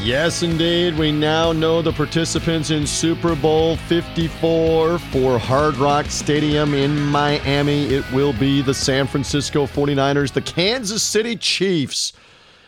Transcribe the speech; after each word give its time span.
Yes, 0.00 0.42
indeed. 0.42 0.98
We 0.98 1.12
now 1.12 1.52
know 1.52 1.80
the 1.80 1.92
participants 1.92 2.70
in 2.70 2.86
Super 2.86 3.34
Bowl 3.34 3.76
54 3.76 4.98
for 4.98 5.38
Hard 5.38 5.76
Rock 5.76 6.06
Stadium 6.06 6.74
in 6.74 6.98
Miami. 6.98 7.86
It 7.86 8.04
will 8.12 8.34
be 8.34 8.60
the 8.60 8.74
San 8.74 9.06
Francisco 9.06 9.66
49ers, 9.66 10.32
the 10.32 10.42
Kansas 10.42 11.02
City 11.02 11.36
Chiefs. 11.36 12.12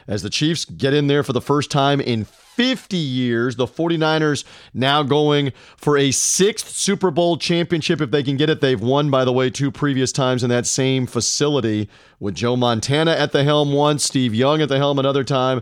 As 0.08 0.22
the 0.22 0.30
Chiefs 0.30 0.64
get 0.64 0.94
in 0.94 1.08
there 1.08 1.22
for 1.22 1.32
the 1.32 1.42
first 1.42 1.70
time 1.70 2.00
in 2.00 2.24
50 2.24 2.96
years, 2.96 3.56
the 3.56 3.66
49ers 3.66 4.44
now 4.72 5.02
going 5.02 5.52
for 5.76 5.98
a 5.98 6.10
sixth 6.12 6.70
Super 6.70 7.10
Bowl 7.10 7.36
championship 7.36 8.00
if 8.00 8.10
they 8.10 8.22
can 8.22 8.38
get 8.38 8.48
it. 8.48 8.62
They've 8.62 8.80
won, 8.80 9.10
by 9.10 9.26
the 9.26 9.32
way, 9.32 9.50
two 9.50 9.70
previous 9.70 10.10
times 10.10 10.42
in 10.42 10.48
that 10.48 10.66
same 10.66 11.06
facility 11.06 11.90
with 12.18 12.34
Joe 12.34 12.56
Montana 12.56 13.10
at 13.10 13.32
the 13.32 13.44
helm 13.44 13.74
once, 13.74 14.04
Steve 14.04 14.34
Young 14.34 14.62
at 14.62 14.70
the 14.70 14.78
helm 14.78 14.98
another 14.98 15.22
time. 15.22 15.60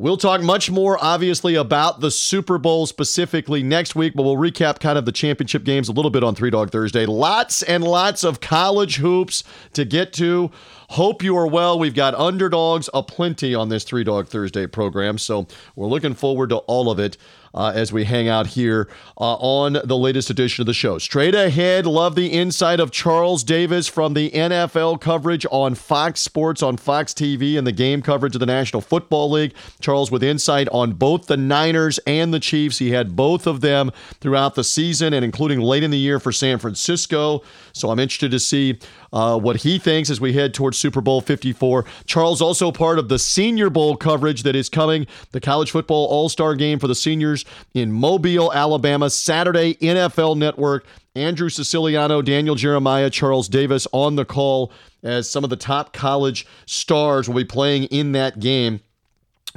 We'll 0.00 0.16
talk 0.16 0.42
much 0.42 0.70
more, 0.70 0.96
obviously, 1.02 1.56
about 1.56 1.98
the 1.98 2.12
Super 2.12 2.56
Bowl 2.56 2.86
specifically 2.86 3.64
next 3.64 3.96
week, 3.96 4.12
but 4.14 4.22
we'll 4.22 4.36
recap 4.36 4.78
kind 4.78 4.96
of 4.96 5.06
the 5.06 5.10
championship 5.10 5.64
games 5.64 5.88
a 5.88 5.92
little 5.92 6.12
bit 6.12 6.22
on 6.22 6.36
Three 6.36 6.50
Dog 6.50 6.70
Thursday. 6.70 7.04
Lots 7.04 7.64
and 7.64 7.82
lots 7.82 8.22
of 8.22 8.38
college 8.38 8.98
hoops 8.98 9.42
to 9.72 9.84
get 9.84 10.12
to. 10.12 10.52
Hope 10.90 11.24
you 11.24 11.36
are 11.36 11.48
well. 11.48 11.80
We've 11.80 11.96
got 11.96 12.14
underdogs 12.14 12.88
aplenty 12.94 13.56
on 13.56 13.70
this 13.70 13.82
Three 13.82 14.04
Dog 14.04 14.28
Thursday 14.28 14.68
program, 14.68 15.18
so 15.18 15.48
we're 15.74 15.88
looking 15.88 16.14
forward 16.14 16.50
to 16.50 16.58
all 16.58 16.92
of 16.92 17.00
it 17.00 17.16
uh, 17.54 17.72
as 17.74 17.92
we 17.92 18.04
hang 18.04 18.28
out 18.28 18.48
here 18.48 18.88
uh, 19.18 19.34
on 19.34 19.78
the 19.84 19.96
latest 19.96 20.30
edition 20.30 20.62
of 20.62 20.66
the 20.66 20.74
show. 20.74 20.98
Straight 20.98 21.34
ahead, 21.34 21.86
love 21.86 22.14
the 22.14 22.28
insight 22.28 22.80
of 22.80 22.90
Charles 22.90 23.42
Davis 23.42 23.88
from 23.88 24.14
the 24.14 24.30
NFL 24.30 25.00
coverage 25.00 25.46
on 25.50 25.74
Fox 25.74 26.20
Sports, 26.20 26.62
on 26.62 26.76
Fox 26.76 27.12
TV, 27.12 27.56
and 27.56 27.66
the 27.66 27.72
game 27.72 28.02
coverage 28.02 28.34
of 28.34 28.40
the 28.40 28.46
National 28.46 28.80
Football 28.80 29.30
League. 29.30 29.54
Charles 29.80 30.10
with 30.10 30.22
insight 30.22 30.68
on 30.70 30.92
both 30.92 31.26
the 31.26 31.36
Niners 31.36 31.98
and 32.06 32.32
the 32.32 32.40
Chiefs. 32.40 32.78
He 32.78 32.90
had 32.90 33.16
both 33.16 33.46
of 33.46 33.60
them 33.60 33.90
throughout 34.20 34.54
the 34.54 34.64
season 34.64 35.12
and 35.12 35.24
including 35.24 35.60
late 35.60 35.82
in 35.82 35.90
the 35.90 35.98
year 35.98 36.20
for 36.20 36.32
San 36.32 36.58
Francisco. 36.58 37.42
So 37.72 37.90
I'm 37.90 37.98
interested 37.98 38.30
to 38.30 38.38
see 38.38 38.78
uh, 39.12 39.38
what 39.38 39.56
he 39.56 39.78
thinks 39.78 40.10
as 40.10 40.20
we 40.20 40.32
head 40.32 40.52
towards 40.54 40.78
Super 40.78 41.00
Bowl 41.00 41.20
54. 41.20 41.84
Charles 42.04 42.42
also 42.42 42.70
part 42.70 42.98
of 42.98 43.08
the 43.08 43.18
Senior 43.18 43.70
Bowl 43.70 43.96
coverage 43.96 44.42
that 44.42 44.54
is 44.54 44.68
coming, 44.68 45.06
the 45.32 45.40
college 45.40 45.70
football 45.70 46.06
all 46.06 46.28
star 46.28 46.54
game 46.54 46.78
for 46.78 46.86
the 46.86 46.94
seniors 46.94 47.37
in 47.74 47.92
Mobile, 47.92 48.52
Alabama, 48.52 49.10
Saturday, 49.10 49.74
NFL 49.74 50.36
Network. 50.36 50.86
Andrew 51.14 51.48
Siciliano, 51.48 52.22
Daniel 52.22 52.54
Jeremiah, 52.54 53.10
Charles 53.10 53.48
Davis 53.48 53.88
on 53.92 54.14
the 54.14 54.24
call 54.24 54.72
as 55.02 55.28
some 55.28 55.42
of 55.42 55.50
the 55.50 55.56
top 55.56 55.92
college 55.92 56.46
stars 56.66 57.28
will 57.28 57.36
be 57.36 57.44
playing 57.44 57.84
in 57.84 58.12
that 58.12 58.38
game. 58.38 58.80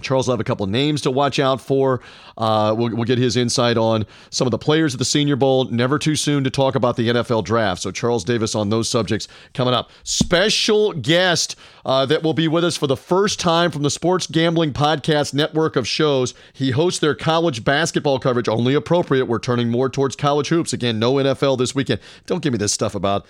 Charles 0.01 0.27
will 0.27 0.33
have 0.33 0.39
a 0.39 0.45
couple 0.45 0.65
names 0.67 1.01
to 1.01 1.11
watch 1.11 1.39
out 1.39 1.61
for. 1.61 2.01
Uh, 2.37 2.73
we'll, 2.77 2.95
we'll, 2.95 3.05
get 3.05 3.17
his 3.17 3.35
insight 3.35 3.77
on 3.77 4.05
some 4.29 4.47
of 4.47 4.51
the 4.51 4.57
players 4.57 4.93
at 4.93 4.99
the 4.99 5.05
Senior 5.05 5.35
Bowl. 5.35 5.65
Never 5.65 5.99
too 5.99 6.15
soon 6.15 6.43
to 6.43 6.49
talk 6.49 6.75
about 6.75 6.95
the 6.95 7.09
NFL 7.09 7.43
draft. 7.43 7.81
So, 7.81 7.91
Charles 7.91 8.23
Davis 8.23 8.55
on 8.55 8.69
those 8.69 8.89
subjects 8.89 9.27
coming 9.53 9.73
up. 9.73 9.89
Special 10.03 10.93
guest 10.93 11.55
uh, 11.85 12.05
that 12.05 12.23
will 12.23 12.33
be 12.33 12.47
with 12.47 12.63
us 12.63 12.77
for 12.77 12.87
the 12.87 12.97
first 12.97 13.39
time 13.39 13.71
from 13.71 13.83
the 13.83 13.89
Sports 13.89 14.27
Gambling 14.27 14.73
Podcast 14.73 15.33
network 15.33 15.75
of 15.75 15.87
shows. 15.87 16.33
He 16.53 16.71
hosts 16.71 16.99
their 16.99 17.15
college 17.15 17.63
basketball 17.63 18.19
coverage, 18.19 18.47
only 18.47 18.73
appropriate. 18.73 19.25
We're 19.25 19.39
turning 19.39 19.69
more 19.69 19.89
towards 19.89 20.15
college 20.15 20.49
hoops. 20.49 20.73
Again, 20.73 20.99
no 20.99 21.15
NFL 21.15 21.57
this 21.57 21.75
weekend. 21.75 21.99
Don't 22.25 22.41
give 22.41 22.53
me 22.53 22.57
this 22.57 22.73
stuff 22.73 22.95
about 22.95 23.25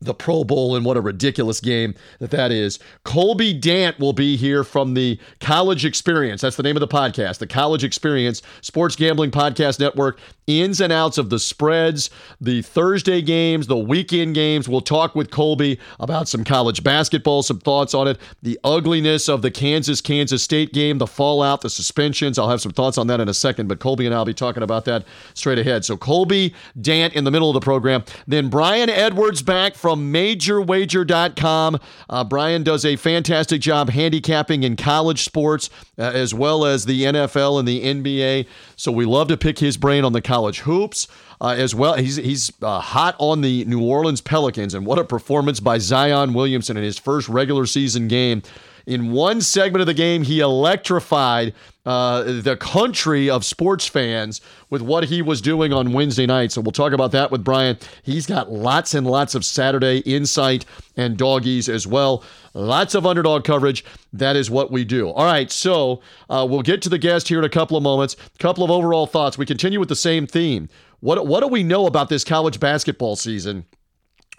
the 0.00 0.14
Pro 0.14 0.44
Bowl 0.44 0.74
and 0.74 0.84
what 0.84 0.96
a 0.96 1.00
ridiculous 1.00 1.60
game 1.60 1.94
that 2.18 2.30
that 2.30 2.50
is. 2.50 2.78
Colby 3.04 3.52
Dant 3.52 3.98
will 3.98 4.12
be 4.12 4.36
here 4.36 4.64
from 4.64 4.94
the 4.94 5.18
College 5.40 5.84
Experience. 5.84 6.40
That's 6.40 6.56
the 6.56 6.62
name 6.62 6.76
of 6.76 6.80
the 6.80 6.88
podcast, 6.88 7.38
the 7.38 7.46
College 7.46 7.84
Experience 7.84 8.42
Sports 8.62 8.96
Gambling 8.96 9.30
Podcast 9.30 9.78
Network. 9.78 10.18
Ins 10.50 10.80
and 10.80 10.92
outs 10.92 11.18
of 11.18 11.30
the 11.30 11.38
spreads, 11.38 12.10
the 12.40 12.62
Thursday 12.62 13.22
games, 13.22 13.66
the 13.66 13.78
weekend 13.78 14.34
games. 14.34 14.68
We'll 14.68 14.80
talk 14.80 15.14
with 15.14 15.30
Colby 15.30 15.78
about 15.98 16.28
some 16.28 16.44
college 16.44 16.82
basketball, 16.82 17.42
some 17.42 17.58
thoughts 17.58 17.94
on 17.94 18.08
it, 18.08 18.18
the 18.42 18.58
ugliness 18.64 19.28
of 19.28 19.42
the 19.42 19.50
Kansas 19.50 20.00
Kansas 20.00 20.42
State 20.42 20.72
game, 20.72 20.98
the 20.98 21.06
fallout, 21.06 21.60
the 21.60 21.70
suspensions. 21.70 22.38
I'll 22.38 22.50
have 22.50 22.60
some 22.60 22.72
thoughts 22.72 22.98
on 22.98 23.06
that 23.08 23.20
in 23.20 23.28
a 23.28 23.34
second, 23.34 23.68
but 23.68 23.78
Colby 23.78 24.06
and 24.06 24.14
I'll 24.14 24.24
be 24.24 24.34
talking 24.34 24.62
about 24.62 24.84
that 24.86 25.04
straight 25.34 25.58
ahead. 25.58 25.84
So 25.84 25.96
Colby 25.96 26.54
Dant 26.80 27.14
in 27.14 27.24
the 27.24 27.30
middle 27.30 27.50
of 27.50 27.54
the 27.54 27.60
program. 27.60 28.04
Then 28.26 28.48
Brian 28.48 28.88
Edwards 28.88 29.42
back 29.42 29.74
from 29.74 30.12
MajorWager.com. 30.12 31.78
Uh, 32.08 32.24
Brian 32.24 32.62
does 32.62 32.84
a 32.84 32.96
fantastic 32.96 33.60
job 33.60 33.90
handicapping 33.90 34.62
in 34.62 34.76
college 34.76 35.22
sports 35.22 35.70
uh, 35.98 36.02
as 36.02 36.32
well 36.32 36.64
as 36.64 36.86
the 36.86 37.02
NFL 37.02 37.58
and 37.58 37.68
the 37.68 37.82
NBA. 37.82 38.46
So 38.76 38.90
we 38.90 39.04
love 39.04 39.28
to 39.28 39.36
pick 39.36 39.58
his 39.58 39.76
brain 39.76 40.04
on 40.04 40.12
the 40.12 40.22
college 40.22 40.39
hoops. 40.60 41.06
Uh, 41.42 41.54
as 41.56 41.74
well. 41.74 41.94
He's 41.94 42.16
he's 42.16 42.52
uh, 42.60 42.80
hot 42.80 43.16
on 43.18 43.40
the 43.40 43.64
New 43.64 43.82
Orleans 43.82 44.20
Pelicans, 44.20 44.74
and 44.74 44.84
what 44.84 44.98
a 44.98 45.04
performance 45.04 45.58
by 45.58 45.78
Zion 45.78 46.34
Williamson 46.34 46.76
in 46.76 46.82
his 46.82 46.98
first 46.98 47.30
regular 47.30 47.64
season 47.64 48.08
game 48.08 48.42
in 48.90 49.12
one 49.12 49.40
segment 49.40 49.80
of 49.80 49.86
the 49.86 49.94
game, 49.94 50.24
he 50.24 50.40
electrified 50.40 51.54
uh, 51.86 52.22
the 52.22 52.56
country 52.56 53.30
of 53.30 53.44
sports 53.44 53.86
fans 53.86 54.40
with 54.68 54.82
what 54.82 55.04
he 55.04 55.22
was 55.22 55.40
doing 55.40 55.72
on 55.72 55.92
Wednesday 55.92 56.26
night. 56.26 56.50
So 56.50 56.60
we'll 56.60 56.72
talk 56.72 56.92
about 56.92 57.12
that 57.12 57.30
with 57.30 57.44
Brian. 57.44 57.78
He's 58.02 58.26
got 58.26 58.50
lots 58.50 58.92
and 58.92 59.06
lots 59.06 59.36
of 59.36 59.44
Saturday 59.44 59.98
insight 59.98 60.64
and 60.96 61.16
doggies 61.16 61.68
as 61.68 61.86
well. 61.86 62.24
Lots 62.52 62.96
of 62.96 63.06
underdog 63.06 63.44
coverage. 63.44 63.84
That 64.12 64.34
is 64.34 64.50
what 64.50 64.72
we 64.72 64.84
do. 64.84 65.08
All 65.10 65.24
right, 65.24 65.52
so 65.52 66.02
uh, 66.28 66.44
we'll 66.50 66.62
get 66.62 66.82
to 66.82 66.88
the 66.88 66.98
guest 66.98 67.28
here 67.28 67.38
in 67.38 67.44
a 67.44 67.48
couple 67.48 67.76
of 67.76 67.84
moments. 67.84 68.16
Couple 68.40 68.64
of 68.64 68.72
overall 68.72 69.06
thoughts. 69.06 69.38
We 69.38 69.46
continue 69.46 69.78
with 69.78 69.88
the 69.88 69.96
same 69.96 70.26
theme. 70.26 70.68
What 70.98 71.28
what 71.28 71.40
do 71.40 71.46
we 71.46 71.62
know 71.62 71.86
about 71.86 72.08
this 72.08 72.24
college 72.24 72.58
basketball 72.58 73.14
season? 73.14 73.66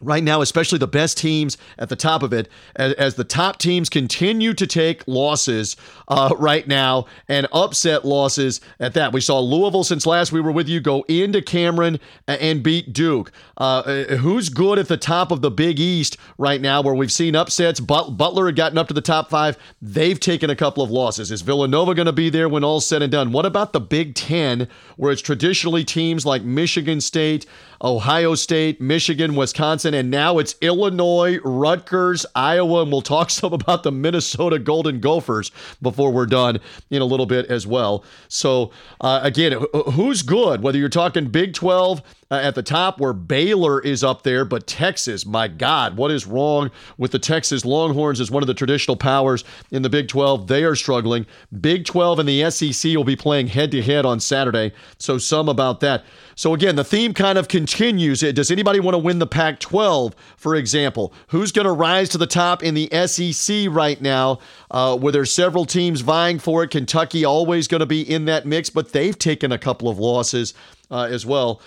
Right 0.02 0.24
now, 0.24 0.42
especially 0.42 0.80
the 0.80 0.88
best 0.88 1.18
teams 1.18 1.58
at 1.78 1.90
the 1.90 1.96
top 1.96 2.24
of 2.24 2.34
it, 2.34 2.50
as, 2.76 2.94
as 2.94 3.16
the 3.16 3.24
top 3.24 3.58
teams 3.58 3.90
continue 3.90 4.54
to 4.54 4.68
take 4.68 5.08
losses 5.08 5.76
uh, 6.08 6.34
right 6.38 6.68
now 6.68 7.06
and 7.28 7.48
upset 7.54 8.06
losses 8.06 8.62
at 8.80 8.94
that. 8.94 9.14
We 9.14 9.22
saw 9.22 9.40
Louisville 9.40 9.84
since 9.84 10.06
last 10.06 10.32
we 10.32 10.42
were 10.42 10.52
with 10.52 10.68
you 10.68 10.80
go 10.80 11.04
into 11.08 11.42
Cameron 11.42 12.00
and 12.28 12.64
beat 12.64 12.94
Duke. 12.94 13.32
Uh, 13.58 13.62
uh, 13.86 14.16
who's 14.18 14.50
good 14.50 14.80
at 14.80 14.88
the 14.88 14.98
top 14.98 15.32
of 15.32 15.42
the 15.42 15.52
Big 15.52 15.80
East 15.80 16.18
right 16.38 16.62
now 16.62 16.82
where 16.82 16.96
we've 16.96 17.12
seen 17.12 17.36
upsets? 17.36 17.80
But- 17.80 18.18
Butler 18.18 18.48
had 18.48 18.56
gotten 18.56 18.78
up 18.78 18.88
to 18.88 18.94
the 18.94 19.02
top 19.02 19.30
five. 19.30 19.58
They've 19.82 20.20
taken 20.20 20.50
a 20.50 20.56
couple 20.56 20.84
of 20.84 20.92
losses. 20.92 21.32
Is 21.32 21.42
Villanova 21.42 21.94
going 21.94 22.08
to 22.08 22.12
be 22.12 22.30
there 22.30 22.50
when 22.50 22.64
all's 22.64 22.88
said 22.88 23.02
and 23.02 23.12
done? 23.12 23.32
What 23.32 23.46
about 23.46 23.74
the 23.74 23.80
Big 23.80 24.16
Ten 24.16 24.68
where 24.98 25.12
it's 25.12 25.22
traditionally 25.22 25.84
teams 25.84 26.26
like 26.26 26.44
Michigan 26.44 27.02
State? 27.02 27.46
Ohio 27.84 28.36
State, 28.36 28.80
Michigan, 28.80 29.36
Wisconsin, 29.36 29.91
and 29.94 30.12
now 30.12 30.38
it's 30.38 30.56
Illinois, 30.62 31.40
Rutgers, 31.44 32.26
Iowa, 32.36 32.84
and 32.84 32.92
we'll 32.92 33.02
talk 33.02 33.30
some 33.32 33.54
about 33.54 33.84
the 33.84 33.92
Minnesota 33.92 34.60
Golden 34.60 35.00
Gophers 35.00 35.52
before 35.82 36.12
we're 36.12 36.26
done 36.26 36.60
in 36.90 37.02
a 37.02 37.06
little 37.06 37.26
bit 37.26 37.46
as 37.48 37.66
well. 37.66 38.04
So, 38.28 38.72
uh, 39.00 39.20
again, 39.24 39.64
who's 39.94 40.22
good? 40.22 40.62
Whether 40.62 40.78
you're 40.78 40.90
talking 40.90 41.28
Big 41.28 41.54
12 41.54 42.02
uh, 42.32 42.36
at 42.36 42.56
the 42.56 42.64
top 42.64 43.00
where 43.00 43.12
Baylor 43.12 43.82
is 43.82 44.04
up 44.04 44.24
there, 44.24 44.46
but 44.46 44.66
Texas, 44.66 45.26
my 45.26 45.50
God, 45.50 45.98
what 45.98 46.12
is 46.12 46.26
wrong 46.26 46.72
with 46.98 47.12
the 47.12 47.20
Texas 47.20 47.66
Longhorns 47.66 48.22
as 48.22 48.32
one 48.32 48.42
of 48.42 48.48
the 48.48 48.54
traditional 48.54 48.96
powers 48.96 49.44
in 49.70 49.82
the 49.82 49.90
Big 49.90 50.08
12? 50.08 50.48
They 50.48 50.64
are 50.64 50.76
struggling. 50.76 51.26
Big 51.60 51.86
12 51.86 52.20
and 52.20 52.30
the 52.30 52.50
SEC 52.50 52.96
will 52.96 53.04
be 53.04 53.18
playing 53.18 53.48
head 53.48 53.70
to 53.72 53.82
head 53.82 54.06
on 54.06 54.22
Saturday. 54.22 54.72
So, 54.98 55.18
some 55.18 55.50
about 55.50 55.82
that. 55.82 56.06
So, 56.36 56.54
again, 56.54 56.78
the 56.78 56.86
theme 56.86 57.14
kind 57.14 57.38
of 57.38 57.50
continues. 57.50 58.22
Does 58.22 58.50
anybody 58.50 58.80
want 58.80 58.96
to 58.96 59.00
win 59.00 59.20
the 59.20 59.28
Pac 59.28 59.60
12, 59.60 60.16
for 60.38 60.56
example? 60.56 61.14
Who's 61.28 61.52
going 61.52 61.66
to 61.66 61.74
rise 61.74 62.08
to 62.10 62.18
the 62.18 62.28
top 62.28 62.64
in 62.64 62.74
the 62.76 62.90
SEC 63.08 63.68
right 63.70 64.00
now, 64.00 64.40
uh, 64.72 64.98
where 64.98 65.12
there's 65.12 65.34
several 65.34 65.66
teams 65.66 66.00
vying 66.00 66.40
for 66.40 66.64
it? 66.64 66.72
Kentucky 66.72 67.26
always 67.26 67.68
going 67.68 67.82
to 67.82 67.86
be 67.86 68.02
in 68.02 68.24
that 68.26 68.46
mix, 68.46 68.70
but 68.70 68.94
they've 68.94 69.20
taken 69.20 69.52
a 69.52 69.58
couple 69.58 69.90
of 69.90 70.00
losses 70.00 70.54
uh, 70.90 71.08
as 71.12 71.26
well. 71.26 71.62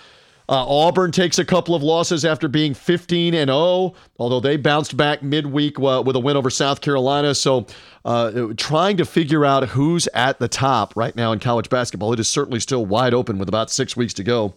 Uh, 0.47 0.65
Auburn 0.67 1.11
takes 1.11 1.39
a 1.39 1.45
couple 1.45 1.73
of 1.73 1.81
losses 1.81 2.23
after 2.23 2.47
being 2.47 2.73
15 2.73 3.33
and 3.33 3.49
0, 3.49 3.93
although 4.19 4.39
they 4.39 4.57
bounced 4.57 4.95
back 4.95 5.23
midweek 5.23 5.79
uh, 5.79 6.03
with 6.05 6.15
a 6.15 6.19
win 6.19 6.37
over 6.37 6.49
South 6.49 6.81
Carolina. 6.81 7.33
So, 7.33 7.65
uh, 8.03 8.53
trying 8.55 8.97
to 8.97 9.05
figure 9.05 9.43
out 9.45 9.69
who's 9.69 10.07
at 10.13 10.37
the 10.39 10.47
top 10.47 10.95
right 10.95 11.15
now 11.15 11.31
in 11.31 11.39
college 11.39 11.69
basketball, 11.69 12.13
it 12.13 12.19
is 12.19 12.27
certainly 12.27 12.59
still 12.59 12.85
wide 12.85 13.13
open 13.13 13.39
with 13.39 13.49
about 13.49 13.71
six 13.71 13.97
weeks 13.97 14.13
to 14.15 14.23
go. 14.23 14.53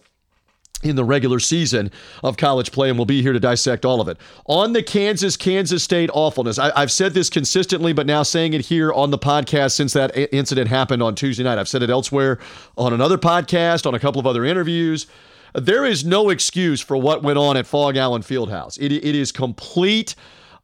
in 0.81 0.95
the 0.95 1.03
regular 1.03 1.39
season 1.39 1.91
of 2.23 2.37
college 2.37 2.71
play, 2.71 2.87
and 2.87 2.97
we'll 2.97 3.05
be 3.05 3.21
here 3.21 3.33
to 3.33 3.39
dissect 3.39 3.83
all 3.83 3.99
of 3.99 4.07
it. 4.07 4.17
On 4.45 4.71
the 4.71 4.81
Kansas 4.81 5.35
Kansas 5.35 5.83
State 5.83 6.09
awfulness, 6.13 6.57
I, 6.57 6.79
have 6.79 6.89
said 6.89 7.13
this 7.13 7.29
consistently, 7.29 7.91
but 7.91 8.05
now 8.05 8.23
saying 8.23 8.53
it 8.53 8.61
here 8.61 8.93
on 8.93 9.11
the 9.11 9.17
podcast 9.17 9.73
since 9.73 9.91
that 9.91 10.15
incident 10.33 10.69
happened 10.69 11.03
on 11.03 11.15
Tuesday 11.15 11.43
night. 11.43 11.57
I've 11.57 11.67
said 11.67 11.83
it 11.83 11.89
elsewhere 11.89 12.39
on 12.77 12.93
another 12.93 13.17
podcast, 13.17 13.85
on 13.85 13.93
a 13.93 13.99
couple 13.99 14.21
of 14.21 14.25
other 14.25 14.45
interviews. 14.45 15.05
There 15.53 15.85
is 15.85 16.05
no 16.05 16.29
excuse 16.29 16.81
for 16.81 16.97
what 16.97 17.23
went 17.23 17.37
on 17.37 17.57
at 17.57 17.65
Phog 17.65 17.97
Allen 17.97 18.21
Fieldhouse. 18.21 18.77
It, 18.79 18.91
it 18.91 19.15
is 19.15 19.31
complete 19.31 20.15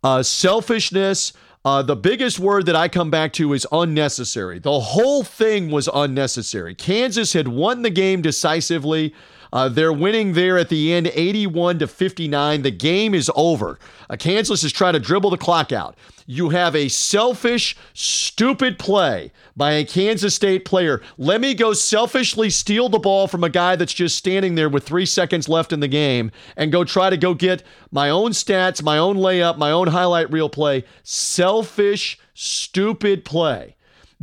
uh, 0.03 0.23
selfishness. 0.23 1.33
Uh, 1.63 1.81
the 1.81 1.95
biggest 1.95 2.39
word 2.39 2.67
that 2.67 2.75
I 2.75 2.87
come 2.87 3.09
back 3.09 3.33
to 3.33 3.53
is 3.53 3.65
unnecessary. 3.71 4.59
The 4.59 4.79
whole 4.79 5.23
thing 5.23 5.71
was 5.71 5.89
unnecessary. 5.91 6.75
Kansas 6.75 7.33
had 7.33 7.47
won 7.47 7.81
the 7.81 7.89
game 7.89 8.21
decisively. 8.21 9.15
Uh, 9.53 9.69
they're 9.69 9.93
winning 9.93 10.33
there 10.33 10.57
at 10.57 10.69
the 10.69 10.93
end, 10.93 11.11
81 11.13 11.79
to 11.79 11.87
59. 11.87 12.61
The 12.61 12.71
game 12.71 13.13
is 13.13 13.31
over. 13.35 13.79
Uh, 14.09 14.15
Kansas 14.17 14.63
is 14.63 14.71
trying 14.71 14.93
to 14.93 14.99
dribble 14.99 15.29
the 15.29 15.37
clock 15.37 15.71
out. 15.71 15.95
You 16.27 16.49
have 16.49 16.75
a 16.75 16.87
selfish, 16.87 17.77
stupid 17.93 18.79
play 18.79 19.31
by 19.55 19.73
a 19.73 19.85
Kansas 19.85 20.33
State 20.33 20.65
player. 20.65 21.01
Let 21.17 21.39
me 21.39 21.53
go 21.53 21.73
selfishly 21.73 22.49
steal 22.49 22.89
the 22.89 22.97
ball 22.97 23.27
from 23.27 23.43
a 23.43 23.49
guy 23.49 23.75
that's 23.75 23.93
just 23.93 24.17
standing 24.17 24.55
there 24.55 24.69
with 24.69 24.85
three 24.85 25.05
seconds 25.05 25.47
left 25.47 25.71
in 25.71 25.81
the 25.81 25.87
game 25.87 26.31
and 26.57 26.71
go 26.71 26.83
try 26.83 27.11
to 27.11 27.17
go 27.17 27.35
get 27.35 27.63
my 27.91 28.09
own 28.09 28.31
stats, 28.31 28.81
my 28.81 28.97
own 28.97 29.17
layup, 29.17 29.57
my 29.57 29.69
own 29.71 29.87
highlight 29.87 30.31
reel 30.31 30.49
play. 30.49 30.83
Selfish, 31.03 32.17
stupid 32.33 33.23
play. 33.23 33.74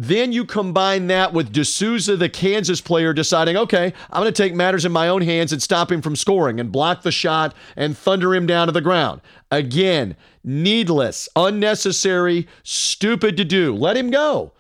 Then 0.02 0.32
you 0.32 0.44
combine 0.44 1.06
that 1.06 1.32
with 1.32 1.52
De 1.52 1.64
Sousa, 1.64 2.16
the 2.16 2.28
Kansas 2.28 2.80
player, 2.80 3.12
deciding, 3.12 3.56
okay, 3.56 3.92
I'm 4.10 4.20
going 4.20 4.32
to 4.32 4.42
take 4.42 4.52
matters 4.52 4.84
in 4.84 4.90
my 4.90 5.06
own 5.06 5.22
hands 5.22 5.52
and 5.52 5.62
stop 5.62 5.92
him 5.92 6.02
from 6.02 6.16
scoring 6.16 6.58
and 6.58 6.72
block 6.72 7.02
the 7.02 7.12
shot 7.12 7.54
and 7.76 7.96
thunder 7.96 8.34
him 8.34 8.44
down 8.44 8.66
to 8.66 8.72
the 8.72 8.80
ground. 8.80 9.20
Again, 9.52 10.16
needless, 10.42 11.28
unnecessary, 11.36 12.48
stupid 12.64 13.36
to 13.36 13.44
do. 13.44 13.76
Let 13.76 13.96
him 13.96 14.10
go. 14.10 14.50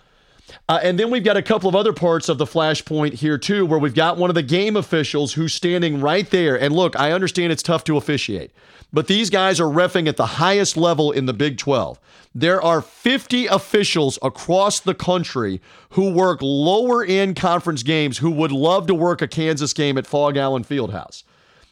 Uh, 0.68 0.80
and 0.82 0.98
then 0.98 1.10
we've 1.10 1.24
got 1.24 1.36
a 1.36 1.42
couple 1.42 1.68
of 1.68 1.74
other 1.74 1.92
parts 1.92 2.28
of 2.28 2.38
the 2.38 2.44
flashpoint 2.44 3.14
here, 3.14 3.38
too, 3.38 3.66
where 3.66 3.78
we've 3.78 3.94
got 3.94 4.16
one 4.16 4.30
of 4.30 4.34
the 4.34 4.42
game 4.42 4.76
officials 4.76 5.34
who's 5.34 5.54
standing 5.54 6.00
right 6.00 6.30
there. 6.30 6.58
And 6.60 6.74
look, 6.74 6.98
I 6.98 7.12
understand 7.12 7.52
it's 7.52 7.62
tough 7.62 7.84
to 7.84 7.96
officiate, 7.96 8.50
but 8.92 9.06
these 9.06 9.30
guys 9.30 9.60
are 9.60 9.66
refing 9.66 10.08
at 10.08 10.16
the 10.16 10.26
highest 10.26 10.76
level 10.76 11.12
in 11.12 11.26
the 11.26 11.32
Big 11.32 11.58
12. 11.58 11.98
There 12.34 12.62
are 12.62 12.80
50 12.80 13.46
officials 13.46 14.18
across 14.22 14.80
the 14.80 14.94
country 14.94 15.60
who 15.90 16.12
work 16.12 16.38
lower 16.40 17.04
end 17.04 17.36
conference 17.36 17.82
games 17.82 18.18
who 18.18 18.30
would 18.30 18.52
love 18.52 18.86
to 18.86 18.94
work 18.94 19.20
a 19.20 19.28
Kansas 19.28 19.72
game 19.74 19.98
at 19.98 20.06
Phog 20.06 20.36
Allen 20.36 20.64
Fieldhouse. 20.64 21.24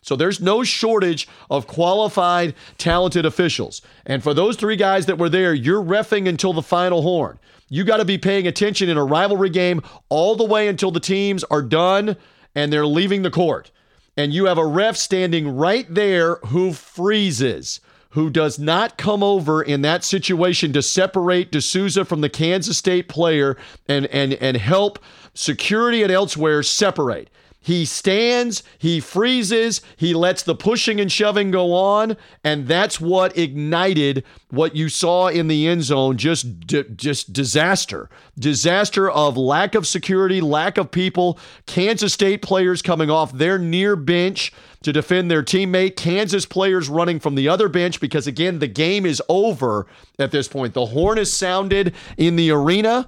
So 0.02 0.16
there's 0.16 0.40
no 0.40 0.62
shortage 0.62 1.28
of 1.50 1.66
qualified, 1.66 2.54
talented 2.78 3.26
officials. 3.26 3.82
And 4.06 4.22
for 4.22 4.34
those 4.34 4.56
three 4.56 4.76
guys 4.76 5.06
that 5.06 5.18
were 5.18 5.28
there, 5.28 5.52
you're 5.52 5.82
refing 5.82 6.28
until 6.28 6.52
the 6.52 6.62
final 6.62 7.02
horn. 7.02 7.38
You 7.70 7.84
got 7.84 7.96
to 7.96 8.04
be 8.04 8.18
paying 8.18 8.46
attention 8.46 8.90
in 8.90 8.98
a 8.98 9.04
rivalry 9.04 9.48
game 9.48 9.80
all 10.10 10.36
the 10.36 10.44
way 10.44 10.68
until 10.68 10.90
the 10.90 11.00
teams 11.00 11.44
are 11.44 11.62
done 11.62 12.16
and 12.54 12.70
they're 12.70 12.86
leaving 12.86 13.22
the 13.22 13.30
court. 13.30 13.70
And 14.16 14.34
you 14.34 14.44
have 14.46 14.58
a 14.58 14.66
ref 14.66 14.96
standing 14.96 15.56
right 15.56 15.86
there 15.88 16.36
who 16.46 16.74
freezes 16.74 17.80
who 18.10 18.28
does 18.28 18.58
not 18.58 18.98
come 18.98 19.22
over 19.22 19.62
in 19.62 19.82
that 19.82 20.04
situation 20.04 20.72
to 20.72 20.82
separate 20.82 21.52
De 21.52 21.60
Sousa 21.60 22.04
from 22.04 22.20
the 22.20 22.28
Kansas 22.28 22.76
State 22.76 23.08
player 23.08 23.56
and 23.88 24.06
and 24.06 24.34
and 24.34 24.56
help 24.56 24.98
security 25.32 26.02
and 26.02 26.10
elsewhere 26.12 26.62
separate. 26.62 27.30
He 27.62 27.84
stands, 27.84 28.62
he 28.78 29.00
freezes, 29.00 29.82
he 29.96 30.14
lets 30.14 30.42
the 30.42 30.54
pushing 30.54 30.98
and 30.98 31.12
shoving 31.12 31.50
go 31.50 31.74
on, 31.74 32.16
and 32.42 32.66
that's 32.66 32.98
what 32.98 33.36
ignited 33.36 34.24
what 34.48 34.74
you 34.74 34.88
saw 34.88 35.28
in 35.28 35.46
the 35.46 35.68
end 35.68 35.82
zone 35.82 36.16
just 36.16 36.46
just 36.66 37.34
disaster. 37.34 38.08
Disaster 38.38 39.10
of 39.10 39.36
lack 39.36 39.74
of 39.74 39.86
security, 39.86 40.40
lack 40.40 40.78
of 40.78 40.90
people, 40.90 41.38
Kansas 41.66 42.14
State 42.14 42.40
players 42.40 42.80
coming 42.80 43.10
off 43.10 43.32
their 43.32 43.58
near 43.58 43.94
bench 43.94 44.54
to 44.82 44.90
defend 44.90 45.30
their 45.30 45.42
teammate, 45.42 45.96
Kansas 45.96 46.46
players 46.46 46.88
running 46.88 47.20
from 47.20 47.34
the 47.34 47.46
other 47.46 47.68
bench 47.68 48.00
because 48.00 48.26
again, 48.26 48.58
the 48.58 48.66
game 48.68 49.04
is 49.04 49.22
over 49.28 49.86
at 50.18 50.30
this 50.30 50.48
point. 50.48 50.72
The 50.72 50.86
horn 50.86 51.18
is 51.18 51.30
sounded 51.30 51.94
in 52.16 52.36
the 52.36 52.50
arena 52.50 53.06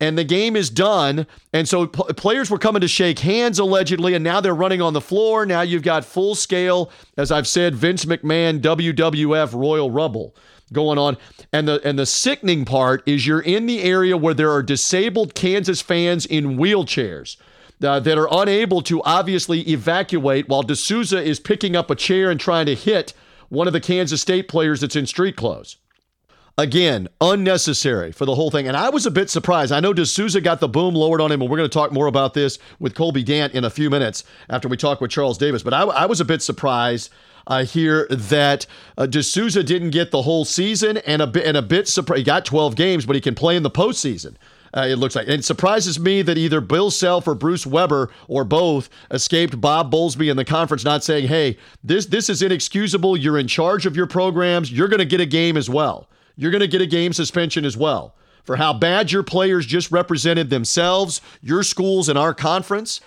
and 0.00 0.18
the 0.18 0.24
game 0.24 0.56
is 0.56 0.70
done. 0.70 1.26
And 1.52 1.68
so 1.68 1.86
players 1.86 2.50
were 2.50 2.58
coming 2.58 2.80
to 2.80 2.88
shake 2.88 3.20
hands 3.20 3.58
allegedly, 3.58 4.14
and 4.14 4.24
now 4.24 4.40
they're 4.40 4.54
running 4.54 4.82
on 4.82 4.92
the 4.92 5.00
floor. 5.00 5.46
Now 5.46 5.62
you've 5.62 5.82
got 5.82 6.04
full 6.04 6.34
scale, 6.34 6.90
as 7.16 7.30
I've 7.30 7.46
said, 7.46 7.74
Vince 7.74 8.04
McMahon 8.04 8.60
WWF 8.60 9.54
Royal 9.54 9.90
Rumble 9.90 10.34
going 10.72 10.98
on. 10.98 11.16
And 11.52 11.68
the 11.68 11.80
and 11.84 11.98
the 11.98 12.06
sickening 12.06 12.64
part 12.64 13.02
is 13.06 13.26
you're 13.26 13.40
in 13.40 13.66
the 13.66 13.82
area 13.82 14.16
where 14.16 14.34
there 14.34 14.50
are 14.50 14.62
disabled 14.62 15.34
Kansas 15.34 15.80
fans 15.80 16.26
in 16.26 16.56
wheelchairs. 16.56 17.36
Uh, 17.82 17.98
that 17.98 18.16
are 18.16 18.28
unable 18.30 18.80
to 18.80 19.02
obviously 19.02 19.62
evacuate 19.62 20.48
while 20.48 20.62
De 20.62 20.76
Sousa 20.76 21.20
is 21.20 21.40
picking 21.40 21.74
up 21.74 21.90
a 21.90 21.96
chair 21.96 22.30
and 22.30 22.38
trying 22.38 22.64
to 22.64 22.76
hit 22.76 23.12
one 23.48 23.66
of 23.66 23.72
the 23.72 23.80
Kansas 23.80 24.22
State 24.22 24.46
players 24.46 24.80
that's 24.80 24.94
in 24.94 25.04
street 25.04 25.34
clothes. 25.34 25.78
Again, 26.58 27.08
unnecessary 27.20 28.12
for 28.12 28.26
the 28.26 28.34
whole 28.34 28.50
thing. 28.50 28.68
And 28.68 28.76
I 28.76 28.90
was 28.90 29.06
a 29.06 29.10
bit 29.10 29.30
surprised. 29.30 29.72
I 29.72 29.80
know 29.80 29.94
De 29.94 30.04
Sousa 30.04 30.40
got 30.40 30.60
the 30.60 30.68
boom 30.68 30.94
lowered 30.94 31.20
on 31.20 31.32
him, 31.32 31.40
and 31.40 31.50
we're 31.50 31.56
going 31.56 31.68
to 31.68 31.72
talk 31.72 31.92
more 31.92 32.06
about 32.06 32.34
this 32.34 32.58
with 32.78 32.94
Colby 32.94 33.22
Dant 33.22 33.54
in 33.54 33.64
a 33.64 33.70
few 33.70 33.88
minutes 33.88 34.24
after 34.50 34.68
we 34.68 34.76
talk 34.76 35.00
with 35.00 35.10
Charles 35.10 35.38
Davis. 35.38 35.62
But 35.62 35.72
I, 35.72 35.82
I 35.82 36.06
was 36.06 36.20
a 36.20 36.26
bit 36.26 36.42
surprised 36.42 37.10
uh, 37.46 37.64
hear 37.64 38.06
that 38.10 38.66
uh, 38.98 39.06
De 39.06 39.22
Sousa 39.22 39.62
didn't 39.62 39.90
get 39.90 40.10
the 40.10 40.22
whole 40.22 40.44
season, 40.44 40.98
and 40.98 41.22
a 41.22 41.26
bit 41.26 41.46
and 41.46 41.56
a 41.56 41.62
bit 41.62 41.88
surprised. 41.88 42.18
He 42.18 42.24
got 42.24 42.44
12 42.44 42.76
games, 42.76 43.06
but 43.06 43.16
he 43.16 43.20
can 43.20 43.34
play 43.34 43.56
in 43.56 43.62
the 43.62 43.70
postseason. 43.70 44.36
Uh, 44.74 44.86
it 44.88 44.96
looks 44.96 45.14
like. 45.14 45.26
And 45.26 45.34
it 45.34 45.44
surprises 45.44 45.98
me 45.98 46.22
that 46.22 46.38
either 46.38 46.60
Bill 46.60 46.90
Self 46.90 47.26
or 47.28 47.34
Bruce 47.34 47.66
Weber 47.66 48.10
or 48.28 48.44
both 48.44 48.88
escaped 49.10 49.60
Bob 49.60 49.92
Bowlesby 49.92 50.30
in 50.30 50.36
the 50.36 50.44
conference, 50.44 50.84
not 50.84 51.04
saying, 51.04 51.28
"Hey, 51.28 51.58
this 51.84 52.06
this 52.06 52.30
is 52.30 52.42
inexcusable. 52.42 53.16
You're 53.16 53.38
in 53.38 53.48
charge 53.48 53.86
of 53.86 53.96
your 53.96 54.06
programs. 54.06 54.70
You're 54.70 54.88
going 54.88 54.98
to 54.98 55.04
get 55.04 55.20
a 55.20 55.26
game 55.26 55.56
as 55.56 55.68
well." 55.68 56.08
You're 56.36 56.50
going 56.50 56.60
to 56.60 56.68
get 56.68 56.80
a 56.80 56.86
game 56.86 57.12
suspension 57.12 57.64
as 57.64 57.76
well 57.76 58.14
for 58.44 58.56
how 58.56 58.72
bad 58.72 59.12
your 59.12 59.22
players 59.22 59.66
just 59.66 59.90
represented 59.90 60.50
themselves, 60.50 61.20
your 61.40 61.62
schools, 61.62 62.08
and 62.08 62.18
our 62.18 62.34
conference. 62.34 63.00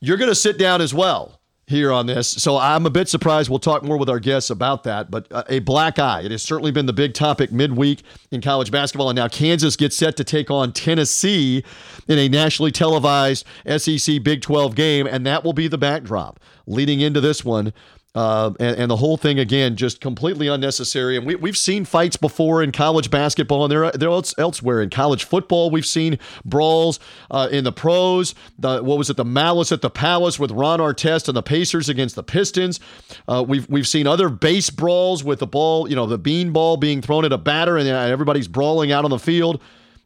You're 0.00 0.18
going 0.18 0.30
to 0.30 0.34
sit 0.34 0.58
down 0.58 0.80
as 0.80 0.92
well 0.92 1.40
here 1.66 1.90
on 1.90 2.06
this. 2.06 2.28
So 2.28 2.58
I'm 2.58 2.84
a 2.84 2.90
bit 2.90 3.08
surprised. 3.08 3.48
We'll 3.48 3.58
talk 3.58 3.82
more 3.82 3.96
with 3.96 4.10
our 4.10 4.20
guests 4.20 4.50
about 4.50 4.84
that. 4.84 5.10
But 5.10 5.26
uh, 5.32 5.44
a 5.48 5.60
black 5.60 5.98
eye. 5.98 6.20
It 6.22 6.30
has 6.30 6.42
certainly 6.42 6.72
been 6.72 6.86
the 6.86 6.92
big 6.92 7.14
topic 7.14 7.52
midweek 7.52 8.02
in 8.30 8.42
college 8.42 8.70
basketball. 8.70 9.08
And 9.08 9.16
now 9.16 9.28
Kansas 9.28 9.76
gets 9.76 9.96
set 9.96 10.16
to 10.18 10.24
take 10.24 10.50
on 10.50 10.72
Tennessee 10.72 11.64
in 12.06 12.18
a 12.18 12.28
nationally 12.28 12.70
televised 12.70 13.46
SEC 13.78 14.22
Big 14.22 14.42
12 14.42 14.74
game. 14.74 15.06
And 15.06 15.24
that 15.26 15.42
will 15.42 15.54
be 15.54 15.68
the 15.68 15.78
backdrop 15.78 16.38
leading 16.66 17.00
into 17.00 17.20
this 17.20 17.44
one 17.44 17.72
uh, 18.14 18.52
and, 18.60 18.76
and, 18.76 18.90
the 18.90 18.96
whole 18.96 19.16
thing 19.16 19.40
again 19.40 19.74
just 19.74 20.00
completely 20.00 20.46
unnecessary. 20.46 21.16
And 21.16 21.26
we, 21.26 21.34
we've 21.34 21.56
seen 21.56 21.84
fights 21.84 22.16
before 22.16 22.62
in 22.62 22.70
college 22.70 23.10
basketball, 23.10 23.64
and 23.64 23.72
they're 23.72 23.90
they're 23.90 24.22
elsewhere 24.38 24.80
in 24.82 24.90
college 24.90 25.24
football. 25.24 25.68
We've 25.68 25.84
seen 25.84 26.20
brawls 26.44 27.00
uh, 27.30 27.48
in 27.50 27.64
the 27.64 27.72
pros. 27.72 28.36
The 28.56 28.84
what 28.84 28.98
was 28.98 29.10
it? 29.10 29.16
The 29.16 29.24
malice 29.24 29.72
at 29.72 29.80
the 29.80 29.90
palace 29.90 30.38
with 30.38 30.52
Ron 30.52 30.78
Artest 30.78 31.26
and 31.26 31.36
the 31.36 31.42
Pacers 31.42 31.88
against 31.88 32.14
the 32.14 32.22
Pistons. 32.22 32.78
Uh, 33.26 33.44
we've 33.46 33.68
we've 33.68 33.88
seen 33.88 34.06
other 34.06 34.28
base 34.28 34.70
brawls 34.70 35.24
with 35.24 35.40
the 35.40 35.46
ball, 35.48 35.90
you 35.90 35.96
know, 35.96 36.06
the 36.06 36.18
bean 36.18 36.52
ball 36.52 36.76
being 36.76 37.02
thrown 37.02 37.24
at 37.24 37.32
a 37.32 37.38
batter, 37.38 37.76
and 37.76 37.88
everybody's 37.88 38.46
brawling 38.46 38.92
out 38.92 39.04
on 39.04 39.10
the 39.10 39.18
field 39.18 39.60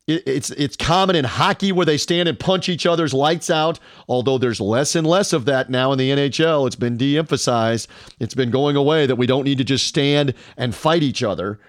it's 0.09 0.51
it's 0.51 0.75
common 0.75 1.15
in 1.15 1.25
hockey 1.25 1.71
where 1.71 1.85
they 1.85 1.99
stand 1.99 2.29
and 2.29 2.41
punch 2.41 2.69
each 2.69 2.87
other's 2.87 3.13
lights 3.13 3.51
out. 3.51 3.79
Although 4.09 4.39
there's 4.39 4.61
less 4.61 4.95
and 4.97 5.07
less 5.07 5.35
of 5.35 5.45
that 5.45 5.69
now 5.69 5.93
in 5.93 5.99
the 5.99 6.11
NHL, 6.11 6.67
it's 6.67 6.77
been 6.77 6.97
de-emphasized. 6.97 7.89
It's 8.19 8.35
been 8.35 8.51
going 8.51 8.75
away 8.75 9.07
that 9.07 9.17
we 9.17 9.27
don't 9.27 9.45
need 9.45 9.59
to 9.59 9.65
just 9.65 9.87
stand 9.87 10.33
and 10.57 10.75
fight 10.75 11.03
each 11.03 11.23
other. 11.23 11.61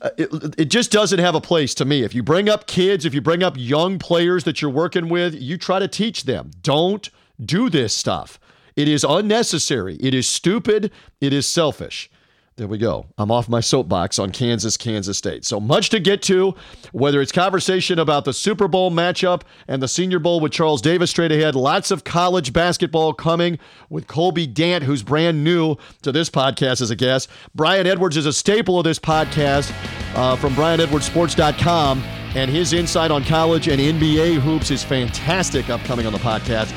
Uh, 0.00 0.10
it, 0.18 0.54
it 0.58 0.64
just 0.64 0.90
doesn't 0.90 1.20
have 1.20 1.36
a 1.36 1.40
place 1.40 1.74
to 1.74 1.84
me. 1.84 2.02
If 2.02 2.14
you 2.14 2.24
bring 2.24 2.48
up 2.48 2.66
kids, 2.66 3.06
if 3.06 3.14
you 3.14 3.20
bring 3.20 3.44
up 3.44 3.54
young 3.56 4.00
players 4.00 4.42
that 4.42 4.60
you're 4.60 4.70
working 4.70 5.08
with, 5.08 5.34
you 5.34 5.56
try 5.56 5.78
to 5.78 5.86
teach 5.86 6.24
them. 6.24 6.50
Don't 6.62 7.08
do 7.44 7.70
this 7.70 7.94
stuff. 7.94 8.40
It 8.74 8.88
is 8.88 9.04
unnecessary. 9.04 9.96
It 10.00 10.14
is 10.14 10.28
stupid. 10.28 10.90
It 11.20 11.32
is 11.32 11.46
selfish. 11.46 12.10
There 12.56 12.68
we 12.68 12.76
go. 12.76 13.06
I'm 13.16 13.30
off 13.30 13.48
my 13.48 13.60
soapbox 13.60 14.18
on 14.18 14.30
Kansas, 14.30 14.76
Kansas 14.76 15.16
State. 15.16 15.46
So 15.46 15.58
much 15.58 15.88
to 15.88 15.98
get 15.98 16.20
to, 16.24 16.54
whether 16.92 17.22
it's 17.22 17.32
conversation 17.32 17.98
about 17.98 18.26
the 18.26 18.34
Super 18.34 18.68
Bowl 18.68 18.90
matchup 18.90 19.40
and 19.66 19.82
the 19.82 19.88
Senior 19.88 20.18
Bowl 20.18 20.38
with 20.38 20.52
Charles 20.52 20.82
Davis 20.82 21.08
straight 21.08 21.32
ahead. 21.32 21.54
Lots 21.54 21.90
of 21.90 22.04
college 22.04 22.52
basketball 22.52 23.14
coming 23.14 23.58
with 23.88 24.06
Colby 24.06 24.46
Dant, 24.46 24.84
who's 24.84 25.02
brand 25.02 25.42
new 25.42 25.76
to 26.02 26.12
this 26.12 26.28
podcast 26.28 26.82
as 26.82 26.90
a 26.90 26.96
guest. 26.96 27.30
Brian 27.54 27.86
Edwards 27.86 28.18
is 28.18 28.26
a 28.26 28.34
staple 28.34 28.78
of 28.78 28.84
this 28.84 28.98
podcast 28.98 29.72
uh, 30.14 30.36
from 30.36 30.52
BrianEdwardsSports.com, 30.52 32.02
and 32.34 32.50
his 32.50 32.74
insight 32.74 33.10
on 33.10 33.24
college 33.24 33.68
and 33.68 33.80
NBA 33.80 34.40
hoops 34.40 34.70
is 34.70 34.84
fantastic 34.84 35.70
upcoming 35.70 36.04
on 36.04 36.12
the 36.12 36.18
podcast. 36.18 36.70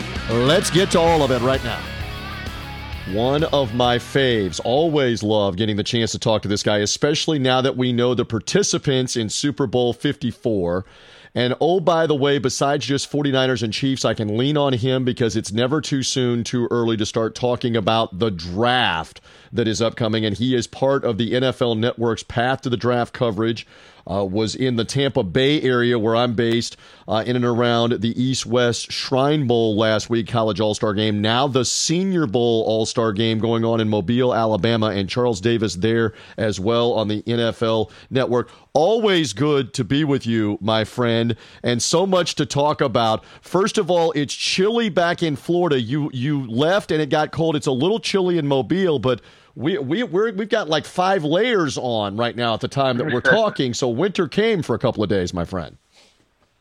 Let's 0.47 0.69
get 0.69 0.91
to 0.91 0.99
all 0.99 1.21
of 1.21 1.31
it 1.31 1.41
right 1.41 1.63
now. 1.65 1.94
One 3.11 3.43
of 3.43 3.75
my 3.75 3.99
faves. 3.99 4.59
Always 4.63 5.21
love 5.21 5.57
getting 5.57 5.75
the 5.75 5.83
chance 5.83 6.11
to 6.13 6.19
talk 6.19 6.41
to 6.41 6.47
this 6.47 6.63
guy, 6.63 6.79
especially 6.79 7.37
now 7.37 7.61
that 7.61 7.77
we 7.77 7.93
know 7.93 8.15
the 8.15 8.25
participants 8.25 9.15
in 9.15 9.29
Super 9.29 9.67
Bowl 9.67 9.93
54. 9.93 10.83
And 11.35 11.53
oh, 11.61 11.79
by 11.79 12.07
the 12.07 12.15
way, 12.15 12.39
besides 12.39 12.83
just 12.83 13.11
49ers 13.11 13.61
and 13.61 13.71
Chiefs, 13.71 14.05
I 14.05 14.15
can 14.15 14.37
lean 14.37 14.57
on 14.57 14.73
him 14.73 15.05
because 15.05 15.35
it's 15.35 15.51
never 15.51 15.81
too 15.81 16.01
soon, 16.01 16.43
too 16.43 16.67
early 16.71 16.97
to 16.97 17.05
start 17.05 17.35
talking 17.35 17.77
about 17.77 18.17
the 18.17 18.31
draft 18.31 19.21
that 19.51 19.67
is 19.67 19.81
upcoming. 19.81 20.25
And 20.25 20.37
he 20.37 20.55
is 20.55 20.67
part 20.67 21.03
of 21.03 21.17
the 21.17 21.33
NFL 21.33 21.77
Network's 21.77 22.23
Path 22.23 22.61
to 22.61 22.69
the 22.69 22.77
Draft 22.77 23.13
coverage 23.13 23.65
uh, 24.09 24.23
was 24.23 24.55
in 24.55 24.75
the 24.75 24.85
Tampa 24.85 25.23
Bay 25.23 25.61
area 25.61 25.97
where 25.97 26.15
I'm 26.15 26.33
based, 26.33 26.77
uh, 27.07 27.23
in 27.25 27.35
and 27.35 27.45
around 27.45 28.01
the 28.01 28.21
East 28.21 28.45
West 28.45 28.91
Shrine 28.91 29.47
Bowl 29.47 29.75
last 29.75 30.09
week, 30.09 30.27
college 30.27 30.59
All 30.59 30.75
Star 30.75 30.93
game. 30.93 31.21
Now 31.21 31.47
the 31.47 31.65
Senior 31.65 32.27
Bowl 32.27 32.63
All 32.67 32.85
Star 32.85 33.13
game 33.13 33.39
going 33.39 33.65
on 33.65 33.79
in 33.79 33.89
Mobile, 33.89 34.33
Alabama, 34.33 34.87
and 34.87 35.09
Charles 35.09 35.41
Davis 35.41 35.75
there 35.75 36.13
as 36.37 36.59
well 36.59 36.93
on 36.93 37.07
the 37.07 37.21
NFL 37.23 37.91
Network. 38.09 38.49
Always 38.73 39.33
good 39.33 39.73
to 39.75 39.83
be 39.83 40.03
with 40.03 40.27
you, 40.27 40.57
my 40.61 40.83
friend, 40.83 41.35
and 41.63 41.81
so 41.81 42.05
much 42.05 42.35
to 42.35 42.45
talk 42.45 42.81
about. 42.81 43.23
First 43.41 43.77
of 43.77 43.89
all, 43.89 44.11
it's 44.11 44.33
chilly 44.33 44.89
back 44.89 45.23
in 45.23 45.35
Florida. 45.35 45.79
You 45.79 46.11
you 46.13 46.45
left 46.49 46.91
and 46.91 47.01
it 47.01 47.09
got 47.09 47.31
cold. 47.31 47.55
It's 47.55 47.67
a 47.67 47.71
little 47.71 47.99
chilly 47.99 48.37
in 48.37 48.47
Mobile, 48.47 48.99
but 48.99 49.21
we 49.55 49.77
we 49.77 50.03
we 50.03 50.31
have 50.31 50.49
got 50.49 50.69
like 50.69 50.85
five 50.85 51.23
layers 51.23 51.77
on 51.77 52.17
right 52.17 52.35
now 52.35 52.53
at 52.53 52.61
the 52.61 52.67
time 52.67 52.97
that 52.97 53.07
we're 53.07 53.21
talking. 53.21 53.73
so 53.73 53.89
winter 53.89 54.27
came 54.27 54.61
for 54.61 54.75
a 54.75 54.79
couple 54.79 55.03
of 55.03 55.09
days, 55.09 55.33
my 55.33 55.45
friend. 55.45 55.77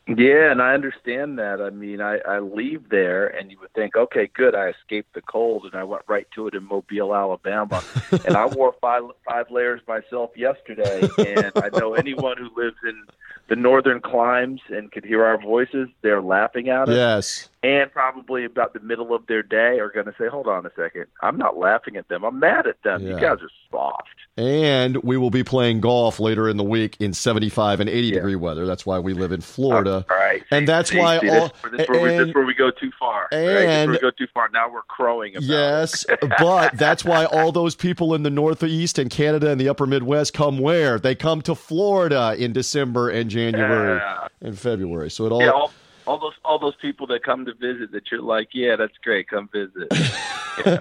Yeah, 0.07 0.51
and 0.51 0.61
I 0.61 0.75
understand 0.75 1.39
that. 1.39 1.59
I 1.59 1.71
mean, 1.71 1.99
I, 1.99 2.19
I 2.27 2.37
leave 2.37 2.89
there, 2.89 3.25
and 3.25 3.49
you 3.49 3.59
would 3.59 3.73
think, 3.73 3.95
okay, 3.95 4.29
good, 4.31 4.53
I 4.53 4.69
escaped 4.69 5.15
the 5.15 5.21
cold, 5.21 5.65
and 5.65 5.73
I 5.73 5.83
went 5.83 6.03
right 6.07 6.27
to 6.35 6.47
it 6.47 6.53
in 6.53 6.63
Mobile, 6.63 7.15
Alabama, 7.15 7.83
and 8.25 8.37
I 8.37 8.45
wore 8.45 8.75
five 8.79 9.01
five 9.27 9.49
layers 9.49 9.81
myself 9.87 10.31
yesterday. 10.35 11.09
And 11.17 11.51
I 11.55 11.69
know 11.77 11.95
anyone 11.95 12.37
who 12.37 12.49
lives 12.55 12.77
in 12.83 13.03
the 13.47 13.55
northern 13.55 13.99
climes 13.99 14.61
and 14.69 14.91
could 14.91 15.05
hear 15.05 15.23
our 15.25 15.41
voices, 15.41 15.89
they're 16.01 16.21
laughing 16.21 16.69
at 16.69 16.87
us. 16.87 16.95
Yes. 16.95 17.49
And 17.65 17.91
probably 17.91 18.45
about 18.45 18.73
the 18.73 18.79
middle 18.79 19.15
of 19.15 19.25
their 19.25 19.41
day 19.41 19.79
are 19.79 19.89
going 19.89 20.05
to 20.05 20.13
say, 20.19 20.27
hold 20.27 20.45
on 20.45 20.67
a 20.67 20.71
second. 20.75 21.07
I'm 21.21 21.35
not 21.35 21.57
laughing 21.57 21.97
at 21.97 22.07
them. 22.09 22.23
I'm 22.23 22.37
mad 22.37 22.67
at 22.67 22.83
them. 22.83 23.01
Yeah. 23.01 23.15
You 23.15 23.19
guys 23.19 23.39
are 23.41 23.49
soft. 23.71 24.07
And 24.37 24.97
we 24.97 25.17
will 25.17 25.31
be 25.31 25.43
playing 25.43 25.81
golf 25.81 26.19
later 26.19 26.47
in 26.47 26.57
the 26.57 26.63
week 26.63 26.95
in 26.99 27.11
75 27.11 27.79
and 27.79 27.89
80 27.89 28.07
yeah. 28.07 28.13
degree 28.13 28.35
weather. 28.35 28.67
That's 28.67 28.85
why 28.85 28.99
we 28.99 29.13
live 29.13 29.31
in 29.31 29.41
Florida. 29.41 30.05
All 30.07 30.15
right. 30.15 30.43
And 30.51 30.67
that's 30.67 30.91
see, 30.91 30.99
why 30.99 31.19
see, 31.21 31.29
all. 31.29 31.51
This, 31.71 31.89
where, 31.89 32.21
and, 32.21 32.27
we, 32.27 32.33
where 32.33 32.45
we 32.45 32.53
go 32.53 32.69
too 32.69 32.91
far. 32.99 33.29
And 33.31 33.89
right? 33.89 33.95
we 33.95 33.99
go 33.99 34.11
too 34.11 34.27
far. 34.31 34.47
Now 34.53 34.71
we're 34.71 34.83
crowing 34.83 35.35
about 35.35 35.47
Yes. 35.47 36.05
but 36.37 36.77
that's 36.77 37.03
why 37.03 37.25
all 37.25 37.51
those 37.51 37.73
people 37.73 38.13
in 38.13 38.21
the 38.21 38.29
Northeast 38.29 38.99
and 38.99 39.09
Canada 39.09 39.49
and 39.49 39.59
the 39.59 39.69
upper 39.69 39.87
Midwest 39.87 40.35
come 40.35 40.59
where? 40.59 40.99
They 40.99 41.15
come 41.15 41.41
to 41.41 41.55
Florida 41.55 42.35
in 42.37 42.53
December 42.53 43.09
and 43.09 43.27
January 43.27 43.99
and 44.39 44.59
February. 44.59 45.09
So 45.09 45.25
it 45.25 45.31
all. 45.31 45.41
Yeah, 45.41 45.49
all 45.49 45.71
all 46.07 46.19
those 46.19 46.33
all 46.43 46.59
those 46.59 46.75
people 46.81 47.07
that 47.07 47.23
come 47.23 47.45
to 47.45 47.53
visit 47.53 47.91
that 47.91 48.11
you're 48.11 48.21
like, 48.21 48.49
yeah, 48.53 48.75
that's 48.75 48.97
great, 49.03 49.27
come 49.27 49.49
visit. 49.51 49.87
yeah. 50.65 50.77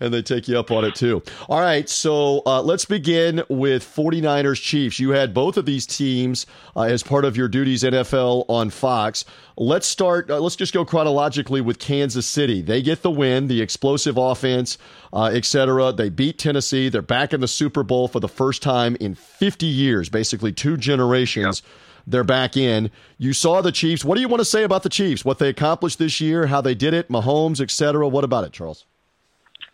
and 0.00 0.12
they 0.12 0.22
take 0.22 0.48
you 0.48 0.58
up 0.58 0.70
on 0.70 0.84
it 0.84 0.94
too. 0.94 1.22
All 1.48 1.60
right, 1.60 1.88
so 1.88 2.42
uh, 2.46 2.62
let's 2.62 2.84
begin 2.84 3.42
with 3.48 3.84
49ers 3.84 4.60
Chiefs. 4.60 4.98
You 4.98 5.10
had 5.10 5.32
both 5.32 5.56
of 5.56 5.66
these 5.66 5.86
teams 5.86 6.46
uh, 6.76 6.82
as 6.82 7.02
part 7.02 7.24
of 7.24 7.36
your 7.36 7.48
duties 7.48 7.82
NFL 7.82 8.44
on 8.48 8.70
Fox. 8.70 9.24
Let's 9.56 9.86
start. 9.86 10.30
Uh, 10.30 10.40
let's 10.40 10.56
just 10.56 10.74
go 10.74 10.84
chronologically 10.84 11.60
with 11.60 11.78
Kansas 11.78 12.26
City. 12.26 12.60
They 12.60 12.82
get 12.82 13.02
the 13.02 13.10
win, 13.10 13.46
the 13.46 13.62
explosive 13.62 14.16
offense, 14.16 14.78
uh, 15.12 15.30
etc. 15.32 15.92
They 15.92 16.08
beat 16.08 16.38
Tennessee. 16.38 16.88
They're 16.88 17.02
back 17.02 17.32
in 17.32 17.40
the 17.40 17.48
Super 17.48 17.84
Bowl 17.84 18.08
for 18.08 18.18
the 18.18 18.28
first 18.28 18.62
time 18.62 18.96
in 18.96 19.14
50 19.14 19.66
years, 19.66 20.08
basically 20.08 20.52
two 20.52 20.76
generations. 20.76 21.62
Yep 21.64 21.70
they're 22.06 22.24
back 22.24 22.56
in. 22.56 22.90
You 23.18 23.32
saw 23.32 23.60
the 23.60 23.72
Chiefs. 23.72 24.04
What 24.04 24.16
do 24.16 24.20
you 24.20 24.28
want 24.28 24.40
to 24.40 24.44
say 24.44 24.64
about 24.64 24.82
the 24.82 24.88
Chiefs? 24.88 25.24
What 25.24 25.38
they 25.38 25.48
accomplished 25.48 25.98
this 25.98 26.20
year, 26.20 26.46
how 26.46 26.60
they 26.60 26.74
did 26.74 26.94
it, 26.94 27.08
Mahomes, 27.08 27.60
etc. 27.60 28.06
What 28.08 28.24
about 28.24 28.44
it, 28.44 28.52
Charles? 28.52 28.84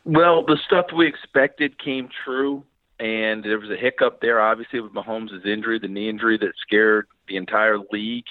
Well, 0.04 0.44
the 0.44 0.58
stuff 0.66 0.86
we 0.96 1.06
expected 1.06 1.78
came 1.82 2.08
true, 2.24 2.64
and 2.98 3.44
there 3.44 3.58
was 3.58 3.70
a 3.70 3.76
hiccup 3.76 4.20
there, 4.20 4.40
obviously, 4.40 4.80
with 4.80 4.92
Mahomes' 4.92 5.44
injury, 5.44 5.78
the 5.78 5.88
knee 5.88 6.08
injury 6.08 6.38
that 6.38 6.52
scared 6.62 7.06
the 7.28 7.36
entire 7.36 7.78
league 7.92 8.24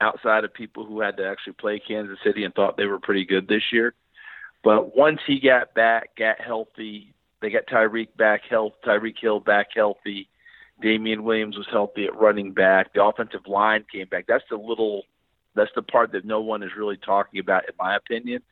outside 0.00 0.44
of 0.44 0.52
people 0.52 0.84
who 0.84 1.00
had 1.00 1.16
to 1.16 1.26
actually 1.26 1.52
play 1.54 1.78
Kansas 1.78 2.18
City 2.24 2.44
and 2.44 2.54
thought 2.54 2.76
they 2.76 2.86
were 2.86 2.98
pretty 2.98 3.24
good 3.24 3.46
this 3.46 3.62
year. 3.72 3.94
But 4.64 4.96
once 4.96 5.20
he 5.26 5.40
got 5.40 5.74
back, 5.74 6.16
got 6.16 6.40
healthy, 6.40 7.12
they 7.40 7.50
got 7.50 7.66
Tyreek 7.66 8.16
back 8.16 8.42
health, 8.48 8.74
Tyreek 8.84 9.18
Hill 9.20 9.40
back 9.40 9.68
healthy. 9.74 10.28
Damien 10.82 11.24
Williams 11.24 11.56
was 11.56 11.66
healthy 11.70 12.04
at 12.04 12.18
running 12.18 12.52
back. 12.52 12.92
The 12.92 13.04
offensive 13.04 13.46
line 13.46 13.84
came 13.90 14.08
back. 14.08 14.26
That's 14.26 14.44
the 14.50 14.56
little, 14.56 15.04
that's 15.54 15.70
the 15.74 15.82
part 15.82 16.12
that 16.12 16.24
no 16.24 16.40
one 16.40 16.62
is 16.62 16.70
really 16.76 16.96
talking 16.96 17.40
about, 17.40 17.68
in 17.68 17.74
my 17.78 17.96
opinion. 17.96 18.42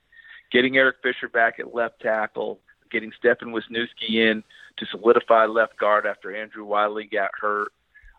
Getting 0.52 0.76
Eric 0.76 0.96
Fisher 1.02 1.28
back 1.28 1.60
at 1.60 1.74
left 1.74 2.00
tackle, 2.00 2.60
getting 2.90 3.12
Stefan 3.18 3.52
Wisniewski 3.52 4.14
in 4.14 4.42
to 4.78 4.86
solidify 4.86 5.46
left 5.46 5.78
guard 5.78 6.06
after 6.06 6.34
Andrew 6.34 6.64
Wylie 6.64 7.08
got 7.10 7.30
hurt. 7.40 7.72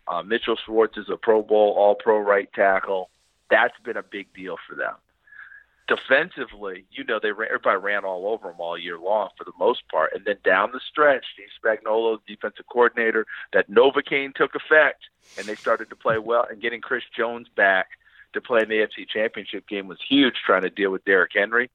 Uh, 0.08 0.22
Mitchell 0.22 0.58
Schwartz 0.66 0.98
is 0.98 1.10
a 1.12 1.18
Pro 1.18 1.42
Bowl, 1.42 1.74
All 1.78 1.96
Pro 1.96 2.20
right 2.20 2.52
tackle. 2.54 3.10
That's 3.50 3.74
been 3.84 3.98
a 3.98 4.04
big 4.04 4.34
deal 4.34 4.58
for 4.68 4.76
them 4.76 4.96
defensively, 5.92 6.86
you 6.90 7.04
know, 7.04 7.20
they 7.22 7.34
ran, 7.34 7.50
everybody 7.50 7.78
ran 7.78 8.06
all 8.06 8.28
over 8.28 8.48
them 8.48 8.62
all 8.62 8.78
year 8.78 8.98
long 8.98 9.28
for 9.38 9.44
the 9.44 9.52
most 9.60 9.82
part. 9.90 10.14
And 10.16 10.24
then 10.24 10.38
down 10.42 10.70
the 10.72 10.80
stretch, 10.80 11.26
Steve 11.34 11.50
Spagnuolo, 11.62 12.20
defensive 12.26 12.66
coordinator, 12.72 13.26
that 13.52 13.70
Novocaine 13.70 14.34
took 14.34 14.56
effect, 14.56 15.04
and 15.38 15.46
they 15.46 15.56
started 15.56 15.90
to 15.90 15.96
play 15.98 16.18
well. 16.18 16.48
And 16.50 16.62
getting 16.62 16.80
Chris 16.80 17.04
Jones 17.16 17.48
back 17.58 17.88
to 18.32 18.40
play 18.40 18.62
in 18.62 18.70
the 18.70 18.76
AFC 18.76 19.06
Championship 19.14 19.68
game 19.68 19.88
was 19.88 20.00
huge. 20.08 20.36
Trying 20.46 20.62
to 20.62 20.70
deal 20.70 20.92
with 20.92 21.04
Derrick 21.04 21.32
Henry, 21.36 21.70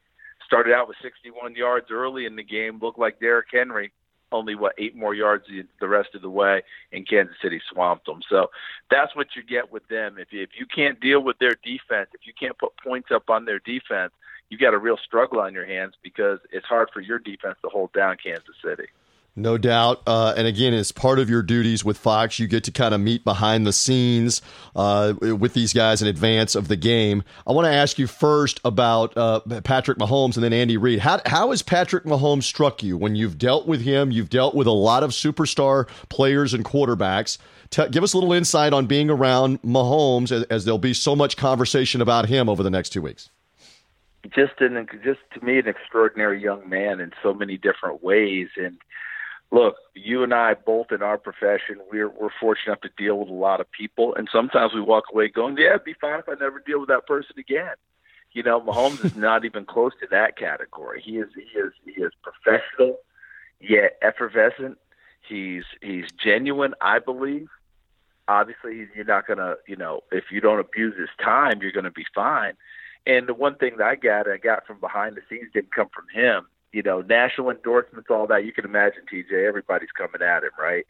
started 0.47 0.73
out 0.73 0.89
with 0.89 0.97
61 1.03 1.55
yards 1.55 1.89
early 1.91 2.25
in 2.25 2.37
the 2.37 2.43
game, 2.43 2.79
looked 2.81 2.99
like 2.99 3.21
Derrick 3.21 3.49
Henry 3.53 3.93
only 4.37 4.55
what 4.55 4.75
eight 4.79 4.95
more 4.95 5.15
yards 5.15 5.45
the 5.81 5.89
rest 5.89 6.11
of 6.15 6.23
the 6.23 6.31
way, 6.31 6.63
and 6.93 7.09
Kansas 7.09 7.37
City 7.43 7.61
swamped 7.73 8.07
them. 8.07 8.21
So 8.29 8.51
that's 8.91 9.15
what 9.17 9.29
you 9.35 9.43
get 9.43 9.73
with 9.73 9.87
them. 9.89 10.17
If 10.19 10.33
you, 10.33 10.43
if 10.43 10.51
you 10.59 10.67
can't 10.67 11.01
deal 11.01 11.21
with 11.21 11.39
their 11.39 11.57
defense, 11.65 12.11
if 12.15 12.27
you 12.27 12.33
can't 12.39 12.59
put 12.59 12.73
points 12.77 13.09
up 13.13 13.31
on 13.31 13.45
their 13.45 13.59
defense, 13.61 14.13
you've 14.49 14.61
got 14.61 14.75
a 14.75 14.79
real 14.79 14.99
struggle 15.05 15.41
on 15.41 15.55
your 15.55 15.67
hands 15.67 15.95
because 16.03 16.39
it's 16.53 16.67
hard 16.67 16.89
for 16.93 17.01
your 17.01 17.19
defense 17.19 17.57
to 17.63 17.69
hold 17.69 17.93
down 17.93 18.17
Kansas 18.23 18.55
City. 18.65 18.89
No 19.39 19.59
doubt. 19.59 20.03
Uh, 20.07 20.33
and 20.35 20.47
again, 20.47 20.73
as 20.73 20.93
part 20.93 21.19
of 21.19 21.29
your 21.29 21.43
duties 21.43 21.85
with 21.85 21.99
Fox, 21.99 22.39
you 22.39 22.47
get 22.47 22.65
to 22.65 22.73
kind 22.73 22.95
of 22.95 23.03
meet 23.03 23.23
behind 23.23 23.67
the 23.67 23.73
scenes 23.73 24.41
uh, 24.75 25.13
with 25.21 25.53
these 25.53 25.75
guys 25.75 26.01
in 26.01 26.09
advance 26.09 26.55
of 26.55 26.69
the 26.69 26.77
game. 26.77 27.23
I 27.47 27.53
want 27.53 27.67
to 27.67 27.73
ask 27.73 27.99
you 27.99 28.07
first 28.07 28.61
about 28.65 29.15
uh, 29.15 29.41
Patrick 29.63 29.99
Mahomes 29.99 30.37
and 30.37 30.45
then 30.45 30.55
Andy 30.55 30.79
Reid. 30.79 31.01
How, 31.01 31.21
how 31.27 31.51
has 31.51 31.61
Patrick 31.61 32.05
Mahomes 32.05 32.45
struck 32.45 32.83
you 32.83 32.97
when 32.97 33.15
you've 33.15 33.37
dealt 33.37 33.67
with 33.67 33.83
him? 33.83 34.11
You've 34.11 34.31
dealt 34.31 34.55
with 34.55 34.67
a 34.67 34.73
lot 34.73 35.03
of 35.03 35.11
superstar 35.11 35.87
players 36.09 36.55
and 36.55 36.65
quarterbacks. 36.65 37.37
Give 37.91 38.03
us 38.03 38.15
a 38.15 38.17
little 38.17 38.33
insight 38.33 38.73
on 38.73 38.87
being 38.87 39.11
around 39.11 39.61
Mahomes 39.61 40.33
as, 40.33 40.45
as 40.45 40.65
there'll 40.65 40.79
be 40.79 40.95
so 40.95 41.15
much 41.15 41.37
conversation 41.37 42.01
about 42.01 42.27
him 42.27 42.49
over 42.49 42.63
the 42.63 42.71
next 42.71 42.91
two 42.91 43.03
weeks 43.03 43.29
just 44.35 44.61
an 44.61 44.89
just 45.05 45.21
to 45.33 45.45
me 45.45 45.57
an 45.61 45.69
extraordinary 45.69 46.43
young 46.43 46.69
man 46.69 46.99
in 46.99 47.13
so 47.23 47.33
many 47.33 47.57
different 47.57 48.03
ways 48.03 48.49
and 48.57 48.77
look, 49.51 49.77
you 49.95 50.23
and 50.23 50.35
I 50.35 50.55
both 50.55 50.93
in 50.93 51.03
our 51.03 51.19
profession, 51.19 51.79
we're 51.91 52.09
we're 52.09 52.31
fortunate 52.41 52.73
enough 52.73 52.81
to 52.83 52.91
deal 52.97 53.19
with 53.19 53.29
a 53.29 53.33
lot 53.33 53.61
of 53.61 53.71
people, 53.71 54.15
and 54.15 54.29
sometimes 54.31 54.75
we 54.75 54.81
walk 54.81 55.05
away 55.13 55.29
going, 55.29 55.57
"Yeah, 55.57 55.71
it'd 55.71 55.85
be 55.85 55.95
fine 55.95 56.21
if 56.21 56.29
I 56.29 56.35
never 56.35 56.61
deal 56.61 56.81
with 56.81 56.89
that 56.89 57.07
person 57.07 57.39
again." 57.39 57.75
You 58.33 58.43
know, 58.43 58.61
Mahomes 58.61 59.05
is 59.05 59.17
not 59.17 59.45
even 59.45 59.65
close 59.65 59.93
to 60.01 60.07
that 60.11 60.37
category. 60.37 61.01
He 61.01 61.19
is 61.19 61.29
he 61.35 61.59
is 61.59 61.73
he 61.85 62.03
is 62.03 62.13
professional, 62.23 62.99
yet 63.61 63.99
effervescent. 64.03 64.79
He's 65.27 65.65
he's 65.83 66.07
genuine, 66.13 66.75
I 66.81 66.99
believe. 66.99 67.49
Obviously, 68.29 68.89
you're 68.95 69.05
not 69.05 69.27
gonna, 69.27 69.55
you 69.69 69.77
know, 69.77 70.01
if 70.11 70.25
you 70.33 70.41
don't 70.41 70.59
abuse 70.59 70.99
his 70.99 71.09
time, 71.23 71.63
you're 71.63 71.73
gonna 71.73 71.93
be 71.93 72.07
fine. 72.15 72.55
And 73.07 73.29
the 73.29 73.35
one 73.35 73.55
thing 73.55 73.77
that 73.79 73.87
I 73.87 73.95
got, 73.95 74.29
I 74.29 74.37
got 74.37 74.67
from 74.67 74.81
behind 74.81 75.17
the 75.17 75.21
scenes, 75.31 75.53
didn't 75.55 75.73
come 75.73 75.89
from 75.95 76.07
him 76.13 76.47
you 76.77 76.83
know, 76.83 77.01
national 77.01 77.49
endorsements, 77.49 78.11
all 78.11 78.27
that. 78.27 78.45
You 78.45 78.53
can 78.53 78.67
imagine, 78.67 79.01
TJ, 79.11 79.49
everybody's 79.49 79.93
coming 79.97 80.21
at 80.21 80.43
him, 80.43 80.51
right? 80.59 80.87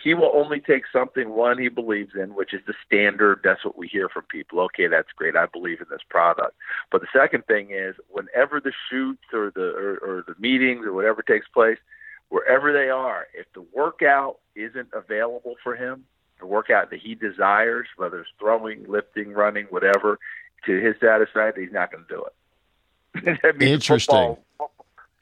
He 0.00 0.14
will 0.14 0.30
only 0.32 0.60
take 0.60 0.84
something 0.92 1.30
one 1.30 1.58
he 1.58 1.68
believes 1.68 2.12
in, 2.14 2.36
which 2.36 2.54
is 2.54 2.60
the 2.68 2.74
standard. 2.86 3.40
That's 3.42 3.64
what 3.64 3.76
we 3.76 3.88
hear 3.88 4.08
from 4.08 4.22
people. 4.30 4.60
Okay, 4.60 4.86
that's 4.86 5.10
great. 5.16 5.34
I 5.34 5.46
believe 5.46 5.80
in 5.80 5.88
this 5.90 6.02
product. 6.08 6.54
But 6.92 7.00
the 7.00 7.08
second 7.12 7.46
thing 7.46 7.72
is, 7.72 7.96
whenever 8.08 8.60
the 8.60 8.70
shoots 8.88 9.24
or 9.32 9.50
the 9.52 9.72
or, 9.72 9.96
or 9.96 10.24
the 10.24 10.36
meetings 10.38 10.86
or 10.86 10.92
whatever 10.92 11.20
takes 11.22 11.48
place, 11.48 11.78
wherever 12.28 12.72
they 12.72 12.88
are, 12.88 13.26
if 13.34 13.52
the 13.54 13.64
workout 13.74 14.38
isn't 14.54 14.90
available 14.92 15.56
for 15.64 15.74
him, 15.74 16.04
the 16.38 16.46
workout 16.46 16.90
that 16.90 17.00
he 17.00 17.16
desires, 17.16 17.88
whether 17.96 18.20
it's 18.20 18.30
throwing, 18.38 18.84
lifting, 18.86 19.32
running, 19.32 19.66
whatever, 19.70 20.20
to 20.64 20.80
his 20.80 20.94
satisfaction, 21.00 21.64
he's 21.64 21.72
not 21.72 21.90
going 21.90 22.04
to 22.04 22.14
do 22.14 22.24
it. 22.24 22.32
Interesting. 23.60 24.14
Football, 24.14 24.44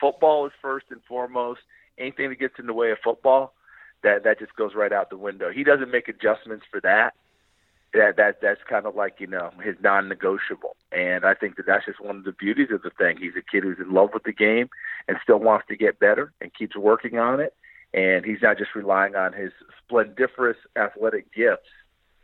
Football 0.01 0.47
is 0.47 0.53
first 0.61 0.87
and 0.91 1.01
foremost. 1.09 1.61
Anything 1.99 2.29
that 2.29 2.39
gets 2.39 2.59
in 2.59 2.67
the 2.67 2.75
way 2.75 2.91
of 2.91 2.99
football, 3.03 3.55
that 4.03 4.25
that 4.25 4.39
just 4.39 4.55
goes 4.57 4.75
right 4.75 4.93
out 4.93 5.11
the 5.11 5.17
window. 5.17 5.51
He 5.51 5.65
doesn't 5.65 5.91
make 5.91 6.09
adjustments 6.09 6.67
for 6.71 6.81
that. 6.83 7.15
That 7.95 8.17
that 8.17 8.41
that's 8.43 8.61
kind 8.69 8.85
of 8.85 8.95
like 8.95 9.15
you 9.19 9.27
know 9.27 9.51
his 9.63 9.77
non-negotiable, 9.81 10.77
and 10.93 11.25
I 11.25 11.35
think 11.35 11.57
that 11.57 11.67
that's 11.67 11.87
just 11.87 12.01
one 12.01 12.17
of 12.17 12.25
the 12.25 12.33
beauties 12.33 12.69
of 12.71 12.83
the 12.83 12.91
thing. 12.91 13.17
He's 13.17 13.37
a 13.37 13.43
kid 13.43 13.63
who's 13.63 13.79
in 13.79 13.95
love 13.95 14.11
with 14.13 14.25
the 14.25 14.33
game 14.33 14.69
and 15.09 15.17
still 15.23 15.39
wants 15.39 15.67
to 15.69 15.77
get 15.77 15.99
better 15.99 16.33
and 16.41 16.53
keeps 16.53 16.77
working 16.77 17.19
on 17.19 17.41
it. 17.41 17.55
And 17.95 18.25
he's 18.25 18.43
not 18.43 18.59
just 18.59 18.75
relying 18.75 19.15
on 19.15 19.33
his 19.33 19.53
splendiferous 19.83 20.59
athletic 20.77 21.33
gifts. 21.33 21.71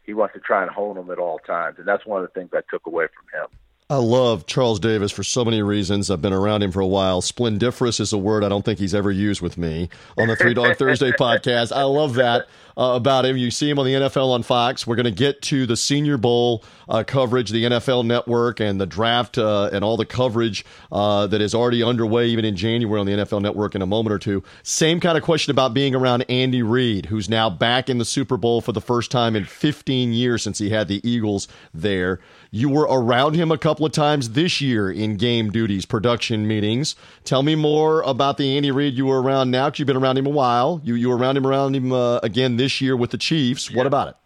He 0.02 0.12
wants 0.12 0.35
to 0.35 0.41
try 0.41 0.62
and 0.62 0.71
hone 0.71 0.97
them 0.97 1.11
at 1.11 1.19
all 1.19 1.38
times, 1.38 1.79
and 1.79 1.87
that's 1.87 2.05
one 2.05 2.23
of 2.23 2.29
the 2.29 2.38
things 2.38 2.50
I 2.52 2.61
took 2.71 2.87
away 2.87 3.07
from 3.07 3.41
him. 3.41 3.49
I 3.93 3.97
love 3.97 4.47
Charles 4.47 4.81
Davis 4.81 5.13
for 5.13 5.23
so 5.23 5.45
many 5.45 5.61
reasons. 5.61 6.11
I've 6.11 6.23
been 6.23 6.33
around 6.33 6.63
him 6.63 6.73
for 6.73 6.81
a 6.81 6.87
while. 6.87 7.21
Splendiferous 7.21 8.01
is 8.01 8.15
a 8.15 8.17
word 8.17 8.43
I 8.43 8.49
don't 8.49 8.65
think 8.65 8.79
he's 8.79 8.95
ever 8.95 9.11
used 9.11 9.43
with 9.43 9.59
me 9.59 9.91
on 10.17 10.29
the 10.29 10.37
Three 10.37 10.55
Dog 10.55 10.77
Thursday 10.79 11.11
podcast. 11.11 11.77
I 11.77 11.83
love 11.83 12.15
that 12.15 12.47
uh, 12.77 12.95
about 12.95 13.27
him. 13.27 13.37
You 13.37 13.51
see 13.51 13.69
him 13.69 13.79
on 13.79 13.85
the 13.85 13.93
NFL 13.93 14.31
on 14.31 14.45
Fox. 14.45 14.87
We're 14.87 14.97
going 14.97 15.05
to 15.05 15.11
get 15.11 15.43
to 15.43 15.67
the 15.67 15.77
Senior 15.77 16.17
Bowl 16.17 16.65
uh, 16.89 17.05
coverage, 17.07 17.51
the 17.51 17.65
NFL 17.65 18.07
Network, 18.07 18.61
and 18.61 18.81
the 18.81 18.87
draft 18.87 19.37
uh, 19.37 19.69
and 19.71 19.85
all 19.85 19.99
the 19.99 20.07
coverage 20.07 20.65
uh, 20.91 21.27
that 21.27 21.43
is 21.43 21.55
already 21.55 21.83
underway, 21.83 22.29
even 22.29 22.47
in 22.47 22.57
January 22.57 22.99
on 22.99 23.05
the 23.05 23.13
NFL 23.13 23.43
Network 23.43 23.75
in 23.75 23.83
a 23.83 23.87
moment 23.87 24.15
or 24.15 24.19
two. 24.19 24.43
Same 24.63 25.01
kind 25.01 25.19
of 25.19 25.25
question 25.25 25.51
about 25.51 25.75
being 25.75 25.95
around 25.95 26.23
Andy 26.31 26.63
Reid, 26.63 27.07
who's 27.07 27.29
now 27.29 27.51
back 27.51 27.91
in 27.91 27.99
the 27.99 28.07
Super 28.07 28.39
Bowl 28.39 28.63
for 28.63 28.73
the 28.73 28.81
first 28.81 29.11
time 29.11 29.37
in 29.37 29.45
15 29.45 30.15
years 30.15 30.43
since 30.43 30.57
he 30.57 30.71
had 30.71 30.89
the 30.89 31.07
Eagles 31.07 31.47
there. 31.75 32.21
You 32.55 32.69
were 32.69 32.83
around 32.83 33.35
him 33.35 33.51
a 33.51 33.57
couple 33.57 33.87
of 33.87 33.93
times 33.93 34.33
this 34.33 34.61
year 34.61 34.91
in 34.91 35.17
game 35.17 35.51
duties, 35.51 35.87
production 35.87 36.47
meetings. 36.47 36.95
Tell 37.25 37.43
me 37.43 37.55
more 37.55 38.03
about 38.03 38.37
the 38.37 38.59
Andy 38.59 38.71
Reid 38.71 38.93
you 38.93 39.07
were 39.07 39.23
around 39.23 39.51
now, 39.51 39.69
because 39.71 39.79
you've 39.79 39.87
been 39.87 39.97
around 39.97 40.19
him 40.19 40.27
a 40.27 40.31
while. 40.31 40.79
You 40.85 40.95
you 40.95 41.09
were 41.09 41.17
around 41.17 41.39
him 41.39 41.47
around 41.47 41.75
him 41.75 41.93
uh, 41.93 42.19
again 42.19 42.59
this 42.59 42.79
year 42.83 42.95
with 42.95 43.11
the 43.11 43.17
Chiefs. 43.17 43.71
Yeah. 43.71 43.79
What 43.79 43.87
about 43.87 44.09
it? 44.09 44.17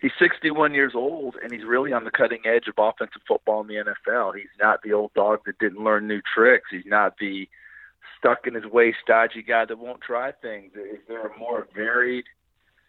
He's 0.00 0.12
61 0.18 0.72
years 0.72 0.92
old, 0.94 1.36
and 1.42 1.52
he's 1.52 1.64
really 1.64 1.92
on 1.92 2.04
the 2.04 2.10
cutting 2.10 2.40
edge 2.46 2.66
of 2.66 2.74
offensive 2.78 3.20
football 3.28 3.60
in 3.60 3.66
the 3.66 3.74
NFL. 3.74 4.36
He's 4.36 4.46
not 4.58 4.80
the 4.82 4.94
old 4.94 5.12
dog 5.12 5.40
that 5.44 5.58
didn't 5.58 5.84
learn 5.84 6.08
new 6.08 6.22
tricks. 6.34 6.68
He's 6.70 6.86
not 6.86 7.18
the 7.18 7.46
stuck 8.18 8.46
in 8.46 8.54
his 8.54 8.64
ways, 8.64 8.94
dodgy 9.06 9.42
guy 9.42 9.66
that 9.66 9.78
won't 9.78 10.00
try 10.00 10.32
things. 10.32 10.72
Is 10.76 11.00
there 11.08 11.26
a 11.26 11.38
more 11.38 11.68
varied– 11.74 12.24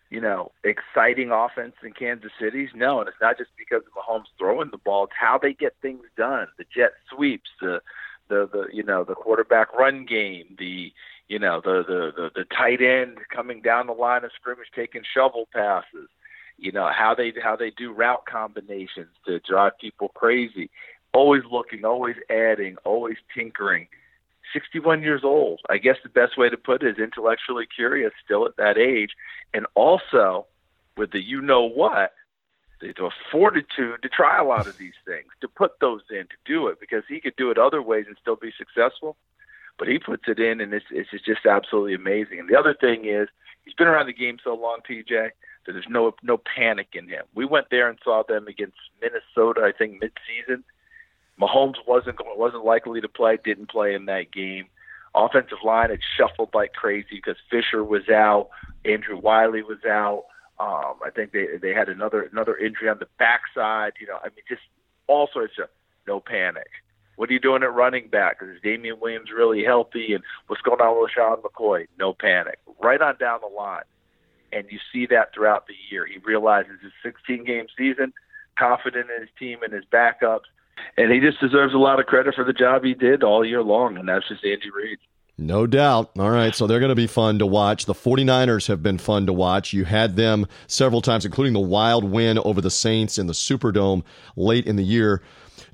you 0.10 0.22
know, 0.22 0.52
exciting 0.64 1.32
offense 1.32 1.74
in 1.84 1.94
Kansas 1.94 2.32
City's? 2.40 2.70
No, 2.76 3.00
and 3.00 3.10
it's 3.10 3.18
not 3.22 3.38
just 3.38 3.52
because 3.58 3.84
of 3.86 3.94
Mahomes 3.94 4.28
throwing 4.38 4.72
the 4.72 4.78
ball; 4.78 5.06
it's 5.06 5.14
how 5.20 5.38
they 5.38 5.54
get 5.54 5.76
things 5.82 6.04
done. 6.18 6.48
The 6.58 6.66
jet 6.76 6.92
sweeps, 7.10 7.50
the 7.60 7.82
the 8.30 8.50
the 8.52 8.68
you 8.72 8.84
know 8.84 9.04
the 9.04 9.16
quarterback 9.16 9.74
run 9.74 10.06
game, 10.06 10.56
the 10.58 10.92
you 11.28 11.40
know 11.40 11.62
the 11.64 11.84
the 11.88 12.12
the, 12.16 12.30
the 12.36 12.46
tight 12.46 12.82
end 12.82 13.18
coming 13.34 13.62
down 13.62 13.88
the 13.88 13.94
line 13.94 14.24
of 14.24 14.32
scrimmage 14.36 14.68
taking 14.76 15.04
shovel 15.14 15.48
passes. 15.54 16.10
You 16.58 16.72
know 16.72 16.90
how 16.96 17.16
they 17.16 17.34
how 17.42 17.56
they 17.56 17.72
do 17.72 17.92
route 17.92 18.26
combinations 18.26 19.14
to 19.26 19.40
drive 19.40 19.78
people 19.80 20.10
crazy. 20.10 20.70
Always 21.14 21.44
looking, 21.50 21.86
always 21.86 22.16
adding, 22.30 22.78
always 22.84 23.18
tinkering. 23.34 23.88
61 24.54 25.02
years 25.02 25.22
old. 25.24 25.62
I 25.70 25.78
guess 25.78 25.98
the 26.04 26.10
best 26.10 26.38
way 26.38 26.50
to 26.50 26.58
put 26.58 26.84
it 26.84 26.98
is 26.98 27.04
intellectually 27.04 27.68
curious 27.74 28.12
still 28.24 28.46
at 28.46 28.58
that 28.58 28.78
age. 28.78 29.12
And 29.54 29.66
also 29.76 30.48
with 30.98 31.12
the 31.12 31.22
you 31.22 31.42
know 31.42 31.64
what, 31.64 32.14
the, 32.82 32.94
fortitude 33.32 34.02
to 34.02 34.10
try 34.10 34.40
a 34.40 34.44
lot 34.44 34.68
of 34.68 34.78
these 34.78 34.94
things, 35.06 35.28
to 35.42 35.48
put 35.48 35.80
those 35.80 36.02
in, 36.10 36.24
to 36.24 36.38
do 36.46 36.68
it, 36.68 36.80
because 36.80 37.04
he 37.08 37.20
could 37.20 37.36
do 37.36 37.52
it 37.52 37.58
other 37.58 37.82
ways 37.82 38.06
and 38.08 38.18
still 38.22 38.36
be 38.36 38.52
successful. 38.58 39.16
But 39.78 39.88
he 39.88 40.00
puts 40.00 40.24
it 40.28 40.40
in, 40.40 40.62
and 40.62 40.74
it's, 40.74 40.86
it's 40.90 41.10
just 41.26 41.46
absolutely 41.46 41.96
amazing. 41.96 42.40
And 42.40 42.50
the 42.50 42.58
other 42.58 42.74
thing 42.74 43.06
is, 43.06 43.28
he's 43.66 43.74
been 43.74 43.88
around 43.88 44.06
the 44.06 44.14
game 44.14 44.38
so 44.42 44.56
long, 44.56 44.80
TJ, 44.90 45.10
that 45.10 45.74
there's 45.74 45.90
no 45.90 46.14
no 46.24 46.38
panic 46.38 46.90
in 46.94 47.10
him. 47.10 47.24
We 47.34 47.46
went 47.46 47.70
there 47.72 47.90
and 47.90 47.98
saw 48.04 48.24
them 48.24 48.48
against 48.48 48.78
Minnesota, 49.02 49.62
I 49.66 49.72
think, 49.72 50.00
mid-season 50.00 50.64
Mahomes 51.40 51.76
wasn't 51.88 52.18
wasn't 52.38 52.66
likely 52.66 53.02
to 53.02 53.10
play, 53.10 53.38
didn't 53.44 53.70
play 53.70 53.94
in 53.94 54.06
that 54.06 54.32
game. 54.32 54.66
Offensive 55.14 55.60
line 55.64 55.90
had 55.90 56.00
shuffled 56.18 56.50
like 56.54 56.74
crazy 56.74 57.08
because 57.12 57.38
Fisher 57.50 57.84
was 57.84 58.10
out, 58.10 58.50
Andrew 58.84 59.18
Wylie 59.18 59.64
was 59.64 59.84
out. 59.86 60.26
Um, 60.60 60.96
I 61.06 61.10
think 61.14 61.32
they 61.32 61.58
they 61.62 61.74
had 61.74 61.90
another 61.90 62.22
another 62.24 62.56
injury 62.56 62.90
on 62.90 63.00
the 63.00 63.08
backside. 63.20 63.94
You 64.00 64.08
know, 64.08 64.18
I 64.24 64.28
mean, 64.30 64.46
just 64.48 64.62
all 65.08 65.30
sorts 65.32 65.54
of 65.62 65.70
no 66.08 66.20
panic. 66.20 66.70
What 67.16 67.30
are 67.30 67.34
you 67.34 67.40
doing 67.40 67.64
at 67.64 67.74
running 67.74 68.10
back? 68.10 68.38
Is 68.42 68.62
Damien 68.62 69.00
Williams 69.00 69.30
really 69.36 69.64
healthy? 69.64 70.14
And 70.14 70.24
what's 70.48 70.62
going 70.62 70.82
on 70.82 71.02
with 71.02 71.12
Sean 71.12 71.38
McCoy? 71.42 71.88
No 71.98 72.14
panic. 72.14 72.60
Right 72.82 73.02
on 73.02 73.18
down 73.18 73.40
the 73.42 73.48
line. 73.48 73.84
And 74.52 74.66
you 74.70 74.80
see 74.92 75.06
that 75.08 75.34
throughout 75.34 75.68
the 75.68 75.76
year. 75.90 76.06
He 76.06 76.18
realizes 76.20 76.82
his 76.82 76.92
16 77.04 77.46
game 77.46 77.68
season, 77.78 78.14
confident 78.60 79.10
in 79.10 79.22
his 79.22 79.30
team 79.40 79.64
and 79.64 79.74
his 79.74 79.86
backups, 79.86 80.48
and 80.98 81.12
he 81.12 81.20
just 81.20 81.40
deserves 81.40 81.74
a 81.74 81.78
lot 81.78 82.00
of 82.00 82.06
credit 82.06 82.36
for 82.36 82.44
the 82.44 82.54
job 82.54 82.84
he 82.84 82.94
did 82.94 83.24
all 83.24 83.46
year 83.46 83.64
long, 83.64 83.98
and 83.98 84.08
that's 84.08 84.28
just 84.28 84.44
Andy 84.44 84.70
Reid. 84.70 84.98
No 85.38 85.68
doubt. 85.68 86.12
All 86.18 86.30
right. 86.30 86.56
So 86.56 86.66
they're 86.66 86.80
going 86.80 86.90
to 86.90 86.96
be 86.96 87.08
fun 87.08 87.40
to 87.40 87.46
watch. 87.46 87.86
The 87.86 87.94
49ers 87.94 88.68
have 88.68 88.82
been 88.82 88.98
fun 88.98 89.26
to 89.26 89.34
watch. 89.34 89.74
You 89.74 89.84
had 89.84 90.16
them 90.16 90.48
several 90.68 91.02
times, 91.02 91.26
including 91.26 91.52
the 91.52 91.60
wild 91.60 92.06
win 92.06 92.40
over 92.40 92.62
the 92.62 92.72
Saints 92.72 93.18
in 93.18 93.28
the 93.28 93.34
Superdome 93.34 94.04
late 94.38 94.66
in 94.66 94.78
the 94.78 94.84
year. 94.84 95.22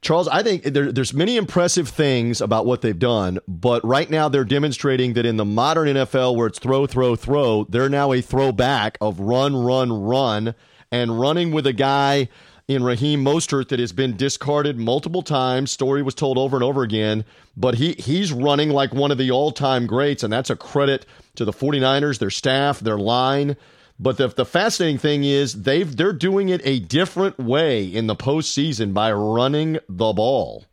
Charles, 0.01 0.27
I 0.27 0.41
think 0.41 0.63
there, 0.63 0.91
there's 0.91 1.13
many 1.13 1.37
impressive 1.37 1.87
things 1.87 2.41
about 2.41 2.65
what 2.65 2.81
they've 2.81 2.97
done, 2.97 3.37
but 3.47 3.85
right 3.85 4.09
now 4.09 4.29
they're 4.29 4.43
demonstrating 4.43 5.13
that 5.13 5.27
in 5.27 5.37
the 5.37 5.45
modern 5.45 5.89
NFL 5.89 6.35
where 6.35 6.47
it's 6.47 6.57
throw, 6.57 6.87
throw, 6.87 7.15
throw, 7.15 7.65
they're 7.69 7.89
now 7.89 8.11
a 8.11 8.21
throwback 8.21 8.97
of 8.99 9.19
run, 9.19 9.55
run, 9.55 9.93
run, 9.93 10.55
and 10.91 11.19
running 11.19 11.51
with 11.51 11.67
a 11.67 11.73
guy– 11.73 12.29
in 12.73 12.83
Raheem 12.83 13.23
Mostert 13.23 13.69
that 13.69 13.79
has 13.79 13.91
been 13.91 14.15
discarded 14.15 14.77
multiple 14.77 15.21
times. 15.21 15.71
Story 15.71 16.01
was 16.01 16.15
told 16.15 16.37
over 16.37 16.57
and 16.57 16.63
over 16.63 16.83
again, 16.83 17.25
but 17.55 17.75
he 17.75 17.93
he's 17.93 18.31
running 18.31 18.69
like 18.69 18.93
one 18.93 19.11
of 19.11 19.17
the 19.17 19.31
all-time 19.31 19.87
greats, 19.87 20.23
and 20.23 20.31
that's 20.31 20.49
a 20.49 20.55
credit 20.55 21.05
to 21.35 21.45
the 21.45 21.51
49ers, 21.51 22.19
their 22.19 22.29
staff, 22.29 22.79
their 22.79 22.97
line. 22.97 23.57
But 23.99 24.17
the, 24.17 24.29
the 24.29 24.45
fascinating 24.45 24.97
thing 24.97 25.23
is 25.23 25.61
they've 25.63 25.95
they're 25.95 26.13
doing 26.13 26.49
it 26.49 26.61
a 26.63 26.79
different 26.79 27.37
way 27.37 27.85
in 27.85 28.07
the 28.07 28.15
postseason 28.15 28.93
by 28.93 29.11
running 29.11 29.79
the 29.87 30.13
ball. 30.13 30.65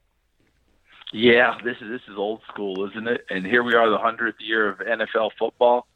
Yeah, 1.13 1.59
this 1.65 1.77
is 1.81 1.91
this 1.91 2.03
is 2.09 2.17
old 2.17 2.41
school, 2.49 2.89
isn't 2.91 3.09
it? 3.09 3.27
And 3.31 3.47
here 3.47 3.63
we 3.63 3.75
are, 3.75 3.91
the 3.91 3.99
hundredth 3.99 4.39
year 4.41 4.69
of 4.69 4.79
NFL 4.79 5.31
football 5.39 5.87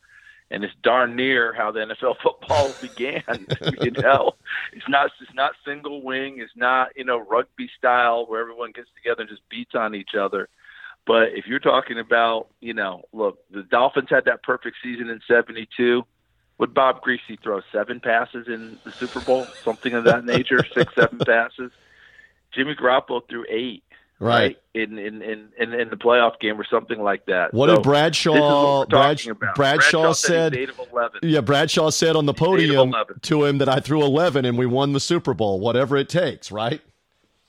and 0.53 0.63
it's 0.63 0.75
darn 0.83 1.17
near 1.17 1.55
how 1.55 1.73
the 1.73 1.81
NFL 1.81 2.17
football 2.23 2.73
began. 2.83 3.23
you 3.81 3.91
know, 3.91 4.33
it's 4.73 4.89
not 4.89 5.11
it's 5.21 5.35
not 5.35 5.53
single 5.65 6.03
wing, 6.03 6.39
it's 6.39 6.53
not 6.55 6.91
you 6.95 7.05
know 7.05 7.19
rugby 7.19 7.69
style 7.77 8.27
where 8.27 8.41
everyone 8.41 8.71
gets 8.71 8.89
together 8.95 9.23
and 9.23 9.31
just 9.31 9.49
beats 9.49 9.75
on 9.75 9.95
each 9.95 10.15
other. 10.15 10.49
But 11.05 11.31
if 11.33 11.47
you're 11.49 11.59
talking 11.59 11.99
about, 11.99 12.47
you 12.61 12.75
know, 12.75 13.03
look, 13.13 13.39
the 13.51 13.65
Dolphins 13.65 14.09
had 14.11 14.27
that 14.27 14.43
perfect 14.45 14.77
season 14.83 15.09
in 15.09 15.21
'72. 15.27 16.05
Would 16.59 16.75
Bob 16.75 17.03
Griese 17.03 17.43
throw 17.43 17.61
seven 17.73 17.99
passes 17.99 18.47
in 18.47 18.79
the 18.85 18.93
Super 18.93 19.21
Bowl, 19.21 19.47
something 19.65 19.95
of 19.95 20.05
that 20.05 20.25
nature, 20.25 20.65
six, 20.73 20.95
seven 20.95 21.19
passes? 21.27 21.73
Jimmy 22.53 22.75
Garoppolo 22.75 23.27
threw 23.27 23.47
eight 23.49 23.83
right, 24.19 24.59
in, 24.75 24.99
in, 24.99 25.23
in, 25.23 25.49
in, 25.59 25.73
in 25.75 25.91
the 25.91 25.97
playoff 25.97 26.39
game 26.41 26.61
or 26.61 26.65
something 26.65 27.03
like 27.03 27.27
that. 27.27 27.53
What 27.53 27.69
so 27.69 27.77
did 27.77 27.83
Bradshaw? 27.83 28.81
What 28.81 28.89
Bradshaw, 28.89 29.35
Bradshaw, 29.55 30.13
said 30.13 30.57
yeah, 31.23 31.41
Bradshaw 31.41 31.91
said 31.91 32.17
on 32.17 32.27
the 32.27 32.35
podium 32.35 32.95
to 33.23 33.45
him 33.45 33.59
that 33.59 33.69
I 33.69 33.81
threw 33.81 34.03
eleven 34.03 34.45
and 34.45 34.57
we 34.57 34.67
won 34.67 34.93
the 34.93 35.01
Super 35.01 35.35
Bowl. 35.35 35.61
Whatever 35.61 35.97
it 35.97 36.09
takes, 36.09 36.51
right? 36.53 36.81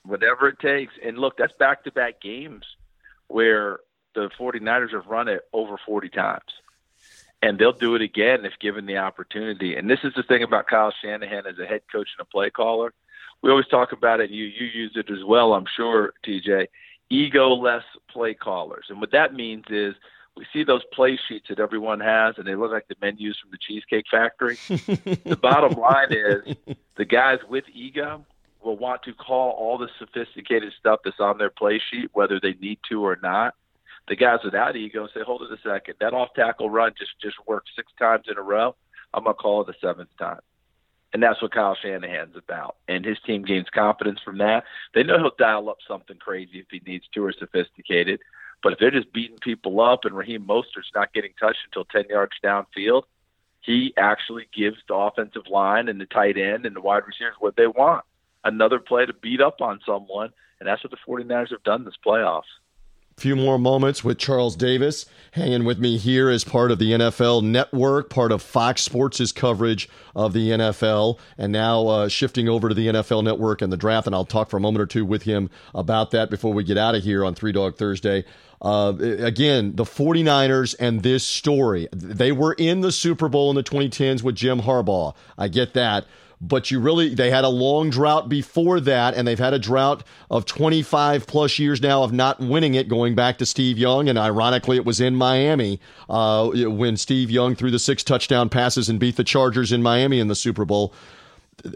Whatever 0.06 0.50
it 0.50 0.60
takes. 0.60 0.94
And 1.04 1.18
look, 1.18 1.38
that's 1.38 1.54
back 1.54 1.84
to 1.86 1.92
back 1.92 2.22
games 2.22 2.66
where 3.28 3.80
the 4.14 4.30
49ers 4.40 4.94
have 4.94 5.08
run 5.08 5.28
it 5.28 5.42
over 5.54 5.78
40 5.86 6.10
times. 6.10 6.42
And 7.42 7.60
they'll 7.60 7.74
do 7.74 7.96
it 7.96 8.02
again 8.02 8.46
if 8.46 8.54
given 8.60 8.86
the 8.86 8.98
opportunity. 8.98 9.76
And 9.76 9.90
this 9.90 10.00
is 10.04 10.14
the 10.16 10.24
thing 10.24 10.44
about 10.44 10.68
Kyle 10.68 10.94
Shanahan 11.02 11.46
as 11.46 11.60
a 11.60 11.66
head 11.66 11.82
coach 11.92 12.08
and 12.18 12.26
a 12.26 12.30
play 12.30 12.50
caller 12.50 12.94
we 13.44 13.52
always 13.52 13.68
talk 13.68 13.92
about 13.92 14.22
it. 14.22 14.32
You 14.32 14.46
you 14.46 14.66
use 14.66 14.94
it 14.96 15.12
as 15.12 15.24
well, 15.24 15.54
I'm 15.54 15.68
sure, 15.76 16.14
TJ. 16.26 16.68
Ego-less 17.10 17.84
play 18.10 18.34
callers, 18.34 18.86
and 18.90 19.00
what 19.00 19.12
that 19.12 19.36
means 19.36 19.66
is 19.70 19.94
we 20.36 20.46
see 20.52 20.64
those 20.64 20.82
play 20.92 21.20
sheets 21.28 21.50
that 21.50 21.60
everyone 21.60 22.00
has, 22.00 22.36
and 22.38 22.48
they 22.48 22.56
look 22.56 22.72
like 22.72 22.88
the 22.88 22.96
menus 23.02 23.38
from 23.40 23.52
the 23.52 23.58
Cheesecake 23.58 24.06
Factory. 24.10 24.56
the 24.68 25.38
bottom 25.40 25.80
line 25.80 26.12
is 26.12 26.56
the 26.96 27.06
guys 27.06 27.38
with 27.48 27.66
ego 27.72 28.26
will 28.64 28.78
want 28.78 29.04
to 29.04 29.14
call 29.14 29.52
all 29.52 29.78
the 29.78 29.90
sophisticated 30.00 30.72
stuff 30.80 31.02
that's 31.04 31.20
on 31.20 31.38
their 31.38 31.50
play 31.50 31.80
sheet, 31.92 32.10
whether 32.14 32.40
they 32.40 32.54
need 32.54 32.80
to 32.90 33.06
or 33.06 33.20
not. 33.22 33.54
The 34.08 34.16
guys 34.16 34.40
without 34.44 34.76
ego 34.76 35.08
say, 35.14 35.22
"Hold 35.22 35.44
it 35.44 35.52
a 35.52 35.62
second, 35.62 35.96
that 36.00 36.14
off 36.14 36.34
tackle 36.34 36.70
run 36.70 36.94
just 36.98 37.20
just 37.22 37.36
worked 37.46 37.70
six 37.76 37.92
times 38.00 38.26
in 38.28 38.38
a 38.38 38.42
row. 38.42 38.76
I'm 39.14 39.26
gonna 39.26 39.36
call 39.36 39.62
it 39.62 39.68
the 39.68 39.76
seventh 39.80 40.16
time." 40.18 40.40
And 41.14 41.22
that's 41.22 41.42
what 41.42 41.54
Kyle 41.54 41.78
Shanahan's 41.80 42.36
about. 42.36 42.78
And 42.88 43.06
his 43.06 43.18
team 43.26 43.44
gains 43.44 43.70
confidence 43.70 44.20
from 44.26 44.40
that. 44.40 44.64
They 44.96 45.04
know 45.04 45.20
he'll 45.20 45.32
dial 45.38 45.70
up 45.70 45.78
something 45.88 46.18
crazy 46.18 46.60
if 46.60 46.66
he 46.72 46.82
needs 46.86 47.06
to 47.14 47.24
or 47.24 47.32
sophisticated. 47.32 48.20
But 48.64 48.74
if 48.74 48.80
they're 48.80 48.92
just 48.92 49.14
beating 49.14 49.38
people 49.38 49.80
up 49.82 50.06
and 50.06 50.16
Raheem 50.16 50.46
Mostert's 50.46 50.92
not 50.96 51.14
getting 51.14 51.34
touched 51.40 51.60
until 51.66 51.86
10 51.86 52.06
yards 52.10 52.34
downfield, 52.44 53.04
he 53.62 53.94
actually 53.98 54.48
gives 54.56 54.78
the 54.88 54.96
offensive 54.96 55.48
line 55.50 55.88
and 55.88 56.02
the 56.02 56.06
tight 56.08 56.38
end 56.38 56.66
and 56.66 56.76
the 56.76 56.82
wide 56.82 57.04
receivers 57.06 57.36
what 57.40 57.56
they 57.56 57.68
want. 57.68 58.04
Another 58.44 58.80
play 58.80 59.06
to 59.06 59.14
beat 59.14 59.40
up 59.40 59.62
on 59.62 59.80
someone. 59.86 60.32
And 60.60 60.68
that's 60.68 60.84
what 60.84 60.92
the 60.92 60.98
49ers 61.08 61.52
have 61.52 61.64
done 61.64 61.86
this 61.86 61.94
playoffs 62.06 62.44
few 63.18 63.36
more 63.36 63.58
moments 63.58 64.04
with 64.04 64.18
Charles 64.18 64.56
Davis 64.56 65.06
hanging 65.34 65.64
with 65.64 65.80
me 65.80 65.98
here 65.98 66.30
as 66.30 66.44
part 66.44 66.70
of 66.70 66.78
the 66.78 66.92
NFL 66.92 67.42
Network, 67.42 68.10
part 68.10 68.32
of 68.32 68.42
Fox 68.42 68.82
Sports' 68.84 69.32
coverage 69.32 69.90
of 70.16 70.32
the 70.32 70.50
NFL, 70.50 71.18
and 71.40 71.52
now 71.52 71.88
uh, 71.88 72.08
shifting 72.08 72.48
over 72.48 72.70
to 72.70 72.76
the 72.76 72.88
NFL 72.88 73.24
Network 73.24 73.62
and 73.62 73.74
the 73.74 73.78
draft. 73.78 74.06
And 74.06 74.16
I'll 74.16 74.26
talk 74.26 74.50
for 74.52 74.58
a 74.58 74.62
moment 74.62 74.84
or 74.84 74.86
two 74.86 75.06
with 75.06 75.24
him 75.24 75.50
about 75.74 76.12
that 76.12 76.30
before 76.30 76.54
we 76.54 76.64
get 76.64 76.78
out 76.78 76.94
of 76.94 77.04
here 77.04 77.26
on 77.26 77.34
Three 77.34 77.52
Dog 77.52 77.78
Thursday. 77.78 78.26
Uh, 78.62 78.94
again, 79.00 79.76
the 79.76 79.84
49ers 79.84 80.76
and 80.80 81.02
this 81.02 81.24
story. 81.24 81.90
They 81.92 82.32
were 82.32 82.54
in 82.54 82.82
the 82.82 82.92
Super 82.92 83.28
Bowl 83.28 83.50
in 83.50 83.56
the 83.56 83.64
2010s 83.64 84.24
with 84.24 84.36
Jim 84.36 84.62
Harbaugh. 84.62 85.16
I 85.38 85.48
get 85.48 85.74
that 85.74 86.06
but 86.44 86.70
you 86.70 86.80
really 86.80 87.16
they 87.16 87.30
had 87.30 87.44
a 87.44 87.50
long 87.50 87.90
drought 87.90 88.28
before 88.28 88.80
that 88.80 89.16
and 89.16 89.28
they've 89.28 89.40
had 89.40 89.54
a 89.54 89.60
drought 89.60 90.04
of 90.30 90.46
25 90.46 91.26
plus 91.26 91.58
years 91.58 91.82
now 91.82 92.04
of 92.04 92.12
not 92.12 92.40
winning 92.40 92.74
it 92.74 92.90
going 92.90 93.16
back 93.16 93.38
to 93.38 93.46
steve 93.46 93.78
young 93.78 94.10
and 94.10 94.18
ironically 94.18 94.76
it 94.76 94.86
was 94.86 95.00
in 95.00 95.16
miami 95.16 95.80
uh, 96.10 96.50
when 96.50 96.98
steve 96.98 97.32
young 97.32 97.56
threw 97.56 97.72
the 97.72 97.80
six 97.80 98.04
touchdown 98.04 98.50
passes 98.50 98.90
and 98.90 99.00
beat 99.00 99.16
the 99.16 99.24
chargers 99.24 99.72
in 99.72 99.82
miami 99.82 100.20
in 100.20 100.28
the 100.28 100.36
super 100.36 100.66
bowl 100.66 100.94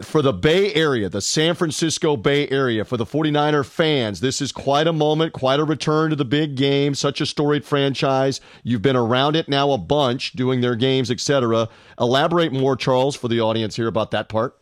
for 0.02 0.20
the 0.20 0.32
Bay 0.32 0.74
Area, 0.74 1.08
the 1.08 1.22
San 1.22 1.54
Francisco 1.54 2.16
Bay 2.16 2.48
Area, 2.48 2.84
for 2.84 2.96
the 2.96 3.06
49er 3.06 3.64
fans, 3.64 4.20
this 4.20 4.42
is 4.42 4.52
quite 4.52 4.86
a 4.86 4.92
moment, 4.92 5.32
quite 5.32 5.60
a 5.60 5.64
return 5.64 6.10
to 6.10 6.16
the 6.16 6.26
big 6.26 6.56
game, 6.56 6.94
such 6.94 7.20
a 7.20 7.26
storied 7.26 7.64
franchise. 7.64 8.40
You've 8.62 8.82
been 8.82 8.96
around 8.96 9.34
it 9.34 9.48
now 9.48 9.70
a 9.70 9.78
bunch, 9.78 10.32
doing 10.32 10.60
their 10.60 10.74
games, 10.74 11.10
etc. 11.10 11.68
Elaborate 11.98 12.52
more, 12.52 12.76
Charles, 12.76 13.16
for 13.16 13.28
the 13.28 13.40
audience 13.40 13.76
here 13.76 13.86
about 13.86 14.10
that 14.10 14.28
part. 14.28 14.57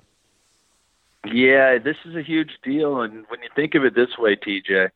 Yeah, 1.32 1.78
this 1.78 1.96
is 2.04 2.14
a 2.16 2.22
huge 2.22 2.52
deal. 2.62 3.00
And 3.00 3.24
when 3.28 3.42
you 3.42 3.48
think 3.54 3.74
of 3.74 3.84
it 3.84 3.94
this 3.94 4.18
way, 4.18 4.36
TJ, 4.36 4.90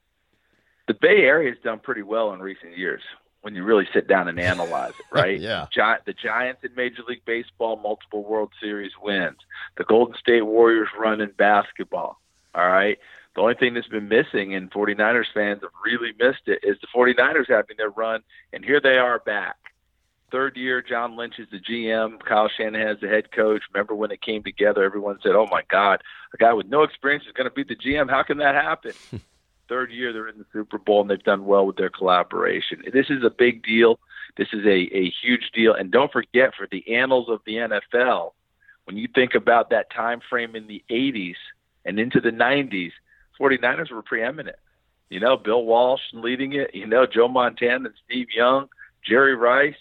the 0.88 0.94
Bay 0.94 1.22
Area 1.22 1.50
has 1.50 1.62
done 1.62 1.78
pretty 1.78 2.02
well 2.02 2.32
in 2.32 2.40
recent 2.40 2.76
years 2.76 3.02
when 3.42 3.54
you 3.54 3.64
really 3.64 3.88
sit 3.92 4.08
down 4.08 4.28
and 4.28 4.38
analyze 4.52 4.94
it, 4.98 5.06
right? 5.10 5.40
yeah. 5.40 5.66
Gi- 5.72 6.02
the 6.06 6.12
Giants 6.12 6.62
in 6.64 6.74
Major 6.74 7.02
League 7.06 7.24
Baseball, 7.24 7.76
multiple 7.76 8.24
World 8.24 8.52
Series 8.60 8.92
wins. 9.02 9.38
The 9.76 9.84
Golden 9.84 10.16
State 10.16 10.42
Warriors 10.42 10.88
run 10.98 11.20
in 11.20 11.30
basketball, 11.32 12.20
all 12.54 12.66
right? 12.66 12.98
The 13.34 13.40
only 13.42 13.54
thing 13.54 13.74
that's 13.74 13.86
been 13.86 14.08
missing, 14.08 14.54
and 14.54 14.70
49ers 14.70 15.32
fans 15.32 15.60
have 15.62 15.70
really 15.84 16.12
missed 16.18 16.46
it, 16.46 16.60
is 16.64 16.76
the 16.80 16.88
49ers 16.94 17.48
having 17.48 17.76
their 17.76 17.90
run, 17.90 18.22
and 18.52 18.64
here 18.64 18.80
they 18.80 18.98
are 18.98 19.20
back. 19.20 19.56
Third 20.30 20.56
year, 20.56 20.80
John 20.82 21.16
Lynch 21.16 21.38
is 21.38 21.48
the 21.50 21.58
GM, 21.58 22.20
Kyle 22.20 22.48
Shanahan 22.48 22.88
is 22.88 23.00
the 23.00 23.08
head 23.08 23.32
coach. 23.32 23.62
Remember 23.72 23.94
when 23.94 24.12
it 24.12 24.22
came 24.22 24.42
together, 24.42 24.84
everyone 24.84 25.18
said, 25.22 25.32
oh 25.32 25.48
my 25.50 25.62
God, 25.68 26.02
a 26.32 26.36
guy 26.36 26.52
with 26.52 26.66
no 26.66 26.82
experience 26.82 27.24
is 27.26 27.32
going 27.32 27.48
to 27.48 27.54
be 27.54 27.64
the 27.64 27.74
GM. 27.74 28.08
How 28.08 28.22
can 28.22 28.38
that 28.38 28.54
happen? 28.54 28.92
third 29.70 29.92
year 29.92 30.12
they're 30.12 30.28
in 30.28 30.36
the 30.36 30.44
Super 30.52 30.78
Bowl 30.78 31.00
and 31.00 31.08
they've 31.08 31.22
done 31.22 31.46
well 31.46 31.64
with 31.64 31.76
their 31.76 31.88
collaboration. 31.88 32.82
This 32.92 33.06
is 33.08 33.22
a 33.24 33.30
big 33.30 33.62
deal. 33.62 34.00
This 34.36 34.48
is 34.52 34.66
a, 34.66 34.88
a 34.94 35.12
huge 35.22 35.50
deal. 35.54 35.72
And 35.72 35.90
don't 35.90 36.12
forget 36.12 36.54
for 36.58 36.66
the 36.70 36.96
annals 36.96 37.28
of 37.28 37.40
the 37.46 37.54
NFL, 37.54 38.32
when 38.84 38.96
you 38.96 39.08
think 39.14 39.34
about 39.34 39.70
that 39.70 39.90
time 39.90 40.20
frame 40.28 40.56
in 40.56 40.66
the 40.66 40.82
80s 40.90 41.36
and 41.84 41.98
into 41.98 42.20
the 42.20 42.30
90s, 42.30 42.90
49ers 43.40 43.90
were 43.90 44.02
preeminent. 44.02 44.56
You 45.08 45.20
know, 45.20 45.36
Bill 45.36 45.64
Walsh 45.64 46.02
leading 46.12 46.52
it, 46.52 46.74
you 46.74 46.86
know, 46.86 47.06
Joe 47.06 47.28
Montana 47.28 47.86
and 47.86 47.94
Steve 48.04 48.28
Young, 48.34 48.68
Jerry 49.08 49.34
Rice. 49.34 49.74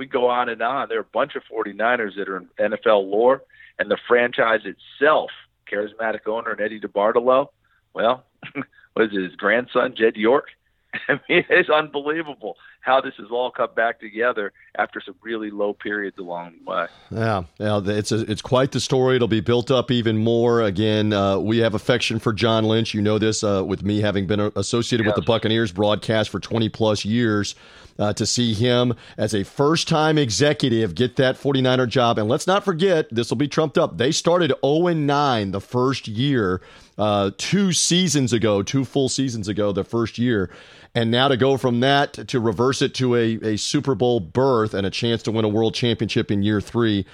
We 0.00 0.06
go 0.06 0.30
on 0.30 0.48
and 0.48 0.62
on. 0.62 0.88
There 0.88 0.96
are 0.96 1.02
a 1.02 1.12
bunch 1.12 1.36
of 1.36 1.42
49ers 1.52 2.16
that 2.16 2.26
are 2.26 2.38
in 2.38 2.48
NFL 2.58 3.10
lore, 3.10 3.42
and 3.78 3.90
the 3.90 3.98
franchise 4.08 4.60
itself, 4.64 5.30
charismatic 5.70 6.26
owner 6.26 6.52
and 6.52 6.60
Eddie 6.62 6.80
DeBartolo, 6.80 7.48
well, 7.92 8.24
was 8.96 9.12
his 9.12 9.36
grandson 9.36 9.94
Jed 9.94 10.16
York. 10.16 10.46
I 11.08 11.20
mean, 11.28 11.44
it's 11.48 11.70
unbelievable 11.70 12.56
how 12.80 13.00
this 13.00 13.14
has 13.18 13.28
all 13.30 13.50
come 13.50 13.68
back 13.74 14.00
together 14.00 14.52
after 14.76 15.00
some 15.00 15.14
really 15.20 15.50
low 15.50 15.72
periods 15.74 16.18
along 16.18 16.54
the 16.58 16.70
way. 16.70 16.86
Yeah, 17.10 17.42
yeah, 17.58 17.80
it's 17.84 18.10
a, 18.10 18.30
it's 18.30 18.42
quite 18.42 18.72
the 18.72 18.80
story. 18.80 19.16
It'll 19.16 19.28
be 19.28 19.40
built 19.40 19.70
up 19.70 19.90
even 19.90 20.18
more. 20.18 20.62
Again, 20.62 21.12
uh, 21.12 21.38
we 21.38 21.58
have 21.58 21.74
affection 21.74 22.18
for 22.18 22.32
John 22.32 22.64
Lynch. 22.64 22.94
You 22.94 23.02
know 23.02 23.18
this 23.18 23.44
uh, 23.44 23.62
with 23.66 23.82
me 23.82 24.00
having 24.00 24.26
been 24.26 24.40
associated 24.56 25.04
yes. 25.04 25.14
with 25.14 25.24
the 25.24 25.26
Buccaneers 25.26 25.72
broadcast 25.72 26.30
for 26.30 26.40
twenty 26.40 26.68
plus 26.68 27.04
years. 27.04 27.54
Uh, 27.98 28.14
to 28.14 28.24
see 28.24 28.54
him 28.54 28.94
as 29.18 29.34
a 29.34 29.44
first 29.44 29.86
time 29.86 30.16
executive 30.16 30.94
get 30.94 31.16
that 31.16 31.36
49er 31.36 31.86
job. 31.86 32.18
And 32.18 32.30
let's 32.30 32.46
not 32.46 32.64
forget, 32.64 33.06
this 33.10 33.28
will 33.28 33.36
be 33.36 33.48
trumped 33.48 33.76
up. 33.76 33.98
They 33.98 34.10
started 34.10 34.54
0 34.64 34.94
9 34.94 35.50
the 35.50 35.60
first 35.60 36.08
year 36.08 36.62
uh, 36.96 37.30
two 37.36 37.72
seasons 37.72 38.32
ago, 38.32 38.62
two 38.62 38.84
full 38.84 39.08
seasons 39.08 39.48
ago, 39.48 39.72
the 39.72 39.84
first 39.84 40.18
year. 40.18 40.50
And 40.94 41.10
now 41.10 41.28
to 41.28 41.36
go 41.36 41.56
from 41.56 41.80
that 41.80 42.14
to 42.28 42.40
reverse 42.40 42.82
it 42.82 42.94
to 42.94 43.14
a, 43.14 43.38
a 43.42 43.56
Super 43.56 43.94
Bowl 43.94 44.18
berth 44.18 44.74
and 44.74 44.86
a 44.86 44.90
chance 44.90 45.22
to 45.24 45.30
win 45.30 45.44
a 45.44 45.48
world 45.48 45.74
championship 45.74 46.30
in 46.30 46.42
year 46.42 46.60
three, 46.60 47.06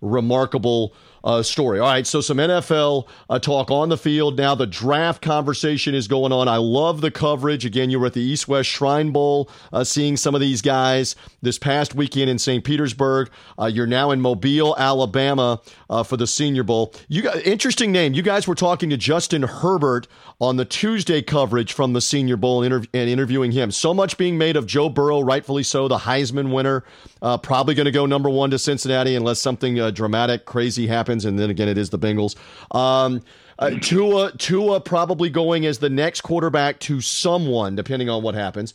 remarkable 0.00 0.94
uh, 1.24 1.42
story. 1.42 1.80
All 1.80 1.88
right, 1.88 2.06
so 2.06 2.20
some 2.20 2.36
NFL 2.36 3.08
uh, 3.30 3.38
talk 3.38 3.70
on 3.70 3.88
the 3.88 3.96
field. 3.96 4.36
Now 4.36 4.54
the 4.54 4.66
draft 4.66 5.22
conversation 5.22 5.94
is 5.94 6.06
going 6.06 6.32
on. 6.32 6.48
I 6.48 6.58
love 6.58 7.00
the 7.00 7.10
coverage. 7.10 7.64
Again, 7.64 7.90
you 7.90 7.98
were 7.98 8.06
at 8.06 8.12
the 8.12 8.20
East 8.20 8.46
West 8.46 8.68
Shrine 8.68 9.10
Bowl, 9.10 9.50
uh, 9.72 9.84
seeing 9.84 10.16
some 10.18 10.34
of 10.34 10.42
these 10.42 10.60
guys 10.60 11.16
this 11.40 11.58
past 11.58 11.94
weekend 11.94 12.28
in 12.28 12.38
St. 12.38 12.62
Petersburg. 12.62 13.30
Uh, 13.58 13.66
you're 13.66 13.86
now 13.86 14.10
in 14.10 14.20
Mobile, 14.20 14.76
Alabama, 14.76 15.60
uh, 15.88 16.02
for 16.02 16.18
the 16.18 16.26
Senior 16.26 16.62
Bowl. 16.62 16.92
You 17.08 17.22
got 17.22 17.38
interesting 17.38 17.90
name. 17.90 18.12
You 18.12 18.22
guys 18.22 18.46
were 18.46 18.54
talking 18.54 18.90
to 18.90 18.96
Justin 18.98 19.42
Herbert 19.44 20.06
on 20.40 20.56
the 20.56 20.64
Tuesday 20.66 21.22
coverage 21.22 21.72
from 21.72 21.94
the 21.94 22.02
Senior 22.02 22.36
Bowl 22.36 22.62
and, 22.62 22.72
interv- 22.72 22.88
and 22.92 23.08
interviewing 23.24 23.52
him. 23.52 23.70
So 23.70 23.94
much 23.94 24.18
being 24.18 24.36
made 24.36 24.54
of 24.54 24.66
Joe 24.66 24.90
Burrow, 24.90 25.20
rightfully 25.20 25.62
so, 25.62 25.88
the 25.88 25.96
Heisman 25.96 26.52
winner, 26.52 26.84
uh, 27.22 27.38
probably 27.38 27.74
going 27.74 27.86
to 27.86 27.90
go 27.90 28.04
number 28.04 28.28
one 28.28 28.50
to 28.50 28.58
Cincinnati 28.58 29.14
unless 29.16 29.40
something 29.40 29.78
dramatic, 29.90 30.44
crazy 30.44 30.86
happens 30.86 31.04
happens, 31.04 31.24
and 31.24 31.38
then 31.38 31.48
again, 31.48 31.68
it 31.68 31.78
is 31.78 31.88
the 31.88 31.98
Bengals. 31.98 32.36
Um, 32.76 33.22
uh, 33.58 33.70
Tua, 33.80 34.32
Tua 34.36 34.78
probably 34.80 35.30
going 35.30 35.64
as 35.64 35.78
the 35.78 35.88
next 35.88 36.20
quarterback 36.20 36.80
to 36.80 37.00
someone, 37.00 37.74
depending 37.76 38.10
on 38.10 38.22
what 38.22 38.34
happens. 38.34 38.74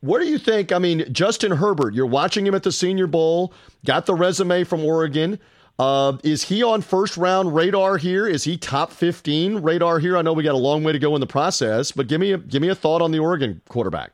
What 0.00 0.20
do 0.20 0.26
you 0.26 0.36
think? 0.36 0.72
I 0.72 0.78
mean, 0.78 1.10
Justin 1.10 1.52
Herbert, 1.52 1.94
you're 1.94 2.04
watching 2.04 2.46
him 2.46 2.54
at 2.54 2.64
the 2.64 2.72
Senior 2.72 3.06
Bowl, 3.06 3.54
got 3.86 4.04
the 4.04 4.14
resume 4.14 4.64
from 4.64 4.84
Oregon. 4.84 5.38
Uh, 5.78 6.16
is 6.24 6.44
he 6.44 6.62
on 6.62 6.80
first 6.80 7.16
round 7.16 7.54
radar 7.54 7.98
here? 7.98 8.26
Is 8.26 8.44
he 8.44 8.56
top 8.56 8.92
15 8.92 9.56
radar 9.56 9.98
here? 9.98 10.16
I 10.16 10.22
know 10.22 10.32
we 10.32 10.42
got 10.42 10.54
a 10.54 10.58
long 10.58 10.82
way 10.84 10.92
to 10.92 10.98
go 10.98 11.14
in 11.14 11.20
the 11.20 11.26
process, 11.26 11.92
but 11.92 12.06
give 12.06 12.20
me 12.20 12.32
a, 12.32 12.38
give 12.38 12.62
me 12.62 12.68
a 12.68 12.74
thought 12.74 13.02
on 13.02 13.10
the 13.10 13.18
Oregon 13.18 13.60
quarterback. 13.68 14.12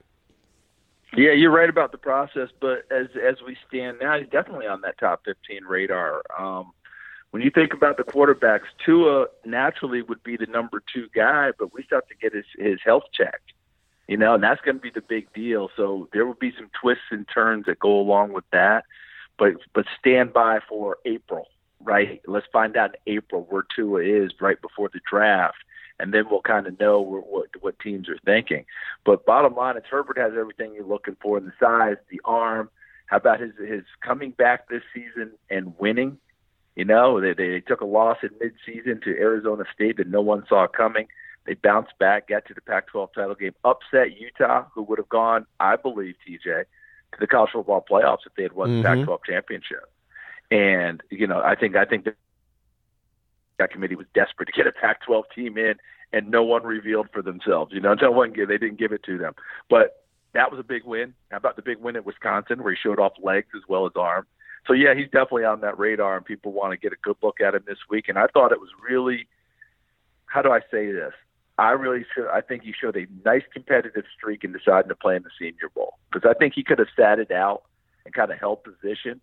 Yeah, 1.16 1.32
you're 1.32 1.52
right 1.52 1.68
about 1.68 1.92
the 1.92 1.98
process, 1.98 2.48
but 2.58 2.84
as 2.90 3.08
as 3.22 3.36
we 3.46 3.56
stand 3.68 3.98
now, 4.00 4.18
he's 4.18 4.28
definitely 4.30 4.66
on 4.66 4.80
that 4.80 4.96
top 4.98 5.22
15 5.26 5.64
radar. 5.64 6.22
Um, 6.38 6.72
when 7.32 7.42
you 7.42 7.50
think 7.50 7.74
about 7.74 7.98
the 7.98 8.02
quarterbacks, 8.02 8.66
Tua 8.84 9.26
naturally 9.44 10.02
would 10.02 10.22
be 10.22 10.36
the 10.36 10.46
number 10.46 10.82
two 10.92 11.08
guy, 11.14 11.50
but 11.58 11.72
we 11.74 11.82
still 11.82 11.98
have 11.98 12.08
to 12.08 12.14
get 12.14 12.34
his 12.34 12.46
his 12.58 12.78
health 12.82 13.04
checked. 13.12 13.52
You 14.08 14.16
know, 14.16 14.34
and 14.34 14.42
that's 14.42 14.60
going 14.62 14.76
to 14.76 14.80
be 14.80 14.90
the 14.90 15.02
big 15.02 15.32
deal. 15.32 15.70
So 15.76 16.08
there 16.12 16.26
will 16.26 16.34
be 16.34 16.52
some 16.56 16.70
twists 16.80 17.04
and 17.10 17.26
turns 17.32 17.66
that 17.66 17.78
go 17.78 18.00
along 18.00 18.32
with 18.32 18.44
that. 18.50 18.84
But 19.42 19.54
but 19.74 19.86
stand 19.98 20.32
by 20.32 20.60
for 20.68 20.98
April, 21.04 21.48
right? 21.80 22.22
Let's 22.28 22.46
find 22.52 22.76
out 22.76 22.94
in 22.94 23.14
April 23.16 23.44
where 23.50 23.64
Tua 23.74 24.00
is 24.00 24.30
right 24.40 24.62
before 24.62 24.88
the 24.88 25.00
draft, 25.10 25.56
and 25.98 26.14
then 26.14 26.26
we'll 26.30 26.42
kind 26.42 26.68
of 26.68 26.78
know 26.78 27.00
what, 27.00 27.48
what 27.60 27.76
teams 27.80 28.08
are 28.08 28.18
thinking. 28.24 28.66
But 29.04 29.26
bottom 29.26 29.56
line, 29.56 29.76
is 29.76 29.82
Herbert 29.90 30.16
has 30.16 30.34
everything 30.38 30.74
you're 30.76 30.86
looking 30.86 31.16
for 31.20 31.38
in 31.38 31.46
the 31.46 31.52
size, 31.58 31.96
the 32.08 32.20
arm. 32.24 32.70
How 33.06 33.16
about 33.16 33.40
his 33.40 33.50
his 33.58 33.82
coming 34.00 34.30
back 34.30 34.68
this 34.68 34.84
season 34.94 35.32
and 35.50 35.76
winning? 35.76 36.18
You 36.76 36.84
know, 36.84 37.20
they, 37.20 37.34
they 37.34 37.58
took 37.58 37.80
a 37.80 37.84
loss 37.84 38.18
in 38.22 38.28
midseason 38.28 39.02
to 39.02 39.10
Arizona 39.10 39.64
State 39.74 39.96
that 39.96 40.06
no 40.06 40.20
one 40.20 40.44
saw 40.48 40.68
coming. 40.68 41.08
They 41.46 41.54
bounced 41.54 41.98
back, 41.98 42.28
got 42.28 42.46
to 42.46 42.54
the 42.54 42.60
Pac-12 42.60 43.12
title 43.12 43.34
game, 43.34 43.56
upset 43.64 44.16
Utah, 44.16 44.66
who 44.72 44.84
would 44.84 45.00
have 45.00 45.08
gone, 45.08 45.46
I 45.58 45.74
believe, 45.74 46.14
TJ, 46.24 46.66
to 47.12 47.18
the 47.20 47.26
college 47.26 47.50
football 47.52 47.84
playoffs 47.88 48.26
if 48.26 48.34
they 48.36 48.42
had 48.42 48.52
won 48.52 48.68
mm-hmm. 48.68 48.82
the 48.82 49.06
Pac-12 49.06 49.18
championship. 49.26 49.90
And 50.50 51.02
you 51.10 51.26
know, 51.26 51.40
I 51.40 51.54
think 51.54 51.76
I 51.76 51.84
think 51.84 52.06
that 53.58 53.70
committee 53.70 53.94
was 53.94 54.06
desperate 54.14 54.46
to 54.46 54.52
get 54.52 54.66
a 54.66 54.72
Pac-12 54.72 55.24
team 55.34 55.56
in, 55.56 55.74
and 56.12 56.30
no 56.30 56.42
one 56.42 56.62
revealed 56.62 57.08
for 57.12 57.22
themselves. 57.22 57.72
You 57.72 57.80
know, 57.80 57.94
no 57.94 58.10
one 58.10 58.32
gave 58.32 58.48
they 58.48 58.58
didn't 58.58 58.78
give 58.78 58.92
it 58.92 59.02
to 59.04 59.18
them. 59.18 59.34
But 59.70 60.04
that 60.34 60.50
was 60.50 60.60
a 60.60 60.64
big 60.64 60.84
win. 60.84 61.14
How 61.30 61.38
about 61.38 61.56
the 61.56 61.62
big 61.62 61.78
win 61.78 61.96
at 61.96 62.06
Wisconsin, 62.06 62.62
where 62.62 62.72
he 62.72 62.78
showed 62.82 62.98
off 62.98 63.12
legs 63.22 63.48
as 63.54 63.62
well 63.68 63.86
as 63.86 63.92
arm? 63.96 64.26
So 64.66 64.72
yeah, 64.72 64.94
he's 64.94 65.06
definitely 65.06 65.44
on 65.44 65.60
that 65.60 65.78
radar, 65.78 66.16
and 66.16 66.24
people 66.24 66.52
want 66.52 66.72
to 66.72 66.76
get 66.76 66.92
a 66.92 66.96
good 67.02 67.16
look 67.22 67.40
at 67.40 67.54
him 67.54 67.64
this 67.66 67.78
week. 67.90 68.08
And 68.08 68.18
I 68.18 68.26
thought 68.26 68.52
it 68.52 68.60
was 68.60 68.70
really, 68.88 69.26
how 70.26 70.42
do 70.42 70.50
I 70.50 70.60
say 70.70 70.92
this? 70.92 71.12
I 71.58 71.70
really 71.70 72.04
should. 72.14 72.28
I 72.28 72.40
think 72.40 72.62
he 72.62 72.72
showed 72.72 72.96
a 72.96 73.06
nice 73.24 73.42
competitive 73.52 74.04
streak 74.16 74.42
in 74.44 74.52
deciding 74.52 74.88
to 74.88 74.94
play 74.94 75.16
in 75.16 75.22
the 75.22 75.30
Senior 75.38 75.68
Bowl 75.74 75.98
because 76.10 76.28
I 76.28 76.34
think 76.34 76.54
he 76.54 76.64
could 76.64 76.78
have 76.78 76.88
sat 76.96 77.18
it 77.18 77.30
out 77.30 77.62
and 78.04 78.14
kind 78.14 78.30
of 78.30 78.38
held 78.38 78.64
position, 78.64 79.20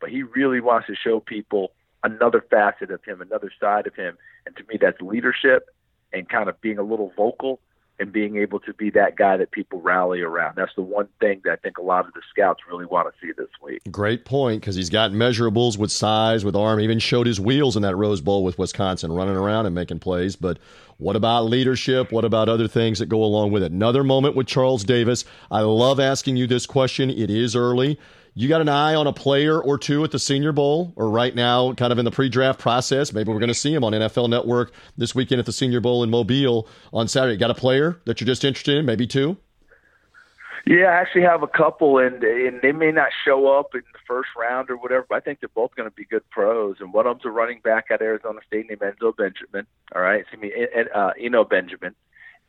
but 0.00 0.10
he 0.10 0.22
really 0.22 0.60
wants 0.60 0.88
to 0.88 0.94
show 0.96 1.20
people 1.20 1.72
another 2.02 2.44
facet 2.50 2.90
of 2.90 3.04
him, 3.04 3.20
another 3.20 3.50
side 3.60 3.86
of 3.86 3.94
him, 3.94 4.16
and 4.46 4.56
to 4.56 4.64
me, 4.64 4.78
that's 4.80 5.00
leadership 5.00 5.68
and 6.12 6.28
kind 6.28 6.48
of 6.48 6.60
being 6.60 6.78
a 6.78 6.82
little 6.82 7.12
vocal 7.16 7.60
and 8.00 8.10
being 8.10 8.38
able 8.38 8.58
to 8.60 8.72
be 8.72 8.88
that 8.90 9.16
guy 9.16 9.36
that 9.36 9.50
people 9.50 9.80
rally 9.82 10.22
around. 10.22 10.54
That's 10.56 10.74
the 10.74 10.82
one 10.82 11.06
thing 11.20 11.42
that 11.44 11.52
I 11.52 11.56
think 11.56 11.76
a 11.76 11.82
lot 11.82 12.06
of 12.06 12.14
the 12.14 12.22
scouts 12.30 12.62
really 12.68 12.86
want 12.86 13.12
to 13.12 13.20
see 13.20 13.32
this 13.36 13.50
week. 13.62 13.82
Great 13.90 14.24
point 14.24 14.62
because 14.62 14.74
he's 14.74 14.88
got 14.88 15.10
measurables 15.10 15.76
with 15.76 15.92
size, 15.92 16.42
with 16.42 16.56
arm. 16.56 16.80
Even 16.80 16.98
showed 16.98 17.26
his 17.26 17.38
wheels 17.38 17.76
in 17.76 17.82
that 17.82 17.94
Rose 17.94 18.22
Bowl 18.22 18.42
with 18.42 18.58
Wisconsin, 18.58 19.12
running 19.12 19.36
around 19.36 19.66
and 19.66 19.74
making 19.74 19.98
plays. 19.98 20.34
But 20.34 20.58
what 20.96 21.14
about 21.14 21.44
leadership? 21.44 22.10
What 22.10 22.24
about 22.24 22.48
other 22.48 22.68
things 22.68 22.98
that 23.00 23.06
go 23.06 23.22
along 23.22 23.52
with 23.52 23.62
it? 23.62 23.70
Another 23.70 24.02
moment 24.02 24.34
with 24.34 24.46
Charles 24.46 24.82
Davis. 24.82 25.26
I 25.50 25.60
love 25.60 26.00
asking 26.00 26.36
you 26.36 26.46
this 26.46 26.64
question. 26.64 27.10
It 27.10 27.30
is 27.30 27.54
early. 27.54 27.98
You 28.34 28.48
got 28.48 28.60
an 28.60 28.68
eye 28.68 28.94
on 28.94 29.06
a 29.06 29.12
player 29.12 29.60
or 29.60 29.76
two 29.76 30.04
at 30.04 30.12
the 30.12 30.18
Senior 30.18 30.52
Bowl, 30.52 30.92
or 30.96 31.10
right 31.10 31.34
now, 31.34 31.72
kind 31.72 31.92
of 31.92 31.98
in 31.98 32.04
the 32.04 32.10
pre-draft 32.10 32.60
process. 32.60 33.12
Maybe 33.12 33.32
we're 33.32 33.40
going 33.40 33.48
to 33.48 33.54
see 33.54 33.74
him 33.74 33.82
on 33.82 33.92
NFL 33.92 34.28
Network 34.28 34.72
this 34.96 35.14
weekend 35.14 35.40
at 35.40 35.46
the 35.46 35.52
Senior 35.52 35.80
Bowl 35.80 36.02
in 36.02 36.10
Mobile 36.10 36.68
on 36.92 37.08
Saturday. 37.08 37.36
Got 37.36 37.50
a 37.50 37.54
player 37.54 38.00
that 38.04 38.20
you're 38.20 38.26
just 38.26 38.44
interested 38.44 38.78
in? 38.78 38.86
Maybe 38.86 39.06
two. 39.06 39.36
Yeah, 40.66 40.86
I 40.86 41.00
actually 41.00 41.22
have 41.22 41.42
a 41.42 41.48
couple, 41.48 41.98
and 41.98 42.22
and 42.22 42.60
they 42.60 42.72
may 42.72 42.92
not 42.92 43.08
show 43.24 43.58
up 43.58 43.74
in 43.74 43.82
the 43.92 43.98
first 44.06 44.28
round 44.38 44.70
or 44.70 44.76
whatever. 44.76 45.06
But 45.08 45.16
I 45.16 45.20
think 45.20 45.40
they're 45.40 45.48
both 45.54 45.74
going 45.74 45.88
to 45.88 45.94
be 45.94 46.04
good 46.04 46.28
pros. 46.30 46.76
And 46.80 46.92
one 46.92 47.06
of 47.06 47.16
them's 47.16 47.24
a 47.24 47.30
running 47.30 47.60
back 47.60 47.86
at 47.90 48.02
Arizona 48.02 48.40
State 48.46 48.68
named 48.68 48.80
Enzo 48.80 49.16
Benjamin. 49.16 49.66
All 49.94 50.02
right, 50.02 50.24
I 50.32 50.36
mean, 50.36 50.52
uh, 50.94 51.12
Eno 51.18 51.44
Benjamin, 51.44 51.94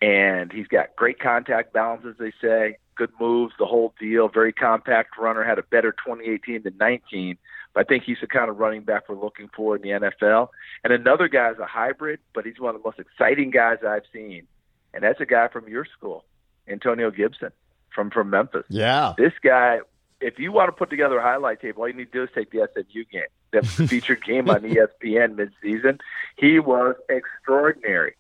and 0.01 0.51
he's 0.51 0.67
got 0.67 0.95
great 0.97 1.19
contact 1.19 1.73
balance, 1.73 2.05
as 2.05 2.17
they 2.19 2.33
say 2.41 2.77
good 3.01 3.11
moves, 3.19 3.53
the 3.57 3.65
whole 3.65 3.93
deal. 3.99 4.27
Very 4.27 4.53
compact 4.53 5.17
runner, 5.17 5.43
had 5.43 5.57
a 5.57 5.63
better 5.63 5.91
2018 5.91 6.63
than 6.63 6.77
19. 6.77 7.37
But 7.73 7.81
I 7.81 7.83
think 7.85 8.03
he's 8.03 8.17
the 8.21 8.27
kind 8.27 8.49
of 8.49 8.57
running 8.57 8.83
back 8.83 9.09
we're 9.09 9.19
looking 9.19 9.49
for 9.55 9.75
in 9.75 9.81
the 9.81 9.89
NFL. 9.89 10.49
And 10.83 10.93
another 10.93 11.27
guy 11.27 11.49
is 11.51 11.59
a 11.59 11.65
hybrid, 11.65 12.19
but 12.33 12.45
he's 12.45 12.59
one 12.59 12.75
of 12.75 12.81
the 12.81 12.87
most 12.87 12.99
exciting 12.99 13.49
guys 13.49 13.77
I've 13.87 14.03
seen. 14.13 14.45
And 14.93 15.03
that's 15.03 15.19
a 15.21 15.25
guy 15.25 15.47
from 15.47 15.67
your 15.67 15.85
school, 15.85 16.25
Antonio 16.67 17.11
Gibson 17.11 17.51
from 17.93 18.09
from 18.11 18.29
Memphis. 18.29 18.65
Yeah, 18.69 19.13
this 19.17 19.33
guy. 19.43 19.79
If 20.19 20.37
you 20.37 20.51
want 20.51 20.67
to 20.67 20.71
put 20.73 20.91
together 20.91 21.17
a 21.17 21.23
highlight 21.23 21.61
tape, 21.61 21.79
all 21.79 21.87
you 21.87 21.95
need 21.95 22.11
to 22.11 22.19
do 22.19 22.23
is 22.23 22.29
take 22.35 22.51
the 22.51 22.69
SMU 22.73 23.05
game, 23.05 23.23
the 23.51 23.63
featured 23.87 24.23
game 24.23 24.49
on 24.51 24.61
ESPN 24.61 25.35
midseason. 25.35 25.99
He 26.37 26.59
was 26.59 26.95
extraordinary. 27.09 28.13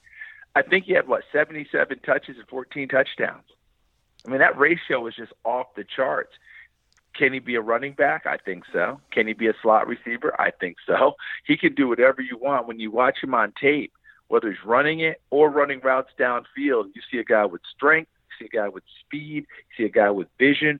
I 0.55 0.63
think 0.63 0.85
he 0.85 0.93
had 0.93 1.07
what 1.07 1.23
77 1.31 1.99
touches 1.99 2.37
and 2.37 2.47
14 2.47 2.87
touchdowns. 2.87 3.43
I 4.25 4.29
mean, 4.29 4.39
that 4.39 4.57
ratio 4.57 5.07
is 5.07 5.15
just 5.15 5.33
off 5.43 5.67
the 5.75 5.83
charts. 5.83 6.33
Can 7.15 7.33
he 7.33 7.39
be 7.39 7.55
a 7.55 7.61
running 7.61 7.93
back? 7.93 8.25
I 8.25 8.37
think 8.37 8.63
so. 8.71 9.01
Can 9.11 9.27
he 9.27 9.33
be 9.33 9.47
a 9.47 9.53
slot 9.61 9.87
receiver? 9.87 10.39
I 10.39 10.51
think 10.51 10.77
so. 10.85 11.13
He 11.45 11.57
can 11.57 11.75
do 11.75 11.87
whatever 11.87 12.21
you 12.21 12.37
want. 12.37 12.67
When 12.67 12.79
you 12.79 12.91
watch 12.91 13.17
him 13.21 13.33
on 13.33 13.53
tape, 13.59 13.93
whether 14.27 14.49
he's 14.49 14.63
running 14.65 15.01
it 15.01 15.21
or 15.29 15.49
running 15.49 15.81
routes 15.81 16.11
downfield, 16.17 16.91
you 16.95 17.01
see 17.11 17.17
a 17.17 17.23
guy 17.23 17.45
with 17.45 17.61
strength, 17.75 18.09
you 18.29 18.45
see 18.45 18.49
a 18.53 18.61
guy 18.61 18.69
with 18.69 18.83
speed, 19.01 19.45
you 19.45 19.75
see 19.77 19.85
a 19.85 19.89
guy 19.89 20.09
with 20.09 20.27
vision. 20.39 20.79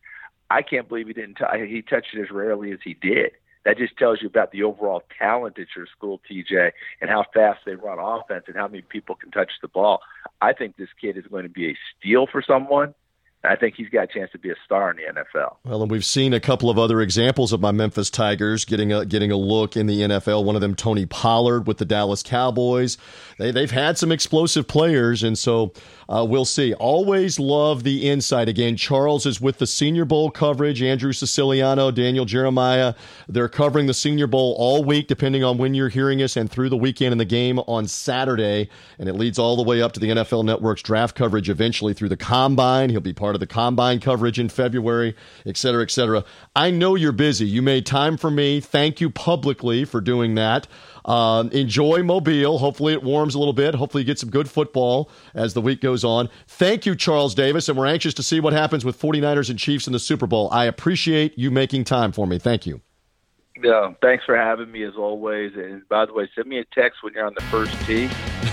I 0.49 0.62
can't 0.62 0.88
believe 0.88 1.08
he 1.08 1.13
didn't. 1.13 1.38
T- 1.38 1.67
he 1.67 1.82
touched 1.82 2.13
it 2.13 2.21
as 2.21 2.32
rarely 2.32 2.71
as 2.71 2.80
he 2.84 2.93
did. 2.93 3.32
That 3.65 3.77
just 3.77 3.97
tells 3.97 4.21
you 4.21 4.27
about 4.27 4.51
the 4.51 4.63
overall 4.63 5.04
talent 5.19 5.60
at 5.60 5.67
your 5.75 5.86
school, 5.86 6.21
TJ, 6.30 6.71
and 6.99 7.10
how 7.10 7.25
fast 7.34 7.60
they 7.65 7.75
run 7.75 7.99
offense 7.99 8.45
and 8.47 8.56
how 8.56 8.67
many 8.67 8.82
people 8.82 9.15
can 9.15 9.32
touch 9.32 9.51
the 9.62 9.67
ball. 9.67 9.99
I 10.41 10.54
think 10.54 10.77
this 10.77 10.89
kid 10.99 11.17
is 11.17 11.25
going 11.27 11.43
to 11.43 11.49
be 11.49 11.71
a 11.71 11.77
steal 11.97 12.25
for 12.25 12.41
someone 12.41 12.95
I 13.43 13.56
think 13.56 13.73
he's 13.75 13.89
got 13.89 14.04
a 14.04 14.08
chance 14.08 14.32
to 14.34 14.38
be 14.38 14.51
a 14.51 14.56
star 14.65 14.91
in 14.91 14.97
the 14.97 15.21
NFL. 15.21 15.56
Well, 15.63 15.82
and 15.82 15.89
we've 15.89 16.06
seen 16.06 16.34
a 16.34 16.39
couple 16.39 16.69
of 16.69 16.77
other 16.77 17.01
examples 17.01 17.51
of 17.51 17.60
my 17.60 17.71
Memphis 17.71 18.12
Tigers 18.12 18.65
getting 18.65 18.93
a 18.93 19.04
getting 19.04 19.32
a 19.32 19.36
look 19.36 19.75
in 19.75 19.88
the 19.88 20.01
NFL. 20.01 20.43
One 20.43 20.56
of 20.56 20.62
them, 20.62 20.75
Tony 20.75 21.08
Pollard, 21.08 21.65
with 21.65 21.80
the 21.80 21.86
Dallas 21.86 22.21
Cowboys. 22.21 22.99
They 23.39 23.49
they've 23.51 23.71
had 23.71 23.97
some 23.97 24.12
explosive 24.12 24.67
players, 24.67 25.23
and 25.23 25.38
so 25.38 25.73
uh, 26.08 26.23
we'll 26.27 26.45
see. 26.45 26.75
Always 26.75 27.39
love 27.39 27.84
the 27.84 28.08
insight. 28.08 28.47
Again, 28.47 28.75
Charles 28.75 29.25
is 29.25 29.41
with 29.41 29.58
the 29.58 29.65
Senior 29.65 30.06
Bowl 30.06 30.30
coverage. 30.30 30.84
Andrew 30.84 31.12
Siciliano, 31.12 31.89
Daniel 31.89 32.25
Jeremiah. 32.25 32.93
They're 33.27 33.49
covering 33.49 33.88
the 33.88 33.93
Senior 33.93 34.27
Bowl 34.27 34.56
all 34.60 34.84
week, 34.84 35.08
depending 35.08 35.43
on 35.43 35.58
when 35.58 35.73
you're 35.73 35.89
hearing 35.89 36.21
us, 36.21 36.38
and 36.38 36.51
through 36.51 36.69
the 36.69 36.77
weekend 36.77 37.12
and 37.12 37.19
the 37.19 37.25
game 37.25 37.58
on 37.60 37.88
Saturday. 37.88 38.69
And 38.99 39.10
it 39.10 39.13
leads 39.13 39.39
all 39.39 39.56
the 39.56 39.63
way 39.63 39.82
up 39.82 39.93
to 39.93 39.99
the 39.99 40.10
NFL 40.10 40.45
Network's 40.45 40.84
draft 40.84 41.15
coverage 41.15 41.49
eventually 41.49 41.95
through 41.95 42.10
the 42.10 42.17
Combine. 42.17 42.89
He'll 42.89 42.99
be 42.99 43.13
part 43.13 43.31
part 43.32 43.36
of 43.38 43.39
the 43.39 43.48
combine 43.48 44.02
coverage 44.02 44.38
in 44.38 44.50
February, 44.50 45.15
et 45.46 45.56
cetera, 45.56 45.82
et 45.82 45.89
cetera. 45.89 46.26
I 46.54 46.70
know 46.70 46.96
you're 46.96 47.13
busy. 47.13 47.48
You 47.48 47.62
made 47.62 47.86
time 47.86 48.17
for 48.17 48.30
me. 48.30 48.60
Thank 48.60 49.00
you 49.00 49.10
publicly 49.10 49.86
for 49.86 50.02
doing 50.02 50.36
that. 50.36 50.67
Um, 51.06 51.50
enjoy 51.52 52.04
Mobile. 52.04 52.58
Hopefully, 52.58 52.91
it 52.91 53.04
warms 53.04 53.34
a 53.34 53.39
little 53.39 53.54
bit. 53.54 53.74
Hopefully, 53.74 54.04
you 54.04 54.06
get 54.06 54.20
some 54.20 54.30
good 54.30 54.50
football 54.50 55.10
as 55.34 55.54
the 55.54 55.62
week 55.62 55.80
goes 55.80 56.04
on. 56.04 56.28
Thank 56.46 56.86
you, 56.86 56.94
Charles 56.94 57.34
Davis, 57.34 57.70
and 57.70 57.78
we're 57.78 57.88
anxious 57.88 58.13
to 58.15 58.24
see 58.24 58.41
what 58.41 58.52
happens 58.52 58.84
with 58.84 59.00
49ers 59.00 59.50
and 59.50 59.58
Chiefs 59.58 59.88
in 59.88 59.94
the 59.94 60.00
Super 60.00 60.28
Bowl. 60.28 60.50
I 60.52 60.65
appreciate 60.65 61.38
you 61.38 61.52
making 61.52 61.86
time 61.86 62.12
for 62.12 62.28
me. 62.28 62.38
Thank 62.38 62.65
you. 62.65 62.82
Yeah, 63.61 63.93
thanks 64.01 64.23
for 64.25 64.35
having 64.35 64.71
me 64.71 64.83
as 64.83 64.95
always. 64.95 65.53
And 65.55 65.87
by 65.89 66.05
the 66.05 66.13
way, 66.13 66.29
send 66.35 66.47
me 66.47 66.59
a 66.59 66.65
text 66.65 67.03
when 67.03 67.13
you're 67.13 67.25
on 67.25 67.33
the 67.33 67.43
first 67.43 67.73
tee 67.85 68.07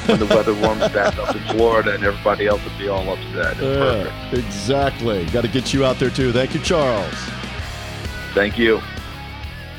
when 0.07 0.19
the 0.19 0.27
weather 0.27 0.55
warms 0.55 0.89
back 0.93 1.17
up 1.19 1.35
in 1.35 1.43
Florida 1.57 1.95
and 1.95 2.05
everybody 2.05 2.47
else 2.47 2.63
will 2.65 2.79
be 2.79 2.89
all 2.89 3.09
upset. 3.09 3.57
Yeah, 3.63 4.31
exactly. 4.33 5.25
Got 5.27 5.43
to 5.43 5.49
get 5.49 5.73
you 5.73 5.85
out 5.85 5.99
there 5.99 6.11
too. 6.11 6.33
Thank 6.33 6.55
you, 6.55 6.61
Charles. 6.61 7.15
Thank 8.35 8.59
you. 8.59 8.81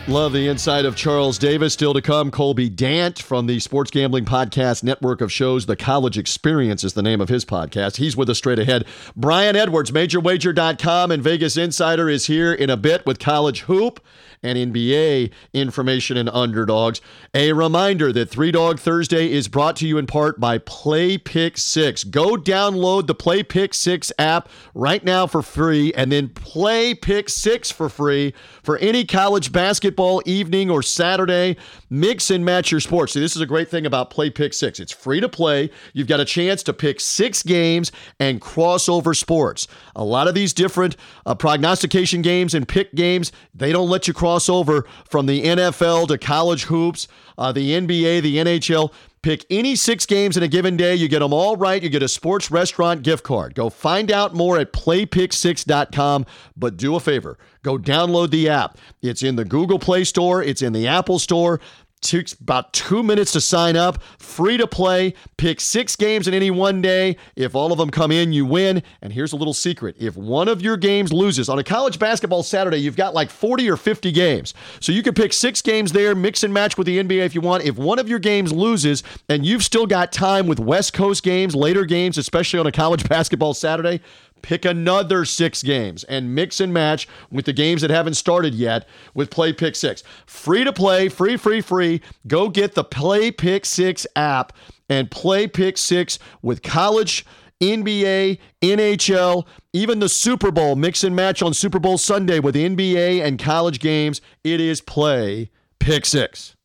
Love 0.09 0.33
the 0.33 0.47
insight 0.47 0.85
of 0.85 0.95
Charles 0.95 1.37
Davis. 1.37 1.73
Still 1.73 1.93
to 1.93 2.01
come, 2.01 2.31
Colby 2.31 2.67
Dant 2.67 3.21
from 3.21 3.45
the 3.45 3.59
Sports 3.59 3.91
Gambling 3.91 4.25
Podcast 4.25 4.81
network 4.81 5.21
of 5.21 5.31
shows. 5.31 5.67
The 5.67 5.75
College 5.75 6.17
Experience 6.17 6.83
is 6.83 6.93
the 6.93 7.03
name 7.03 7.21
of 7.21 7.29
his 7.29 7.45
podcast. 7.45 7.97
He's 7.97 8.17
with 8.17 8.27
us 8.27 8.39
straight 8.39 8.57
ahead. 8.57 8.85
Brian 9.15 9.55
Edwards, 9.55 9.91
MajorWager.com 9.91 11.11
and 11.11 11.21
Vegas 11.21 11.57
Insider 11.57 12.09
is 12.09 12.25
here 12.25 12.51
in 12.51 12.71
a 12.71 12.75
bit 12.77 13.05
with 13.05 13.19
College 13.19 13.61
Hoop 13.61 14.03
and 14.41 14.57
NBA 14.57 15.31
information 15.53 16.17
and 16.17 16.29
underdogs. 16.29 17.01
A 17.35 17.53
reminder 17.53 18.11
that 18.11 18.29
Three 18.29 18.51
Dog 18.51 18.79
Thursday 18.79 19.31
is 19.31 19.47
brought 19.47 19.75
to 19.75 19.87
you 19.87 19.99
in 19.99 20.07
part 20.07 20.39
by 20.39 20.57
Play 20.57 21.19
Pick 21.19 21.57
Six. 21.57 22.03
Go 22.03 22.35
download 22.35 23.05
the 23.05 23.13
Play 23.13 23.43
Pick 23.43 23.75
Six 23.75 24.11
app 24.17 24.49
right 24.73 25.03
now 25.03 25.27
for 25.27 25.43
free 25.43 25.93
and 25.93 26.11
then 26.11 26.29
play 26.29 26.95
Pick 26.95 27.29
Six 27.29 27.69
for 27.69 27.89
free 27.89 28.33
for 28.63 28.77
any 28.77 29.05
college 29.05 29.51
basketball 29.51 29.98
evening 30.25 30.69
or 30.69 30.81
Saturday. 30.81 31.57
Mix 31.89 32.31
and 32.31 32.45
match 32.45 32.71
your 32.71 32.79
sports. 32.79 33.13
See, 33.13 33.19
this 33.19 33.35
is 33.35 33.41
a 33.41 33.45
great 33.45 33.69
thing 33.69 33.85
about 33.85 34.09
Play 34.09 34.29
Pick 34.29 34.53
Six. 34.53 34.79
It's 34.79 34.91
free 34.91 35.19
to 35.19 35.27
play. 35.27 35.69
You've 35.93 36.07
got 36.07 36.19
a 36.19 36.25
chance 36.25 36.63
to 36.63 36.73
pick 36.73 36.99
six 36.99 37.43
games 37.43 37.91
and 38.19 38.39
crossover 38.39 39.15
sports. 39.15 39.67
A 39.95 40.03
lot 40.03 40.27
of 40.27 40.35
these 40.35 40.53
different 40.53 40.95
uh, 41.25 41.35
prognostication 41.35 42.21
games 42.21 42.53
and 42.53 42.67
pick 42.67 42.93
games, 42.95 43.31
they 43.53 43.71
don't 43.71 43.89
let 43.89 44.07
you 44.07 44.13
cross 44.13 44.49
over 44.49 44.85
from 45.09 45.25
the 45.25 45.43
NFL 45.43 46.07
to 46.07 46.17
college 46.17 46.63
hoops, 46.63 47.07
uh, 47.37 47.51
the 47.51 47.71
NBA, 47.71 48.21
the 48.21 48.37
NHL. 48.37 48.91
Pick 49.21 49.45
any 49.49 49.75
six 49.75 50.05
games 50.05 50.37
in 50.37 50.43
a 50.43 50.47
given 50.47 50.77
day. 50.77 50.95
You 50.95 51.09
get 51.09 51.19
them 51.19 51.33
all 51.33 51.57
right. 51.57 51.83
You 51.83 51.89
get 51.89 52.03
a 52.03 52.07
sports 52.07 52.49
restaurant 52.49 53.03
gift 53.03 53.23
card. 53.23 53.53
Go 53.53 53.69
find 53.69 54.11
out 54.11 54.33
more 54.33 54.57
at 54.57 54.71
playpick6.com. 54.71 56.25
But 56.55 56.77
do 56.77 56.95
a 56.95 56.99
favor 56.99 57.37
go 57.63 57.77
download 57.77 58.29
the 58.29 58.49
app. 58.49 58.77
It's 59.01 59.21
in 59.23 59.35
the 59.35 59.45
Google 59.45 59.79
Play 59.79 60.03
Store, 60.03 60.41
it's 60.41 60.61
in 60.61 60.73
the 60.73 60.87
Apple 60.87 61.19
Store. 61.19 61.59
Takes 62.01 62.33
about 62.33 62.71
two 62.71 63.03
minutes 63.03 63.33
to 63.33 63.41
sign 63.41 63.75
up. 63.75 64.01
Free 64.19 64.55
to 64.57 64.65
play. 64.65 65.13
Pick 65.37 65.59
six 65.59 65.97
games 65.97 66.29
in 66.29 66.33
any 66.33 66.49
one 66.49 66.81
day. 66.81 67.17
If 67.35 67.55
all 67.55 67.73
of 67.73 67.77
them 67.77 67.89
come 67.89 68.09
in, 68.09 68.31
you 68.31 68.45
win. 68.45 68.83
And 69.01 69.11
here's 69.11 69.33
a 69.33 69.35
little 69.35 69.53
secret 69.53 69.97
if 69.99 70.15
one 70.15 70.47
of 70.47 70.61
your 70.61 70.77
games 70.77 71.11
loses, 71.11 71.49
on 71.49 71.59
a 71.59 71.63
college 71.63 71.99
basketball 71.99 72.41
Saturday, 72.43 72.77
you've 72.77 72.95
got 72.95 73.13
like 73.13 73.29
40 73.29 73.69
or 73.69 73.75
50 73.75 74.11
games. 74.13 74.53
So 74.79 74.93
you 74.93 75.03
can 75.03 75.13
pick 75.13 75.33
six 75.33 75.61
games 75.61 75.91
there, 75.91 76.15
mix 76.15 76.43
and 76.43 76.53
match 76.53 76.77
with 76.77 76.87
the 76.87 76.99
NBA 76.99 77.25
if 77.25 77.35
you 77.35 77.41
want. 77.41 77.63
If 77.63 77.77
one 77.77 77.99
of 77.99 78.07
your 78.07 78.19
games 78.19 78.53
loses 78.53 79.03
and 79.27 79.45
you've 79.45 79.63
still 79.63 79.85
got 79.85 80.13
time 80.13 80.47
with 80.47 80.59
West 80.59 80.93
Coast 80.93 81.21
games, 81.21 81.53
later 81.53 81.83
games, 81.83 82.17
especially 82.17 82.59
on 82.59 82.67
a 82.67 82.71
college 82.71 83.07
basketball 83.09 83.53
Saturday, 83.53 83.99
Pick 84.41 84.65
another 84.65 85.25
six 85.25 85.63
games 85.63 86.03
and 86.05 86.33
mix 86.33 86.59
and 86.59 86.73
match 86.73 87.07
with 87.31 87.45
the 87.45 87.53
games 87.53 87.81
that 87.81 87.89
haven't 87.89 88.15
started 88.15 88.53
yet 88.53 88.87
with 89.13 89.29
Play 89.29 89.53
Pick 89.53 89.75
Six. 89.75 90.03
Free 90.25 90.63
to 90.63 90.73
play, 90.73 91.09
free, 91.09 91.37
free, 91.37 91.61
free. 91.61 92.01
Go 92.27 92.49
get 92.49 92.75
the 92.75 92.83
Play 92.83 93.31
Pick 93.31 93.65
Six 93.65 94.05
app 94.15 94.53
and 94.89 95.09
play 95.11 95.47
Pick 95.47 95.77
Six 95.77 96.19
with 96.41 96.61
college 96.61 97.25
NBA, 97.61 98.39
NHL, 98.61 99.45
even 99.73 99.99
the 99.99 100.09
Super 100.09 100.51
Bowl, 100.51 100.75
mix 100.75 101.03
and 101.03 101.15
match 101.15 101.41
on 101.41 101.53
Super 101.53 101.79
Bowl 101.79 101.97
Sunday 101.97 102.39
with 102.39 102.55
NBA 102.55 103.21
and 103.21 103.37
college 103.37 103.79
games. 103.79 104.21
It 104.43 104.61
is 104.61 104.79
play 104.81 105.51
pick 105.79 106.05
six. 106.05 106.55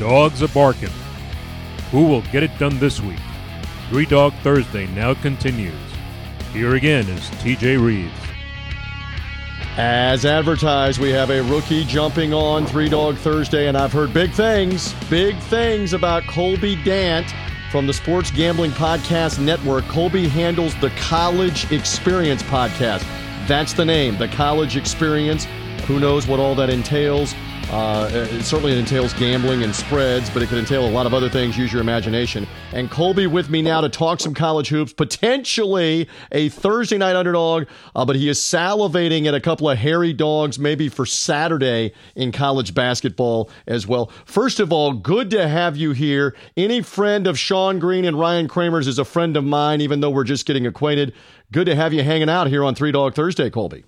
Dogs 0.00 0.42
are 0.42 0.48
barking. 0.48 0.88
Who 1.90 2.06
will 2.06 2.22
get 2.32 2.42
it 2.42 2.58
done 2.58 2.78
this 2.78 3.02
week? 3.02 3.18
Three 3.90 4.06
Dog 4.06 4.32
Thursday 4.42 4.86
now 4.94 5.12
continues. 5.12 5.74
Here 6.54 6.74
again 6.74 7.06
is 7.06 7.28
TJ 7.42 7.84
Reeves. 7.84 8.10
As 9.76 10.24
advertised, 10.24 11.00
we 11.00 11.10
have 11.10 11.28
a 11.28 11.42
rookie 11.42 11.84
jumping 11.84 12.32
on 12.32 12.64
Three 12.64 12.88
Dog 12.88 13.18
Thursday, 13.18 13.68
and 13.68 13.76
I've 13.76 13.92
heard 13.92 14.14
big 14.14 14.32
things, 14.32 14.94
big 15.10 15.36
things 15.38 15.92
about 15.92 16.26
Colby 16.26 16.82
Dant 16.82 17.32
from 17.70 17.86
the 17.86 17.92
Sports 17.92 18.30
Gambling 18.30 18.70
Podcast 18.70 19.38
Network. 19.38 19.84
Colby 19.84 20.28
handles 20.28 20.74
the 20.76 20.90
College 20.96 21.70
Experience 21.70 22.42
podcast. 22.44 23.04
That's 23.46 23.74
the 23.74 23.84
name, 23.84 24.16
the 24.16 24.28
College 24.28 24.78
Experience. 24.78 25.44
Who 25.86 26.00
knows 26.00 26.26
what 26.26 26.40
all 26.40 26.54
that 26.54 26.70
entails? 26.70 27.34
Uh, 27.70 28.10
it 28.12 28.42
certainly 28.42 28.76
entails 28.76 29.14
gambling 29.14 29.62
and 29.62 29.72
spreads, 29.72 30.28
but 30.28 30.42
it 30.42 30.48
could 30.48 30.58
entail 30.58 30.88
a 30.88 30.90
lot 30.90 31.06
of 31.06 31.14
other 31.14 31.28
things. 31.28 31.56
Use 31.56 31.72
your 31.72 31.80
imagination. 31.80 32.44
And 32.72 32.90
Colby 32.90 33.28
with 33.28 33.48
me 33.48 33.62
now 33.62 33.80
to 33.80 33.88
talk 33.88 34.18
some 34.18 34.34
college 34.34 34.68
hoops, 34.68 34.92
potentially 34.92 36.08
a 36.32 36.48
Thursday 36.48 36.98
night 36.98 37.14
underdog, 37.14 37.68
uh, 37.94 38.04
but 38.04 38.16
he 38.16 38.28
is 38.28 38.40
salivating 38.40 39.26
at 39.26 39.34
a 39.34 39.40
couple 39.40 39.70
of 39.70 39.78
hairy 39.78 40.12
dogs, 40.12 40.58
maybe 40.58 40.88
for 40.88 41.06
Saturday 41.06 41.92
in 42.16 42.32
college 42.32 42.74
basketball 42.74 43.48
as 43.68 43.86
well. 43.86 44.10
First 44.24 44.58
of 44.58 44.72
all, 44.72 44.92
good 44.92 45.30
to 45.30 45.46
have 45.46 45.76
you 45.76 45.92
here. 45.92 46.34
Any 46.56 46.82
friend 46.82 47.28
of 47.28 47.38
Sean 47.38 47.78
Green 47.78 48.04
and 48.04 48.18
Ryan 48.18 48.48
Kramer's 48.48 48.88
is 48.88 48.98
a 48.98 49.04
friend 49.04 49.36
of 49.36 49.44
mine, 49.44 49.80
even 49.80 50.00
though 50.00 50.10
we're 50.10 50.24
just 50.24 50.44
getting 50.44 50.66
acquainted. 50.66 51.14
Good 51.52 51.66
to 51.66 51.76
have 51.76 51.92
you 51.92 52.02
hanging 52.02 52.28
out 52.28 52.48
here 52.48 52.64
on 52.64 52.74
Three 52.74 52.90
Dog 52.90 53.14
Thursday, 53.14 53.48
Colby. 53.48 53.84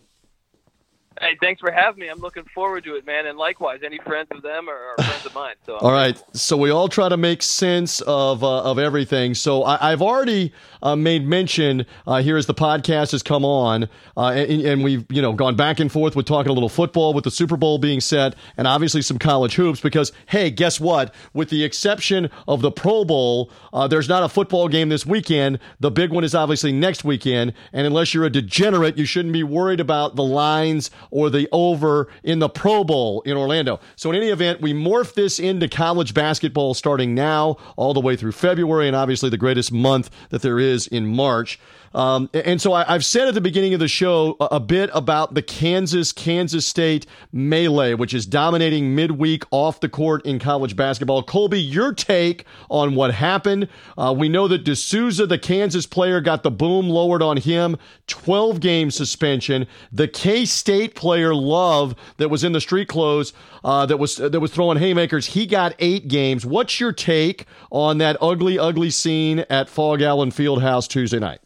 Hey, 1.23 1.37
thanks 1.41 1.61
for 1.61 1.71
having 1.71 2.01
me. 2.01 2.09
I'm 2.09 2.19
looking 2.19 2.43
forward 2.53 2.83
to 2.83 2.97
it, 2.97 3.07
man. 3.07 3.27
And 3.27 3.39
likewise, 3.39 3.83
any 3.85 3.99
friends 3.99 4.27
of 4.33 4.43
them 4.43 4.69
are, 4.69 4.75
are 4.75 5.05
friends 5.05 5.25
of 5.25 5.33
mine. 5.33 5.55
So 5.65 5.77
all 5.77 5.93
right, 5.93 6.21
so 6.33 6.57
we 6.57 6.71
all 6.71 6.89
try 6.89 7.09
to 7.09 7.17
make 7.17 7.45
sense 7.45 8.01
of 8.01 8.43
uh, 8.43 8.65
of 8.65 8.81
everything. 8.81 9.35
So 9.35 9.63
I, 9.63 9.91
have 9.91 10.03
already 10.03 10.53
uh, 10.83 10.97
made 10.97 11.27
mention 11.27 11.87
uh, 12.07 12.23
here 12.23 12.37
as 12.37 12.47
the 12.47 12.55
podcast 12.55 13.13
has 13.13 13.23
come 13.23 13.45
on, 13.45 13.89
uh, 14.17 14.29
and, 14.29 14.63
and, 14.63 14.83
we've 14.83 15.05
you 15.11 15.23
know 15.23 15.33
gone 15.33 15.55
back 15.55 15.79
and 15.79 15.93
forth 15.93 16.17
with 16.17 16.27
talking 16.27 16.51
a 16.51 16.53
little 16.53 16.69
football 16.69 17.15
with 17.15 17.25
the 17.25 17.31
Super 17.31 17.57
Bowl 17.57 17.79
being 17.79 18.01
set, 18.01 18.35
and 18.57 18.67
obviously 18.67 19.01
some 19.03 19.19
college 19.19 19.55
hoops. 19.55 19.81
Because 19.81 20.13
hey, 20.27 20.51
guess 20.51 20.81
what? 20.81 21.15
With 21.33 21.51
the 21.51 21.63
exception 21.63 22.31
of 22.49 22.63
the 22.63 22.73
Pro 22.73 23.05
Bowl, 23.05 23.51
uh, 23.73 23.87
there's 23.87 24.09
not 24.09 24.23
a 24.23 24.29
football 24.29 24.69
game 24.69 24.89
this 24.89 25.07
weekend. 25.07 25.59
The 25.81 25.91
big 25.91 26.11
one 26.11 26.25
is 26.25 26.35
obviously 26.35 26.73
next 26.73 27.05
weekend, 27.05 27.53
and 27.73 27.87
unless 27.87 28.13
you're 28.13 28.25
a 28.25 28.31
degenerate, 28.31 28.99
you 28.99 29.05
shouldn't 29.05 29.33
be 29.33 29.45
worried 29.45 29.81
about 29.81 30.17
the 30.17 30.25
lines 30.25 30.91
or 31.11 31.31
the 31.31 31.49
over 31.53 32.09
in 32.25 32.41
the 32.41 32.49
Pro 32.49 32.83
Bowl 32.83 33.23
in 33.23 33.37
Orlando. 33.37 33.79
So, 33.97 34.11
in 34.11 34.17
any 34.17 34.29
event, 34.29 34.61
we 34.61 34.73
morph 34.73 35.15
this 35.15 35.39
into 35.39 35.69
college 35.69 36.15
basketball 36.15 36.75
starting 36.75 37.15
now 37.15 37.57
all 37.77 37.95
the 37.95 38.01
way 38.01 38.17
through 38.17 38.33
February, 38.33 38.89
and 38.89 38.97
obviously 38.97 39.31
the 39.31 39.37
greatest 39.37 39.71
month 39.71 40.11
that 40.31 40.43
there 40.43 40.59
is 40.59 40.72
in 40.87 41.07
March. 41.07 41.59
Um, 41.95 42.31
and 42.33 42.61
so 42.61 42.73
I, 42.73 42.85
have 42.85 43.05
said 43.05 43.29
at 43.29 43.35
the 43.35 43.41
beginning 43.41 43.75
of 43.75 43.81
the 43.81 43.89
show 43.89 44.37
a, 44.41 44.45
a, 44.53 44.61
bit 44.61 44.91
about 44.95 45.35
the 45.35 45.43
Kansas 45.43 46.13
Kansas 46.13 46.67
State 46.67 47.07
melee, 47.33 47.95
which 47.95 48.15
is 48.15 48.25
dominating 48.25 48.95
midweek 48.95 49.45
off 49.51 49.81
the 49.81 49.89
court 49.89 50.25
in 50.25 50.39
college 50.39 50.75
basketball. 50.75 51.23
Colby, 51.23 51.61
your 51.61 51.93
take 51.93 52.47
on 52.71 52.95
what 52.95 53.13
happened? 53.15 53.69
Uh, 53.99 54.15
we 54.17 54.29
know 54.29 54.49
that 54.49 54.65
De 54.65 54.75
Sousa, 54.75 55.27
the 55.27 55.39
Kansas 55.39 55.87
player, 55.87 56.21
got 56.21 56.43
the 56.43 56.51
boom 56.51 56.89
lowered 56.89 57.23
on 57.23 57.37
him, 57.37 57.77
12 58.07 58.61
game 58.61 58.91
suspension. 58.91 59.67
The 59.93 60.09
K 60.09 60.45
State 60.45 60.95
player 60.95 61.35
Love 61.35 61.95
that 62.17 62.31
was 62.31 62.45
in 62.45 62.53
the 62.53 62.61
street 62.61 62.89
clothes 62.89 63.33
uh, 63.65 63.87
that 63.87 63.99
was 63.99 64.17
that 64.17 64.41
was 64.41 64.51
throwing 64.53 64.79
haymakers, 64.79 65.27
he 65.27 65.47
got 65.47 65.75
eight 65.79 66.09
games. 66.09 66.45
What's 66.45 66.81
your 66.81 66.93
take 66.93 67.47
on 67.71 67.99
that 67.99 68.17
ugly, 68.21 68.59
ugly 68.59 68.91
scene 68.91 69.41
at 69.51 69.69
Phog 69.69 70.03
Allen 70.03 70.31
Fieldhouse 70.31 70.89
Tuesday 70.89 71.19
night? 71.19 71.41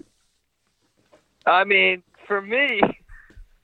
I 1.46 1.64
mean, 1.64 2.02
for 2.26 2.40
me, 2.40 2.80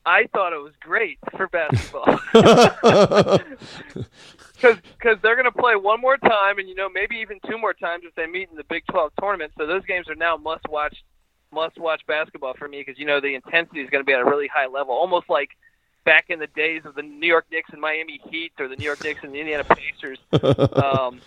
I 0.04 0.26
thought 0.32 0.52
it 0.52 0.62
was 0.62 0.72
great 0.80 1.18
for 1.36 1.48
basketball 1.48 2.06
because 4.54 5.18
they're 5.22 5.36
going 5.36 5.44
to 5.44 5.52
play 5.52 5.76
one 5.76 6.00
more 6.00 6.16
time, 6.16 6.58
and 6.58 6.68
you 6.68 6.74
know 6.74 6.88
maybe 6.88 7.16
even 7.16 7.38
two 7.48 7.58
more 7.58 7.74
times 7.74 8.04
if 8.06 8.14
they 8.14 8.26
meet 8.26 8.48
in 8.50 8.56
the 8.56 8.64
Big 8.64 8.84
12 8.90 9.12
tournament. 9.20 9.52
So 9.56 9.66
those 9.66 9.84
games 9.84 10.08
are 10.08 10.14
now 10.14 10.36
must 10.36 10.68
watch, 10.68 10.96
must 11.52 11.78
watch 11.78 12.02
basketball 12.06 12.54
for 12.54 12.66
me 12.66 12.82
because 12.84 12.98
you 12.98 13.06
know 13.06 13.20
the 13.20 13.34
intensity 13.34 13.80
is 13.80 13.90
going 13.90 14.02
to 14.02 14.06
be 14.06 14.12
at 14.12 14.20
a 14.20 14.24
really 14.24 14.48
high 14.48 14.66
level, 14.66 14.94
almost 14.94 15.28
like 15.28 15.50
back 16.04 16.26
in 16.30 16.40
the 16.40 16.48
days 16.48 16.82
of 16.84 16.96
the 16.96 17.02
New 17.02 17.28
York 17.28 17.46
Knicks 17.52 17.70
and 17.72 17.80
Miami 17.80 18.20
Heat, 18.28 18.52
or 18.58 18.66
the 18.66 18.76
New 18.76 18.84
York 18.84 19.04
Knicks 19.04 19.22
and 19.22 19.32
the 19.32 19.38
Indiana 19.38 19.64
Pacers, 19.64 20.18
um, 20.82 21.20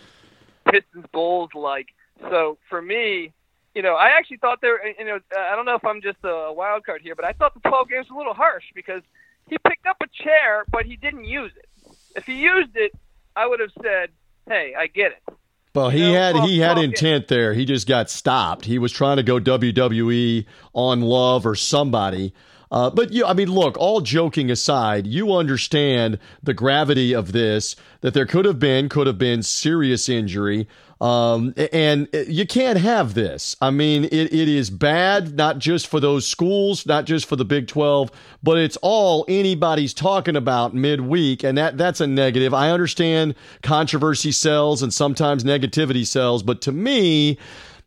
Pistons, 0.70 1.06
Bulls. 1.14 1.52
Like 1.54 1.88
so, 2.20 2.58
for 2.70 2.82
me, 2.82 3.32
you 3.76 3.82
know, 3.82 3.96
I 3.96 4.08
actually 4.18 4.38
thought 4.38 4.62
there. 4.62 4.80
You 4.98 5.06
know, 5.06 5.20
I 5.38 5.56
don't 5.56 5.66
know 5.66 5.76
if 5.76 5.86
I'm 5.86 6.02
just 6.02 6.18
a 6.24 6.52
wild 6.52 6.86
card 6.86 7.02
here, 7.02 7.14
but 7.14 7.26
I 7.26 7.34
thought 7.34 7.54
the 7.54 7.70
12 7.70 7.90
games 7.90 8.08
was 8.10 8.16
a 8.16 8.18
little 8.18 8.34
harsh 8.34 8.64
because 8.74 9.02
he 9.48 9.58
picked 9.68 9.86
up 9.86 9.98
a 10.02 10.08
chair, 10.24 10.64
but 10.72 10.86
he 10.86 10.96
didn't 10.96 11.26
use 11.26 11.52
it. 11.56 11.68
If 12.16 12.26
he 12.26 12.36
used 12.36 12.76
it, 12.76 12.94
I 13.36 13.46
would 13.46 13.60
have 13.60 13.72
said, 13.84 14.10
"Hey, 14.48 14.74
I 14.78 14.88
get 14.88 15.12
it." 15.12 15.36
Well, 15.76 15.90
he 15.90 16.14
had 16.14 16.38
he 16.38 16.60
had 16.60 16.78
intent 16.78 17.28
there. 17.28 17.54
He 17.54 17.66
just 17.66 17.86
got 17.86 18.10
stopped. 18.10 18.64
He 18.64 18.80
was 18.80 18.94
trying 18.94 19.18
to 19.18 19.24
go 19.24 19.40
WWE 19.40 20.46
on 20.74 21.02
Love 21.02 21.46
or 21.46 21.56
somebody. 21.56 22.34
Uh, 22.76 22.90
but 22.90 23.14
you, 23.14 23.26
I 23.26 23.34
mean, 23.34 23.50
look. 23.50 23.78
All 23.78 24.02
joking 24.02 24.52
aside, 24.52 25.08
you 25.08 25.34
understand 25.34 26.20
the 26.44 26.54
gravity 26.54 27.14
of 27.14 27.32
this. 27.32 27.78
That 28.02 28.14
there 28.14 28.26
could 28.26 28.44
have 28.44 28.60
been 28.60 28.90
could 28.90 29.08
have 29.08 29.18
been 29.18 29.42
serious 29.42 30.10
injury. 30.10 30.68
Um, 31.00 31.54
and 31.74 32.08
you 32.28 32.46
can't 32.46 32.80
have 32.80 33.14
this. 33.14 33.56
I 33.62 33.70
mean, 33.70 34.06
it, 34.06 34.34
it 34.34 34.48
is 34.48 34.70
bad, 34.70 35.36
not 35.36 35.60
just 35.60 35.88
for 35.88 36.00
those 36.00 36.28
schools, 36.28 36.86
not 36.86 37.06
just 37.06 37.26
for 37.26 37.36
the 37.36 37.44
Big 37.44 37.68
12, 37.68 38.12
but 38.42 38.58
it's 38.58 38.78
all 38.82 39.26
anybody's 39.28 39.94
talking 39.94 40.38
about 40.38 40.74
midweek. 40.74 41.44
And 41.44 41.58
that, 41.58 41.78
that's 41.78 42.00
a 42.00 42.08
negative. 42.08 42.54
I 42.54 42.72
understand 42.72 43.36
controversy 43.62 44.32
sells 44.32 44.82
and 44.82 44.94
sometimes 44.94 45.44
negativity 45.44 46.08
sells, 46.08 46.44
but 46.44 46.62
to 46.62 46.72
me, 46.72 47.38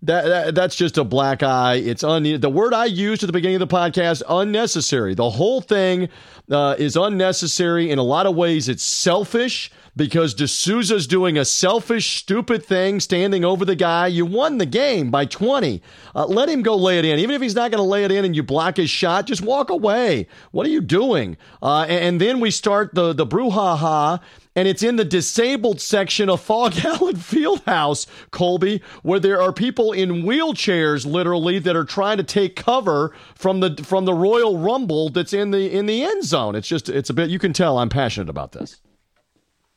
that, 0.02 0.24
that, 0.26 0.54
that's 0.54 0.76
just 0.76 0.96
a 0.96 1.04
black 1.04 1.42
eye. 1.42 1.74
It's 1.74 2.04
un, 2.04 2.40
the 2.40 2.50
word 2.50 2.72
I 2.72 2.84
used 2.84 3.22
at 3.22 3.26
the 3.26 3.32
beginning 3.32 3.60
of 3.60 3.68
the 3.68 3.74
podcast, 3.74 4.22
unnecessary. 4.28 5.14
The 5.14 5.30
whole 5.30 5.60
thing 5.60 6.08
uh, 6.50 6.76
is 6.78 6.96
unnecessary 6.96 7.90
in 7.90 7.98
a 7.98 8.02
lot 8.02 8.26
of 8.26 8.36
ways. 8.36 8.68
It's 8.68 8.82
selfish 8.82 9.70
because 9.98 10.32
De 10.32 10.46
Sousa's 10.46 11.08
doing 11.08 11.36
a 11.36 11.44
selfish, 11.44 12.20
stupid 12.20 12.64
thing, 12.64 13.00
standing 13.00 13.44
over 13.44 13.64
the 13.64 13.74
guy. 13.74 14.06
You 14.06 14.24
won 14.24 14.58
the 14.58 14.64
game 14.64 15.10
by 15.10 15.26
20. 15.26 15.82
Uh, 16.14 16.24
let 16.26 16.48
him 16.48 16.62
go 16.62 16.76
lay 16.76 17.00
it 17.00 17.04
in. 17.04 17.18
Even 17.18 17.34
if 17.34 17.42
he's 17.42 17.56
not 17.56 17.72
going 17.72 17.82
to 17.82 17.88
lay 17.88 18.04
it 18.04 18.12
in 18.12 18.24
and 18.24 18.34
you 18.34 18.44
block 18.44 18.76
his 18.76 18.88
shot, 18.88 19.26
just 19.26 19.42
walk 19.42 19.68
away. 19.68 20.28
What 20.52 20.66
are 20.66 20.70
you 20.70 20.80
doing? 20.80 21.36
Uh, 21.60 21.82
and, 21.82 21.90
and, 22.04 22.20
then 22.20 22.38
we 22.38 22.52
start 22.52 22.94
the, 22.94 23.12
the 23.12 23.26
brouhaha, 23.26 24.20
and 24.54 24.68
it's 24.68 24.84
in 24.84 24.96
the 24.96 25.04
disabled 25.04 25.80
section 25.80 26.30
of 26.30 26.40
Phog 26.40 26.76
Allen 26.84 27.16
Fieldhouse, 27.16 28.06
Colby, 28.30 28.80
where 29.02 29.20
there 29.20 29.42
are 29.42 29.52
people 29.52 29.92
in 29.92 30.22
wheelchairs, 30.22 31.06
literally, 31.06 31.58
that 31.58 31.74
are 31.74 31.84
trying 31.84 32.18
to 32.18 32.24
take 32.24 32.54
cover 32.54 33.12
from 33.34 33.58
the 33.60 33.82
from 33.82 34.04
the 34.04 34.14
Royal 34.14 34.58
Rumble 34.58 35.08
that's 35.08 35.32
in 35.32 35.50
the 35.50 35.68
in 35.70 35.86
the 35.86 36.04
end 36.04 36.24
zone. 36.24 36.54
It's 36.54 36.68
just 36.68 36.88
it's 36.88 37.10
a 37.10 37.14
bit. 37.14 37.30
You 37.30 37.40
can 37.40 37.52
tell 37.52 37.78
I'm 37.78 37.88
passionate 37.88 38.28
about 38.28 38.52
this. 38.52 38.80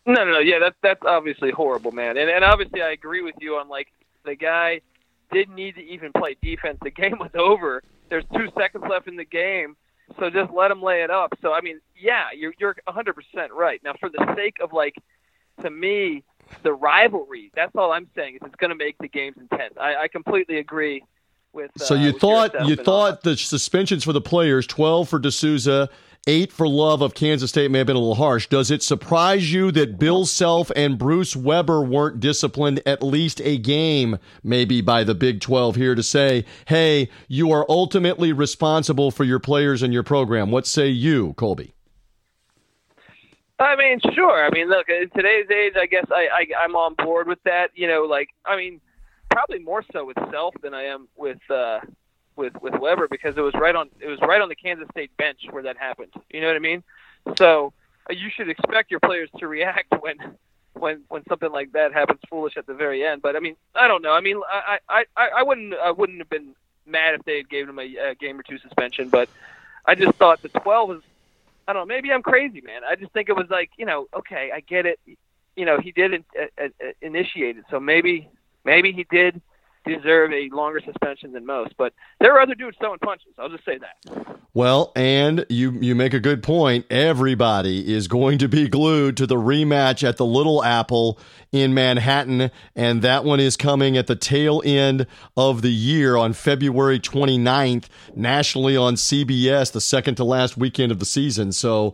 No, 0.06 0.26
no, 0.26 0.32
no. 0.34 0.40
Yeah, 0.40 0.60
that's 0.60 0.76
that's 0.82 1.02
obviously 1.06 1.52
horrible, 1.52 1.92
man. 1.92 2.18
And 2.18 2.30
and 2.30 2.44
obviously, 2.44 2.82
I 2.82 2.92
agree 2.92 3.22
with 3.22 3.36
you 3.40 3.58
on 3.58 3.70
like 3.70 3.88
the 4.26 4.36
guy 4.36 4.82
didn't 5.32 5.56
need 5.56 5.76
to 5.76 5.82
even 5.82 6.12
play 6.12 6.36
defense. 6.42 6.78
The 6.82 6.92
game 6.92 7.18
was 7.20 7.32
over. 7.36 7.84
There's 8.10 8.26
two 8.36 8.50
seconds 8.58 8.84
left 8.90 9.08
in 9.08 9.16
the 9.16 9.26
game, 9.26 9.78
so 10.20 10.30
just 10.30 10.52
let 10.52 10.72
him 10.72 10.82
lay 10.82 11.04
it 11.04 11.10
up. 11.10 11.34
So 11.42 11.54
I 11.54 11.62
mean, 11.62 11.80
yeah, 11.96 12.26
you're 12.36 12.54
you're 12.60 12.76
100 12.86 13.14
percent 13.14 13.54
right. 13.54 13.82
Now, 13.84 13.94
for 14.00 14.10
the 14.10 14.34
sake 14.36 14.58
of 14.62 14.74
like, 14.74 14.96
to 15.62 15.70
me, 15.70 16.24
the 16.64 16.74
rivalry. 16.74 17.52
That's 17.56 17.76
all 17.76 17.92
I'm 17.92 18.08
saying 18.16 18.36
is 18.36 18.42
it's 18.46 18.56
going 18.56 18.72
to 18.72 18.76
make 18.76 18.98
the 18.98 19.08
games 19.08 19.38
intense. 19.40 19.76
I, 19.80 19.96
I 19.96 20.08
completely 20.08 20.58
agree. 20.58 21.04
With, 21.54 21.72
so 21.76 21.96
you 21.96 22.12
uh, 22.12 22.20
thought 22.20 22.68
you 22.68 22.78
thought 22.78 23.24
the 23.24 23.36
suspensions 23.36 24.06
for 24.06 24.14
the 24.14 24.22
players, 24.22 24.66
12 24.68 25.10
for 25.10 25.20
De 25.20 25.30
Sousa, 25.30 25.90
Eight 26.28 26.52
for 26.52 26.68
love 26.68 27.02
of 27.02 27.16
Kansas 27.16 27.50
State 27.50 27.72
may 27.72 27.80
have 27.80 27.88
been 27.88 27.96
a 27.96 28.00
little 28.00 28.14
harsh. 28.14 28.46
Does 28.46 28.70
it 28.70 28.84
surprise 28.84 29.52
you 29.52 29.72
that 29.72 29.98
Bill 29.98 30.28
Self 30.28 30.72
and 30.76 31.00
Bruce 31.00 31.36
Weber 31.36 31.82
weren't 31.82 32.20
disciplined 32.20 32.80
at 32.86 33.02
least 33.02 33.42
a 33.42 33.58
game, 33.58 34.20
maybe 34.44 34.82
by 34.82 35.04
the 35.04 35.16
Big 35.16 35.42
12 35.42 35.78
here 35.78 35.96
to 35.96 36.04
say, 36.04 36.46
hey, 36.68 37.10
you 37.28 37.52
are 37.52 37.66
ultimately 37.68 38.32
responsible 38.32 39.10
for 39.10 39.24
your 39.24 39.40
players 39.40 39.82
and 39.82 39.92
your 39.96 40.04
program? 40.04 40.52
What 40.52 40.68
say 40.68 40.90
you, 40.90 41.34
Colby? 41.34 41.74
I 43.60 43.76
mean, 43.76 44.00
sure. 44.14 44.46
I 44.46 44.52
mean, 44.52 44.70
look, 44.70 44.90
in 44.90 45.10
today's 45.16 45.50
age, 45.50 45.74
I 45.76 45.88
guess 45.88 46.06
I, 46.12 46.28
I 46.32 46.64
I'm 46.64 46.76
on 46.76 46.94
board 47.04 47.28
with 47.28 47.42
that. 47.46 47.72
You 47.74 47.88
know, 47.88 48.04
like 48.04 48.30
I 48.46 48.58
mean, 48.58 48.80
probably 49.32 49.58
more 49.58 49.84
so 49.92 50.06
with 50.06 50.18
Self 50.32 50.54
than 50.62 50.76
I 50.76 50.84
am 50.84 51.08
with 51.18 51.40
uh, 51.50 51.80
with 52.36 52.54
with 52.62 52.74
Weber 52.76 53.08
because 53.10 53.38
it 53.38 53.42
was 53.42 53.54
right 53.54 53.76
on 53.76 53.90
it 54.00 54.08
was 54.08 54.20
right 54.22 54.42
on 54.42 54.50
the 54.50 54.56
Kansas 54.56 54.88
State 54.92 55.16
bench 55.18 55.40
where 55.50 55.64
that 55.64 55.78
happened. 55.78 56.14
You 56.30 56.42
know 56.42 56.48
what 56.48 56.56
I 56.56 56.60
mean? 56.60 56.84
So 57.38 57.74
uh, 58.10 58.14
you 58.14 58.30
should 58.36 58.50
expect 58.50 58.92
your 58.92 59.00
players 59.00 59.30
to 59.40 59.48
react 59.48 59.94
when 60.00 60.18
when 60.74 61.04
when 61.10 61.24
something 61.28 61.52
like 61.52 61.74
that 61.74 61.94
happens 61.94 62.20
foolish 62.30 62.58
at 62.58 62.66
the 62.66 62.74
very 62.74 63.06
end. 63.06 63.22
But 63.22 63.36
I 63.36 63.40
mean, 63.40 63.56
I 63.76 63.88
don't 63.88 64.02
know. 64.02 64.14
I 64.14 64.22
mean, 64.22 64.42
I 64.50 64.80
I 64.90 65.06
I, 65.16 65.44
wouldn't 65.44 65.74
I 65.74 65.92
wouldn't 65.92 66.20
have 66.20 66.30
been 66.30 66.56
mad 66.86 67.16
if 67.16 67.24
they 67.24 67.38
had 67.38 67.50
given 67.50 67.70
him 67.70 67.80
a, 67.80 68.12
a 68.12 68.16
game 68.16 68.40
or 68.40 68.44
two 68.44 68.58
suspension, 68.60 69.10
but 69.10 69.30
I 69.86 69.96
just 69.96 70.14
thought 70.18 70.42
the 70.42 70.50
12 70.50 70.90
was 70.90 71.02
I 71.68 71.74
don't 71.74 71.88
know. 71.88 71.94
Maybe 71.94 72.12
I'm 72.12 72.24
crazy, 72.24 72.62
man. 72.62 72.82
I 72.84 72.96
just 72.96 73.12
think 73.12 73.30
it 73.30 73.36
was 73.36 73.50
like, 73.50 73.70
you 73.78 73.86
know, 73.86 74.08
okay, 74.14 74.52
I 74.54 74.62
get 74.62 74.86
it. 74.86 75.00
You 75.56 75.66
know, 75.66 75.80
he 75.80 75.92
did 75.92 76.14
uh, 76.14 76.46
uh, 76.58 76.68
initiate 77.02 77.58
it, 77.58 77.66
so 77.70 77.80
maybe 77.80 78.30
maybe 78.64 78.92
he 78.92 79.06
did 79.10 79.42
deserve 79.86 80.32
a 80.32 80.50
longer 80.54 80.82
suspension 80.86 81.32
than 81.34 81.46
most. 81.46 81.74
But 81.78 81.94
there 82.20 82.36
are 82.36 82.42
other 82.42 82.56
dudes 82.56 82.78
throwing 82.80 83.00
punches. 83.00 83.34
I'll 83.38 83.50
just 83.50 83.66
say 83.66 83.78
that. 83.78 84.38
Well, 84.54 84.92
and 84.96 85.46
you 85.50 85.72
you 85.72 85.96
make 85.96 86.14
a 86.14 86.20
good 86.20 86.44
point. 86.44 86.86
Everybody 86.90 87.94
is 87.94 88.08
going 88.08 88.38
to 88.40 88.50
be 88.50 88.68
glued 88.68 89.16
to 89.18 89.26
the 89.26 89.36
rematch 89.36 90.08
at 90.08 90.18
the 90.18 90.26
Little 90.26 90.64
Apple 90.64 91.18
in 91.52 91.74
Manhattan, 91.74 92.52
and 92.76 93.02
that 93.02 93.24
one 93.24 93.40
is 93.40 93.56
coming 93.56 93.96
at 93.96 94.08
the 94.08 94.16
tail 94.16 94.62
end 94.66 95.08
of 95.38 95.62
the 95.62 95.72
year 95.72 96.18
on 96.18 96.34
February 96.34 97.00
29th, 97.00 97.86
nationally 98.16 98.76
on 98.76 98.96
CBS, 98.96 99.72
the 99.72 99.82
second 99.82 100.16
to 100.16 100.24
last 100.24 100.58
weekend 100.58 100.92
of 100.92 101.00
the 101.00 101.06
season. 101.06 101.52
So 101.52 101.94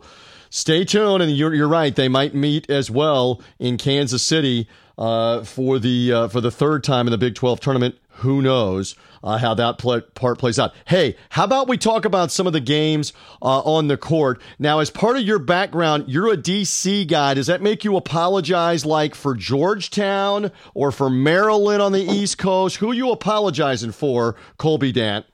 stay 0.50 0.84
tuned, 0.84 1.22
and 1.22 1.36
you're, 1.36 1.54
you're 1.54 1.68
right. 1.68 1.94
They 1.94 2.08
might 2.08 2.34
meet 2.34 2.68
as 2.68 2.90
well 2.90 3.40
in 3.58 3.78
Kansas 3.78 4.22
City 4.22 4.68
uh, 4.98 5.44
for 5.44 5.78
the 5.78 6.12
uh, 6.12 6.28
for 6.28 6.40
the 6.40 6.50
third 6.50 6.84
time 6.84 7.06
in 7.06 7.12
the 7.12 7.18
Big 7.18 7.34
12 7.34 7.60
tournament. 7.60 7.96
Who 8.18 8.42
knows 8.42 8.96
uh, 9.22 9.38
how 9.38 9.54
that 9.54 9.78
play, 9.78 10.00
part 10.00 10.38
plays 10.38 10.58
out? 10.58 10.74
Hey, 10.86 11.14
how 11.30 11.44
about 11.44 11.68
we 11.68 11.78
talk 11.78 12.04
about 12.04 12.32
some 12.32 12.48
of 12.48 12.52
the 12.52 12.60
games 12.60 13.12
uh, 13.40 13.60
on 13.60 13.86
the 13.86 13.96
court 13.96 14.42
now? 14.58 14.80
As 14.80 14.90
part 14.90 15.16
of 15.16 15.22
your 15.22 15.38
background, 15.38 16.06
you're 16.08 16.32
a 16.32 16.36
DC 16.36 17.06
guy. 17.06 17.34
Does 17.34 17.46
that 17.46 17.62
make 17.62 17.84
you 17.84 17.96
apologize, 17.96 18.84
like 18.84 19.14
for 19.14 19.36
Georgetown 19.36 20.50
or 20.74 20.90
for 20.90 21.08
Maryland 21.08 21.80
on 21.80 21.92
the 21.92 22.02
East 22.02 22.38
Coast? 22.38 22.78
Who 22.78 22.90
are 22.90 22.94
you 22.94 23.12
apologizing 23.12 23.92
for, 23.92 24.34
Colby 24.56 24.90
Dant? 24.90 25.24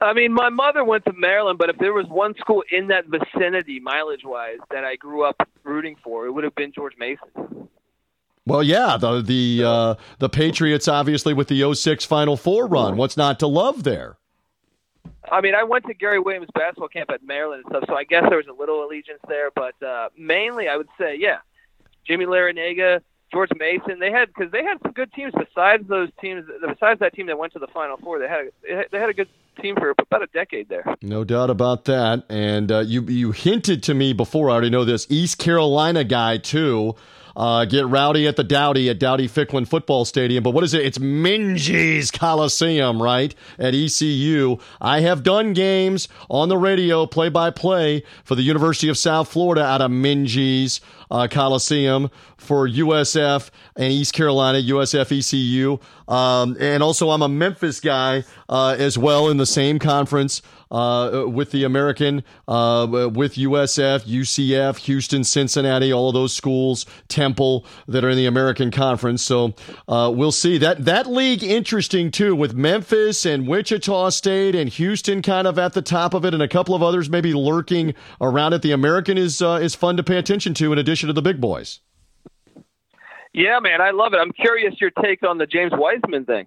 I 0.00 0.12
mean, 0.12 0.32
my 0.32 0.48
mother 0.48 0.84
went 0.84 1.04
to 1.06 1.12
Maryland, 1.12 1.58
but 1.58 1.70
if 1.70 1.78
there 1.78 1.92
was 1.92 2.06
one 2.06 2.36
school 2.38 2.62
in 2.70 2.86
that 2.86 3.06
vicinity, 3.06 3.80
mileage 3.80 4.22
wise, 4.24 4.58
that 4.70 4.84
I 4.84 4.94
grew 4.94 5.24
up 5.24 5.36
rooting 5.64 5.96
for, 6.04 6.26
it 6.26 6.30
would 6.30 6.44
have 6.44 6.54
been 6.54 6.72
George 6.72 6.94
Mason. 6.96 7.68
Well, 8.48 8.62
yeah, 8.62 8.96
the 8.96 9.20
the 9.20 9.62
uh, 9.64 9.94
the 10.18 10.28
Patriots 10.28 10.88
obviously 10.88 11.34
with 11.34 11.48
the 11.48 11.74
06 11.74 12.04
Final 12.04 12.36
Four 12.36 12.66
run. 12.66 12.96
What's 12.96 13.16
not 13.16 13.38
to 13.40 13.46
love 13.46 13.84
there? 13.84 14.16
I 15.30 15.42
mean, 15.42 15.54
I 15.54 15.62
went 15.62 15.84
to 15.86 15.94
Gary 15.94 16.18
Williams 16.18 16.48
basketball 16.54 16.88
camp 16.88 17.10
at 17.10 17.22
Maryland 17.22 17.64
and 17.66 17.70
stuff, 17.70 17.84
so 17.86 17.94
I 17.94 18.04
guess 18.04 18.24
there 18.28 18.38
was 18.38 18.46
a 18.46 18.58
little 18.58 18.82
allegiance 18.84 19.20
there, 19.28 19.50
but 19.54 19.74
uh, 19.82 20.08
mainly 20.16 20.68
I 20.68 20.78
would 20.78 20.88
say, 20.98 21.16
yeah, 21.20 21.38
Jimmy 22.06 22.24
Larrañaga, 22.24 23.02
George 23.30 23.50
Mason. 23.58 23.98
They 23.98 24.10
had 24.10 24.28
because 24.28 24.50
they 24.50 24.64
had 24.64 24.78
some 24.82 24.92
good 24.92 25.12
teams 25.12 25.32
besides 25.38 25.86
those 25.86 26.08
teams. 26.20 26.46
Besides 26.66 27.00
that 27.00 27.14
team 27.14 27.26
that 27.26 27.38
went 27.38 27.52
to 27.52 27.58
the 27.58 27.66
Final 27.68 27.98
Four, 27.98 28.18
they 28.18 28.28
had 28.28 28.46
a, 28.68 28.84
they 28.90 28.98
had 28.98 29.10
a 29.10 29.14
good 29.14 29.28
team 29.60 29.74
for 29.76 29.90
about 29.90 30.22
a 30.22 30.28
decade 30.28 30.68
there. 30.68 30.84
No 31.02 31.24
doubt 31.24 31.50
about 31.50 31.84
that. 31.84 32.24
And 32.30 32.72
uh, 32.72 32.80
you 32.80 33.02
you 33.02 33.32
hinted 33.32 33.82
to 33.84 33.94
me 33.94 34.12
before. 34.12 34.48
I 34.48 34.52
already 34.52 34.70
know 34.70 34.84
this 34.84 35.06
East 35.10 35.38
Carolina 35.38 36.04
guy 36.04 36.38
too. 36.38 36.94
Uh, 37.38 37.64
get 37.64 37.86
rowdy 37.86 38.26
at 38.26 38.34
the 38.34 38.42
Dowdy 38.42 38.90
at 38.90 38.98
Dowdy 38.98 39.28
Ficklen 39.28 39.66
Football 39.66 40.04
Stadium. 40.04 40.42
But 40.42 40.50
what 40.50 40.64
is 40.64 40.74
it? 40.74 40.84
It's 40.84 40.98
Minges 40.98 42.12
Coliseum, 42.12 43.00
right? 43.00 43.32
At 43.60 43.76
ECU. 43.76 44.58
I 44.80 45.00
have 45.02 45.22
done 45.22 45.52
games 45.52 46.08
on 46.28 46.48
the 46.48 46.58
radio, 46.58 47.06
play 47.06 47.28
by 47.28 47.50
play, 47.50 48.02
for 48.24 48.34
the 48.34 48.42
University 48.42 48.88
of 48.88 48.98
South 48.98 49.30
Florida 49.30 49.62
out 49.64 49.80
of 49.80 49.92
Minges 49.92 50.80
uh, 51.12 51.28
Coliseum 51.30 52.10
for 52.36 52.68
USF 52.68 53.50
and 53.76 53.92
East 53.92 54.14
Carolina, 54.14 54.58
USF 54.58 55.16
ECU. 55.16 55.78
Um, 56.12 56.56
and 56.58 56.82
also, 56.82 57.10
I'm 57.10 57.22
a 57.22 57.28
Memphis 57.28 57.78
guy 57.78 58.24
uh, 58.48 58.74
as 58.76 58.98
well 58.98 59.28
in 59.28 59.36
the 59.36 59.46
same 59.46 59.78
conference 59.78 60.42
uh, 60.70 61.24
with 61.26 61.50
the 61.50 61.64
American, 61.64 62.22
uh, 62.46 62.86
with 63.12 63.34
USF, 63.34 64.04
UCF, 64.04 64.76
Houston, 64.78 65.24
Cincinnati, 65.24 65.92
all 65.92 66.08
of 66.08 66.14
those 66.14 66.34
schools, 66.34 66.86
Temple 67.08 67.64
that 67.86 68.04
are 68.04 68.10
in 68.10 68.16
the 68.16 68.26
American 68.26 68.70
Conference. 68.70 69.22
So 69.22 69.54
uh, 69.86 70.12
we'll 70.14 70.32
see 70.32 70.58
that 70.58 70.84
that 70.84 71.06
league 71.06 71.42
interesting 71.42 72.10
too, 72.10 72.34
with 72.34 72.54
Memphis 72.54 73.24
and 73.24 73.46
Wichita 73.46 74.10
State 74.10 74.54
and 74.54 74.68
Houston 74.70 75.22
kind 75.22 75.46
of 75.46 75.58
at 75.58 75.72
the 75.72 75.82
top 75.82 76.14
of 76.14 76.24
it, 76.24 76.34
and 76.34 76.42
a 76.42 76.48
couple 76.48 76.74
of 76.74 76.82
others 76.82 77.08
maybe 77.08 77.32
lurking 77.32 77.94
around 78.20 78.52
it. 78.52 78.62
The 78.62 78.72
American 78.72 79.18
is 79.18 79.42
uh, 79.42 79.58
is 79.62 79.74
fun 79.74 79.96
to 79.96 80.02
pay 80.02 80.16
attention 80.16 80.54
to, 80.54 80.72
in 80.72 80.78
addition 80.78 81.06
to 81.08 81.12
the 81.12 81.22
big 81.22 81.40
boys. 81.40 81.80
Yeah, 83.32 83.60
man, 83.60 83.80
I 83.80 83.90
love 83.90 84.14
it. 84.14 84.16
I'm 84.16 84.32
curious 84.32 84.80
your 84.80 84.90
take 84.90 85.22
on 85.22 85.38
the 85.38 85.46
James 85.46 85.72
Wiseman 85.74 86.24
thing. 86.24 86.46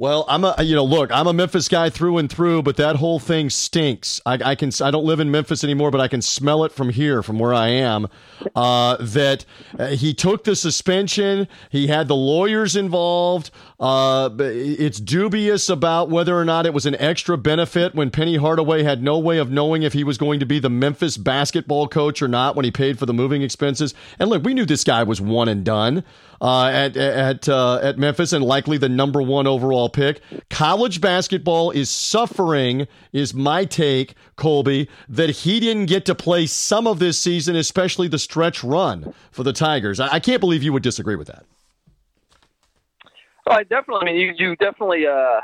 Well, 0.00 0.24
I'm 0.28 0.44
a 0.44 0.54
you 0.62 0.74
know 0.74 0.84
look, 0.84 1.12
I'm 1.12 1.26
a 1.26 1.34
Memphis 1.34 1.68
guy 1.68 1.90
through 1.90 2.16
and 2.16 2.32
through, 2.32 2.62
but 2.62 2.78
that 2.78 2.96
whole 2.96 3.18
thing 3.18 3.50
stinks. 3.50 4.18
I, 4.24 4.38
I 4.42 4.54
can 4.54 4.70
I 4.82 4.90
don't 4.90 5.04
live 5.04 5.20
in 5.20 5.30
Memphis 5.30 5.62
anymore, 5.62 5.90
but 5.90 6.00
I 6.00 6.08
can 6.08 6.22
smell 6.22 6.64
it 6.64 6.72
from 6.72 6.88
here, 6.88 7.22
from 7.22 7.38
where 7.38 7.52
I 7.52 7.68
am. 7.68 8.08
Uh, 8.56 8.96
that 8.98 9.44
uh, 9.78 9.88
he 9.88 10.14
took 10.14 10.44
the 10.44 10.56
suspension. 10.56 11.46
He 11.68 11.88
had 11.88 12.08
the 12.08 12.16
lawyers 12.16 12.76
involved. 12.76 13.50
Uh, 13.78 14.30
it's 14.38 14.98
dubious 14.98 15.68
about 15.68 16.08
whether 16.08 16.34
or 16.34 16.46
not 16.46 16.64
it 16.64 16.72
was 16.72 16.86
an 16.86 16.94
extra 16.94 17.36
benefit 17.36 17.94
when 17.94 18.10
Penny 18.10 18.36
Hardaway 18.36 18.82
had 18.82 19.02
no 19.02 19.18
way 19.18 19.36
of 19.36 19.50
knowing 19.50 19.82
if 19.82 19.92
he 19.92 20.02
was 20.02 20.16
going 20.16 20.40
to 20.40 20.46
be 20.46 20.58
the 20.58 20.70
Memphis 20.70 21.18
basketball 21.18 21.88
coach 21.88 22.22
or 22.22 22.28
not 22.28 22.56
when 22.56 22.64
he 22.64 22.70
paid 22.70 22.98
for 22.98 23.04
the 23.04 23.12
moving 23.12 23.42
expenses. 23.42 23.92
And 24.18 24.30
look, 24.30 24.44
we 24.44 24.54
knew 24.54 24.64
this 24.64 24.82
guy 24.82 25.02
was 25.02 25.20
one 25.20 25.48
and 25.48 25.62
done 25.62 26.04
uh, 26.40 26.66
at 26.66 26.96
at 26.96 27.48
uh, 27.48 27.80
at 27.82 27.98
Memphis 27.98 28.32
and 28.32 28.44
likely 28.44 28.78
the 28.78 28.88
number 28.88 29.20
one 29.20 29.46
overall 29.46 29.88
pick. 29.88 30.20
College 30.48 31.00
basketball 31.00 31.70
is 31.70 31.90
suffering, 31.90 32.86
is 33.12 33.34
my 33.34 33.64
take, 33.64 34.14
Colby, 34.36 34.88
that 35.08 35.30
he 35.30 35.60
didn't 35.60 35.86
get 35.86 36.04
to 36.06 36.14
play 36.14 36.46
some 36.46 36.86
of 36.86 36.98
this 36.98 37.18
season, 37.18 37.56
especially 37.56 38.08
the 38.08 38.18
stretch 38.18 38.64
run 38.64 39.12
for 39.30 39.42
the 39.42 39.52
Tigers. 39.52 40.00
I, 40.00 40.14
I 40.14 40.20
can't 40.20 40.40
believe 40.40 40.62
you 40.62 40.72
would 40.72 40.82
disagree 40.82 41.16
with 41.16 41.28
that. 41.28 41.44
Oh, 43.46 43.52
I 43.52 43.62
definitely. 43.64 44.02
I 44.02 44.12
mean, 44.12 44.16
you 44.16 44.32
you 44.36 44.56
definitely. 44.56 45.06
Uh 45.06 45.40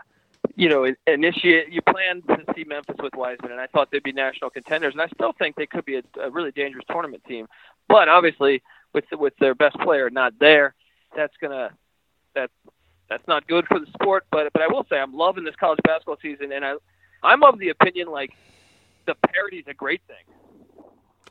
you 0.57 0.71
know, 0.71 0.87
initiate. 1.07 1.71
You 1.71 1.83
plan 1.83 2.23
to 2.23 2.45
see 2.55 2.65
Memphis 2.65 2.97
with 3.03 3.15
Wiseman, 3.15 3.53
and 3.53 3.61
I 3.61 3.67
thought 3.67 3.91
they'd 3.91 4.03
be 4.03 4.13
national 4.13 4.51
contenders, 4.51 4.95
and 4.95 5.03
I 5.03 5.09
still 5.09 5.33
think 5.33 5.57
they 5.57 5.67
could 5.67 5.85
be 5.85 5.97
a, 5.97 6.03
a 6.21 6.31
really 6.31 6.51
dangerous 6.51 6.85
tournament 6.91 7.23
team. 7.25 7.47
But 7.89 8.09
obviously, 8.09 8.63
with 8.95 9.05
with 9.13 9.35
their 9.39 9.55
best 9.55 9.77
player 9.81 10.09
not 10.09 10.39
there, 10.41 10.75
that's 11.17 11.35
gonna 11.41 11.71
that's 12.35 12.53
that's 13.09 13.27
not 13.27 13.47
good 13.49 13.67
for 13.67 13.81
the 13.81 13.87
sport. 13.87 14.27
But 14.31 14.53
but 14.53 14.63
I 14.63 14.69
will 14.69 14.87
say 14.89 14.97
I'm 14.97 15.15
loving 15.15 15.45
this 15.45 15.57
college 15.57 15.81
basketball 15.83 16.19
season, 16.23 16.53
and 16.53 16.65
I 16.65 16.75
I'm 17.23 17.43
of 17.43 17.59
the 17.59 17.71
opinion 17.71 18.09
like 18.09 18.31
the 19.07 19.15
parity 19.15 19.59
is 19.59 19.67
a 19.67 19.75
great 19.75 20.03
thing. 20.07 20.17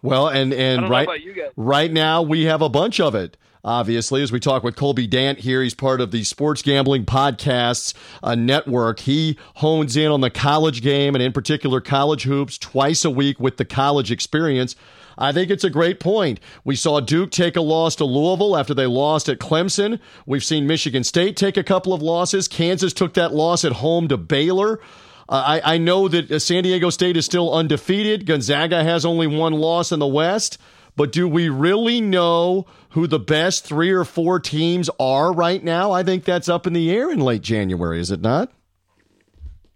Well, 0.01 0.27
and 0.27 0.53
and 0.53 0.89
right 0.89 1.07
right 1.55 1.91
now 1.91 2.21
we 2.21 2.45
have 2.45 2.61
a 2.61 2.69
bunch 2.69 2.99
of 2.99 3.15
it. 3.15 3.37
Obviously, 3.63 4.21
as 4.21 4.31
we 4.31 4.39
talk 4.39 4.63
with 4.63 4.75
Colby 4.75 5.07
Dant 5.07 5.39
here, 5.39 5.63
he's 5.63 5.73
part 5.73 5.99
of 5.99 6.11
the 6.11 6.23
Sports 6.23 6.61
Gambling 6.61 7.03
Podcasts 7.03 7.95
uh, 8.21 8.35
Network. 8.35 8.99
He 8.99 9.39
hones 9.55 9.97
in 9.97 10.11
on 10.11 10.21
the 10.21 10.29
college 10.29 10.83
game 10.83 11.15
and, 11.15 11.23
in 11.23 11.33
particular, 11.33 11.81
college 11.81 12.25
hoops 12.25 12.59
twice 12.59 13.03
a 13.03 13.09
week 13.09 13.39
with 13.39 13.57
the 13.57 13.65
college 13.65 14.11
experience. 14.11 14.75
I 15.17 15.31
think 15.31 15.49
it's 15.49 15.63
a 15.63 15.69
great 15.69 15.99
point. 15.99 16.39
We 16.63 16.75
saw 16.75 16.99
Duke 16.99 17.31
take 17.31 17.55
a 17.55 17.61
loss 17.61 17.95
to 17.97 18.05
Louisville 18.05 18.57
after 18.57 18.73
they 18.73 18.85
lost 18.85 19.29
at 19.29 19.39
Clemson. 19.39 19.99
We've 20.25 20.43
seen 20.43 20.67
Michigan 20.67 21.03
State 21.03 21.37
take 21.37 21.57
a 21.57 21.63
couple 21.63 21.93
of 21.93 22.01
losses. 22.01 22.47
Kansas 22.47 22.93
took 22.93 23.13
that 23.15 23.33
loss 23.33 23.65
at 23.65 23.73
home 23.73 24.07
to 24.09 24.17
Baylor. 24.17 24.79
Uh, 25.27 25.59
I, 25.63 25.75
I 25.75 25.77
know 25.77 26.07
that 26.07 26.29
uh, 26.29 26.39
San 26.39 26.63
Diego 26.63 26.89
State 26.89 27.17
is 27.17 27.25
still 27.25 27.53
undefeated. 27.53 28.25
Gonzaga 28.25 28.83
has 28.83 29.05
only 29.05 29.27
one 29.27 29.53
loss 29.53 29.91
in 29.91 29.99
the 29.99 30.07
West. 30.07 30.57
But 30.95 31.11
do 31.11 31.27
we 31.27 31.49
really 31.49 31.99
know 31.99 32.67
who 32.91 33.05
the 33.07 33.19
best 33.19 33.65
three 33.65 33.91
or 33.91 34.05
four 34.05 34.39
teams 34.39 34.89
are 34.99 35.33
right 35.33 35.61
now? 35.61 35.91
I 35.91 36.03
think 36.03 36.23
that's 36.23 36.47
up 36.47 36.65
in 36.65 36.73
the 36.73 36.89
air 36.91 37.11
in 37.11 37.19
late 37.19 37.41
January, 37.41 37.99
is 37.99 38.11
it 38.11 38.21
not? 38.21 38.51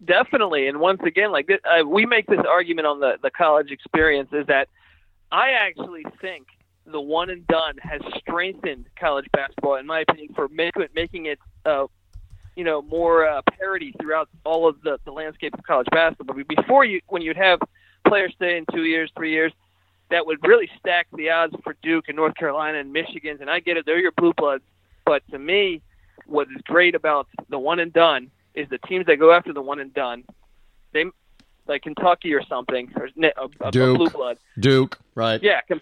Definitely. 0.04 0.68
And 0.68 0.80
once 0.80 1.02
again, 1.06 1.32
like 1.32 1.50
uh, 1.52 1.86
we 1.86 2.06
make 2.06 2.26
this 2.28 2.40
argument 2.48 2.88
on 2.88 3.00
the, 3.00 3.18
the 3.22 3.30
college 3.30 3.70
experience 3.70 4.30
is 4.32 4.48
that 4.48 4.70
I 5.32 5.52
actually 5.52 6.06
think 6.22 6.48
the 6.86 7.00
one 7.00 7.30
and 7.30 7.46
done 7.48 7.76
has 7.82 8.02
strengthened 8.18 8.86
college 9.00 9.26
basketball, 9.32 9.76
in 9.76 9.86
my 9.86 10.00
opinion, 10.00 10.34
for 10.34 10.48
making 10.50 11.28
it, 11.28 11.40
uh, 11.66 11.86
you 12.56 12.64
know, 12.64 12.82
more 12.82 13.28
uh, 13.28 13.42
parity 13.58 13.94
throughout 14.02 14.28
all 14.44 14.68
of 14.68 14.82
the, 14.82 15.00
the 15.06 15.12
landscape 15.12 15.54
of 15.54 15.64
college 15.64 15.88
basketball. 15.92 16.36
Before 16.48 16.84
you, 16.84 17.00
when 17.08 17.22
you'd 17.22 17.38
have 17.38 17.60
players 18.08 18.34
stay 18.36 18.58
in 18.58 18.66
two 18.74 18.86
years, 18.86 19.12
three 19.16 19.32
years, 19.32 19.54
that 20.10 20.26
would 20.26 20.40
really 20.48 20.70
stack 20.80 21.08
the 21.14 21.30
odds 21.30 21.56
for 21.64 21.76
Duke 21.84 22.06
and 22.08 22.16
North 22.16 22.36
Carolina 22.36 22.80
and 22.80 22.92
Michigan. 22.92 23.38
And 23.40 23.50
I 23.50 23.60
get 23.60 23.78
it; 23.78 23.86
they're 23.86 24.00
your 24.00 24.12
blue 24.14 24.34
bloods. 24.36 24.64
But 25.06 25.22
to 25.30 25.38
me, 25.38 25.82
what 26.26 26.48
is 26.48 26.62
great 26.66 26.96
about 26.96 27.28
the 27.50 27.60
one 27.60 27.80
and 27.80 27.94
done 27.94 28.32
is 28.56 28.68
the 28.70 28.80
teams 28.80 29.06
that 29.06 29.18
go 29.18 29.32
after 29.32 29.54
the 29.54 29.62
one 29.62 29.80
and 29.80 29.94
done. 29.94 30.24
They 30.92 31.06
like 31.70 31.84
Kentucky 31.84 32.34
or 32.34 32.44
something, 32.46 32.92
or 32.96 33.10
a, 33.24 33.68
a 33.68 33.72
Duke. 33.72 33.98
blue 33.98 34.10
blood. 34.10 34.38
Duke, 34.60 34.98
right? 35.16 35.42
Yeah, 35.42 35.62
com- 35.68 35.80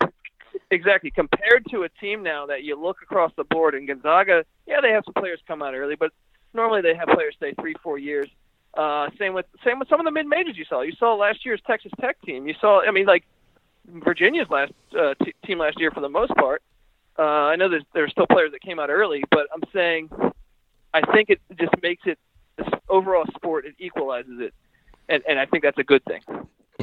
exactly. 0.69 1.09
Compared 1.11 1.65
to 1.71 1.83
a 1.83 1.89
team 1.89 2.21
now 2.21 2.45
that 2.45 2.63
you 2.63 2.79
look 2.79 3.01
across 3.01 3.31
the 3.37 3.43
board, 3.45 3.73
and 3.73 3.87
Gonzaga, 3.87 4.45
yeah, 4.67 4.81
they 4.81 4.91
have 4.91 5.03
some 5.05 5.13
players 5.15 5.39
come 5.47 5.61
out 5.61 5.73
early, 5.73 5.95
but 5.95 6.11
normally 6.53 6.81
they 6.81 6.95
have 6.95 7.07
players 7.07 7.35
stay 7.35 7.53
three, 7.59 7.75
four 7.81 7.97
years. 7.97 8.29
Uh, 8.73 9.09
same 9.17 9.33
with 9.33 9.45
same 9.65 9.79
with 9.79 9.89
some 9.89 9.99
of 9.99 10.05
the 10.05 10.11
mid 10.11 10.27
majors 10.27 10.57
you 10.57 10.65
saw. 10.65 10.81
You 10.81 10.93
saw 10.99 11.15
last 11.15 11.45
year's 11.45 11.61
Texas 11.65 11.91
Tech 11.99 12.21
team. 12.21 12.47
You 12.47 12.53
saw, 12.61 12.81
I 12.81 12.91
mean, 12.91 13.07
like 13.07 13.23
Virginia's 13.87 14.49
last 14.49 14.73
uh, 14.97 15.15
t- 15.23 15.33
team 15.45 15.57
last 15.59 15.79
year 15.79 15.89
for 15.91 16.01
the 16.01 16.09
most 16.09 16.35
part. 16.35 16.61
Uh, 17.17 17.23
I 17.23 17.55
know 17.55 17.69
there's 17.69 17.85
there's 17.93 18.11
still 18.11 18.27
players 18.27 18.51
that 18.51 18.61
came 18.61 18.77
out 18.79 18.89
early, 18.89 19.23
but 19.31 19.47
I'm 19.53 19.63
saying 19.73 20.09
I 20.93 21.01
think 21.13 21.29
it 21.29 21.39
just 21.59 21.73
makes 21.81 22.03
it 22.05 22.19
this 22.57 22.67
overall 22.89 23.25
sport. 23.35 23.65
It 23.65 23.75
equalizes 23.79 24.39
it, 24.39 24.53
and 25.09 25.23
and 25.27 25.39
I 25.39 25.45
think 25.45 25.63
that's 25.63 25.77
a 25.77 25.83
good 25.83 26.03
thing. 26.05 26.21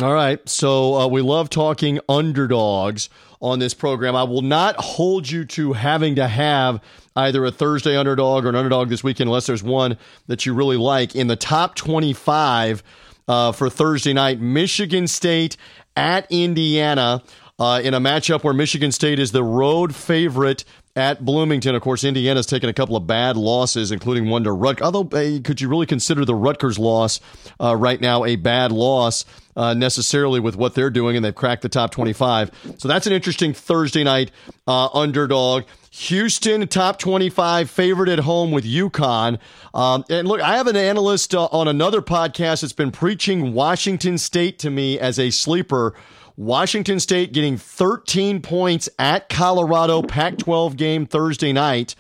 All 0.03 0.13
right. 0.13 0.47
So 0.49 0.95
uh, 0.95 1.07
we 1.07 1.23
love 1.23 1.51
talking 1.51 2.01
underdogs 2.09 3.09
on 3.41 3.61
this 3.61 3.75
program. 3.75 4.17
I 4.17 4.25
will 4.25 4.43
not 4.43 4.75
hold 4.77 5.31
you 5.31 5.45
to 5.45 5.73
having 5.73 6.17
to 6.17 6.27
have 6.27 6.83
either 7.15 7.45
a 7.45 7.53
Thursday 7.53 7.97
underdog 7.97 8.45
or 8.45 8.49
an 8.49 8.57
underdog 8.57 8.89
this 8.89 9.05
weekend 9.05 9.29
unless 9.29 9.47
there's 9.47 9.63
one 9.63 9.97
that 10.27 10.47
you 10.47 10.53
really 10.53 10.77
like. 10.77 11.15
In 11.15 11.29
the 11.29 11.37
top 11.37 11.77
25 11.77 12.83
uh, 13.29 13.53
for 13.53 13.71
Thursday 13.71 14.13
night, 14.13 14.41
Michigan 14.41 15.07
State 15.07 15.57
at 15.97 16.27
Indiana. 16.31 17.23
Uh, 17.57 17.81
in 17.85 17.95
a 17.95 18.01
matchup 18.01 18.43
where 18.43 18.53
Michigan 18.53 18.91
State 18.91 19.21
is 19.21 19.31
the 19.31 19.45
road 19.45 19.95
favorite 19.95 20.65
at 20.97 21.25
Bloomington. 21.25 21.75
Of 21.75 21.83
course, 21.83 22.05
Indiana's 22.05 22.47
taken 22.47 22.69
a 22.69 22.73
couple 22.73 22.97
of 22.97 23.07
bad 23.07 23.37
losses, 23.37 23.91
including 23.91 24.29
one 24.29 24.45
to 24.45 24.53
Rutgers. 24.53 24.85
Although, 24.85 25.05
could 25.41 25.61
you 25.61 25.69
really 25.69 25.87
consider 25.87 26.25
the 26.25 26.35
Rutgers 26.35 26.79
loss 26.79 27.21
uh, 27.61 27.75
right 27.77 28.01
now 28.01 28.25
a 28.25 28.37
bad 28.37 28.71
loss 28.73 29.25
uh, 29.57 29.75
necessarily 29.75 30.41
with 30.41 30.57
what 30.57 30.75
they're 30.75 30.91
doing? 30.91 31.17
And 31.17 31.25
they've 31.25 31.35
cracked 31.35 31.63
the 31.63 31.69
top 31.69 31.91
25. 31.91 32.77
So 32.79 32.89
that's 32.89 33.07
an 33.07 33.13
interesting 33.13 33.53
Thursday 33.53 34.05
night 34.05 34.31
uh, 34.67 34.89
underdog. 34.93 35.65
Houston, 35.91 36.67
top 36.67 36.99
25, 36.99 37.71
favorite 37.71 38.09
at 38.09 38.19
home 38.21 38.51
with 38.51 38.65
UConn. 38.65 39.39
Um, 39.73 40.05
and 40.11 40.27
look, 40.27 40.41
I 40.41 40.57
have 40.57 40.67
an 40.67 40.77
analyst 40.77 41.35
uh, 41.37 41.45
on 41.47 41.69
another 41.69 42.03
podcast 42.03 42.63
that's 42.63 42.73
been 42.73 42.91
preaching 42.91 43.55
Washington 43.55 44.19
State 44.19 44.59
to 44.61 44.71
me 44.71 44.99
as 44.99 45.21
a 45.21 45.31
sleeper. 45.31 45.95
Washington 46.37 46.99
State 46.99 47.33
getting 47.33 47.57
13 47.57 48.43
points 48.43 48.89
at 48.99 49.29
Colorado, 49.29 50.03
Pac 50.03 50.39
12 50.39 50.77
game 50.77 51.07
Thursday 51.07 51.53
night. 51.53 51.95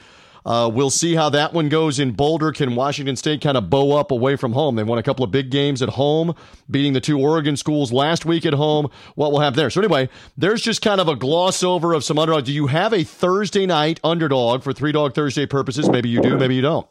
Uh, 0.44 0.70
we'll 0.72 0.90
see 0.90 1.14
how 1.14 1.30
that 1.30 1.54
one 1.54 1.68
goes 1.68 1.98
in 1.98 2.10
Boulder. 2.10 2.52
Can 2.52 2.74
Washington 2.74 3.16
State 3.16 3.40
kind 3.40 3.56
of 3.56 3.70
bow 3.70 3.96
up 3.96 4.10
away 4.10 4.36
from 4.36 4.52
home? 4.52 4.76
They 4.76 4.82
won 4.82 4.98
a 4.98 5.02
couple 5.02 5.24
of 5.24 5.30
big 5.30 5.50
games 5.50 5.80
at 5.80 5.90
home, 5.90 6.34
beating 6.70 6.92
the 6.92 7.00
two 7.00 7.18
Oregon 7.18 7.56
schools 7.56 7.92
last 7.92 8.26
week 8.26 8.44
at 8.44 8.52
home. 8.52 8.90
What 9.14 9.32
we'll 9.32 9.40
have 9.40 9.54
there. 9.54 9.70
So, 9.70 9.80
anyway, 9.80 10.10
there's 10.36 10.60
just 10.60 10.82
kind 10.82 11.00
of 11.00 11.08
a 11.08 11.16
gloss 11.16 11.62
over 11.62 11.94
of 11.94 12.04
some 12.04 12.18
underdog. 12.18 12.44
Do 12.44 12.52
you 12.52 12.66
have 12.66 12.92
a 12.92 13.04
Thursday 13.04 13.64
night 13.64 14.00
underdog 14.04 14.62
for 14.62 14.72
Three 14.74 14.92
Dog 14.92 15.14
Thursday 15.14 15.46
purposes? 15.46 15.88
Maybe 15.88 16.10
you 16.10 16.20
do, 16.20 16.36
maybe 16.36 16.56
you 16.56 16.62
don't. 16.62 16.86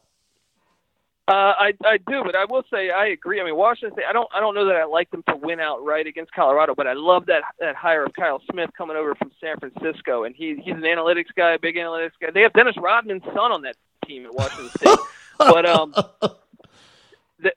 Uh, 1.26 1.53
I 1.57 1.74
I 1.86 1.97
do, 1.99 2.21
but 2.26 2.36
I 2.36 2.43
will 2.49 2.63
say 2.69 2.89
I 2.89 3.05
agree. 3.05 3.39
I 3.39 3.45
mean, 3.45 3.55
Washington 3.55 3.95
State. 3.95 4.05
I 4.09 4.11
don't 4.11 4.28
I 4.36 4.41
don't 4.41 4.55
know 4.55 4.65
that 4.65 4.76
I 4.76 4.84
like 4.84 5.09
them 5.09 5.24
to 5.30 5.38
win 5.38 5.61
outright 5.61 6.05
against 6.05 6.34
Colorado, 6.34 6.76
but 6.76 6.86
I 6.86 6.93
love 6.93 7.28
that 7.28 7.43
that 7.59 7.76
hire 7.76 8.03
of 8.03 8.13
Kyle 8.13 8.41
Smith 8.51 8.71
coming 8.78 8.97
over 8.97 9.15
from 9.15 9.32
San 9.39 9.57
Francisco, 9.57 10.26
and 10.26 10.36
he 10.36 10.55
he's 10.61 10.74
an 10.76 10.82
analytics 10.82 11.34
guy, 11.34 11.55
big 11.55 11.78
analytics 11.78 12.11
guy. 12.19 12.32
They 12.32 12.41
have 12.41 12.51
Dennis 12.51 12.76
Rodman's 12.78 13.24
son 13.24 13.53
on 13.53 13.61
that 13.61 13.78
team 14.05 14.26
at 14.26 14.34
Washington 14.34 14.69
State, 14.76 14.97
but 15.38 15.65
um, 15.65 15.95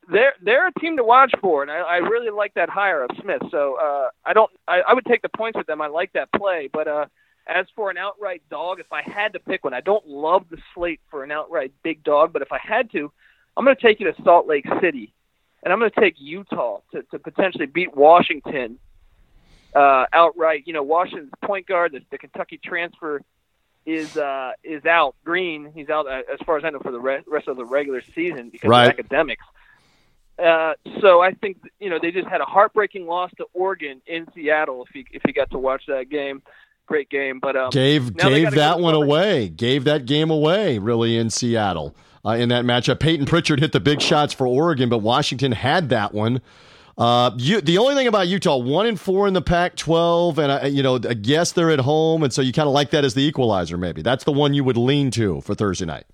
they're 0.09 0.35
they're 0.41 0.69
a 0.69 0.73
team 0.75 0.97
to 0.99 1.05
watch 1.05 1.35
for, 1.41 1.62
and 1.62 1.71
I, 1.71 1.79
I 1.79 1.97
really 1.97 2.31
like 2.31 2.55
that 2.55 2.69
hire 2.69 3.03
of 3.03 3.11
Smith. 3.21 3.43
So 3.51 3.79
uh, 3.83 4.11
I 4.25 4.33
don't 4.33 4.51
I, 4.69 4.83
I 4.83 4.95
would 4.95 5.07
take 5.07 5.23
the 5.23 5.29
points 5.29 5.57
with 5.57 5.67
them. 5.67 5.81
I 5.81 5.89
like 5.89 6.12
that 6.12 6.31
play, 6.31 6.71
but 6.73 6.87
uh, 6.87 7.07
as 7.49 7.67
for 7.75 7.91
an 7.91 7.97
outright 7.99 8.43
dog, 8.49 8.79
if 8.79 8.93
I 8.93 9.03
had 9.03 9.33
to 9.33 9.41
pick 9.41 9.64
one, 9.64 9.75
I 9.75 9.81
don't 9.81 10.07
love 10.07 10.45
the 10.51 10.59
slate 10.73 11.01
for 11.11 11.25
an 11.25 11.33
outright 11.33 11.73
big 11.83 12.05
dog, 12.05 12.33
but 12.33 12.43
if 12.43 12.53
I 12.53 12.59
had 12.62 12.93
to. 12.93 13.11
I'm 13.57 13.65
going 13.65 13.77
to 13.77 13.83
take 13.83 14.01
you 14.01 14.13
to 14.13 14.23
Salt 14.23 14.47
Lake 14.47 14.67
City, 14.81 15.13
and 15.63 15.73
I'm 15.73 15.79
going 15.79 15.91
to 15.91 16.01
take 16.01 16.15
Utah 16.19 16.81
to, 16.93 17.03
to 17.05 17.19
potentially 17.19 17.67
beat 17.67 17.97
Washington 17.97 18.79
uh, 19.75 20.07
outright. 20.13 20.65
You 20.67 20.73
know, 20.73 20.83
Washington's 20.83 21.33
point 21.45 21.67
guard, 21.67 21.93
the, 21.93 22.03
the 22.11 22.19
Kentucky 22.19 22.59
transfer, 22.63 23.23
is 23.87 24.17
uh, 24.17 24.53
is 24.63 24.85
out. 24.85 25.15
Green, 25.25 25.71
he's 25.75 25.89
out 25.89 26.07
uh, 26.07 26.23
as 26.33 26.39
far 26.45 26.59
as 26.59 26.65
I 26.65 26.71
know 26.71 26.81
for 26.81 26.93
the 26.93 27.01
re- 27.01 27.23
rest 27.27 27.49
of 27.49 27.57
the 27.57 27.65
regular 27.65 28.03
season 28.15 28.51
because 28.51 28.69
right. 28.69 28.85
of 28.85 28.91
academics. 28.91 29.45
Uh, 30.39 30.75
so 31.01 31.23
I 31.23 31.33
think 31.33 31.59
you 31.81 31.89
know 31.89 31.99
they 32.01 32.11
just 32.11 32.29
had 32.29 32.43
a 32.43 32.45
heartbreaking 32.45 33.07
loss 33.07 33.31
to 33.39 33.47
Oregon 33.55 34.03
in 34.07 34.27
Seattle. 34.35 34.85
If 34.89 34.95
you 34.95 35.05
if 35.13 35.23
you 35.27 35.33
got 35.33 35.51
to 35.53 35.59
watch 35.59 35.85
that 35.87 36.11
game, 36.11 36.43
great 36.85 37.09
game. 37.09 37.39
But 37.41 37.57
um, 37.57 37.71
gave 37.71 38.15
gave 38.17 38.51
that 38.53 38.81
one 38.81 38.95
away. 38.95 39.49
Gave 39.49 39.85
that 39.85 40.05
game 40.05 40.31
away 40.31 40.79
really 40.79 41.17
in 41.17 41.31
Seattle 41.31 41.95
uh, 42.27 42.33
in 42.33 42.49
that 42.49 42.64
matchup. 42.64 42.99
Payton 42.99 43.27
Pritchard 43.27 43.61
hit 43.61 43.72
the 43.72 43.81
big 43.81 44.01
shots 44.03 44.33
for 44.33 44.47
Oregon, 44.47 44.89
but 44.89 44.99
Washington 44.99 45.53
had 45.53 45.91
that 45.91 46.12
one. 46.12 46.41
Uh, 46.99 47.31
you, 47.37 47.61
the 47.61 47.77
only 47.79 47.95
thing 47.95 48.07
about 48.07 48.27
Utah, 48.27 48.57
one 48.57 48.87
and 48.87 48.99
four 48.99 49.29
in 49.29 49.35
the 49.35 49.43
Pac-12, 49.43 50.39
and 50.39 50.51
uh, 50.51 50.66
you 50.66 50.83
know, 50.83 50.97
I 50.97 51.12
guess 51.14 51.53
they're 51.53 51.70
at 51.70 51.81
home, 51.81 52.22
and 52.22 52.33
so 52.33 52.41
you 52.41 52.55
kind 52.55 52.66
of 52.66 52.72
like 52.72 52.91
that 52.91 53.05
as 53.05 53.12
the 53.14 53.22
equalizer. 53.22 53.77
Maybe 53.77 54.01
that's 54.01 54.24
the 54.24 54.33
one 54.33 54.55
you 54.55 54.64
would 54.64 54.79
lean 54.79 55.11
to 55.12 55.43
for 55.43 55.55
Thursday 55.55 55.85
night. 55.85 56.05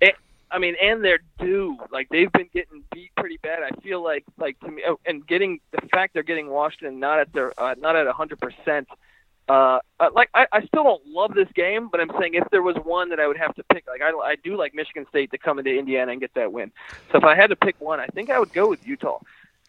It, 0.00 0.16
I 0.50 0.58
mean, 0.58 0.74
and 0.82 1.04
they're 1.04 1.20
due. 1.38 1.78
Like 1.92 2.08
they've 2.08 2.32
been 2.32 2.48
getting 2.52 2.82
beat 2.92 3.12
pretty 3.16 3.38
bad. 3.40 3.60
I 3.62 3.80
feel 3.80 4.02
like, 4.02 4.24
like 4.36 4.58
to 4.60 4.70
me, 4.70 4.82
oh, 4.86 4.98
and 5.06 5.24
getting 5.24 5.60
the 5.70 5.86
fact 5.92 6.14
they're 6.14 6.24
getting 6.24 6.50
Washington 6.50 6.98
not 6.98 7.20
at 7.20 7.32
their 7.32 7.58
uh, 7.58 7.76
not 7.78 7.94
at 7.94 8.08
hundred 8.08 8.40
percent 8.40 8.88
uh, 9.48 9.78
like 10.14 10.28
I, 10.34 10.46
I 10.52 10.66
still 10.66 10.82
don't 10.82 11.06
love 11.06 11.34
this 11.34 11.48
game, 11.54 11.88
but 11.90 12.00
I'm 12.00 12.10
saying 12.18 12.34
if 12.34 12.44
there 12.50 12.62
was 12.62 12.76
one 12.82 13.10
that 13.10 13.20
I 13.20 13.28
would 13.28 13.36
have 13.36 13.54
to 13.54 13.62
pick, 13.72 13.84
like 13.86 14.02
I, 14.02 14.10
I 14.10 14.34
do 14.42 14.56
like 14.56 14.74
Michigan 14.74 15.06
State 15.08 15.30
to 15.30 15.38
come 15.38 15.58
into 15.58 15.70
Indiana 15.70 16.12
and 16.12 16.20
get 16.20 16.34
that 16.34 16.52
win. 16.52 16.72
So 17.12 17.18
if 17.18 17.24
I 17.24 17.36
had 17.36 17.48
to 17.50 17.56
pick 17.56 17.80
one, 17.80 18.00
I 18.00 18.06
think 18.08 18.30
I 18.30 18.38
would 18.38 18.52
go 18.52 18.68
with 18.68 18.86
Utah. 18.86 19.18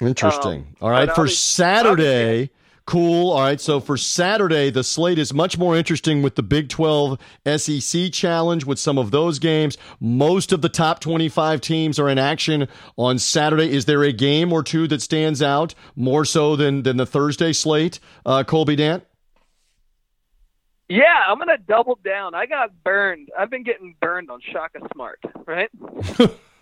Interesting. 0.01 0.59
Um, 0.59 0.75
All 0.82 0.89
right, 0.89 1.11
for 1.13 1.28
Saturday, 1.28 2.49
cool. 2.86 3.32
All 3.32 3.41
right, 3.41 3.61
so 3.61 3.80
for 3.80 3.97
Saturday, 3.97 4.71
the 4.71 4.84
slate 4.84 5.19
is 5.19 5.34
much 5.34 5.57
more 5.59 5.75
interesting 5.75 6.21
with 6.23 6.36
the 6.36 6.43
Big 6.43 6.69
12 6.69 7.19
SEC 7.57 8.11
challenge 8.11 8.65
with 8.65 8.80
some 8.80 8.97
of 8.97 9.11
those 9.11 9.38
games. 9.39 9.78
Most 9.99 10.51
of 10.51 10.61
the 10.61 10.69
top 10.69 10.99
25 10.99 11.61
teams 11.61 11.99
are 11.99 12.09
in 12.09 12.17
action 12.17 12.67
on 12.95 13.17
Saturday. 13.19 13.75
Is 13.75 13.86
there 13.86 14.03
a 14.03 14.11
game 14.11 14.53
or 14.53 14.63
two 14.63 14.88
that 14.88 15.01
stands 15.01 15.41
out 15.41 15.75
more 15.95 16.25
so 16.25 16.55
than 16.55 16.84
than 16.84 16.97
the 16.97 17.05
Thursday 17.05 17.53
slate? 17.53 17.99
Uh, 18.25 18.43
Colby 18.43 18.75
Dant. 18.75 19.03
Yeah, 20.89 21.23
I'm 21.27 21.38
gonna 21.38 21.57
double 21.57 21.99
down. 22.03 22.33
I 22.33 22.45
got 22.45 22.71
burned. 22.83 23.29
I've 23.38 23.49
been 23.49 23.63
getting 23.63 23.95
burned 24.01 24.31
on 24.31 24.39
Shaka 24.41 24.79
Smart, 24.93 25.19
right? 25.45 25.69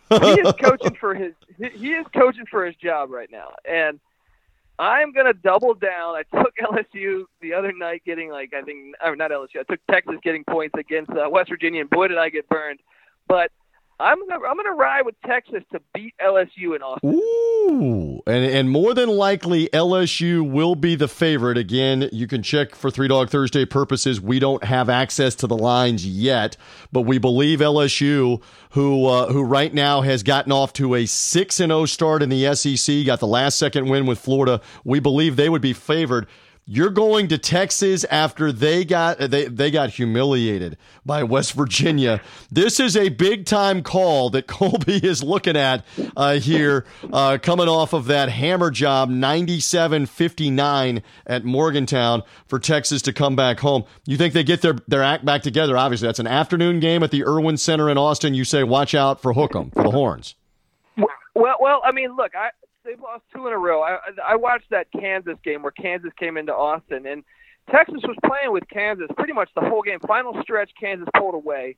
he 0.09 0.41
is 0.41 0.53
coaching 0.59 0.95
for 0.99 1.13
his 1.13 1.34
he- 1.57 1.93
is 1.93 2.05
coaching 2.15 2.45
for 2.49 2.65
his 2.65 2.76
job 2.76 3.11
right 3.11 3.30
now, 3.32 3.53
and 3.69 3.99
I'm 4.80 5.13
gonna 5.13 5.34
double 5.34 5.73
down. 5.76 6.15
I 6.15 6.23
took 6.23 6.55
LSU 6.61 7.26
the 7.41 7.53
other 7.53 7.71
night, 7.71 8.01
getting 8.05 8.30
like 8.32 8.53
I 8.53 8.63
think 8.63 8.95
or 9.03 9.15
not 9.15 9.32
LSU. 9.32 9.59
I 9.59 9.63
took 9.63 9.80
Texas 9.89 10.15
getting 10.23 10.43
points 10.43 10.73
against 10.78 11.11
uh, 11.11 11.30
West 11.30 11.49
Virginia, 11.49 11.82
and 11.82 11.89
boy 11.89 12.07
did 12.07 12.17
I 12.17 12.30
get 12.30 12.49
burned. 12.49 12.80
But 13.28 13.51
I'm 13.99 14.19
gonna 14.27 14.45
I'm 14.45 14.57
gonna 14.57 14.73
ride 14.73 15.03
with 15.05 15.15
Texas 15.25 15.63
to 15.71 15.79
beat 15.93 16.13
LSU 16.21 16.75
in 16.75 16.81
Austin. 16.81 17.13
Ooh, 17.13 18.21
and 18.27 18.43
and 18.43 18.69
more 18.69 18.93
than 18.93 19.07
likely 19.07 19.69
LSU 19.69 20.49
will 20.49 20.75
be 20.75 20.95
the 20.95 21.07
favorite. 21.07 21.57
Again, 21.57 22.09
you 22.11 22.27
can 22.27 22.43
check 22.43 22.75
for 22.75 22.91
Three 22.91 23.07
Dog 23.07 23.29
Thursday 23.29 23.63
purposes. 23.63 24.19
We 24.19 24.39
don't 24.39 24.65
have 24.65 24.89
access 24.89 25.33
to 25.35 25.47
the 25.47 25.57
lines 25.57 26.05
yet, 26.05 26.57
but 26.91 27.01
we 27.01 27.19
believe 27.19 27.59
LSU, 27.59 28.41
who 28.71 29.05
uh, 29.05 29.31
who 29.31 29.43
right 29.43 29.73
now 29.73 30.01
has 30.01 30.23
gotten 30.23 30.51
off 30.51 30.73
to 30.73 30.95
a 30.95 31.05
six 31.05 31.61
and 31.61 31.69
zero 31.69 31.85
start 31.85 32.21
in 32.21 32.27
the 32.27 32.53
SEC, 32.53 33.05
got 33.05 33.21
the 33.21 33.27
last 33.27 33.57
second 33.57 33.87
win 33.87 34.05
with 34.05 34.19
Florida. 34.19 34.59
We 34.83 34.99
believe 34.99 35.37
they 35.37 35.47
would 35.47 35.61
be 35.61 35.73
favored. 35.73 36.27
You're 36.68 36.89
going 36.89 37.28
to 37.28 37.38
Texas 37.38 38.05
after 38.05 38.51
they 38.51 38.86
got 38.86 39.20
they 39.20 39.45
they 39.45 39.70
got 39.70 39.91
humiliated 39.91 40.78
by 41.05 41.22
West 41.22 41.53
Virginia. 41.53 42.22
This 42.51 42.80
is 42.80 42.97
a 42.97 43.09
big 43.09 43.45
time 43.45 43.84
call 43.84 44.32
that 44.32 44.47
Colby 44.47 44.95
is 44.95 45.22
looking 45.22 45.55
at 45.55 45.86
uh, 46.18 46.39
here, 46.39 46.88
uh, 47.13 47.38
coming 47.39 47.68
off 47.68 47.93
of 47.93 48.05
that 48.05 48.30
hammer 48.30 48.72
job, 48.72 49.11
97-59 49.11 51.03
at 51.28 51.45
Morgantown 51.45 52.24
for 52.47 52.57
Texas 52.57 53.03
to 53.03 53.13
come 53.13 53.36
back 53.36 53.59
home. 53.59 53.84
You 54.07 54.18
think 54.18 54.34
they 54.34 54.43
get 54.43 54.63
their 54.63 54.78
their 54.88 55.03
act 55.03 55.24
back 55.24 55.43
together? 55.43 55.78
Obviously, 55.78 56.07
that's 56.07 56.18
an 56.18 56.26
afternoon 56.26 56.80
game 56.80 57.03
at 57.03 57.11
the 57.11 57.24
Erwin 57.28 57.57
Center 57.57 57.91
in 57.91 57.99
Austin. 57.99 58.34
You 58.34 58.43
say, 58.43 58.63
watch 58.63 58.95
out 58.95 59.22
for 59.22 59.36
Hookem 59.36 59.72
for 59.72 59.84
the 59.84 59.91
Horns. 59.91 60.34
Well, 60.97 61.57
well, 61.59 61.82
I 61.86 61.91
mean, 61.91 62.16
look, 62.16 62.32
I 62.34 62.49
they've 62.86 62.99
lost 62.99 63.23
two 63.33 63.47
in 63.47 63.53
a 63.53 63.57
row. 63.57 63.81
I 63.81 63.97
I 64.25 64.36
watched 64.36 64.69
that 64.69 64.88
Kansas 64.91 65.38
game 65.43 65.63
where 65.63 65.71
Kansas 65.71 66.11
came 66.17 66.38
into 66.38 66.53
Austin 66.53 67.05
and 67.05 67.23
Texas 67.71 68.01
was 68.03 68.15
playing 68.25 68.51
with 68.51 68.63
Kansas 68.69 69.07
pretty 69.17 69.33
much 69.33 69.49
the 69.55 69.61
whole 69.61 69.81
game. 69.81 69.99
Final 70.07 70.39
stretch, 70.41 70.69
Kansas 70.79 71.07
pulled 71.17 71.33
away. 71.33 71.75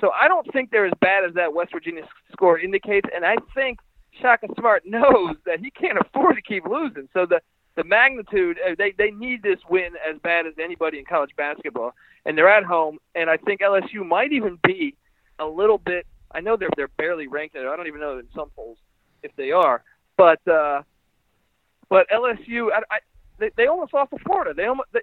So 0.00 0.10
I 0.10 0.28
don't 0.28 0.50
think 0.52 0.70
they're 0.70 0.86
as 0.86 0.92
bad 1.00 1.24
as 1.24 1.34
that 1.34 1.52
West 1.52 1.72
Virginia 1.72 2.02
score 2.32 2.58
indicates, 2.58 3.08
and 3.14 3.24
I 3.24 3.36
think 3.54 3.78
Shaka 4.20 4.48
Smart 4.58 4.82
knows 4.86 5.36
that 5.44 5.60
he 5.60 5.70
can't 5.70 5.98
afford 5.98 6.36
to 6.36 6.42
keep 6.42 6.66
losing. 6.66 7.08
So 7.12 7.26
the 7.26 7.40
the 7.76 7.84
magnitude 7.84 8.58
uh, 8.66 8.74
they 8.76 8.92
they 8.96 9.10
need 9.10 9.42
this 9.42 9.58
win 9.68 9.90
as 10.08 10.18
bad 10.22 10.46
as 10.46 10.54
anybody 10.62 10.98
in 10.98 11.04
college 11.04 11.30
basketball, 11.36 11.94
and 12.24 12.36
they're 12.36 12.48
at 12.48 12.64
home. 12.64 12.98
And 13.14 13.28
I 13.30 13.36
think 13.36 13.60
LSU 13.60 14.04
might 14.06 14.32
even 14.32 14.58
be 14.64 14.96
a 15.38 15.46
little 15.46 15.78
bit. 15.78 16.06
I 16.32 16.40
know 16.40 16.56
they're 16.56 16.70
they're 16.76 16.88
barely 16.88 17.28
ranked. 17.28 17.56
I 17.56 17.62
don't 17.76 17.86
even 17.86 18.00
know 18.00 18.18
in 18.18 18.26
some 18.34 18.50
polls 18.56 18.78
if 19.22 19.34
they 19.36 19.52
are, 19.52 19.82
but 20.16 20.46
uh, 20.48 20.82
but 21.88 22.06
LSU 22.10 22.68
I, 22.72 22.78
I, 22.90 22.98
they, 23.38 23.50
they 23.56 23.66
almost 23.66 23.92
lost 23.94 24.10
to 24.10 24.18
Florida. 24.24 24.54
They 24.54 24.66
almost 24.66 24.88
they, 24.92 25.00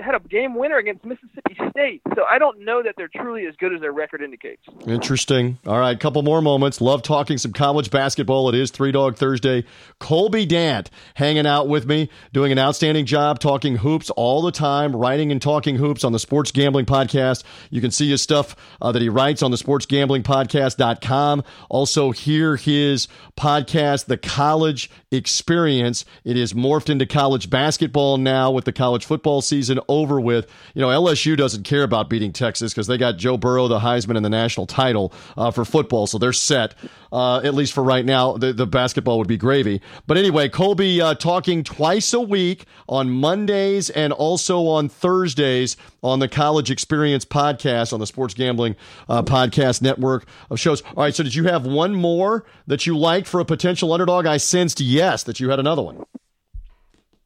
had 0.00 0.14
a 0.14 0.20
game 0.20 0.54
winner 0.54 0.78
against 0.78 1.04
Mississippi 1.04 1.56
State. 1.70 2.02
So 2.14 2.24
I 2.28 2.38
don't 2.38 2.60
know 2.60 2.82
that 2.82 2.94
they're 2.96 3.08
truly 3.08 3.46
as 3.46 3.54
good 3.56 3.72
as 3.74 3.80
their 3.80 3.92
record 3.92 4.22
indicates. 4.22 4.62
Interesting. 4.86 5.58
All 5.66 5.78
right, 5.78 5.98
couple 5.98 6.22
more 6.22 6.42
moments. 6.42 6.80
Love 6.80 7.02
talking 7.02 7.38
some 7.38 7.52
college 7.52 7.90
basketball. 7.90 8.48
It 8.48 8.54
is 8.54 8.70
Three 8.70 8.92
Dog 8.92 9.16
Thursday. 9.16 9.64
Colby 9.98 10.46
Dant 10.46 10.90
hanging 11.14 11.46
out 11.46 11.68
with 11.68 11.86
me, 11.86 12.08
doing 12.32 12.52
an 12.52 12.58
outstanding 12.58 13.06
job 13.06 13.38
talking 13.38 13.76
hoops 13.76 14.10
all 14.10 14.42
the 14.42 14.52
time, 14.52 14.94
writing 14.94 15.30
and 15.32 15.40
talking 15.40 15.76
hoops 15.76 16.04
on 16.04 16.12
the 16.12 16.18
Sports 16.18 16.50
Gambling 16.50 16.86
Podcast. 16.86 17.44
You 17.70 17.80
can 17.80 17.90
see 17.90 18.10
his 18.10 18.22
stuff 18.22 18.56
uh, 18.80 18.92
that 18.92 19.02
he 19.02 19.08
writes 19.08 19.42
on 19.42 19.50
the 19.50 19.56
sportsgamblingpodcast.com. 19.56 21.44
Also, 21.68 22.10
hear 22.10 22.56
his 22.56 23.08
podcast, 23.38 24.06
The 24.06 24.16
College 24.16 24.90
Experience. 25.10 26.04
It 26.24 26.36
is 26.36 26.52
morphed 26.52 26.90
into 26.90 27.06
college 27.06 27.50
basketball 27.50 28.18
now 28.18 28.50
with 28.50 28.64
the 28.64 28.72
college 28.72 29.04
football 29.04 29.40
season 29.42 29.78
over 29.90 30.20
with. 30.20 30.46
You 30.74 30.80
know, 30.80 30.88
LSU 30.88 31.36
doesn't 31.36 31.64
care 31.64 31.82
about 31.82 32.08
beating 32.08 32.32
Texas 32.32 32.72
because 32.72 32.86
they 32.86 32.96
got 32.96 33.18
Joe 33.18 33.36
Burrow, 33.36 33.68
the 33.68 33.80
Heisman, 33.80 34.16
and 34.16 34.24
the 34.24 34.30
national 34.30 34.66
title 34.66 35.12
uh, 35.36 35.50
for 35.50 35.64
football, 35.64 36.06
so 36.06 36.16
they're 36.16 36.32
set. 36.32 36.74
Uh, 37.12 37.38
at 37.38 37.54
least 37.54 37.72
for 37.72 37.82
right 37.82 38.04
now, 38.04 38.36
the, 38.36 38.52
the, 38.52 38.68
basketball 38.68 39.18
would 39.18 39.26
be 39.26 39.36
gravy. 39.36 39.80
But 40.06 40.16
anyway, 40.16 40.48
Colby 40.48 41.00
uh, 41.00 41.14
talking 41.14 41.64
twice 41.64 42.12
a 42.12 42.20
week 42.20 42.66
on 42.88 43.10
Mondays 43.10 43.90
and 43.90 44.12
also 44.12 44.68
on 44.68 44.88
Thursdays 44.88 45.76
on 46.04 46.20
the 46.20 46.28
College 46.28 46.70
Experience 46.70 47.24
podcast 47.24 47.92
on 47.92 47.98
the 47.98 48.06
Sports 48.06 48.34
Gambling 48.34 48.76
uh, 49.08 49.22
Podcast 49.22 49.82
Network 49.82 50.24
of 50.50 50.60
shows. 50.60 50.82
All 50.82 51.02
right, 51.02 51.14
so 51.14 51.24
did 51.24 51.34
you 51.34 51.44
have 51.44 51.66
one 51.66 51.96
more 51.96 52.44
that 52.68 52.86
you 52.86 52.96
liked 52.96 53.26
for 53.26 53.40
a 53.40 53.44
potential 53.44 53.92
underdog? 53.92 54.26
I 54.26 54.36
sensed 54.36 54.80
yes 54.80 55.24
that 55.24 55.40
you 55.40 55.50
had 55.50 55.58
another 55.58 55.82
one. 55.82 56.04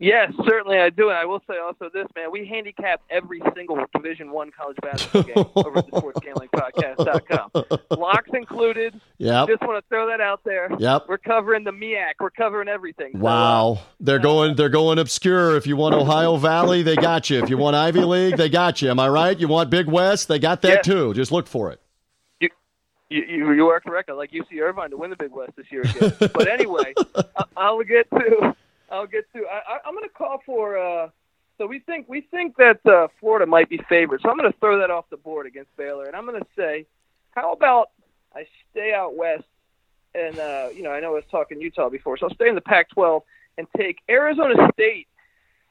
Yes, 0.00 0.32
certainly 0.44 0.78
I 0.78 0.90
do, 0.90 1.08
and 1.08 1.16
I 1.16 1.24
will 1.24 1.40
say 1.48 1.54
also 1.58 1.88
this, 1.92 2.06
man. 2.16 2.32
We 2.32 2.46
handicap 2.46 3.00
every 3.10 3.40
single 3.54 3.78
Division 3.94 4.32
One 4.32 4.50
college 4.50 4.76
basketball 4.82 5.22
game 5.22 5.34
over 5.54 5.78
at 5.78 5.86
the 5.86 5.92
SportsGamblingPodcast.com. 5.92 7.98
Locks 7.98 8.30
included. 8.34 9.00
Yeah. 9.18 9.46
Just 9.48 9.62
want 9.62 9.82
to 9.82 9.88
throw 9.88 10.08
that 10.08 10.20
out 10.20 10.40
there. 10.44 10.68
Yep. 10.78 11.04
We're 11.08 11.18
covering 11.18 11.62
the 11.62 11.70
MEAC. 11.70 12.14
We're 12.18 12.30
covering 12.30 12.68
everything. 12.68 13.18
Wow. 13.18 13.74
So, 13.74 13.80
uh, 13.80 13.84
they're 14.00 14.18
going. 14.18 14.56
They're 14.56 14.68
going 14.68 14.98
obscure. 14.98 15.56
If 15.56 15.66
you 15.66 15.76
want 15.76 15.94
Ohio 15.94 16.36
Valley, 16.36 16.82
they 16.82 16.96
got 16.96 17.30
you. 17.30 17.42
If 17.42 17.48
you 17.48 17.56
want 17.56 17.76
Ivy 17.76 18.00
League, 18.00 18.36
they 18.36 18.48
got 18.48 18.82
you. 18.82 18.90
Am 18.90 18.98
I 18.98 19.08
right? 19.08 19.38
You 19.38 19.46
want 19.46 19.70
Big 19.70 19.86
West, 19.86 20.26
they 20.26 20.40
got 20.40 20.62
that 20.62 20.78
yes. 20.78 20.84
too. 20.84 21.14
Just 21.14 21.30
look 21.30 21.46
for 21.46 21.70
it. 21.70 21.80
You, 23.10 23.22
you, 23.28 23.52
you 23.52 23.68
are 23.68 23.80
correct. 23.80 24.10
I 24.10 24.14
like 24.14 24.32
UC 24.32 24.60
Irvine 24.60 24.90
to 24.90 24.96
win 24.96 25.10
the 25.10 25.16
Big 25.16 25.30
West 25.30 25.52
this 25.56 25.66
year 25.70 25.82
again. 25.82 26.14
but 26.18 26.48
anyway, 26.48 26.94
I, 27.14 27.44
I'll 27.56 27.84
get 27.84 28.10
to 28.10 28.56
I'll 28.94 29.06
get 29.06 29.30
to. 29.34 29.44
I, 29.46 29.78
I'm 29.84 29.94
going 29.94 30.08
to 30.08 30.14
call 30.14 30.40
for. 30.46 30.78
Uh, 30.78 31.08
so 31.58 31.66
we 31.66 31.80
think 31.80 32.08
we 32.08 32.22
think 32.22 32.56
that 32.56 32.84
uh, 32.86 33.08
Florida 33.20 33.46
might 33.46 33.68
be 33.68 33.80
favored. 33.88 34.20
So 34.22 34.30
I'm 34.30 34.36
going 34.36 34.50
to 34.50 34.58
throw 34.58 34.78
that 34.78 34.90
off 34.90 35.04
the 35.10 35.16
board 35.16 35.46
against 35.46 35.76
Baylor, 35.76 36.04
and 36.04 36.16
I'm 36.16 36.26
going 36.26 36.40
to 36.40 36.46
say, 36.56 36.86
how 37.30 37.52
about 37.52 37.90
I 38.34 38.46
stay 38.70 38.92
out 38.92 39.16
west, 39.16 39.44
and 40.14 40.38
uh, 40.38 40.68
you 40.74 40.82
know 40.82 40.90
I 40.90 41.00
know 41.00 41.08
I 41.08 41.14
was 41.14 41.24
talking 41.30 41.60
Utah 41.60 41.88
before, 41.88 42.16
so 42.16 42.26
I'll 42.28 42.34
stay 42.34 42.48
in 42.48 42.54
the 42.54 42.60
Pac-12 42.60 43.22
and 43.58 43.66
take 43.76 43.98
Arizona 44.08 44.54
State. 44.72 45.08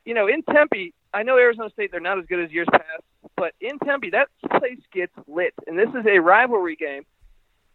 You 0.06 0.14
know, 0.14 0.28
in 0.28 0.44
Tempe, 0.44 0.94
I 1.14 1.24
know 1.24 1.38
Arizona 1.38 1.70
State 1.72 1.92
they're 1.92 2.00
not 2.00 2.20
as 2.20 2.26
good 2.26 2.44
as 2.44 2.52
years 2.52 2.68
past, 2.72 3.04
but 3.36 3.54
in 3.62 3.80
Tempe 3.80 4.10
that 4.12 4.28
place 4.58 4.80
gets 4.94 5.14
lit, 5.28 5.54
and 5.68 5.78
this 5.78 5.90
is 5.90 6.06
a 6.06 6.20
rivalry 6.20 6.76
game. 6.76 7.06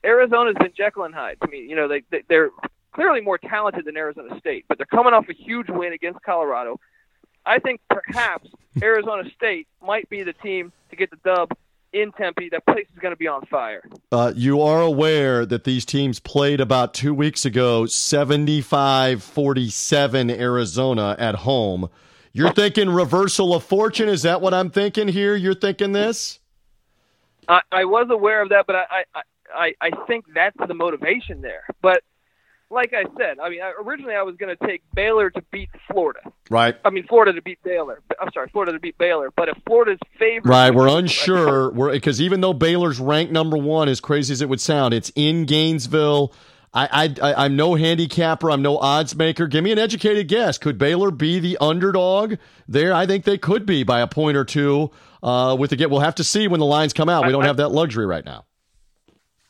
Arizona's 0.04 0.54
been 0.60 0.72
Jekyll 0.76 1.04
and 1.04 1.14
Hyde 1.14 1.38
to 1.42 1.48
me. 1.48 1.58
You 1.58 1.74
know, 1.74 1.88
they, 1.88 2.02
they 2.10 2.22
they're 2.28 2.50
clearly 2.92 3.20
more 3.20 3.38
talented 3.38 3.84
than 3.84 3.96
Arizona 3.96 4.38
State, 4.38 4.64
but 4.68 4.78
they're 4.78 4.86
coming 4.86 5.12
off 5.12 5.26
a 5.28 5.34
huge 5.34 5.68
win 5.68 5.92
against 5.92 6.22
Colorado. 6.22 6.80
I 7.46 7.58
think 7.58 7.80
perhaps 7.88 8.48
Arizona 8.82 9.28
State 9.34 9.66
might 9.82 10.08
be 10.08 10.22
the 10.22 10.32
team 10.34 10.72
to 10.90 10.96
get 10.96 11.10
the 11.10 11.18
dub 11.24 11.50
in 11.92 12.12
Tempe. 12.12 12.50
That 12.50 12.66
place 12.66 12.86
is 12.92 12.98
going 13.00 13.12
to 13.12 13.16
be 13.16 13.26
on 13.26 13.44
fire. 13.46 13.82
Uh, 14.12 14.32
you 14.36 14.60
are 14.60 14.82
aware 14.82 15.46
that 15.46 15.64
these 15.64 15.84
teams 15.84 16.20
played 16.20 16.60
about 16.60 16.94
two 16.94 17.14
weeks 17.14 17.44
ago 17.44 17.86
75 17.86 19.22
47 19.22 20.30
Arizona 20.30 21.16
at 21.18 21.36
home. 21.36 21.88
You're 22.32 22.52
thinking 22.52 22.90
reversal 22.90 23.54
of 23.54 23.64
fortune? 23.64 24.08
Is 24.08 24.22
that 24.22 24.40
what 24.40 24.54
I'm 24.54 24.70
thinking 24.70 25.08
here? 25.08 25.34
You're 25.34 25.54
thinking 25.54 25.92
this? 25.92 26.38
I, 27.48 27.62
I 27.72 27.84
was 27.86 28.08
aware 28.10 28.42
of 28.42 28.50
that, 28.50 28.66
but 28.66 28.76
I, 28.76 28.84
I, 29.14 29.22
I, 29.54 29.74
I 29.80 30.06
think 30.06 30.26
that's 30.34 30.56
the 30.66 30.74
motivation 30.74 31.40
there. 31.40 31.64
But 31.80 32.02
like 32.70 32.92
I 32.92 33.04
said, 33.18 33.38
I 33.38 33.48
mean, 33.48 33.60
originally 33.84 34.14
I 34.14 34.22
was 34.22 34.36
going 34.36 34.54
to 34.54 34.66
take 34.66 34.82
Baylor 34.94 35.30
to 35.30 35.42
beat 35.50 35.70
Florida. 35.90 36.20
Right. 36.50 36.76
I 36.84 36.90
mean, 36.90 37.06
Florida 37.06 37.32
to 37.32 37.42
beat 37.42 37.62
Baylor. 37.62 38.02
I'm 38.20 38.30
sorry, 38.32 38.48
Florida 38.50 38.72
to 38.72 38.80
beat 38.80 38.98
Baylor. 38.98 39.30
But 39.36 39.48
if 39.48 39.56
Florida's 39.66 39.98
favorite, 40.18 40.50
right, 40.50 40.74
we're 40.74 40.88
unsure. 40.88 41.70
We're 41.72 41.92
because 41.92 42.20
even 42.20 42.40
though 42.40 42.52
Baylor's 42.52 43.00
ranked 43.00 43.32
number 43.32 43.56
one, 43.56 43.88
as 43.88 44.00
crazy 44.00 44.32
as 44.32 44.42
it 44.42 44.48
would 44.48 44.60
sound, 44.60 44.94
it's 44.94 45.10
in 45.14 45.46
Gainesville. 45.46 46.32
I, 46.74 47.14
I, 47.22 47.44
I'm 47.44 47.56
no 47.56 47.74
handicapper. 47.74 48.50
I'm 48.50 48.60
no 48.60 48.76
odds 48.76 49.16
maker. 49.16 49.46
Give 49.46 49.64
me 49.64 49.72
an 49.72 49.78
educated 49.78 50.28
guess. 50.28 50.58
Could 50.58 50.76
Baylor 50.76 51.10
be 51.10 51.40
the 51.40 51.56
underdog 51.60 52.34
there? 52.68 52.92
I 52.92 53.06
think 53.06 53.24
they 53.24 53.38
could 53.38 53.64
be 53.64 53.84
by 53.84 54.00
a 54.00 54.06
point 54.06 54.36
or 54.36 54.44
two. 54.44 54.90
Uh, 55.22 55.56
with 55.58 55.70
the 55.70 55.76
get, 55.76 55.90
we'll 55.90 56.00
have 56.00 56.16
to 56.16 56.24
see 56.24 56.46
when 56.46 56.60
the 56.60 56.66
lines 56.66 56.92
come 56.92 57.08
out. 57.08 57.26
We 57.26 57.32
don't 57.32 57.44
have 57.44 57.56
that 57.56 57.70
luxury 57.70 58.06
right 58.06 58.24
now. 58.24 58.44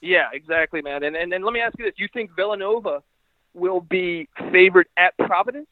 Yeah, 0.00 0.28
exactly, 0.32 0.82
man. 0.82 1.02
And, 1.02 1.16
and 1.16 1.32
and 1.32 1.44
let 1.44 1.52
me 1.52 1.60
ask 1.60 1.78
you 1.78 1.84
this: 1.84 1.94
do 1.96 2.02
You 2.02 2.08
think 2.12 2.30
Villanova 2.36 3.02
will 3.54 3.80
be 3.80 4.28
favored 4.52 4.86
at 4.96 5.16
Providence? 5.18 5.68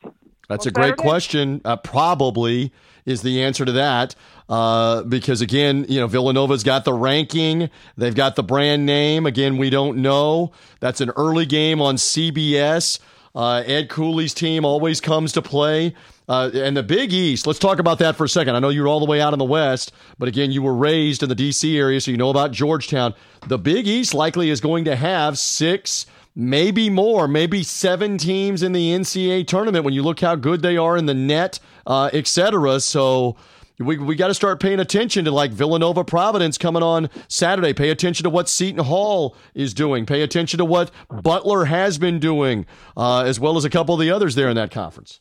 That's 0.49 0.67
a 0.67 0.71
great 0.71 0.91
Saturday? 0.91 1.03
question. 1.03 1.61
Uh, 1.65 1.77
probably 1.77 2.73
is 3.05 3.23
the 3.23 3.43
answer 3.43 3.65
to 3.65 3.73
that. 3.73 4.15
Uh, 4.49 5.03
because 5.03 5.41
again, 5.41 5.87
you 5.89 5.99
know, 6.01 6.07
Villanova's 6.07 6.63
got 6.63 6.85
the 6.85 6.93
ranking. 6.93 7.69
They've 7.97 8.15
got 8.15 8.37
the 8.37 8.45
brand 8.45 8.87
name. 8.87 9.27
Again, 9.27 9.57
we 9.57 9.71
don't 9.71 9.99
know. 9.99 10.53
That's 10.81 11.01
an 11.01 11.11
early 11.17 11.47
game 11.47 11.81
on 11.81 11.97
CBS. 11.97 13.01
Uh, 13.35 13.63
Ed 13.67 13.89
Cooley's 13.89 14.35
team 14.35 14.65
always 14.65 15.01
comes 15.01 15.33
to 15.33 15.43
play. 15.43 15.95
Uh, 16.29 16.51
and 16.55 16.77
the 16.77 16.83
Big 16.83 17.13
East, 17.13 17.47
let's 17.47 17.59
talk 17.59 17.79
about 17.79 17.99
that 17.99 18.17
for 18.17 18.25
a 18.25 18.29
second. 18.29 18.57
I 18.57 18.59
know 18.59 18.69
you're 18.69 18.89
all 18.89 19.01
the 19.01 19.07
way 19.07 19.21
out 19.21 19.33
in 19.33 19.39
the 19.39 19.45
West, 19.45 19.93
but 20.19 20.29
again, 20.29 20.51
you 20.51 20.63
were 20.63 20.75
raised 20.75 21.23
in 21.23 21.29
the 21.29 21.35
D.C. 21.35 21.79
area, 21.79 22.01
so 22.01 22.11
you 22.11 22.17
know 22.17 22.31
about 22.31 22.51
Georgetown. 22.51 23.15
The 23.47 23.59
Big 23.59 23.87
East 23.87 24.13
likely 24.13 24.51
is 24.51 24.61
going 24.61 24.85
to 24.87 24.97
have 24.97 25.39
six, 25.39 26.07
maybe 26.35 26.91
more, 26.91 27.29
maybe 27.29 27.63
seven 27.63 28.19
teams 28.19 28.63
in 28.63 28.73
the 28.73 28.91
NCAA 28.91 29.47
tournament 29.47 29.85
when 29.85 29.95
you 29.95 30.03
look 30.03 30.21
how 30.21 30.35
good 30.35 30.63
they 30.63 30.77
are 30.77 30.97
in 30.97 31.07
the 31.07 31.15
net, 31.15 31.61
uh, 31.87 32.11
etc. 32.13 32.81
So 32.81 33.37
we, 33.79 33.99
we 33.99 34.17
got 34.17 34.29
to 34.29 34.35
start 34.35 34.59
paying 34.59 34.81
attention 34.81 35.25
to 35.27 35.31
like 35.31 35.53
Villanova 35.53 36.03
Providence 36.03 36.59
coming 36.59 36.83
on 36.83 37.09
Saturday. 37.29 37.73
Pay 37.73 37.91
attention 37.91 38.25
to 38.25 38.31
what 38.31 38.49
Seton 38.49 38.85
Hall 38.85 39.37
is 39.55 39.75
doing. 39.75 40.07
Pay 40.07 40.23
attention 40.23 40.59
to 40.59 40.65
what 40.65 40.91
Butler 41.09 41.67
has 41.67 41.99
been 41.99 42.19
doing, 42.19 42.67
uh, 42.97 43.21
as 43.21 43.39
well 43.39 43.57
as 43.57 43.65
a 43.65 43.71
couple 43.71 43.95
of 43.95 44.01
the 44.01 44.11
others 44.11 44.35
there 44.35 44.49
in 44.49 44.57
that 44.57 44.71
conference. 44.73 45.21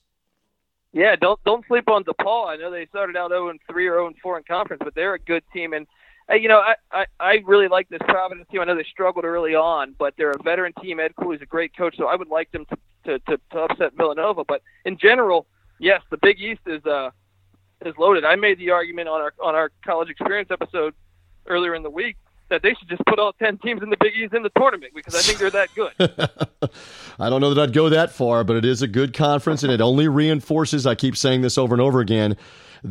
Yeah, 0.95 1.17
don't 1.17 1.43
don't 1.43 1.65
sleep 1.67 1.89
on 1.89 2.05
DePaul. 2.05 2.47
I 2.47 2.55
know 2.55 2.71
they 2.71 2.85
started 2.85 3.17
out 3.17 3.29
0 3.29 3.49
and 3.49 3.59
3 3.69 3.85
or 3.87 3.95
0 3.95 4.07
and 4.07 4.15
4 4.17 4.37
in 4.37 4.43
conference, 4.45 4.81
but 4.81 4.95
they're 4.95 5.15
a 5.15 5.19
good 5.19 5.43
team. 5.51 5.73
And 5.73 5.85
you 6.29 6.47
know, 6.47 6.59
I, 6.61 6.75
I 6.89 7.05
I 7.19 7.33
really 7.45 7.67
like 7.67 7.89
this 7.89 7.99
Providence 8.07 8.47
team. 8.49 8.61
I 8.61 8.63
know 8.63 8.75
they 8.75 8.85
struggled 8.89 9.25
early 9.25 9.55
on, 9.55 9.93
but 9.99 10.13
they're 10.17 10.31
a 10.31 10.41
veteran 10.41 10.71
team. 10.81 11.01
Ed 11.01 11.11
Cooley's 11.19 11.41
a 11.41 11.45
great 11.45 11.75
coach, 11.75 11.97
so 11.97 12.07
I 12.07 12.15
would 12.15 12.29
like 12.29 12.49
them 12.53 12.65
to 12.67 12.77
to 13.05 13.19
to, 13.19 13.41
to 13.51 13.59
upset 13.59 13.91
Villanova. 13.97 14.45
But 14.47 14.61
in 14.85 14.97
general, 14.97 15.47
yes, 15.79 16.01
the 16.11 16.17
Big 16.21 16.39
East 16.39 16.61
is 16.65 16.83
uh 16.85 17.09
is 17.85 17.93
loaded. 17.97 18.23
I 18.23 18.37
made 18.37 18.57
the 18.57 18.69
argument 18.69 19.09
on 19.09 19.19
our 19.19 19.33
on 19.43 19.53
our 19.53 19.71
college 19.83 20.09
experience 20.09 20.49
episode 20.49 20.93
earlier 21.45 21.75
in 21.75 21.83
the 21.83 21.89
week 21.89 22.15
that 22.49 22.61
they 22.61 22.73
should 22.75 22.87
just 22.87 23.03
put 23.05 23.19
all 23.19 23.33
10 23.33 23.57
teams 23.59 23.81
in 23.81 23.89
the 23.89 23.97
Big 23.99 24.13
East 24.15 24.33
in 24.33 24.43
the 24.43 24.51
tournament 24.57 24.93
because 24.93 25.15
I 25.15 25.19
think 25.19 25.39
they're 25.39 25.49
that 25.49 25.69
good. 25.73 26.69
I 27.19 27.29
don't 27.29 27.41
know 27.41 27.53
that 27.53 27.61
I'd 27.61 27.73
go 27.73 27.89
that 27.89 28.11
far, 28.11 28.43
but 28.43 28.55
it 28.55 28.65
is 28.65 28.81
a 28.81 28.87
good 28.87 29.13
conference 29.13 29.63
and 29.63 29.71
it 29.71 29.81
only 29.81 30.07
reinforces, 30.07 30.85
I 30.85 30.95
keep 30.95 31.17
saying 31.17 31.41
this 31.41 31.57
over 31.57 31.73
and 31.73 31.81
over 31.81 31.99
again, 31.99 32.37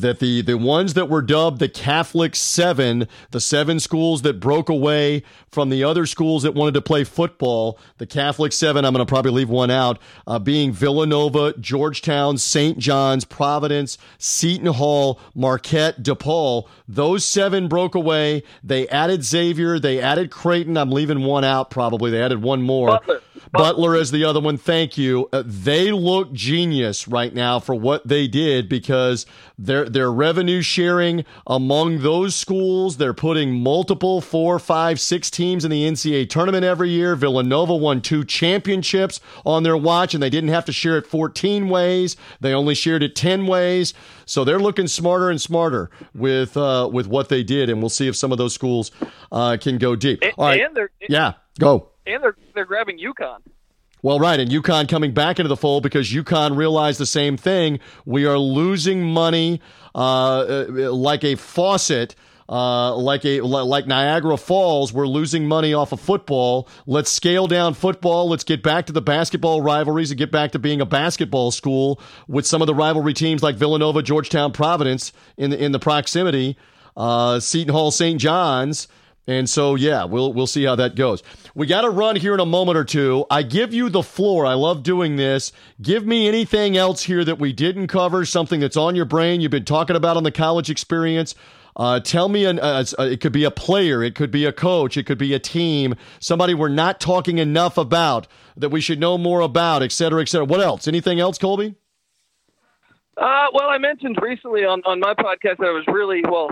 that 0.01 0.19
the 0.19 0.43
the 0.43 0.59
ones 0.59 0.95
that 0.95 1.09
were 1.09 1.23
dubbed 1.23 1.59
the 1.59 1.69
Catholic 1.69 2.35
Seven, 2.37 3.09
the 3.31 3.41
seven 3.41 3.81
schools 3.81 4.23
that 4.23 4.41
broke 4.41 4.69
away 4.69 5.23
from 5.49 5.71
the 5.71 5.85
other 5.85 6.07
schools 6.07 6.43
that 6.43 6.55
wanted 6.55 6.75
to 6.75 6.83
play 6.83 7.05
football, 7.05 7.79
the 7.99 8.07
Catholic 8.07 8.53
Seven. 8.53 8.85
I'm 8.85 8.93
going 8.93 9.05
to 9.05 9.11
probably 9.11 9.31
leave 9.31 9.49
one 9.49 9.71
out, 9.71 9.99
uh, 10.27 10.39
being 10.39 10.73
Villanova, 10.73 11.55
Georgetown, 11.59 12.39
St. 12.39 12.79
John's, 12.79 13.25
Providence, 13.25 13.97
Seton 14.19 14.67
Hall, 14.67 15.21
Marquette, 15.35 16.03
DePaul. 16.03 16.69
Those 16.89 17.25
seven 17.25 17.69
broke 17.69 17.95
away. 17.95 18.43
They 18.63 18.89
added 18.89 19.25
Xavier. 19.25 19.79
They 19.79 20.01
added 20.01 20.31
Creighton. 20.31 20.77
I'm 20.77 20.91
leaving 20.91 21.23
one 21.23 21.45
out. 21.45 21.71
Probably 21.71 22.11
they 22.11 22.23
added 22.23 22.43
one 22.43 22.63
more. 22.63 22.89
Butler. 22.89 23.21
Butler 23.53 23.97
is 23.97 24.11
the 24.11 24.25
other 24.25 24.41
one. 24.41 24.57
Thank 24.57 24.99
you. 24.99 25.29
Uh, 25.33 25.43
they 25.47 25.93
look 25.93 26.33
genius 26.33 27.07
right 27.09 27.35
now 27.35 27.61
for 27.61 27.75
what 27.75 28.07
they 28.07 28.27
did 28.27 28.69
because 28.69 29.27
they're 29.59 29.89
they're 29.89 30.13
revenue 30.13 30.63
sharing 30.63 31.25
among 31.47 31.99
those 32.01 32.35
schools. 32.35 32.97
They're 32.97 33.15
putting 33.15 33.53
multiple 33.53 34.21
four, 34.21 34.59
five, 34.59 35.01
six 35.01 35.31
teams 35.31 35.65
in 35.65 35.71
the 35.71 35.85
NCAA 35.85 36.29
tournament 36.29 36.65
every 36.65 36.91
year. 36.91 37.15
Villanova 37.17 37.75
won 37.75 38.01
two 38.01 38.25
championships 38.25 39.21
on 39.45 39.63
their 39.63 39.77
watch, 39.77 40.15
and 40.15 40.23
they 40.23 40.31
didn't 40.31 40.51
have 40.51 40.65
to 40.67 40.73
share 40.73 40.97
it 40.99 41.07
14 41.07 41.69
ways. 41.69 42.17
They 42.41 42.53
only 42.53 42.75
shared 42.75 43.03
it 43.03 43.15
10 43.15 43.47
ways. 43.47 43.95
So 44.27 44.45
they're 44.45 44.59
looking 44.59 44.89
smarter 44.89 45.31
and 45.31 45.41
smarter 45.41 45.91
with 46.15 46.57
uh, 46.57 46.89
with 46.93 47.07
what 47.07 47.29
they 47.29 47.43
did, 47.43 47.69
and 47.71 47.81
we'll 47.81 47.91
see 47.91 48.09
if 48.09 48.17
some 48.17 48.33
of 48.33 48.39
those 48.39 48.55
schools 48.55 48.91
uh, 49.31 49.57
can 49.61 49.79
go 49.79 49.95
deep. 49.97 50.21
And, 50.23 50.33
All 50.37 50.47
right, 50.47 50.61
yeah, 51.09 51.35
go. 51.59 51.91
And 52.07 52.23
they're 52.23 52.37
they're 52.55 52.65
grabbing 52.65 52.99
UConn. 52.99 53.41
Well, 54.03 54.21
right, 54.21 54.39
and 54.39 54.51
UConn 54.51 54.87
coming 54.87 55.13
back 55.13 55.39
into 55.39 55.49
the 55.49 55.57
fold 55.57 55.83
because 55.83 56.13
UConn 56.13 56.59
realized 56.59 57.01
the 57.01 57.07
same 57.07 57.39
thing. 57.39 57.81
We 58.05 58.27
are 58.27 58.37
losing 58.37 59.03
money 59.03 59.63
uh, 59.95 60.41
uh, 60.41 60.93
like 60.93 61.25
a 61.25 61.37
faucet. 61.37 62.15
Uh, 62.47 62.95
like 62.97 63.25
a 63.25 63.41
like 63.41 63.87
Niagara 63.87 64.37
Falls, 64.37 64.93
we're 64.93 65.07
losing 65.07 65.49
money 65.49 65.73
off 65.73 65.93
of 65.93 66.01
football. 66.01 66.69
Let's 66.87 67.11
scale 67.11 67.47
down 67.47 67.73
football. 67.73 68.29
Let's 68.29 68.45
get 68.45 68.63
back 68.63 68.85
to 68.85 68.93
the 68.93 69.01
basketball 69.01 69.63
rivalries 69.63 70.11
and 70.11 70.19
get 70.19 70.31
back 70.31 70.53
to 70.53 70.59
being 70.59 70.83
a 70.83 70.85
basketball 70.85 71.53
school 71.53 72.03
with 72.29 72.47
some 72.47 72.61
of 72.61 72.67
the 72.67 72.75
rivalry 72.75 73.15
teams 73.15 73.43
like 73.43 73.57
Villanova, 73.57 74.03
Georgetown, 74.03 74.53
Providence 74.53 75.15
in 75.39 75.49
the, 75.53 75.65
in 75.65 75.73
the 75.73 75.79
proximity. 75.79 76.59
Uh, 76.95 77.41
Seton 77.41 77.73
Hall, 77.73 77.91
St. 77.91 78.21
John's. 78.21 78.89
And 79.27 79.49
so, 79.49 79.75
yeah, 79.75 80.05
we'll 80.05 80.33
we'll 80.33 80.47
see 80.47 80.65
how 80.65 80.77
that 80.77 80.97
goes. 80.97 81.23
We 81.55 81.67
got 81.67 81.83
to 81.83 81.91
run 81.91 82.17
here 82.17 82.35
in 82.35 82.41
a 82.41 82.47
moment 82.47 82.77
or 82.77 82.85
two. 82.85 83.25
I 83.31 83.43
give 83.43 83.73
you 83.73 83.89
the 83.89 84.03
floor. 84.03 84.45
I 84.45 84.55
love 84.55 84.83
doing 84.83 85.17
this. 85.17 85.51
Give 85.81 86.07
me 86.07 86.29
anything 86.29 86.77
else 86.77 87.05
here 87.05 87.25
that 87.25 87.39
we 87.39 87.53
didn't 87.53 87.87
cover, 87.87 88.25
something 88.27 88.61
that's 88.61 88.77
on 88.77 88.95
your 88.95 89.07
brain 89.07 89.41
you've 89.41 89.51
been 89.51 89.65
talking 89.65 89.97
about 89.97 90.19
on 90.19 90.25
the 90.25 90.33
college 90.33 90.69
experience. 90.69 91.35
Uh, 91.77 91.99
tell 91.99 92.29
me, 92.29 92.45
an, 92.45 92.61
uh, 92.61 92.85
it 92.99 93.21
could 93.21 93.33
be 93.33 93.45
a 93.45 93.51
player, 93.51 94.03
it 94.03 94.15
could 94.15 94.31
be 94.31 94.45
a 94.45 94.53
coach, 94.53 94.97
it 94.97 95.07
could 95.07 95.19
be 95.19 95.35
a 95.35 95.41
team, 95.41 95.95
somebody 96.21 96.55
we're 96.55 96.69
not 96.69 97.01
talking 97.01 97.39
enough 97.39 97.77
about 97.77 98.29
that 98.57 98.69
we 98.69 98.81
should 98.81 99.01
know 99.01 99.19
more 99.19 99.41
about, 99.41 99.83
et 99.83 99.91
cetera, 99.91 100.23
et 100.23 100.29
cetera. 100.29 100.45
What 100.45 100.61
else? 100.61 100.87
Anything 100.87 101.19
else, 101.19 101.37
Colby? 101.37 101.75
Uh, 103.17 103.47
well, 103.53 103.69
I 103.69 103.79
mentioned 103.79 104.19
recently 104.23 104.65
on, 104.65 104.83
on 104.85 105.01
my 105.01 105.15
podcast 105.15 105.57
that 105.59 105.67
I 105.67 105.73
was 105.73 105.85
really 105.89 106.23
well 106.29 106.49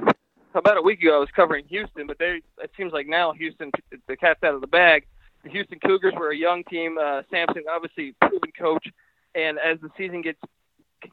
about 0.54 0.76
a 0.76 0.82
week 0.82 1.00
ago. 1.00 1.16
I 1.16 1.18
was 1.18 1.28
covering 1.34 1.64
Houston, 1.68 2.06
but 2.06 2.18
they 2.18 2.40
it 2.62 2.70
seems 2.76 2.92
like 2.92 3.06
now 3.06 3.32
Houston 3.32 3.70
the 4.08 4.16
cat's 4.16 4.42
out 4.42 4.54
of 4.54 4.60
the 4.60 4.66
bag. 4.66 5.06
The 5.44 5.50
Houston 5.50 5.78
Cougars 5.80 6.14
were 6.16 6.30
a 6.30 6.36
young 6.36 6.62
team. 6.64 6.98
Uh, 6.98 7.22
Sampson, 7.30 7.64
obviously 7.70 8.14
proven 8.20 8.52
coach, 8.58 8.86
and 9.34 9.58
as 9.58 9.80
the 9.80 9.88
season 9.96 10.22
gets 10.22 10.38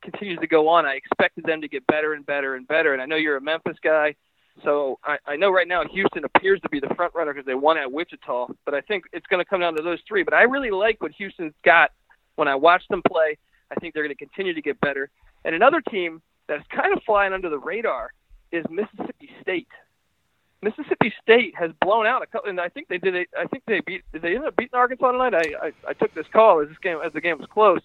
continues 0.01 0.39
to 0.39 0.47
go 0.47 0.67
on, 0.67 0.85
I 0.85 0.93
expected 0.93 1.45
them 1.45 1.61
to 1.61 1.67
get 1.67 1.85
better 1.87 2.13
and 2.13 2.25
better 2.25 2.55
and 2.55 2.67
better. 2.67 2.93
And 2.93 3.01
I 3.01 3.05
know 3.05 3.15
you're 3.15 3.37
a 3.37 3.41
Memphis 3.41 3.77
guy, 3.83 4.15
so 4.63 4.99
I, 5.03 5.17
I 5.25 5.35
know 5.35 5.49
right 5.51 5.67
now 5.67 5.83
Houston 5.85 6.23
appears 6.25 6.59
to 6.61 6.69
be 6.69 6.79
the 6.79 6.93
front 6.95 7.13
runner 7.15 7.33
because 7.33 7.45
they 7.45 7.55
won 7.55 7.77
at 7.77 7.91
Wichita. 7.91 8.47
But 8.65 8.73
I 8.75 8.81
think 8.81 9.05
it's 9.13 9.25
going 9.27 9.43
to 9.43 9.49
come 9.49 9.61
down 9.61 9.75
to 9.77 9.83
those 9.83 9.99
three. 10.07 10.23
But 10.23 10.33
I 10.33 10.43
really 10.43 10.71
like 10.71 11.01
what 11.01 11.11
Houston's 11.13 11.53
got 11.65 11.91
when 12.35 12.47
I 12.47 12.55
watch 12.55 12.83
them 12.89 13.01
play. 13.07 13.37
I 13.71 13.75
think 13.75 13.93
they're 13.93 14.03
going 14.03 14.15
to 14.15 14.25
continue 14.25 14.53
to 14.53 14.61
get 14.61 14.79
better. 14.81 15.09
And 15.45 15.55
another 15.55 15.81
team 15.89 16.21
that's 16.47 16.65
kind 16.67 16.95
of 16.95 17.01
flying 17.03 17.33
under 17.33 17.49
the 17.49 17.59
radar 17.59 18.11
is 18.51 18.65
Mississippi 18.69 19.29
State. 19.41 19.67
Mississippi 20.61 21.13
State 21.21 21.55
has 21.55 21.71
blown 21.81 22.05
out 22.05 22.21
a 22.21 22.27
couple, 22.27 22.49
and 22.49 22.59
I 22.59 22.69
think 22.69 22.87
they 22.89 22.97
did. 22.97 23.15
it. 23.15 23.29
I 23.37 23.45
think 23.45 23.63
they 23.65 23.79
beat. 23.79 24.03
They 24.11 24.35
end 24.35 24.45
up 24.45 24.55
beating 24.55 24.75
Arkansas 24.77 25.11
tonight? 25.11 25.33
I, 25.33 25.67
I 25.67 25.71
I 25.89 25.93
took 25.93 26.13
this 26.13 26.25
call 26.33 26.61
as 26.61 26.67
this 26.67 26.77
game 26.79 26.97
as 27.05 27.13
the 27.13 27.21
game 27.21 27.37
was 27.37 27.47
close, 27.51 27.81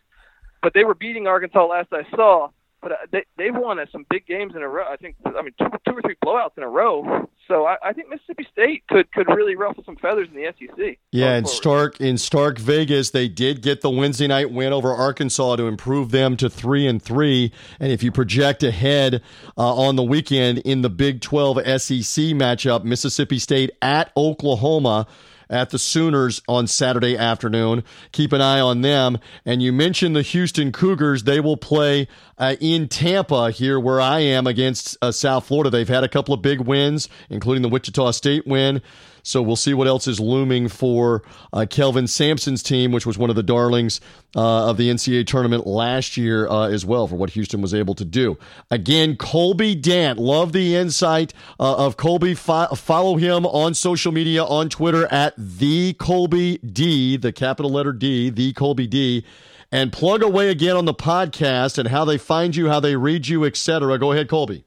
but 0.62 0.74
they 0.74 0.84
were 0.84 0.94
beating 0.94 1.26
Arkansas 1.26 1.64
last 1.66 1.92
I 1.92 2.04
saw. 2.10 2.48
But 2.84 2.92
uh, 2.92 2.96
they 3.12 3.24
they've 3.38 3.54
won 3.54 3.78
some 3.90 4.04
big 4.10 4.26
games 4.26 4.52
in 4.54 4.60
a 4.60 4.68
row. 4.68 4.84
I 4.86 4.96
think 4.96 5.16
I 5.24 5.40
mean 5.40 5.54
two 5.58 5.68
two 5.88 5.96
or 5.96 6.02
three 6.02 6.16
blowouts 6.22 6.58
in 6.58 6.62
a 6.62 6.68
row. 6.68 7.26
So 7.48 7.64
I, 7.64 7.76
I 7.82 7.92
think 7.94 8.10
Mississippi 8.10 8.46
State 8.52 8.84
could 8.88 9.10
could 9.12 9.26
really 9.28 9.56
ruffle 9.56 9.82
some 9.84 9.96
feathers 9.96 10.28
in 10.28 10.36
the 10.36 10.52
SEC. 10.58 10.98
Yeah, 11.10 11.38
in. 11.38 11.46
Stark 11.46 11.98
in 11.98 12.18
Stark 12.18 12.58
Vegas, 12.58 13.10
they 13.10 13.26
did 13.26 13.62
get 13.62 13.80
the 13.80 13.88
Wednesday 13.88 14.26
night 14.26 14.50
win 14.50 14.74
over 14.74 14.92
Arkansas 14.92 15.56
to 15.56 15.66
improve 15.66 16.10
them 16.10 16.36
to 16.36 16.50
three 16.50 16.86
and 16.86 17.02
three. 17.02 17.52
And 17.80 17.90
if 17.90 18.02
you 18.02 18.12
project 18.12 18.62
ahead 18.62 19.22
uh, 19.56 19.74
on 19.74 19.96
the 19.96 20.02
weekend 20.02 20.58
in 20.58 20.82
the 20.82 20.90
Big 20.90 21.22
Twelve 21.22 21.56
SEC 21.56 22.34
matchup, 22.34 22.84
Mississippi 22.84 23.38
State 23.38 23.70
at 23.80 24.12
Oklahoma. 24.14 25.06
At 25.50 25.70
the 25.70 25.78
Sooners 25.78 26.42
on 26.48 26.66
Saturday 26.66 27.16
afternoon. 27.16 27.84
Keep 28.12 28.32
an 28.32 28.40
eye 28.40 28.60
on 28.60 28.80
them. 28.80 29.18
And 29.44 29.62
you 29.62 29.72
mentioned 29.72 30.16
the 30.16 30.22
Houston 30.22 30.72
Cougars. 30.72 31.24
They 31.24 31.40
will 31.40 31.56
play 31.56 32.08
uh, 32.38 32.56
in 32.60 32.88
Tampa 32.88 33.50
here, 33.50 33.78
where 33.78 34.00
I 34.00 34.20
am 34.20 34.46
against 34.46 34.96
uh, 35.02 35.12
South 35.12 35.46
Florida. 35.46 35.70
They've 35.70 35.88
had 35.88 36.04
a 36.04 36.08
couple 36.08 36.34
of 36.34 36.42
big 36.42 36.60
wins, 36.60 37.08
including 37.30 37.62
the 37.62 37.68
Wichita 37.68 38.10
State 38.12 38.46
win. 38.46 38.82
So 39.24 39.40
we'll 39.40 39.56
see 39.56 39.72
what 39.72 39.88
else 39.88 40.06
is 40.06 40.20
looming 40.20 40.68
for 40.68 41.22
uh, 41.52 41.64
Kelvin 41.68 42.06
Sampson's 42.06 42.62
team, 42.62 42.92
which 42.92 43.06
was 43.06 43.16
one 43.16 43.30
of 43.30 43.36
the 43.36 43.42
darlings 43.42 44.00
uh, 44.36 44.68
of 44.68 44.76
the 44.76 44.90
NCAA 44.90 45.26
tournament 45.26 45.66
last 45.66 46.18
year 46.18 46.46
uh, 46.46 46.68
as 46.68 46.84
well, 46.84 47.06
for 47.06 47.16
what 47.16 47.30
Houston 47.30 47.62
was 47.62 47.72
able 47.72 47.94
to 47.94 48.04
do. 48.04 48.36
Again, 48.70 49.16
Colby 49.16 49.74
Dant, 49.74 50.18
love 50.18 50.52
the 50.52 50.76
insight 50.76 51.32
uh, 51.58 51.74
of 51.74 51.96
Colby. 51.96 52.34
Fo- 52.34 52.74
follow 52.74 53.16
him 53.16 53.46
on 53.46 53.72
social 53.72 54.12
media 54.12 54.44
on 54.44 54.68
Twitter 54.68 55.06
at 55.06 55.32
the 55.38 55.94
Colby 55.94 56.58
D, 56.58 57.16
the 57.16 57.32
capital 57.32 57.70
letter 57.70 57.92
D, 57.92 58.28
the 58.28 58.52
Colby 58.52 58.86
D. 58.86 59.24
And 59.72 59.90
plug 59.90 60.22
away 60.22 60.50
again 60.50 60.76
on 60.76 60.84
the 60.84 60.94
podcast 60.94 61.78
and 61.78 61.88
how 61.88 62.04
they 62.04 62.18
find 62.18 62.54
you, 62.54 62.68
how 62.68 62.78
they 62.78 62.94
read 62.94 63.26
you, 63.26 63.44
etc. 63.44 63.98
Go 63.98 64.12
ahead, 64.12 64.28
Colby. 64.28 64.66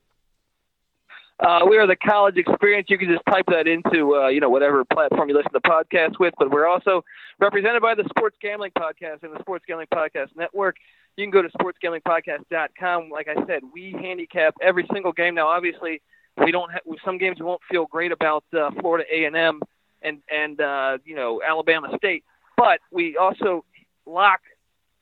Uh, 1.39 1.59
we 1.69 1.77
are 1.77 1.85
the 1.85 1.95
college 1.95 2.37
experience. 2.37 2.87
You 2.89 2.97
can 2.97 3.09
just 3.09 3.21
type 3.29 3.45
that 3.49 3.67
into 3.67 4.15
uh, 4.15 4.27
you 4.27 4.39
know 4.39 4.49
whatever 4.49 4.83
platform 4.85 5.29
you 5.29 5.35
listen 5.35 5.51
to 5.53 5.59
podcasts 5.61 6.19
with. 6.19 6.33
But 6.39 6.49
we're 6.49 6.67
also 6.67 7.03
represented 7.39 7.81
by 7.81 7.93
the 7.93 8.05
Sports 8.09 8.37
Gambling 8.41 8.71
Podcast 8.77 9.21
and 9.21 9.33
the 9.33 9.39
Sports 9.41 9.63
Gambling 9.67 9.87
Podcast 9.93 10.29
Network. 10.35 10.77
You 11.15 11.25
can 11.25 11.31
go 11.31 11.41
to 11.41 11.49
sportsgamblingpodcast.com. 11.49 13.09
Like 13.09 13.27
I 13.27 13.45
said, 13.47 13.61
we 13.73 13.91
handicap 13.91 14.55
every 14.61 14.87
single 14.93 15.11
game. 15.11 15.35
Now, 15.35 15.47
obviously, 15.47 16.01
we 16.43 16.51
don't 16.51 16.71
have 16.71 16.81
some 17.03 17.17
games. 17.17 17.39
We 17.39 17.45
won't 17.45 17.61
feel 17.69 17.85
great 17.85 18.11
about 18.11 18.43
uh, 18.57 18.69
Florida 18.79 19.03
A 19.11 19.25
and 19.25 19.35
M 19.35 19.61
and 20.01 20.19
and 20.31 20.59
uh, 20.59 20.97
you 21.05 21.15
know 21.15 21.41
Alabama 21.47 21.89
State, 21.97 22.23
but 22.55 22.79
we 22.91 23.17
also 23.17 23.63
lock. 24.05 24.41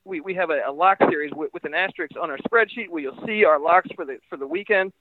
We, 0.03 0.21
we 0.21 0.36
have 0.36 0.51
a, 0.51 0.61
a 0.67 0.71
lock 0.71 0.99
series 1.09 1.31
with, 1.36 1.51
with 1.51 1.63
an 1.63 1.73
asterisk 1.73 2.13
on 2.21 2.29
our 2.29 2.38
spreadsheet 2.38 2.89
where 2.89 3.01
you'll 3.01 3.25
see 3.25 3.43
our 3.43 3.59
locks 3.59 3.89
for 3.95 4.05
the 4.05 4.17
for 4.29 4.38
the 4.38 4.47
weekend. 4.47 4.93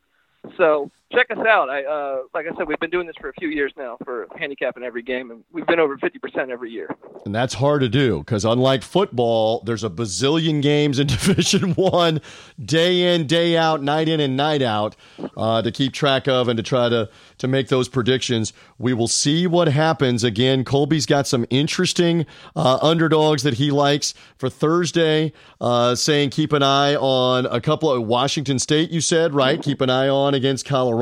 So 0.57 0.91
check 1.13 1.31
us 1.31 1.39
out. 1.47 1.71
I 1.71 1.85
uh, 1.85 2.23
like 2.33 2.47
I 2.47 2.57
said, 2.57 2.67
we've 2.67 2.79
been 2.81 2.91
doing 2.91 3.07
this 3.07 3.17
for 3.21 3.29
a 3.29 3.33
few 3.35 3.49
years 3.49 3.73
now 3.77 3.97
for 4.05 4.27
handicapping 4.37 4.83
every 4.83 5.03
game, 5.03 5.31
and 5.31 5.45
we've 5.53 5.67
been 5.67 5.81
over 5.81 5.97
fifty 5.99 6.19
percent 6.19 6.51
every 6.51 6.71
year. 6.71 6.89
And 7.25 7.35
that's 7.35 7.55
hard 7.55 7.81
to 7.83 7.89
do 7.89 8.19
because 8.19 8.45
unlike 8.45 8.83
football, 8.83 9.63
there's 9.65 9.85
a 9.85 9.91
bazillion 9.91 10.63
games 10.63 10.99
in 10.99 11.07
Division 11.15 11.75
One, 11.75 12.21
day 12.63 13.15
in, 13.15 13.27
day 13.27 13.57
out, 13.57 13.83
night 13.83 14.09
in 14.09 14.21
and 14.21 14.37
night 14.37 14.63
out, 14.63 14.97
uh, 15.37 15.63
to 15.63 15.71
keep 15.71 15.93
track 15.93 16.29
of 16.29 16.49
and 16.49 16.57
to 16.57 16.63
try 16.63 16.89
to 16.89 17.09
to 17.39 17.49
make 17.49 17.69
those 17.69 17.89
predictions. 17.89 18.53
We 18.79 18.95
will 18.95 19.09
see 19.09 19.47
what 19.47 19.69
happens. 19.69 20.25
Again, 20.25 20.65
Colby's 20.65 21.07
got 21.07 21.27
some 21.27 21.47
interesting 21.51 22.27
uh, 22.57 22.79
underdogs 22.83 23.43
that 23.43 23.55
he 23.55 23.71
likes 23.71 24.15
for 24.39 24.49
Thursday. 24.49 25.33
Uh, 25.61 25.95
saying 25.95 26.31
keep 26.31 26.53
an 26.53 26.63
eye 26.63 26.95
on 26.97 27.47
a 27.47 27.61
couple 27.61 27.91
of 27.91 28.07
Washington 28.07 28.59
State. 28.59 28.91
You 28.91 29.01
said 29.01 29.35
right. 29.35 29.63
Keep 29.63 29.81
an 29.81 29.91
eye 29.91 30.09
on 30.09 30.35
against 30.35 30.67
Colorado 30.67 30.94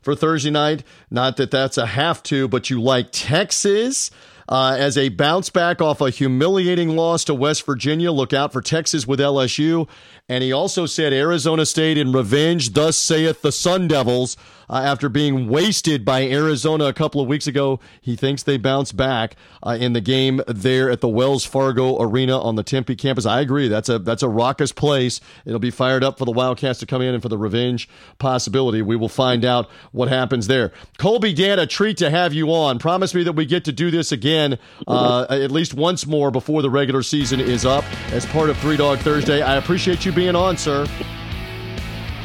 for 0.00 0.14
Thursday 0.14 0.50
night. 0.50 0.84
Not 1.10 1.36
that 1.36 1.50
that's 1.50 1.78
a 1.78 1.86
have 1.86 2.22
to, 2.24 2.48
but 2.48 2.70
you 2.70 2.80
like 2.80 3.08
Texas. 3.12 4.10
Uh, 4.50 4.74
as 4.78 4.96
a 4.96 5.10
bounce 5.10 5.50
back 5.50 5.82
off 5.82 6.00
a 6.00 6.08
humiliating 6.08 6.96
loss 6.96 7.22
to 7.24 7.34
West 7.34 7.66
Virginia. 7.66 8.10
Look 8.10 8.32
out 8.32 8.50
for 8.50 8.62
Texas 8.62 9.06
with 9.06 9.20
LSU. 9.20 9.86
And 10.28 10.44
he 10.44 10.52
also 10.52 10.84
said 10.84 11.12
Arizona 11.12 11.64
State 11.64 11.96
in 11.96 12.12
revenge, 12.12 12.74
thus 12.74 12.96
saith 12.96 13.40
the 13.40 13.52
Sun 13.52 13.88
Devils, 13.88 14.36
uh, 14.70 14.82
after 14.84 15.08
being 15.08 15.48
wasted 15.48 16.04
by 16.04 16.22
Arizona 16.22 16.84
a 16.84 16.92
couple 16.92 17.20
of 17.20 17.28
weeks 17.28 17.46
ago. 17.46 17.80
He 18.00 18.16
thinks 18.16 18.42
they 18.42 18.58
bounce 18.58 18.92
back 18.92 19.36
uh, 19.62 19.76
in 19.80 19.92
the 19.92 20.00
game 20.00 20.40
there 20.46 20.90
at 20.90 21.00
the 21.00 21.08
Wells 21.08 21.44
Fargo 21.44 22.00
Arena 22.00 22.38
on 22.38 22.56
the 22.56 22.62
Tempe 22.62 22.96
campus. 22.96 23.26
I 23.26 23.40
agree. 23.40 23.68
That's 23.68 23.88
a 23.88 23.98
that's 23.98 24.22
a 24.22 24.28
raucous 24.28 24.72
place. 24.72 25.20
It'll 25.44 25.58
be 25.58 25.70
fired 25.70 26.04
up 26.04 26.18
for 26.18 26.24
the 26.24 26.32
Wildcats 26.32 26.80
to 26.80 26.86
come 26.86 27.02
in 27.02 27.14
and 27.14 27.22
for 27.22 27.28
the 27.28 27.38
revenge 27.38 27.88
possibility. 28.18 28.82
We 28.82 28.96
will 28.96 29.08
find 29.08 29.44
out 29.44 29.70
what 29.92 30.08
happens 30.08 30.46
there. 30.46 30.72
Colby 30.98 31.32
Dant, 31.32 31.60
a 31.60 31.66
treat 31.66 31.96
to 31.98 32.10
have 32.10 32.34
you 32.34 32.52
on. 32.52 32.78
Promise 32.78 33.14
me 33.14 33.22
that 33.24 33.32
we 33.32 33.46
get 33.46 33.64
to 33.64 33.72
do 33.72 33.90
this 33.90 34.12
again 34.12 34.58
uh, 34.86 35.26
at 35.30 35.50
least 35.50 35.74
once 35.74 36.06
more 36.06 36.30
before 36.30 36.62
the 36.62 36.70
regular 36.70 37.02
season 37.02 37.40
is 37.40 37.64
up 37.64 37.84
as 38.12 38.26
part 38.26 38.50
of 38.50 38.58
Three 38.58 38.76
Dog 38.76 38.98
Thursday. 38.98 39.42
I 39.42 39.56
appreciate 39.56 40.04
you 40.04 40.12
being 40.18 40.34
on, 40.34 40.56
sir. 40.56 40.84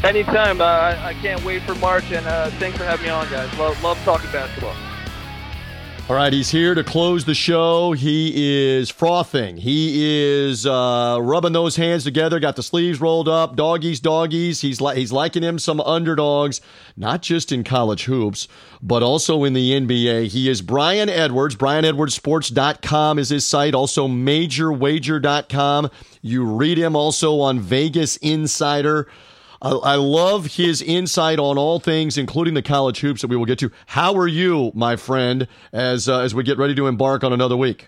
Anytime. 0.04 0.60
Uh, 0.60 0.98
I 1.00 1.14
can't 1.22 1.44
wait 1.44 1.62
for 1.62 1.76
March, 1.76 2.12
and 2.12 2.26
uh, 2.26 2.50
thanks 2.58 2.76
for 2.76 2.86
having 2.86 3.06
me 3.06 3.12
on, 3.12 3.30
guys. 3.30 3.56
Love, 3.60 3.82
love 3.84 3.98
talking 4.04 4.32
basketball. 4.32 4.76
All 6.14 6.20
right, 6.20 6.32
he's 6.32 6.52
here 6.52 6.76
to 6.76 6.84
close 6.84 7.26
the 7.26 7.34
show. 7.34 7.94
He 7.94 8.68
is 8.76 8.92
frothing. 8.92 9.58
He 9.58 10.28
is 10.46 10.64
uh, 10.64 11.18
rubbing 11.20 11.54
those 11.54 11.76
hands 11.76 12.04
together. 12.04 12.40
Got 12.40 12.56
the 12.56 12.62
sleeves 12.62 13.02
rolled 13.02 13.28
up. 13.28 13.56
Doggies, 13.56 14.00
doggies. 14.00 14.62
He's 14.62 14.80
like 14.80 14.96
he's 14.96 15.12
liking 15.12 15.42
him 15.42 15.58
some 15.58 15.82
underdogs, 15.82 16.62
not 16.96 17.24
just 17.24 17.52
in 17.52 17.64
college 17.64 18.04
hoops, 18.04 18.48
but 18.80 19.02
also 19.02 19.44
in 19.44 19.54
the 19.54 19.72
NBA. 19.72 20.28
He 20.28 20.50
is 20.50 20.62
Brian 20.62 21.10
Edwards. 21.10 21.56
BrianEdwardsSports.com 21.56 23.18
is 23.18 23.30
his 23.30 23.44
site. 23.44 23.74
Also 23.74 24.08
MajorWager.com. 24.08 25.90
You 26.22 26.46
read 26.46 26.78
him 26.78 26.96
also 26.96 27.40
on 27.40 27.60
Vegas 27.60 28.18
Insider. 28.18 29.08
I, 29.64 29.70
I 29.70 29.96
love 29.96 30.46
his 30.58 30.82
insight 30.82 31.40
on 31.40 31.58
all 31.58 31.80
things, 31.80 32.18
including 32.18 32.54
the 32.54 32.62
college 32.62 33.00
hoops 33.00 33.22
that 33.22 33.30
we 33.30 33.38
will 33.38 33.46
get 33.46 33.60
to. 33.60 33.72
How 33.88 34.14
are 34.16 34.28
you, 34.28 34.72
my 34.76 34.98
friend, 34.98 35.48
as 35.72 36.10
uh, 36.10 36.20
as 36.20 36.36
we 36.36 36.44
get 36.44 36.58
ready 36.58 36.76
to 36.76 36.88
embark 36.88 37.24
on 37.24 37.32
another 37.32 37.56
week? 37.56 37.88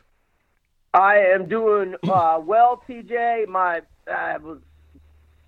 I 0.93 1.17
am 1.17 1.47
doing 1.47 1.95
uh, 2.09 2.39
well, 2.43 2.81
TJ. 2.87 3.47
My 3.49 3.81
I 4.11 4.37
was 4.37 4.59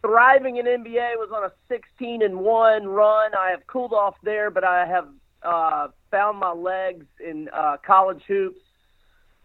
thriving 0.01 0.57
in 0.57 0.65
NBA. 0.65 1.15
Was 1.15 1.31
on 1.33 1.45
a 1.45 1.51
16 1.69 2.21
and 2.21 2.39
one 2.39 2.85
run. 2.87 3.31
I 3.33 3.51
have 3.51 3.65
cooled 3.65 3.93
off 3.93 4.15
there, 4.21 4.51
but 4.51 4.65
I 4.65 4.85
have 4.85 5.07
uh, 5.43 5.87
found 6.11 6.39
my 6.39 6.51
legs 6.51 7.05
in 7.25 7.49
uh, 7.53 7.77
college 7.85 8.23
hoops. 8.27 8.59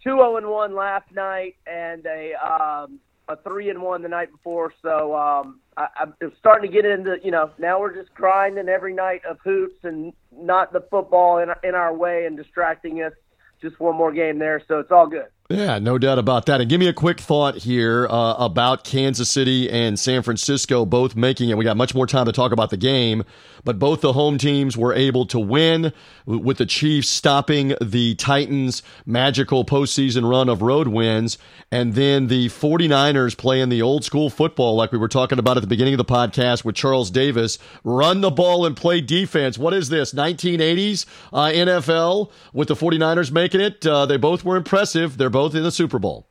Two 0.03 0.17
0 0.17 0.37
and 0.37 0.49
one 0.49 0.75
last 0.75 1.13
night, 1.13 1.55
and 1.65 2.05
a 2.07 2.35
um, 2.35 2.99
a 3.29 3.37
three 3.37 3.71
and 3.71 3.81
one 3.81 4.03
the 4.03 4.09
night 4.09 4.33
before. 4.33 4.73
So 4.83 5.17
um, 5.17 5.61
I, 5.77 5.87
I'm 6.01 6.15
starting 6.39 6.71
to 6.71 6.75
get 6.75 6.85
into 6.85 7.17
you 7.23 7.31
know 7.31 7.51
now 7.59 7.81
we're 7.81 7.95
just 7.95 8.15
grinding 8.15 8.69
every 8.69 8.95
night 8.95 9.23
of 9.29 9.39
hoops 9.45 9.85
and 9.85 10.13
not 10.35 10.73
the 10.73 10.81
football 10.91 11.39
in 11.39 11.49
in 11.63 11.75
our 11.75 11.95
way 11.95 12.27
and 12.27 12.37
distracting 12.37 13.03
us. 13.03 13.13
Just 13.61 13.79
one 13.79 13.97
more 13.97 14.13
game 14.13 14.39
there, 14.39 14.61
so 14.67 14.81
it's 14.81 14.91
all 14.91 15.07
good. 15.07 15.27
Yeah, 15.53 15.79
no 15.79 15.99
doubt 15.99 16.19
about 16.19 16.47
that. 16.47 16.63
And 16.63 16.71
give 16.71 16.81
me 16.81 16.89
a 16.89 16.95
quick 16.95 17.21
thought 17.21 17.59
here 17.59 18.07
uh, 18.09 18.37
about 18.39 18.85
Kansas 18.85 19.31
City 19.31 19.69
and 19.69 19.99
San 19.99 20.23
Francisco 20.23 20.87
both 20.87 21.15
making 21.15 21.51
it. 21.51 21.59
We 21.59 21.65
got 21.65 21.77
much 21.77 21.95
more 21.95 22.07
time 22.07 22.25
to 22.25 22.33
talk 22.33 22.53
about 22.53 22.71
the 22.71 22.79
game, 22.79 23.23
but 23.63 23.79
both 23.79 24.01
the 24.01 24.15
home 24.15 24.39
teams 24.39 24.79
were 24.79 24.95
able 24.95 25.27
to 25.27 25.39
win 25.39 25.93
with 26.25 26.57
the 26.57 26.65
Chiefs 26.65 27.09
stopping 27.09 27.75
the 27.83 28.15
Titans' 28.15 28.83
magical 29.05 29.63
postseason 29.67 30.27
run 30.29 30.49
of 30.49 30.63
road 30.63 30.89
wins. 30.89 31.37
And 31.71 31.95
then 31.95 32.29
the 32.29 32.49
49ers 32.49 33.37
playing 33.37 33.69
the 33.69 33.83
old 33.83 34.05
school 34.05 34.31
football, 34.31 34.75
like 34.75 34.91
we 34.91 34.97
were 34.97 35.09
talking 35.09 35.39
about 35.39 35.59
at 35.59 35.61
the 35.61 35.67
beginning 35.67 35.93
of 35.93 35.99
the 35.99 36.05
podcast 36.07 36.65
with 36.65 36.77
Charles 36.77 37.11
Davis, 37.11 37.59
run 37.85 38.23
the 38.23 38.31
ball 38.31 38.65
and 38.65 38.75
play 38.75 39.03
defense. 39.03 39.59
What 39.59 39.75
is 39.75 39.91
this, 39.91 40.15
1980s 40.15 41.05
uh, 41.31 41.47
NFL 41.47 42.31
with 42.55 42.69
the 42.69 42.75
49ers 42.75 43.31
making 43.31 43.61
it? 43.61 43.85
Uh, 43.85 44.07
they 44.07 44.17
both 44.17 44.45
were 44.45 44.57
impressive. 44.57 45.19
They're 45.19 45.29
both 45.29 45.42
in 45.47 45.63
the 45.63 45.71
Super 45.71 45.99
Bowl. 45.99 46.27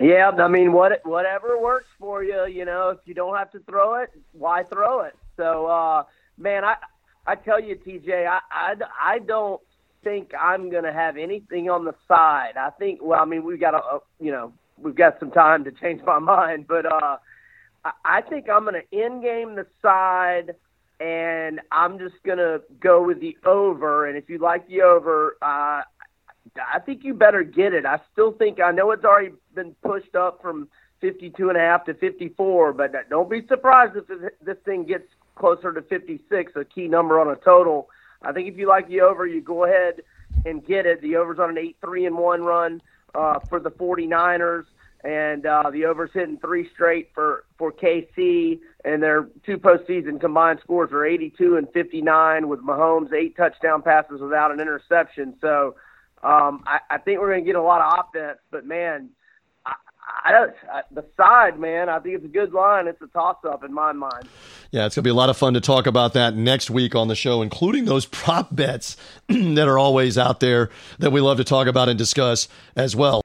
Yeah, 0.00 0.30
I 0.30 0.48
mean, 0.48 0.72
what 0.72 1.00
whatever 1.04 1.58
works 1.58 1.88
for 1.98 2.22
you. 2.22 2.46
You 2.46 2.64
know, 2.64 2.90
if 2.90 2.98
you 3.04 3.14
don't 3.14 3.36
have 3.36 3.50
to 3.52 3.58
throw 3.60 3.96
it, 4.02 4.10
why 4.32 4.62
throw 4.62 5.00
it? 5.00 5.16
So, 5.36 5.66
uh, 5.66 6.04
man, 6.36 6.64
I 6.64 6.76
I 7.26 7.34
tell 7.34 7.60
you, 7.60 7.74
TJ, 7.74 8.26
I 8.26 8.40
I, 8.50 8.74
I 9.02 9.18
don't 9.18 9.60
think 10.04 10.32
I'm 10.38 10.70
going 10.70 10.84
to 10.84 10.92
have 10.92 11.16
anything 11.16 11.68
on 11.68 11.84
the 11.84 11.94
side. 12.06 12.52
I 12.56 12.70
think, 12.70 13.00
well, 13.02 13.20
I 13.20 13.24
mean, 13.24 13.44
we've 13.44 13.60
got 13.60 13.74
a, 13.74 13.98
you 14.20 14.30
know, 14.30 14.52
we've 14.76 14.94
got 14.94 15.18
some 15.18 15.30
time 15.30 15.64
to 15.64 15.72
change 15.72 16.02
my 16.06 16.18
mind, 16.20 16.66
but 16.68 16.86
uh, 16.86 17.16
I, 17.84 17.90
I 18.04 18.20
think 18.22 18.48
I'm 18.48 18.64
going 18.64 18.80
to 18.80 18.96
end 18.96 19.22
game 19.22 19.56
the 19.56 19.66
side, 19.82 20.54
and 21.00 21.60
I'm 21.72 21.98
just 21.98 22.22
going 22.24 22.38
to 22.38 22.62
go 22.80 23.02
with 23.02 23.20
the 23.20 23.36
over. 23.44 24.06
And 24.06 24.16
if 24.16 24.28
you 24.28 24.38
like 24.38 24.68
the 24.68 24.82
over, 24.82 25.36
uh, 25.42 25.82
I 26.56 26.78
think 26.78 27.04
you 27.04 27.14
better 27.14 27.42
get 27.42 27.72
it. 27.72 27.86
I 27.86 28.00
still 28.12 28.32
think 28.32 28.60
I 28.60 28.70
know 28.70 28.90
it's 28.90 29.04
already 29.04 29.34
been 29.54 29.74
pushed 29.82 30.14
up 30.14 30.40
from 30.42 30.68
52 31.00 31.48
and 31.48 31.56
a 31.56 31.60
half 31.60 31.84
to 31.86 31.94
54, 31.94 32.72
but 32.72 32.92
don't 33.08 33.30
be 33.30 33.46
surprised 33.46 33.96
if 33.96 34.06
this 34.42 34.56
thing 34.64 34.84
gets 34.84 35.04
closer 35.36 35.72
to 35.72 35.82
56, 35.82 36.52
a 36.56 36.64
key 36.64 36.88
number 36.88 37.20
on 37.20 37.28
a 37.28 37.36
total. 37.36 37.88
I 38.22 38.32
think 38.32 38.48
if 38.48 38.56
you 38.56 38.68
like 38.68 38.88
the 38.88 39.00
over, 39.00 39.26
you 39.26 39.40
go 39.40 39.64
ahead 39.64 40.02
and 40.44 40.64
get 40.64 40.86
it. 40.86 41.00
The 41.00 41.16
over's 41.16 41.38
on 41.38 41.50
an 41.50 41.58
8 41.58 41.76
3 41.80 42.06
and 42.06 42.18
1 42.18 42.42
run 42.42 42.82
uh, 43.14 43.38
for 43.48 43.60
the 43.60 43.70
49ers, 43.70 44.64
and 45.04 45.46
uh, 45.46 45.70
the 45.70 45.84
over's 45.84 46.10
hitting 46.12 46.38
three 46.38 46.68
straight 46.74 47.10
for, 47.14 47.44
for 47.56 47.72
KC, 47.72 48.58
and 48.84 49.02
their 49.02 49.28
two 49.46 49.56
postseason 49.56 50.20
combined 50.20 50.58
scores 50.62 50.90
are 50.92 51.04
82 51.04 51.56
and 51.56 51.68
59 51.72 52.48
with 52.48 52.60
Mahomes, 52.60 53.12
eight 53.12 53.36
touchdown 53.36 53.82
passes 53.82 54.20
without 54.20 54.50
an 54.50 54.60
interception. 54.60 55.34
So, 55.40 55.76
um, 56.22 56.64
I, 56.66 56.80
I 56.90 56.98
think 56.98 57.20
we're 57.20 57.30
going 57.30 57.44
to 57.44 57.46
get 57.46 57.56
a 57.56 57.62
lot 57.62 57.80
of 57.80 58.06
offense, 58.06 58.38
but 58.50 58.66
man, 58.66 59.10
I, 59.64 59.74
I. 60.24 60.46
I, 60.72 60.82
the 60.90 61.04
side, 61.16 61.58
man, 61.58 61.88
I 61.88 61.98
think 62.00 62.16
it's 62.16 62.24
a 62.24 62.28
good 62.28 62.52
line. 62.52 62.86
It's 62.88 63.00
a 63.02 63.06
toss 63.08 63.36
up 63.44 63.62
in 63.64 63.72
my 63.72 63.92
mind. 63.92 64.28
Yeah, 64.70 64.86
it's 64.86 64.94
going 64.94 65.02
to 65.02 65.06
be 65.06 65.10
a 65.10 65.14
lot 65.14 65.30
of 65.30 65.36
fun 65.36 65.54
to 65.54 65.60
talk 65.60 65.86
about 65.86 66.12
that 66.14 66.34
next 66.34 66.70
week 66.70 66.94
on 66.94 67.08
the 67.08 67.14
show, 67.14 67.42
including 67.42 67.84
those 67.84 68.06
prop 68.06 68.54
bets 68.54 68.96
that 69.28 69.68
are 69.68 69.78
always 69.78 70.18
out 70.18 70.40
there 70.40 70.70
that 70.98 71.10
we 71.10 71.20
love 71.20 71.36
to 71.38 71.44
talk 71.44 71.66
about 71.66 71.88
and 71.88 71.98
discuss 71.98 72.48
as 72.76 72.96
well. 72.96 73.22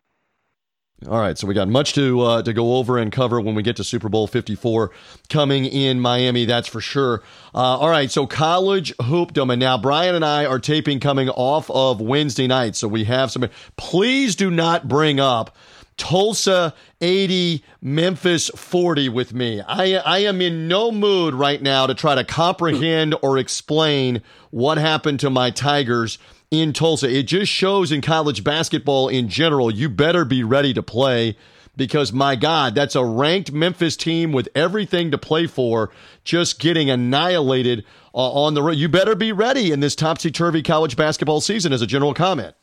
All 1.07 1.19
right, 1.19 1.37
so 1.37 1.47
we 1.47 1.53
got 1.53 1.67
much 1.67 1.93
to 1.93 2.21
uh, 2.21 2.41
to 2.43 2.53
go 2.53 2.75
over 2.77 2.97
and 2.97 3.11
cover 3.11 3.41
when 3.41 3.55
we 3.55 3.63
get 3.63 3.75
to 3.77 3.83
Super 3.83 4.09
Bowl 4.09 4.27
54 4.27 4.91
coming 5.29 5.65
in 5.65 5.99
Miami, 5.99 6.45
that's 6.45 6.67
for 6.67 6.81
sure. 6.81 7.23
Uh, 7.53 7.57
all 7.57 7.89
right, 7.89 8.09
so 8.09 8.25
college 8.25 8.95
hoopdom, 8.97 9.51
and 9.51 9.59
now 9.59 9.77
Brian 9.77 10.15
and 10.15 10.23
I 10.23 10.45
are 10.45 10.59
taping 10.59 10.99
coming 10.99 11.29
off 11.29 11.69
of 11.71 11.99
Wednesday 11.99 12.47
night, 12.47 12.75
so 12.75 12.87
we 12.87 13.03
have 13.05 13.31
some. 13.31 13.49
Please 13.75 14.35
do 14.35 14.49
not 14.49 14.87
bring 14.87 15.19
up 15.19 15.55
Tulsa 15.97 16.73
80, 17.01 17.63
Memphis 17.81 18.49
40 18.49 19.09
with 19.09 19.33
me. 19.33 19.61
I, 19.61 19.95
I 19.95 20.19
am 20.19 20.41
in 20.41 20.67
no 20.67 20.91
mood 20.91 21.33
right 21.33 21.61
now 21.61 21.87
to 21.87 21.93
try 21.93 22.15
to 22.15 22.23
comprehend 22.23 23.15
or 23.21 23.37
explain 23.37 24.21
what 24.51 24.77
happened 24.77 25.19
to 25.21 25.29
my 25.29 25.51
Tigers 25.51 26.17
in 26.53 26.71
Tulsa. 26.71 27.09
It 27.09 27.23
just 27.23 27.51
shows 27.51 27.91
in 27.91 28.01
college 28.01 28.43
basketball 28.43 29.09
in 29.09 29.27
general, 29.27 29.71
you 29.71 29.89
better 29.89 30.23
be 30.23 30.43
ready 30.43 30.73
to 30.73 30.83
play 30.83 31.35
because 31.75 32.13
my 32.13 32.35
God, 32.35 32.75
that's 32.75 32.95
a 32.95 33.03
ranked 33.03 33.51
Memphis 33.51 33.97
team 33.97 34.31
with 34.31 34.47
everything 34.53 35.11
to 35.11 35.17
play 35.17 35.47
for, 35.47 35.89
just 36.23 36.59
getting 36.59 36.89
annihilated 36.89 37.83
uh, 38.13 38.31
on 38.31 38.53
the 38.53 38.61
road. 38.61 38.77
You 38.77 38.89
better 38.89 39.15
be 39.15 39.31
ready 39.31 39.71
in 39.71 39.79
this 39.79 39.95
topsy 39.95 40.29
turvy 40.29 40.61
college 40.61 40.95
basketball 40.95 41.41
season, 41.41 41.73
as 41.73 41.81
a 41.81 41.87
general 41.87 42.13
comment. 42.13 42.55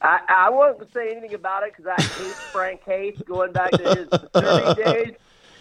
I, 0.00 0.20
I 0.28 0.50
won't 0.50 0.80
say 0.92 1.10
anything 1.10 1.34
about 1.34 1.62
it 1.62 1.74
because 1.76 1.92
I 1.96 2.00
hate 2.00 2.34
Frank 2.34 2.82
Haith 2.84 3.22
going 3.26 3.52
back 3.52 3.70
to 3.72 3.94
his 3.94 4.08
Missouri 4.10 4.74
days. 4.74 5.16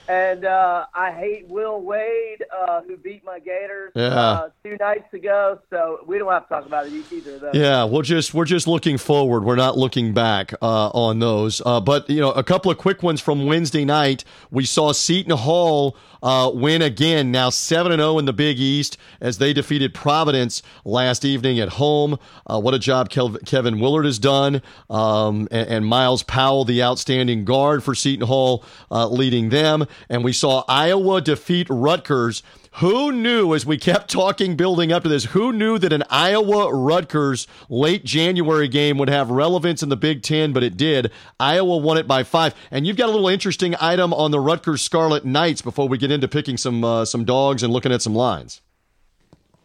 And 0.07 0.43
uh, 0.43 0.85
I 0.93 1.11
hate 1.11 1.47
Will 1.47 1.81
Wade, 1.81 2.43
uh, 2.55 2.81
who 2.81 2.97
beat 2.97 3.23
my 3.23 3.39
Gators 3.39 3.91
Yeah. 3.95 4.07
uh, 4.07 4.49
two 4.63 4.75
nights 4.79 5.13
ago. 5.13 5.59
So 5.69 5.99
we 6.05 6.17
don't 6.17 6.31
have 6.31 6.43
to 6.43 6.49
talk 6.49 6.65
about 6.65 6.87
it 6.87 6.93
either. 7.11 7.39
Though. 7.39 7.51
Yeah, 7.53 7.85
we're 7.85 8.01
just 8.03 8.33
we're 8.33 8.45
just 8.45 8.67
looking 8.67 8.97
forward. 8.97 9.45
We're 9.45 9.55
not 9.55 9.77
looking 9.77 10.13
back 10.13 10.53
uh, 10.61 10.89
on 10.89 11.19
those. 11.19 11.61
Uh, 11.65 11.79
but 11.79 12.09
you 12.09 12.19
know, 12.19 12.31
a 12.31 12.43
couple 12.43 12.69
of 12.69 12.77
quick 12.77 13.01
ones 13.01 13.21
from 13.21 13.45
Wednesday 13.45 13.85
night. 13.85 14.25
We 14.51 14.65
saw 14.65 14.91
Seton 14.91 15.37
Hall 15.37 15.95
uh, 16.21 16.51
win 16.53 16.81
again. 16.81 17.31
Now 17.31 17.49
seven 17.49 17.91
and 17.93 17.99
zero 18.01 18.17
in 18.17 18.25
the 18.25 18.33
Big 18.33 18.59
East 18.59 18.97
as 19.21 19.37
they 19.37 19.53
defeated 19.53 19.93
Providence 19.93 20.61
last 20.83 21.23
evening 21.23 21.59
at 21.59 21.69
home. 21.69 22.19
Uh, 22.45 22.59
what 22.59 22.73
a 22.73 22.79
job 22.79 23.09
Kevin 23.09 23.79
Willard 23.79 24.05
has 24.05 24.19
done, 24.19 24.61
um, 24.89 25.47
and, 25.51 25.67
and 25.69 25.85
Myles 25.85 26.23
Powell, 26.23 26.65
the 26.65 26.83
outstanding 26.83 27.45
guard 27.45 27.83
for 27.83 27.95
Seton 27.95 28.27
Hall, 28.27 28.65
uh, 28.91 29.07
leading 29.07 29.47
them. 29.49 29.85
And 30.09 30.23
we 30.23 30.33
saw 30.33 30.63
Iowa 30.67 31.21
defeat 31.21 31.67
Rutgers. 31.69 32.43
Who 32.77 33.11
knew, 33.11 33.53
as 33.53 33.67
we 33.67 33.77
kept 33.77 34.09
talking, 34.09 34.55
building 34.55 34.91
up 34.91 35.03
to 35.03 35.09
this, 35.09 35.25
who 35.25 35.53
knew 35.53 35.77
that 35.77 35.93
an 35.93 36.03
Iowa 36.09 36.73
Rutgers 36.73 37.45
late 37.69 38.03
January 38.03 38.67
game 38.67 38.97
would 38.97 39.09
have 39.09 39.29
relevance 39.29 39.83
in 39.83 39.89
the 39.89 39.95
Big 39.95 40.23
Ten, 40.23 40.53
but 40.53 40.63
it 40.63 40.75
did. 40.75 41.11
Iowa 41.39 41.77
won 41.77 41.97
it 41.97 42.07
by 42.07 42.23
five. 42.23 42.55
And 42.71 42.87
you've 42.87 42.97
got 42.97 43.09
a 43.09 43.11
little 43.11 43.27
interesting 43.27 43.75
item 43.79 44.11
on 44.11 44.31
the 44.31 44.39
Rutgers 44.39 44.81
Scarlet 44.81 45.23
Knights 45.23 45.61
before 45.61 45.87
we 45.87 45.99
get 45.99 46.11
into 46.11 46.27
picking 46.27 46.57
some 46.57 46.83
uh, 46.83 47.05
some 47.05 47.25
dogs 47.25 47.61
and 47.61 47.71
looking 47.71 47.91
at 47.91 48.01
some 48.01 48.15
lines. 48.15 48.61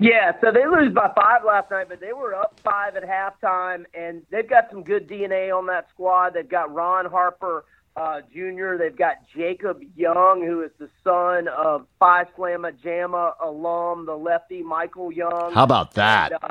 Yeah, 0.01 0.33
so 0.41 0.53
they 0.53 0.65
lose 0.65 0.95
by 0.95 1.11
five 1.17 1.43
last 1.45 1.73
night, 1.73 1.89
but 1.89 1.99
they 1.99 2.13
were 2.13 2.35
up 2.35 2.61
five 2.63 2.95
at 2.95 3.03
halftime, 3.03 3.85
and 3.95 4.23
they've 4.31 4.49
got 4.49 4.71
some 4.71 4.85
good 4.85 5.09
DNA 5.09 5.57
on 5.57 5.67
that 5.67 5.89
squad. 5.91 6.35
They've 6.35 6.49
got 6.49 6.73
Ron 6.73 7.07
Harper 7.07 7.65
uh, 7.99 8.21
Jr., 8.33 8.77
they've 8.79 8.97
got 8.97 9.17
Jacob 9.35 9.81
Young, 9.97 10.43
who 10.45 10.63
is 10.63 10.71
the 10.79 10.89
son 11.03 11.49
of 11.49 11.87
Phi 11.99 12.25
Slamma 12.37 12.73
Jamma 12.85 13.33
alum, 13.43 14.07
the 14.07 14.17
lefty 14.17 14.63
Michael 14.63 15.13
Young. 15.13 15.53
How 15.53 15.65
about 15.65 15.95
that? 15.95 16.33
And, 16.33 16.45
uh, 16.45 16.49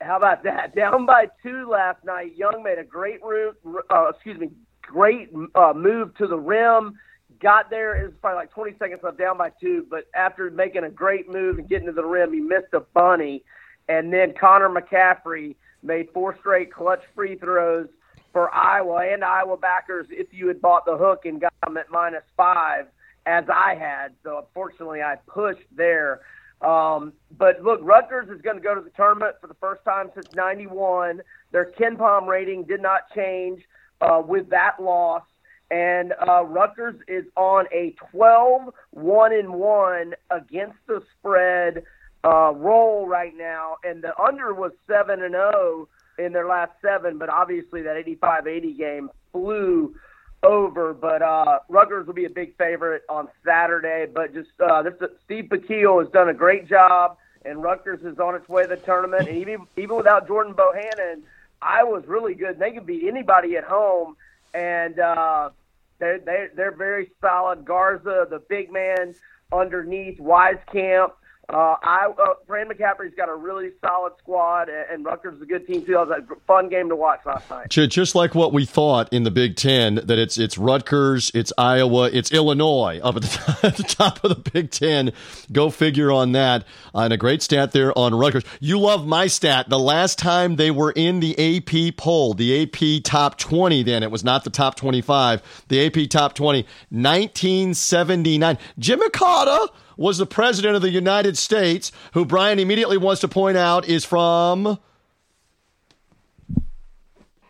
how 0.00 0.16
about 0.16 0.42
that? 0.44 0.74
Down 0.76 1.06
by 1.06 1.28
two 1.42 1.68
last 1.70 2.04
night, 2.04 2.36
Young 2.36 2.62
made 2.62 2.78
a 2.78 2.84
great 2.84 3.22
route, 3.22 3.56
uh, 3.90 4.08
excuse 4.08 4.38
me, 4.38 4.50
great 4.82 5.30
uh, 5.54 5.72
move 5.74 6.14
to 6.16 6.26
the 6.26 6.38
rim 6.38 6.98
got 7.40 7.70
there. 7.70 8.00
It 8.00 8.06
was 8.06 8.14
probably 8.20 8.36
like 8.36 8.52
20 8.52 8.76
seconds 8.78 9.00
left, 9.02 9.18
down 9.18 9.36
by 9.36 9.50
two. 9.60 9.86
But 9.88 10.04
after 10.14 10.50
making 10.50 10.84
a 10.84 10.90
great 10.90 11.28
move 11.28 11.58
and 11.58 11.68
getting 11.68 11.86
to 11.86 11.92
the 11.92 12.04
rim, 12.04 12.32
he 12.32 12.40
missed 12.40 12.72
a 12.72 12.80
bunny. 12.80 13.44
And 13.88 14.12
then 14.12 14.34
Connor 14.38 14.70
McCaffrey 14.70 15.56
made 15.82 16.08
four 16.12 16.36
straight 16.38 16.72
clutch 16.72 17.02
free 17.14 17.36
throws 17.36 17.88
for 18.34 18.54
Iowa 18.54 19.06
and 19.10 19.24
Iowa 19.24 19.56
backers. 19.56 20.06
If 20.10 20.26
you 20.32 20.48
had 20.48 20.60
bought 20.60 20.84
the 20.84 20.98
hook 20.98 21.24
and 21.24 21.40
got 21.40 21.54
them 21.64 21.78
at 21.78 21.90
minus 21.90 22.24
five, 22.36 22.88
as 23.24 23.44
I 23.48 23.74
had, 23.74 24.12
so 24.22 24.44
unfortunately 24.46 25.00
I 25.00 25.16
pushed 25.26 25.66
there. 25.74 26.20
Um, 26.60 27.14
but 27.38 27.62
look, 27.62 27.80
Rutgers 27.82 28.28
is 28.28 28.42
going 28.42 28.56
to 28.56 28.62
go 28.62 28.74
to 28.74 28.82
the 28.82 28.90
tournament 28.90 29.36
for 29.40 29.46
the 29.46 29.54
first 29.54 29.82
time 29.84 30.10
since 30.12 30.26
'91. 30.34 31.22
Their 31.52 31.72
KenPom 31.72 32.26
rating 32.26 32.64
did 32.64 32.82
not 32.82 33.02
change 33.14 33.62
uh, 34.02 34.20
with 34.26 34.50
that 34.50 34.82
loss 34.82 35.22
and 35.70 36.12
uh, 36.28 36.44
Rutgers 36.44 36.94
is 37.08 37.24
on 37.36 37.66
a 37.72 37.94
12 38.12 38.74
1 38.90 39.32
and 39.32 39.54
1 39.54 40.14
against 40.30 40.76
the 40.86 41.02
spread 41.18 41.82
uh, 42.24 42.52
roll 42.54 43.06
right 43.06 43.32
now, 43.36 43.76
and 43.84 44.02
the 44.02 44.18
under 44.20 44.54
was 44.54 44.72
7 44.86 45.22
and 45.22 45.32
0 45.32 45.88
in 46.18 46.32
their 46.32 46.46
last 46.46 46.72
seven, 46.82 47.18
but 47.18 47.28
obviously 47.28 47.82
that 47.82 47.96
85 47.96 48.46
80 48.46 48.72
game 48.74 49.10
flew 49.32 49.94
over. 50.42 50.94
But 50.94 51.22
uh, 51.22 51.60
Rutgers 51.68 52.06
will 52.06 52.14
be 52.14 52.26
a 52.26 52.30
big 52.30 52.56
favorite 52.56 53.02
on 53.08 53.28
Saturday. 53.44 54.06
But 54.12 54.34
just 54.34 54.50
uh, 54.60 54.82
this 54.82 54.94
Steve 55.24 55.44
Pikiell 55.50 56.02
has 56.02 56.12
done 56.12 56.28
a 56.28 56.34
great 56.34 56.68
job, 56.68 57.16
and 57.44 57.62
Rutgers 57.62 58.02
is 58.02 58.18
on 58.18 58.34
its 58.34 58.48
way 58.48 58.62
to 58.62 58.68
the 58.68 58.76
tournament. 58.76 59.28
And 59.28 59.38
even 59.38 59.66
even 59.76 59.96
without 59.96 60.26
Jordan 60.26 60.54
Bohannon, 60.54 61.22
Iowa's 61.60 62.06
really 62.06 62.34
good. 62.34 62.58
They 62.58 62.70
can 62.70 62.84
beat 62.84 63.04
anybody 63.08 63.56
at 63.56 63.64
home 63.64 64.16
and 64.54 64.98
uh, 64.98 65.50
they're 65.98 66.20
they 66.20 66.46
they're 66.54 66.76
very 66.76 67.10
solid. 67.20 67.64
Garza, 67.64 68.26
the 68.30 68.40
big 68.48 68.72
man 68.72 69.14
underneath 69.52 70.18
Wieskamp. 70.18 71.12
Uh, 71.48 71.76
I 71.82 72.06
uh, 72.06 72.34
Fran 72.46 72.68
McCaffery's 72.68 73.14
got 73.16 73.28
a 73.28 73.34
really 73.34 73.70
solid 73.84 74.14
squad, 74.18 74.68
and 74.68 75.04
Rutgers 75.04 75.36
is 75.36 75.42
a 75.42 75.46
good 75.46 75.66
team 75.66 75.84
too. 75.84 75.92
It 75.92 76.08
was 76.08 76.22
a 76.30 76.36
fun 76.46 76.70
game 76.70 76.88
to 76.88 76.96
watch 76.96 77.20
last 77.26 77.50
night. 77.50 77.68
Just 77.68 78.14
like 78.14 78.34
what 78.34 78.52
we 78.52 78.64
thought 78.64 79.12
in 79.12 79.24
the 79.24 79.30
Big 79.30 79.56
Ten, 79.56 79.96
that 79.96 80.18
it's 80.18 80.38
it's 80.38 80.56
Rutgers, 80.56 81.30
it's 81.34 81.52
Iowa, 81.58 82.08
it's 82.12 82.32
Illinois 82.32 82.98
up 83.02 83.16
at 83.16 83.22
the, 83.22 83.58
at 83.62 83.76
the 83.76 83.82
top 83.82 84.24
of 84.24 84.30
the 84.30 84.50
Big 84.50 84.70
Ten. 84.70 85.12
Go 85.52 85.70
figure 85.70 86.10
on 86.10 86.32
that. 86.32 86.64
Uh, 86.94 87.00
and 87.00 87.12
a 87.12 87.18
great 87.18 87.42
stat 87.42 87.72
there 87.72 87.96
on 87.98 88.14
Rutgers. 88.14 88.44
You 88.60 88.78
love 88.78 89.06
my 89.06 89.26
stat. 89.26 89.68
The 89.68 89.78
last 89.78 90.18
time 90.18 90.56
they 90.56 90.70
were 90.70 90.92
in 90.92 91.20
the 91.20 91.58
AP 91.58 91.96
poll, 91.96 92.32
the 92.32 92.62
AP 92.62 93.04
top 93.04 93.38
twenty, 93.38 93.82
then 93.82 94.02
it 94.02 94.10
was 94.10 94.24
not 94.24 94.44
the 94.44 94.50
top 94.50 94.76
twenty-five, 94.76 95.42
the 95.68 95.84
AP 95.86 96.08
top 96.08 96.34
twenty, 96.34 96.60
1979. 96.90 98.56
Jimmy 98.78 99.10
Carter 99.10 99.72
was 99.96 100.18
the 100.18 100.26
president 100.26 100.76
of 100.76 100.82
the 100.82 100.90
United 100.90 101.36
States, 101.38 101.92
who 102.12 102.24
Brian 102.24 102.58
immediately 102.58 102.98
wants 102.98 103.20
to 103.22 103.28
point 103.28 103.56
out 103.56 103.86
is 103.86 104.04
from 104.04 104.78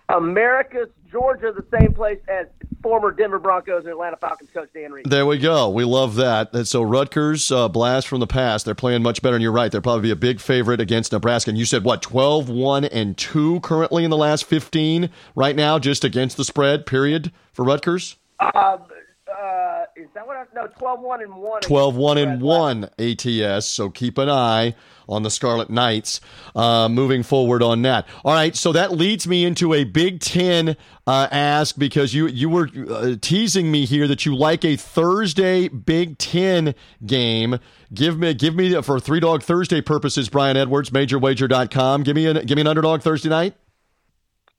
Americus 0.09 0.89
Georgia, 1.11 1.53
the 1.53 1.65
same 1.79 1.95
place 1.95 2.19
as 2.27 2.47
former 2.83 3.13
Denver 3.13 3.39
Broncos 3.39 3.85
and 3.85 3.93
Atlanta 3.93 4.17
Falcons 4.17 4.51
coach 4.53 4.69
Dan 4.75 4.93
Reeves. 4.93 5.09
There 5.09 5.25
we 5.25 5.39
go. 5.39 5.71
We 5.71 5.85
love 5.85 6.17
that. 6.17 6.53
And 6.53 6.67
so 6.67 6.83
Rutgers, 6.83 7.51
uh, 7.53 7.69
blast 7.69 8.09
from 8.09 8.21
the 8.21 8.27
past. 8.27 8.65
They're 8.65 8.75
playing 8.75 9.03
much 9.03 9.23
better, 9.23 9.37
and 9.37 9.43
you're 9.43 9.53
right. 9.53 9.71
They're 9.71 9.81
probably 9.81 10.03
be 10.03 10.11
a 10.11 10.17
big 10.17 10.41
favorite 10.41 10.81
against 10.81 11.13
Nebraska. 11.13 11.51
And 11.51 11.59
you 11.59 11.65
said, 11.65 11.85
what, 11.85 12.03
12 12.03 12.49
1 12.49 12.85
and 12.87 13.17
2 13.17 13.61
currently 13.61 14.05
in 14.05 14.11
the 14.11 14.17
last 14.17 14.45
15 14.45 15.09
right 15.37 15.57
now, 15.57 15.79
just 15.79 16.05
against 16.05 16.37
the 16.37 16.45
spread, 16.45 16.85
period, 16.85 17.33
for 17.53 17.65
Rutgers? 17.65 18.17
Uh, 18.41 18.51
uh, 18.55 18.79
is 19.97 20.09
that 20.15 20.27
what 20.27 20.37
I 20.37 20.45
no 20.55 20.67
12 20.67 21.01
1 21.01 21.23
and 21.23 21.35
1 21.37 21.61
12 21.63 21.97
1 21.97 22.19
and 22.19 22.43
1 22.43 22.91
ATS 22.99 23.67
so 23.67 23.91
keep 23.91 24.19
an 24.19 24.29
eye 24.29 24.75
on 25.09 25.23
the 25.23 25.31
Scarlet 25.31 25.71
Knights 25.71 26.21
uh, 26.57 26.89
moving 26.89 27.23
forward 27.23 27.63
on 27.63 27.83
that. 27.83 28.07
All 28.25 28.33
right 28.33 28.57
so 28.57 28.73
that 28.73 28.93
leads 28.93 29.29
me 29.29 29.45
into 29.45 29.73
a 29.73 29.85
Big 29.85 30.21
10 30.21 30.77
uh, 31.07 31.29
ask 31.31 31.79
because 31.79 32.13
you 32.13 32.27
you 32.27 32.49
were 32.49 32.69
uh, 32.91 33.15
teasing 33.21 33.71
me 33.71 33.85
here 33.85 34.09
that 34.09 34.27
you 34.27 34.35
like 34.35 34.65
a 34.65 34.77
Thursday 34.77 35.69
Big 35.69 36.19
10 36.19 36.75
game. 37.07 37.59
Give 37.93 38.19
me 38.19 38.35
give 38.35 38.55
me 38.57 38.81
for 38.83 38.99
three 38.99 39.21
dog 39.21 39.43
Thursday 39.43 39.81
purposes 39.81 40.29
Brian 40.29 40.57
Edwards 40.57 40.91
majorwager.com 40.91 42.03
give 42.03 42.17
me 42.17 42.27
an 42.27 42.45
give 42.47 42.57
me 42.57 42.63
an 42.63 42.67
underdog 42.67 43.03
Thursday 43.03 43.29
night 43.29 43.55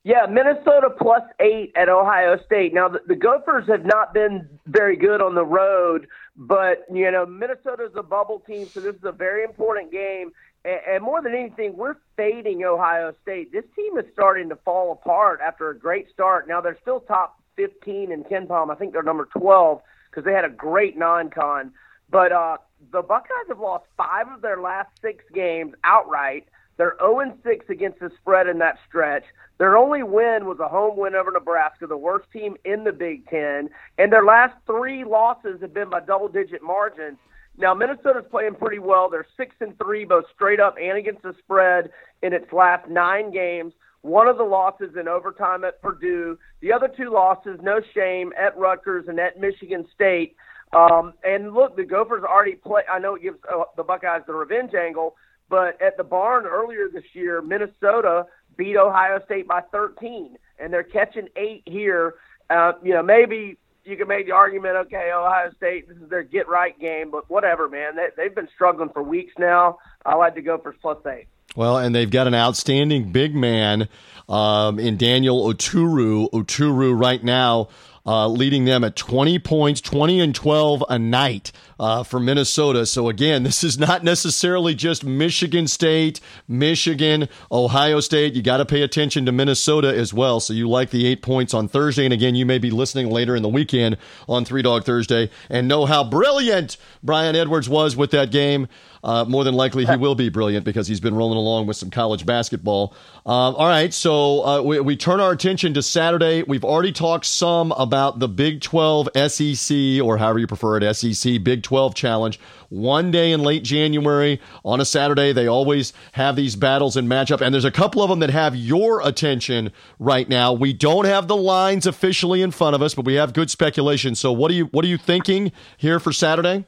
yeah, 0.05 0.27
Minnesota 0.29 0.91
plus 0.95 1.23
eight 1.39 1.71
at 1.75 1.89
Ohio 1.89 2.37
State. 2.45 2.75
Now, 2.75 2.87
the, 2.87 2.99
the 3.07 3.15
Gophers 3.15 3.67
have 3.67 3.85
not 3.85 4.13
been 4.13 4.47
very 4.67 4.95
good 4.95 5.19
on 5.19 5.33
the 5.33 5.43
road, 5.43 6.05
but, 6.37 6.85
you 6.93 7.09
know, 7.09 7.25
Minnesota's 7.25 7.93
a 7.95 8.03
bubble 8.03 8.39
team, 8.39 8.67
so 8.67 8.81
this 8.81 8.95
is 8.95 9.03
a 9.03 9.11
very 9.11 9.43
important 9.43 9.91
game. 9.91 10.29
And, 10.63 10.79
and 10.87 11.03
more 11.03 11.23
than 11.23 11.33
anything, 11.33 11.75
we're 11.75 11.95
fading 12.17 12.63
Ohio 12.63 13.15
State. 13.23 13.51
This 13.51 13.65
team 13.75 13.97
is 13.97 14.05
starting 14.13 14.47
to 14.49 14.55
fall 14.57 14.91
apart 14.91 15.39
after 15.43 15.71
a 15.71 15.77
great 15.77 16.07
start. 16.13 16.47
Now, 16.47 16.61
they're 16.61 16.77
still 16.79 16.99
top 16.99 17.41
15 17.55 18.11
in 18.11 18.23
KenPom. 18.25 18.69
I 18.69 18.75
think 18.75 18.93
they're 18.93 19.01
number 19.01 19.27
12 19.35 19.81
because 20.11 20.23
they 20.23 20.33
had 20.33 20.45
a 20.45 20.49
great 20.49 20.95
non 20.95 21.31
con. 21.31 21.71
But 22.11 22.31
uh, 22.31 22.57
the 22.91 23.01
Buckeyes 23.01 23.47
have 23.47 23.59
lost 23.59 23.85
five 23.97 24.27
of 24.27 24.43
their 24.43 24.61
last 24.61 24.89
six 25.01 25.23
games 25.33 25.73
outright. 25.83 26.47
They're 26.77 26.97
0 26.99 27.37
6 27.43 27.65
against 27.69 27.99
the 27.99 28.09
spread 28.21 28.47
in 28.47 28.59
that 28.59 28.77
stretch. 28.87 29.23
Their 29.57 29.77
only 29.77 30.03
win 30.03 30.45
was 30.45 30.59
a 30.59 30.67
home 30.67 30.97
win 30.97 31.15
over 31.15 31.31
Nebraska, 31.31 31.87
the 31.87 31.97
worst 31.97 32.29
team 32.31 32.55
in 32.65 32.83
the 32.83 32.91
Big 32.91 33.27
Ten. 33.27 33.69
And 33.97 34.11
their 34.11 34.25
last 34.25 34.55
three 34.65 35.05
losses 35.05 35.61
have 35.61 35.73
been 35.73 35.89
by 35.89 36.01
double 36.01 36.27
digit 36.27 36.61
margins. 36.61 37.17
Now 37.57 37.73
Minnesota's 37.73 38.25
playing 38.29 38.55
pretty 38.55 38.79
well. 38.79 39.09
They're 39.09 39.27
six 39.37 39.55
and 39.61 39.77
three, 39.77 40.03
both 40.03 40.25
straight 40.33 40.59
up 40.59 40.75
and 40.81 40.97
against 40.97 41.21
the 41.21 41.33
spread 41.39 41.89
in 42.21 42.33
its 42.33 42.51
last 42.51 42.89
nine 42.89 43.31
games. 43.31 43.73
One 44.01 44.27
of 44.27 44.37
the 44.37 44.43
losses 44.43 44.95
in 44.99 45.07
overtime 45.07 45.63
at 45.63 45.81
Purdue. 45.81 46.37
The 46.61 46.73
other 46.73 46.87
two 46.87 47.11
losses, 47.11 47.59
no 47.63 47.79
shame, 47.93 48.33
at 48.37 48.57
Rutgers 48.57 49.05
and 49.07 49.19
at 49.19 49.39
Michigan 49.39 49.85
State. 49.95 50.35
Um, 50.73 51.13
and 51.23 51.53
look, 51.53 51.75
the 51.77 51.85
Gophers 51.85 52.23
already 52.23 52.55
play. 52.55 52.83
I 52.91 52.99
know 52.99 53.15
it 53.15 53.21
gives 53.21 53.37
uh, 53.51 53.63
the 53.77 53.83
Buckeyes 53.83 54.21
the 54.27 54.33
revenge 54.33 54.73
angle, 54.73 55.15
but 55.49 55.81
at 55.81 55.97
the 55.97 56.03
barn 56.03 56.45
earlier 56.45 56.87
this 56.91 57.03
year, 57.13 57.41
Minnesota 57.41 58.25
beat 58.57 58.77
Ohio 58.77 59.19
State 59.25 59.47
by 59.47 59.61
13, 59.71 60.37
and 60.59 60.73
they're 60.73 60.83
catching 60.83 61.27
eight 61.35 61.63
here. 61.65 62.15
Uh, 62.49 62.73
you 62.83 62.93
know, 62.93 63.03
maybe 63.03 63.57
you 63.83 63.97
can 63.97 64.07
make 64.07 64.25
the 64.25 64.31
argument, 64.31 64.75
okay, 64.75 65.11
Ohio 65.13 65.51
State, 65.57 65.87
this 65.87 65.97
is 65.97 66.09
their 66.09 66.23
get 66.23 66.47
right 66.47 66.77
game, 66.79 67.11
but 67.11 67.29
whatever, 67.29 67.69
man. 67.69 67.95
They, 67.95 68.07
they've 68.17 68.35
been 68.35 68.49
struggling 68.53 68.89
for 68.89 69.03
weeks 69.03 69.33
now. 69.37 69.77
I 70.05 70.15
like 70.15 70.35
to 70.35 70.41
go 70.41 70.57
for 70.57 70.73
plus 70.73 70.97
eight. 71.05 71.27
Well, 71.55 71.77
and 71.77 71.95
they've 71.95 72.09
got 72.09 72.27
an 72.27 72.35
outstanding 72.35 73.11
big 73.11 73.33
man 73.35 73.87
um, 74.27 74.79
in 74.79 74.97
Daniel 74.97 75.47
Oturu. 75.47 76.29
Oturu 76.31 76.99
right 76.99 77.23
now 77.23 77.69
uh, 78.05 78.27
leading 78.27 78.65
them 78.65 78.83
at 78.83 78.95
20 78.95 79.39
points, 79.39 79.81
20 79.81 80.19
and 80.19 80.35
12 80.35 80.83
a 80.89 80.99
night 80.99 81.51
uh, 81.79 82.03
for 82.03 82.19
Minnesota. 82.19 82.85
So, 82.85 83.09
again, 83.09 83.43
this 83.43 83.63
is 83.63 83.77
not 83.77 84.03
necessarily 84.03 84.75
just 84.75 85.03
Michigan 85.03 85.67
State, 85.67 86.19
Michigan, 86.47 87.27
Ohio 87.51 87.99
State. 87.99 88.33
You 88.33 88.43
got 88.43 88.57
to 88.57 88.65
pay 88.65 88.81
attention 88.81 89.25
to 89.25 89.31
Minnesota 89.31 89.95
as 89.95 90.13
well. 90.13 90.39
So, 90.39 90.53
you 90.53 90.69
like 90.69 90.91
the 90.91 91.05
eight 91.07 91.21
points 91.21 91.53
on 91.53 91.67
Thursday. 91.67 92.05
And 92.05 92.13
again, 92.13 92.35
you 92.35 92.45
may 92.45 92.59
be 92.59 92.71
listening 92.71 93.09
later 93.09 93.35
in 93.35 93.43
the 93.43 93.49
weekend 93.49 93.97
on 94.27 94.45
Three 94.45 94.61
Dog 94.61 94.83
Thursday 94.83 95.29
and 95.49 95.67
know 95.67 95.85
how 95.85 96.03
brilliant 96.03 96.77
Brian 97.03 97.35
Edwards 97.35 97.67
was 97.67 97.95
with 97.95 98.11
that 98.11 98.31
game. 98.31 98.67
Uh, 99.03 99.23
more 99.23 99.43
than 99.43 99.53
likely, 99.53 99.85
he 99.85 99.95
will 99.97 100.15
be 100.15 100.29
brilliant 100.29 100.65
because 100.65 100.87
he's 100.87 100.99
been 100.99 101.13
rolling 101.13 101.37
along 101.37 101.67
with 101.67 101.77
some 101.77 101.91
college 101.91 102.25
basketball. 102.25 102.91
Um, 103.23 103.53
all 103.55 103.67
right, 103.67 103.93
so 103.93 104.43
uh, 104.43 104.61
we, 104.63 104.79
we 104.79 104.97
turn 104.97 105.19
our 105.19 105.31
attention 105.31 105.75
to 105.75 105.83
Saturday. 105.83 106.41
We've 106.41 106.65
already 106.65 106.91
talked 106.91 107.27
some 107.27 107.71
about 107.73 107.94
the 107.95 108.27
Big 108.27 108.61
12 108.61 109.09
SEC, 109.27 110.03
or 110.03 110.17
however 110.17 110.39
you 110.39 110.47
prefer 110.47 110.77
it, 110.77 110.95
SEC 110.95 111.43
Big 111.43 111.63
12 111.63 111.95
Challenge. 111.95 112.39
One 112.69 113.11
day 113.11 113.31
in 113.31 113.41
late 113.41 113.63
January 113.63 114.41
on 114.63 114.81
a 114.81 114.85
Saturday, 114.85 115.31
they 115.31 115.47
always 115.47 115.93
have 116.13 116.35
these 116.35 116.55
battles 116.55 116.97
and 116.97 117.07
matchup, 117.07 117.41
and 117.41 117.53
there's 117.53 117.65
a 117.65 117.71
couple 117.71 118.03
of 118.03 118.09
them 118.09 118.19
that 118.19 118.29
have 118.29 118.55
your 118.55 119.01
attention 119.07 119.71
right 119.99 120.27
now. 120.27 120.53
We 120.53 120.73
don't 120.73 121.05
have 121.05 121.27
the 121.27 121.37
lines 121.37 121.87
officially 121.87 122.41
in 122.41 122.51
front 122.51 122.75
of 122.75 122.81
us, 122.81 122.95
but 122.95 123.05
we 123.05 123.15
have 123.15 123.33
good 123.33 123.49
speculation. 123.49 124.15
So, 124.15 124.31
what 124.31 124.51
are 124.51 124.55
you 124.55 124.65
what 124.65 124.83
are 124.83 124.89
you 124.89 124.97
thinking 124.97 125.51
here 125.77 125.99
for 125.99 126.11
Saturday? 126.11 126.65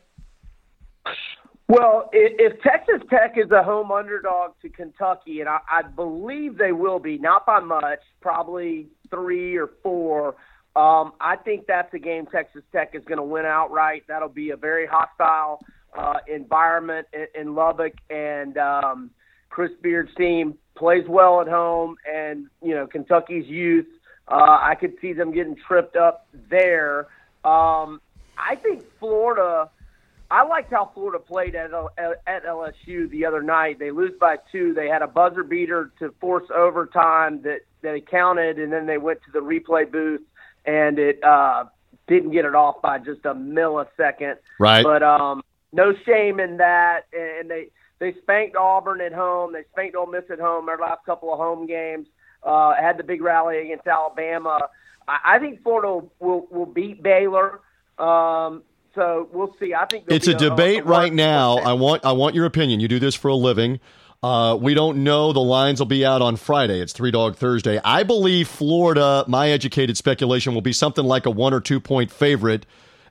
Well, 1.70 2.10
if 2.14 2.62
Texas 2.62 3.02
Tech 3.10 3.38
is 3.38 3.52
a 3.52 3.62
home 3.62 3.92
underdog 3.92 4.54
to 4.62 4.70
Kentucky, 4.70 5.42
and 5.42 5.50
I, 5.50 5.60
I 5.70 5.82
believe 5.82 6.58
they 6.58 6.72
will 6.72 7.00
be, 7.00 7.18
not 7.18 7.46
by 7.46 7.60
much, 7.60 8.00
probably 8.22 8.88
three 9.10 9.58
or 9.58 9.70
four. 9.84 10.36
Um, 10.78 11.14
I 11.20 11.38
think 11.38 11.66
that's 11.66 11.92
a 11.96 12.00
game 12.00 12.28
Texas 12.28 12.62
Tech 12.72 12.94
is 12.94 13.04
going 13.06 13.18
to 13.18 13.24
win 13.24 13.48
outright. 13.48 14.04
That'll 14.08 14.30
be 14.30 14.52
a 14.52 14.56
very 14.56 14.86
hostile 14.86 15.60
uh, 15.98 16.20
environment 16.28 17.08
in, 17.14 17.42
in 17.42 17.56
Lubbock, 17.56 17.94
and 18.12 18.56
um, 18.60 19.10
Chris 19.50 19.72
Beard's 19.82 20.14
team 20.16 20.56
plays 20.76 21.04
well 21.10 21.42
at 21.42 21.48
home, 21.48 21.96
and 22.08 22.46
you 22.62 22.76
know 22.76 22.86
Kentucky's 22.86 23.48
youth. 23.48 23.88
Uh, 24.28 24.60
I 24.62 24.76
could 24.80 24.94
see 25.02 25.14
them 25.14 25.34
getting 25.34 25.56
tripped 25.56 25.96
up 25.96 26.28
there. 26.48 27.08
Um, 27.44 28.00
I 28.38 28.56
think 28.62 28.84
Florida 29.00 29.72
I 30.30 30.44
liked 30.44 30.72
how 30.72 30.92
Florida 30.94 31.18
played 31.18 31.56
at 31.56 31.72
at 32.28 32.46
LSU 32.46 33.10
the 33.10 33.26
other 33.26 33.42
night. 33.42 33.80
They 33.80 33.90
lose 33.90 34.14
by 34.20 34.38
two. 34.52 34.76
They 34.76 34.90
had 34.90 35.02
a 35.02 35.08
buzzer 35.08 35.44
beater 35.44 35.92
to 35.98 36.14
force 36.22 36.48
overtime 36.56 37.42
that 37.42 37.62
that 37.82 38.08
counted, 38.12 38.60
and 38.60 38.72
then 38.72 38.86
they 38.86 39.00
went 39.00 39.22
to 39.24 39.32
the 39.32 39.40
replay 39.40 39.92
booth 39.92 40.22
and 40.66 41.00
it 41.00 41.24
uh, 41.24 41.66
didn't 42.08 42.32
get 42.32 42.46
it 42.46 42.56
off 42.56 42.82
by 42.82 43.00
just 43.00 43.26
a 43.26 43.34
millisecond. 43.34 44.38
Right. 44.60 44.84
But 44.84 45.04
um, 45.04 45.44
no 45.72 45.94
shame 46.06 46.40
in 46.40 46.58
that, 46.58 47.02
and 47.14 47.50
they 47.50 47.70
they 48.00 48.14
spanked 48.22 48.56
Auburn 48.56 49.02
at 49.02 49.14
home. 49.14 49.54
They 49.54 49.64
spanked 49.72 49.96
Ole 49.96 50.08
Miss 50.08 50.24
at 50.30 50.40
home. 50.40 50.66
Their 50.66 50.78
last 50.78 51.06
couple 51.06 51.32
of 51.32 51.40
home 51.40 51.66
games 51.68 52.08
uh, 52.44 52.74
had 52.76 52.98
the 52.98 53.04
big 53.04 53.22
rally 53.22 53.60
against 53.60 53.88
Alabama. 53.88 54.70
I, 55.08 55.18
I 55.26 55.40
think 55.40 55.64
Florida 55.64 56.08
will 56.20 56.48
will 56.50 56.66
beat 56.66 57.02
Baylor. 57.02 57.62
Um, 57.98 58.64
so 58.96 59.30
we'll 59.32 59.56
see. 59.60 59.74
I 59.74 59.86
think 59.86 60.06
it's 60.08 60.28
a, 60.28 60.34
debate 60.34 60.82
a 60.82 60.84
right 60.84 61.14
now. 61.14 61.58
I 61.58 61.74
want 61.74 62.06
I 62.06 62.14
want 62.14 62.36
your 62.36 62.46
opinion. 62.46 62.80
You 62.80 62.88
do 62.88 63.00
this 63.00 63.16
for 63.16 63.30
a 63.30 63.36
living. 63.36 63.80
Uh, 64.24 64.58
we 64.60 64.74
don't 64.74 65.04
know. 65.04 65.32
The 65.32 65.40
lines 65.40 65.80
will 65.80 65.86
be 65.86 66.06
out 66.06 66.22
on 66.22 66.38
Friday. 66.38 66.80
It's 66.80 66.94
Three 66.94 67.12
Dog 67.12 67.36
Thursday. 67.36 67.80
I 67.84 68.04
believe 68.04 68.48
Florida. 68.48 69.24
My 69.28 69.50
educated 69.50 69.96
speculation 69.96 70.54
will 70.54 70.62
be 70.62 70.74
something 70.74 71.06
like 71.06 71.26
a 71.26 71.32
one 71.32 71.54
or 71.54 71.62
two 71.62 71.80
point 71.80 72.12
favorite. 72.12 72.66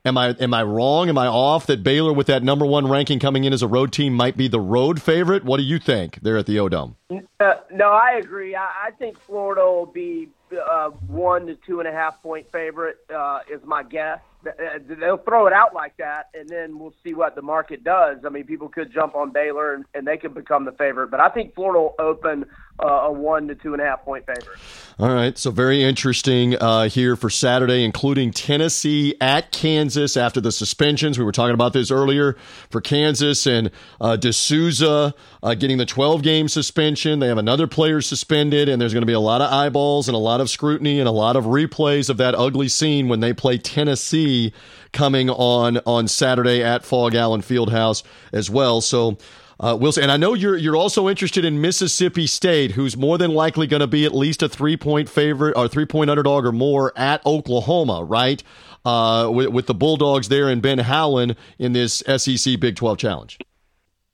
Am 0.04 0.18
I 0.18 0.30
am 0.38 0.54
I 0.54 0.62
wrong? 0.62 1.08
Am 1.08 1.18
I 1.18 1.26
off 1.26 1.66
that 1.66 1.82
Baylor 1.82 2.12
with 2.12 2.26
that 2.28 2.42
number 2.42 2.66
one 2.66 2.88
ranking 2.88 3.18
coming 3.18 3.44
in 3.44 3.52
as 3.52 3.62
a 3.62 3.68
road 3.68 3.92
team 3.92 4.14
might 4.14 4.36
be 4.36 4.48
the 4.48 4.60
road 4.60 5.00
favorite? 5.00 5.44
What 5.44 5.58
do 5.58 5.64
you 5.64 5.78
think 5.78 6.20
there 6.22 6.36
at 6.36 6.46
the 6.46 6.58
O'Dome? 6.58 6.96
Uh, 7.10 7.54
no, 7.72 7.90
I 7.90 8.20
agree. 8.22 8.54
I, 8.54 8.86
I 8.86 8.90
think 8.98 9.18
Florida 9.18 9.62
will 9.62 9.86
be 9.86 10.28
uh, 10.52 10.90
one 11.08 11.46
to 11.46 11.54
two 11.54 11.80
and 11.80 11.88
a 11.88 11.92
half 11.92 12.22
point 12.22 12.50
favorite 12.52 12.98
uh, 13.14 13.40
is 13.50 13.60
my 13.64 13.82
guess. 13.82 14.20
Uh, 14.46 14.78
they'll 15.00 15.16
throw 15.18 15.46
it 15.46 15.52
out 15.52 15.74
like 15.74 15.96
that, 15.98 16.28
and 16.34 16.48
then 16.48 16.78
we'll 16.78 16.94
see 17.04 17.14
what 17.14 17.34
the 17.34 17.42
market 17.42 17.84
does. 17.84 18.18
I 18.24 18.28
mean, 18.28 18.44
people 18.44 18.68
could 18.68 18.92
jump 18.92 19.14
on 19.14 19.32
Baylor, 19.32 19.74
and, 19.74 19.84
and 19.94 20.06
they 20.06 20.16
could 20.16 20.34
become 20.34 20.64
the 20.64 20.72
favorite. 20.72 21.10
But 21.10 21.20
I 21.20 21.28
think 21.28 21.54
Florida 21.54 21.80
will 21.80 21.94
open 21.98 22.46
uh, 22.78 22.86
a 22.86 23.12
one 23.12 23.48
to 23.48 23.54
two 23.54 23.72
and 23.72 23.82
a 23.82 23.84
half 23.84 24.04
point 24.04 24.26
favorite. 24.26 24.58
All 24.98 25.12
right, 25.12 25.36
so 25.36 25.50
very 25.50 25.82
interesting 25.82 26.56
uh, 26.56 26.88
here 26.88 27.16
for 27.16 27.28
Saturday, 27.28 27.84
including 27.84 28.30
Tennessee 28.30 29.14
at 29.20 29.52
Kansas 29.52 30.16
after 30.16 30.40
the 30.40 30.50
suspensions. 30.50 31.18
We 31.18 31.24
were 31.26 31.32
talking 31.32 31.52
about 31.52 31.74
this 31.74 31.90
earlier 31.90 32.34
for 32.70 32.80
Kansas 32.80 33.46
and 33.46 33.70
uh, 34.00 34.16
De 34.16 34.32
Sousa 34.32 35.14
uh, 35.42 35.54
getting 35.54 35.76
the 35.76 35.84
12 35.84 36.22
game 36.22 36.48
suspension. 36.48 37.18
They 37.18 37.28
have 37.28 37.36
another 37.36 37.66
player 37.66 38.00
suspended, 38.00 38.70
and 38.70 38.80
there's 38.80 38.94
going 38.94 39.02
to 39.02 39.06
be 39.06 39.12
a 39.12 39.20
lot 39.20 39.42
of 39.42 39.52
eyeballs 39.52 40.08
and 40.08 40.14
a 40.14 40.18
lot 40.18 40.40
of 40.40 40.48
scrutiny 40.48 40.98
and 40.98 41.06
a 41.06 41.12
lot 41.12 41.36
of 41.36 41.44
replays 41.44 42.08
of 42.08 42.16
that 42.16 42.34
ugly 42.34 42.68
scene 42.68 43.08
when 43.08 43.20
they 43.20 43.34
play 43.34 43.58
Tennessee 43.58 44.54
coming 44.92 45.28
on 45.28 45.78
on 45.84 46.08
Saturday 46.08 46.62
at 46.62 46.86
Phog 46.86 47.14
Allen 47.14 47.42
Fieldhouse 47.42 48.02
as 48.32 48.48
well. 48.48 48.80
So 48.80 49.18
uh, 49.58 49.76
Wilson, 49.80 50.02
and 50.02 50.12
I 50.12 50.16
know 50.18 50.34
you're 50.34 50.56
you're 50.56 50.76
also 50.76 51.08
interested 51.08 51.44
in 51.44 51.60
Mississippi 51.60 52.26
State, 52.26 52.72
who's 52.72 52.96
more 52.96 53.16
than 53.16 53.32
likely 53.32 53.66
going 53.66 53.80
to 53.80 53.86
be 53.86 54.04
at 54.04 54.14
least 54.14 54.42
a 54.42 54.48
three 54.48 54.76
point 54.76 55.08
favorite 55.08 55.56
or 55.56 55.66
three 55.66 55.86
point 55.86 56.10
underdog 56.10 56.44
or 56.44 56.52
more 56.52 56.92
at 56.96 57.24
Oklahoma, 57.24 58.04
right? 58.04 58.42
Uh, 58.84 59.28
with, 59.32 59.48
with 59.48 59.66
the 59.66 59.74
Bulldogs 59.74 60.28
there 60.28 60.48
and 60.48 60.62
Ben 60.62 60.78
Howland 60.78 61.34
in 61.58 61.72
this 61.72 62.04
SEC 62.06 62.60
Big 62.60 62.76
Twelve 62.76 62.98
Challenge. 62.98 63.38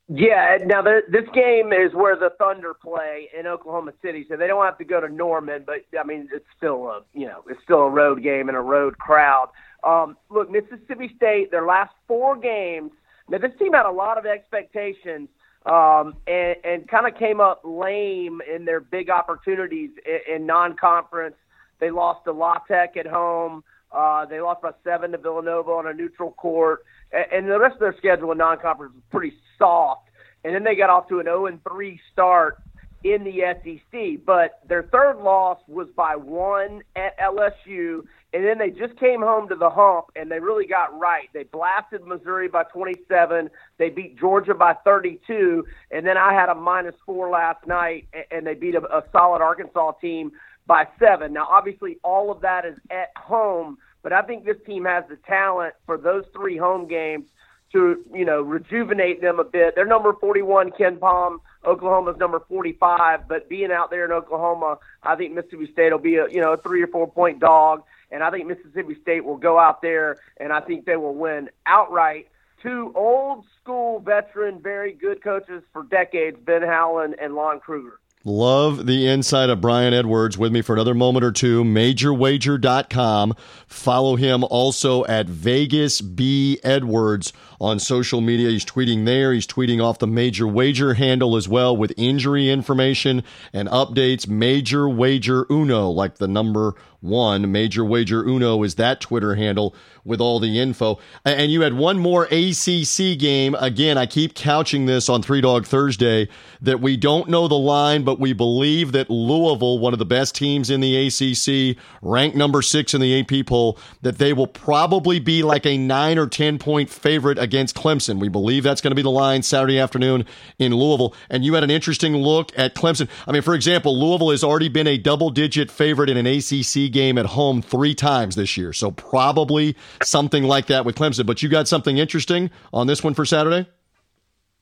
Yeah, 0.09 0.59
now 0.65 0.83
the, 0.83 1.01
this 1.09 1.29
game 1.35 1.73
is 1.73 1.93
where 1.95 2.17
the 2.17 2.31
Thunder 2.39 2.75
play 2.75 3.29
in 3.39 3.47
Oklahoma 3.47 3.93
City, 4.03 4.27
so 4.29 4.37
they 4.37 4.47
don't 4.47 4.65
have 4.65 4.79
to 4.79 4.85
go 4.85 5.01
to 5.01 5.09
Norman. 5.09 5.65
But 5.67 5.85
I 5.99 6.05
mean, 6.05 6.29
it's 6.33 6.45
still 6.57 6.87
a 6.89 7.03
you 7.15 7.27
know 7.27 7.43
it's 7.49 7.63
still 7.65 7.81
a 7.81 7.91
road 7.91 8.23
game 8.23 8.49
and 8.49 8.57
a 8.57 8.61
road 8.61 8.99
crowd. 8.99 9.49
Um, 9.83 10.17
look, 10.31 10.51
Mississippi 10.51 11.13
State, 11.17 11.51
their 11.51 11.67
last 11.67 11.93
four 12.07 12.37
games 12.37 12.93
now, 13.29 13.39
this 13.39 13.53
team 13.59 13.73
had 13.73 13.87
a 13.87 13.91
lot 13.91 14.19
of 14.19 14.27
expectations 14.27 15.29
um, 15.67 16.15
and, 16.27 16.57
and 16.65 16.89
kind 16.89 17.07
of 17.07 17.19
came 17.19 17.41
up 17.41 17.63
lame 17.65 18.41
in 18.53 18.65
their 18.65 18.81
big 18.81 19.11
opportunities 19.11 19.91
in, 20.05 20.37
in 20.37 20.47
non-conference. 20.47 21.37
They 21.79 21.91
lost 21.91 22.25
to 22.25 22.33
La 22.33 22.59
Tech 22.69 22.97
at 22.97 23.07
home. 23.07 23.65
Uh, 23.93 24.25
they 24.27 24.41
lost 24.41 24.63
by 24.63 24.71
seven 24.85 25.13
to 25.13 25.19
Villanova 25.19 25.71
on 25.71 25.87
a 25.87 25.93
neutral 25.93 26.33
court, 26.33 26.85
and, 27.13 27.27
and 27.33 27.51
the 27.51 27.59
rest 27.59 27.75
of 27.75 27.81
their 27.81 27.95
schedule 27.99 28.33
in 28.33 28.39
non-conference 28.39 28.95
was 28.95 29.03
pretty 29.11 29.35
soft. 29.59 30.09
And 30.45 30.55
then 30.55 30.65
they 30.65 30.75
got 30.75 30.91
off 30.91 31.09
to 31.09 31.21
an 31.21 31.27
0 31.27 31.47
and 31.47 31.63
3 31.63 32.01
start 32.13 32.59
in 33.05 33.25
the 33.25 33.41
SEC. 33.63 34.25
But 34.25 34.61
their 34.69 34.85
third 34.85 35.19
loss 35.19 35.59
was 35.69 35.89
by 35.97 36.17
one 36.17 36.83
at 36.97 37.17
LSU, 37.19 38.05
and 38.33 38.45
then 38.45 38.59
they 38.59 38.71
just 38.71 38.99
came 38.99 39.21
home 39.21 39.49
to 39.49 39.55
the 39.55 39.69
hump 39.69 40.07
and 40.17 40.31
they 40.31 40.41
really 40.41 40.67
got 40.67 40.99
right. 40.99 41.29
They 41.35 41.45
blasted 41.45 42.05
Missouri 42.07 42.49
by 42.49 42.65
27. 42.65 43.51
They 43.79 43.91
beat 43.91 44.19
Georgia 44.19 44.55
by 44.55 44.75
32, 44.85 45.65
and 45.91 46.07
then 46.07 46.17
I 46.17 46.33
had 46.33 46.49
a 46.49 46.55
minus 46.55 46.95
four 47.05 47.31
last 47.31 47.67
night, 47.67 48.09
and 48.31 48.47
they 48.47 48.55
beat 48.55 48.75
a, 48.75 48.83
a 48.85 49.05
solid 49.13 49.43
Arkansas 49.43 49.93
team 50.01 50.33
by 50.67 50.87
seven. 50.99 51.33
Now, 51.33 51.47
obviously, 51.51 51.99
all 52.03 52.31
of 52.31 52.41
that 52.43 52.65
is 52.65 52.79
at 52.91 53.11
home, 53.17 53.79
but 54.03 54.13
I 54.13 54.23
think 54.23 54.45
this 54.45 54.57
team 54.67 54.85
has 54.85 55.05
the 55.09 55.17
talent 55.17 55.75
for 55.87 55.99
those 55.99 56.25
three 56.35 56.57
home 56.57 56.89
games 56.89 57.27
to 57.73 58.05
you 58.15 58.25
know 58.25 58.43
rejuvenate 58.43 59.21
them 59.21 59.41
a 59.41 59.45
bit. 59.45 59.75
They're 59.75 59.87
number 59.87 60.13
41, 60.13 60.73
KenPom. 60.73 61.39
Oklahoma's 61.65 62.17
number 62.19 62.41
45, 62.49 63.29
but 63.29 63.49
being 63.49 63.71
out 63.71 63.91
there 63.91 64.05
in 64.05 64.11
Oklahoma, 64.11 64.79
I 65.03 65.15
think 65.15 65.33
Mississippi 65.33 65.71
State 65.73 65.93
will 65.93 65.99
be 65.99 66.17
a 66.17 66.29
you 66.29 66.41
know 66.41 66.53
a 66.53 66.57
three 66.57 66.83
or 66.83 66.87
four 66.89 67.11
point 67.11 67.41
dog, 67.41 67.83
and 68.13 68.23
I 68.23 68.31
think 68.31 68.47
Mississippi 68.47 68.97
State 69.01 69.25
will 69.25 69.37
go 69.37 69.59
out 69.59 69.83
there 69.83 70.19
and 70.37 70.53
I 70.53 70.61
think 70.61 70.85
they 70.85 70.97
will 70.97 71.15
win 71.15 71.49
outright. 71.67 72.29
Two 72.63 72.93
old 72.95 73.45
school 73.61 73.99
veteran, 73.99 74.61
very 74.63 74.93
good 74.93 75.23
coaches 75.23 75.65
for 75.73 75.83
decades, 75.83 76.37
Ben 76.45 76.63
Howland 76.63 77.17
and 77.21 77.35
Lon 77.35 77.59
Kruger. 77.59 77.99
Love 78.25 78.87
the 78.87 79.09
insight 79.09 79.51
of 79.51 79.61
Brian 79.61 79.93
Edwards 79.93 80.39
with 80.39 80.53
me 80.53 80.63
for 80.63 80.75
another 80.75 80.95
moment 80.95 81.25
or 81.25 81.33
two. 81.33 81.65
MajorWager.com. 81.65 83.35
Follow 83.67 84.15
him 84.15 84.45
also 84.45 85.05
at 85.07 85.27
Vegas 85.27 86.01
B 86.01 86.61
Edwards 86.63 87.33
on 87.63 87.79
social 87.79 88.21
media. 88.21 88.51
He's 88.51 88.65
tweeting 88.65 89.05
there. 89.05 89.33
He's 89.33 89.47
tweeting 89.47 89.83
off 89.83 90.01
the 90.01 90.07
Major 90.09 90.49
Wager 90.49 90.95
handle 90.95 91.37
as 91.37 91.49
well 91.49 91.77
with 91.77 91.95
injury 91.97 92.51
information 92.51 93.23
and 93.53 93.69
updates. 93.69 94.27
Major 94.27 94.89
Wager 94.89 95.47
Uno, 95.49 95.89
like 95.89 96.19
the 96.19 96.27
number 96.27 96.75
one. 97.03 97.51
Major 97.51 97.85
Wager 97.85 98.23
Uno 98.23 98.63
is 98.63 98.77
that 98.77 99.01
Twitter 99.01 99.35
handle 99.35 99.75
with 100.05 100.21
all 100.21 100.41
the 100.41 100.59
info. 100.59 100.99
And 101.25 101.53
you 101.53 101.61
had 101.61 101.75
one 101.75 101.99
more 101.99 102.25
ACC 102.25 103.19
game. 103.19 103.55
Again, 103.57 103.99
I 103.99 104.07
keep 104.07 104.35
couching 104.35 104.87
this 104.87 105.09
on 105.09 105.23
Three 105.23 105.41
Dog 105.41 105.67
Thursday 105.67 106.29
that 106.61 106.81
we 106.81 106.97
don't 106.97 107.29
know 107.29 107.49
the 107.49 107.55
line, 107.55 108.05
but 108.05 108.19
we 108.19 108.33
believe 108.33 108.93
that 108.93 109.11
Louisville, 109.11 109.79
one 109.79 109.93
of 109.93 109.99
the 109.99 110.05
best 110.05 110.35
teams 110.35 110.71
in 110.71 110.81
the 110.81 111.07
ACC, 111.07 111.77
ranked 112.01 112.37
number 112.37 112.63
six 112.63 112.95
in 112.95 113.01
the 113.01 113.21
AP 113.21 113.47
poll, 113.47 113.79
that 114.03 114.19
they 114.19 114.33
will 114.33 114.47
probably 114.47 115.19
be 115.19 115.43
like 115.43 115.67
a 115.67 115.77
nine 115.77 116.19
or 116.19 116.27
10 116.27 116.59
point 116.59 116.89
favorite 116.89 117.39
against 117.53 117.77
Clemson. 117.77 118.19
We 118.19 118.29
believe 118.29 118.63
that's 118.63 118.81
going 118.81 118.93
to 118.93 118.97
be 118.97 119.03
the 119.03 119.11
line 119.11 119.43
Saturday 119.43 119.79
afternoon 119.79 120.25
in 120.59 120.75
Louisville. 120.75 121.15
And 121.29 121.45
you 121.45 121.53
had 121.53 121.63
an 121.63 121.71
interesting 121.71 122.17
look 122.17 122.51
at 122.59 122.75
Clemson. 122.75 123.09
I 123.27 123.33
mean, 123.33 123.43
for 123.43 123.55
example, 123.55 123.99
Louisville 123.99 124.31
has 124.31 124.43
already 124.43 124.71
been 124.71 124.87
a 124.87 124.97
double 124.97 125.29
digit 125.29 125.71
favorite 125.71 126.09
in 126.09 126.17
an 126.17 126.27
ACC 126.27 126.91
game 126.91 127.19
at 127.19 127.27
home 127.27 127.61
three 127.61 127.95
times 127.95 128.37
this 128.37 128.57
year. 128.57 128.73
So 128.73 128.91
probably 128.91 129.77
something 130.03 130.45
like 130.45 130.67
that 130.69 130.87
with 130.87 130.97
Clemson. 130.97 131.27
But 131.27 131.43
you 131.43 131.51
got 131.51 131.69
something 131.69 131.99
interesting 131.99 132.51
on 132.73 132.87
this 132.87 133.05
one 133.05 133.13
for 133.13 133.27
Saturday? 133.27 133.69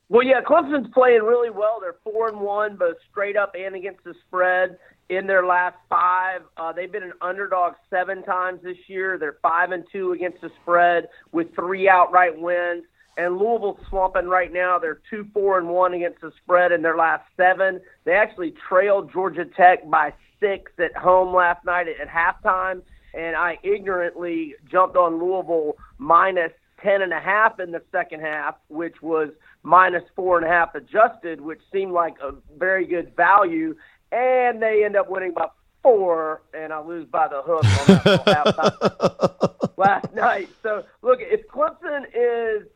Well, 0.09 0.27
yeah, 0.27 0.41
Clemson's 0.41 0.93
playing 0.93 1.23
really 1.23 1.51
well. 1.51 1.79
They're 1.81 1.95
four 2.03 2.29
and 2.29 2.41
one, 2.41 2.75
both 2.75 2.97
straight 3.09 3.37
up 3.37 3.55
and 3.57 3.77
against 3.77 4.03
the 4.03 4.15
spread 4.27 4.79
in 5.11 5.27
their 5.27 5.45
last 5.45 5.77
five. 5.89 6.43
Uh, 6.57 6.73
they've 6.73 6.91
been 6.91 7.03
an 7.03 7.13
underdog 7.21 7.75
seven 7.91 8.23
times 8.23 8.61
this 8.63 8.79
year. 8.87 9.19
They're 9.19 9.39
five 9.43 9.73
and 9.73 9.85
two 9.93 10.13
against 10.13 10.41
the 10.41 10.51
spread 10.63 11.09
with 11.33 11.55
three 11.55 11.89
outright 11.89 12.41
wins. 12.41 12.85
And 13.17 13.37
Louisville's 13.37 13.81
slumping 13.91 14.29
right 14.29 14.53
now. 14.53 14.79
They're 14.79 15.01
two, 15.11 15.27
four, 15.35 15.59
and 15.59 15.69
one 15.69 15.93
against 15.95 16.21
the 16.21 16.31
spread 16.43 16.71
in 16.71 16.81
their 16.81 16.97
last 16.97 17.25
seven. 17.37 17.81
They 18.05 18.13
actually 18.13 18.55
trailed 18.69 19.13
Georgia 19.13 19.45
Tech 19.45 19.91
by 19.91 20.15
six 20.39 20.73
at 20.79 20.97
home 20.97 21.35
last 21.35 21.65
night 21.67 21.87
at, 21.89 22.01
at 22.01 22.09
halftime, 22.09 22.81
and 23.13 23.37
I 23.37 23.59
ignorantly 23.63 24.55
jumped 24.71 24.97
on 24.97 25.19
Louisville 25.19 25.75
minus 25.99 26.53
ten 26.83 27.03
and 27.03 27.13
a 27.13 27.21
half 27.21 27.61
in 27.61 27.73
the 27.73 27.83
second 27.93 28.21
half, 28.21 28.55
which 28.69 29.03
was 29.03 29.31
minus 29.63 30.05
four 30.17 30.39
and 30.39 30.47
a 30.47 30.49
half 30.49 30.75
adjusted, 30.75 31.41
which 31.41 31.61
seemed 31.73 31.93
like 31.93 32.15
a 32.23 32.33
very 32.59 32.87
good 32.87 33.15
value. 33.17 33.75
And 34.13 34.61
they 34.63 34.85
end 34.85 34.97
up 34.97 35.09
winning 35.09 35.33
by 35.33 35.49
four, 35.83 36.43
and 36.53 36.73
I 36.73 36.81
lose 36.81 37.07
by 37.07 37.29
the 37.29 37.43
hook 37.43 37.65
on 37.65 38.23
that 38.27 39.73
last 39.77 40.13
night. 40.15 40.49
So 40.63 40.85
look, 41.03 41.21
if 41.21 41.47
Clemson 41.49 42.07
is 42.15 42.67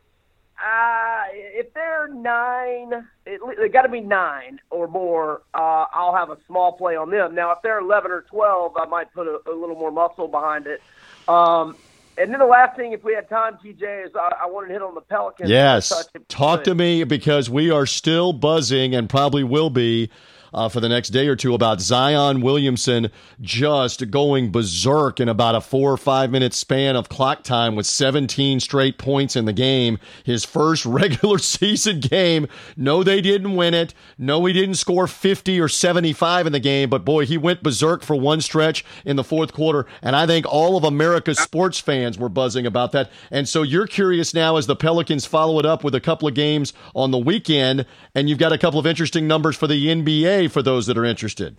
uh, 0.57 1.23
if 1.33 1.73
they're 1.73 2.07
nine, 2.07 3.05
it, 3.25 3.41
they 3.59 3.67
got 3.67 3.81
to 3.81 3.89
be 3.89 3.99
nine 3.99 4.59
or 4.69 4.87
more. 4.87 5.41
Uh, 5.53 5.85
I'll 5.93 6.15
have 6.15 6.29
a 6.29 6.37
small 6.47 6.71
play 6.73 6.95
on 6.95 7.09
them. 7.09 7.35
Now, 7.35 7.51
if 7.51 7.57
they're 7.61 7.79
eleven 7.79 8.11
or 8.11 8.21
twelve, 8.21 8.77
I 8.77 8.85
might 8.85 9.13
put 9.13 9.27
a, 9.27 9.39
a 9.47 9.53
little 9.53 9.75
more 9.75 9.91
muscle 9.91 10.27
behind 10.27 10.67
it. 10.67 10.81
Um, 11.27 11.75
and 12.17 12.31
then 12.31 12.39
the 12.39 12.45
last 12.45 12.77
thing, 12.77 12.93
if 12.93 13.03
we 13.03 13.13
had 13.13 13.27
time, 13.27 13.57
TJ, 13.63 14.05
is 14.05 14.15
I, 14.15 14.31
I 14.43 14.45
wanted 14.45 14.67
to 14.67 14.73
hit 14.73 14.81
on 14.81 14.95
the 14.95 15.01
Pelicans. 15.01 15.49
Yes, 15.49 15.91
talk 16.29 16.63
to 16.63 16.73
me 16.73 17.03
because 17.03 17.49
we 17.49 17.69
are 17.69 17.85
still 17.85 18.31
buzzing 18.31 18.95
and 18.95 19.09
probably 19.09 19.43
will 19.43 19.69
be 19.69 20.09
uh, 20.53 20.69
for 20.69 20.79
the 20.79 20.89
next 20.89 21.09
day 21.09 21.27
or 21.27 21.35
two 21.35 21.53
about 21.53 21.81
Zion 21.81 22.41
Williamson 22.41 23.11
just 23.41 24.09
going 24.11 24.51
berserk 24.51 25.19
in 25.19 25.29
about 25.29 25.55
a 25.55 25.61
four 25.61 25.91
or 25.91 25.97
five 25.97 26.31
minute 26.31 26.53
span 26.53 26.95
of 26.95 27.09
clock 27.09 27.43
time 27.43 27.75
with 27.75 27.85
17 27.85 28.59
straight 28.59 28.97
points 28.97 29.35
in 29.35 29.45
the 29.45 29.53
game. 29.53 29.99
His 30.23 30.45
first 30.45 30.85
regular 30.85 31.37
season 31.37 31.99
game. 31.99 32.47
No, 32.77 33.03
they 33.03 33.21
didn't 33.21 33.55
win 33.55 33.73
it. 33.73 33.93
No, 34.17 34.45
he 34.45 34.53
didn't 34.53 34.75
score 34.75 35.07
50 35.07 35.59
or 35.59 35.67
75 35.67 36.47
in 36.47 36.53
the 36.53 36.59
game, 36.59 36.89
but 36.89 37.05
boy, 37.05 37.25
he 37.25 37.37
went 37.37 37.63
berserk 37.63 38.03
for 38.03 38.15
one 38.15 38.41
stretch 38.41 38.85
in 39.05 39.15
the 39.15 39.23
fourth 39.23 39.53
quarter. 39.53 39.85
And 40.01 40.15
I 40.15 40.25
think 40.25 40.45
all 40.47 40.77
of 40.77 40.83
America's 40.83 41.39
sports 41.39 41.79
fans 41.79 42.17
were 42.17 42.29
buzzing 42.29 42.65
about 42.65 42.91
that. 42.93 43.09
And 43.31 43.47
so 43.47 43.63
you're 43.63 43.87
curious 43.87 44.33
now 44.33 44.57
as 44.57 44.67
the 44.67 44.75
Pelicans 44.75 45.25
follow 45.25 45.59
it 45.59 45.65
up 45.65 45.83
with 45.83 45.95
a 45.95 46.01
couple 46.01 46.27
of 46.27 46.33
games 46.33 46.73
on 46.93 47.11
the 47.11 47.17
weekend, 47.17 47.85
and 48.13 48.29
you've 48.29 48.39
got 48.39 48.53
a 48.53 48.57
couple 48.57 48.79
of 48.79 48.87
interesting 48.87 49.27
numbers 49.27 49.55
for 49.55 49.67
the 49.67 49.87
NBA 49.87 50.34
for 50.47 50.61
those 50.61 50.87
that 50.87 50.97
are 50.97 51.05
interested. 51.05 51.57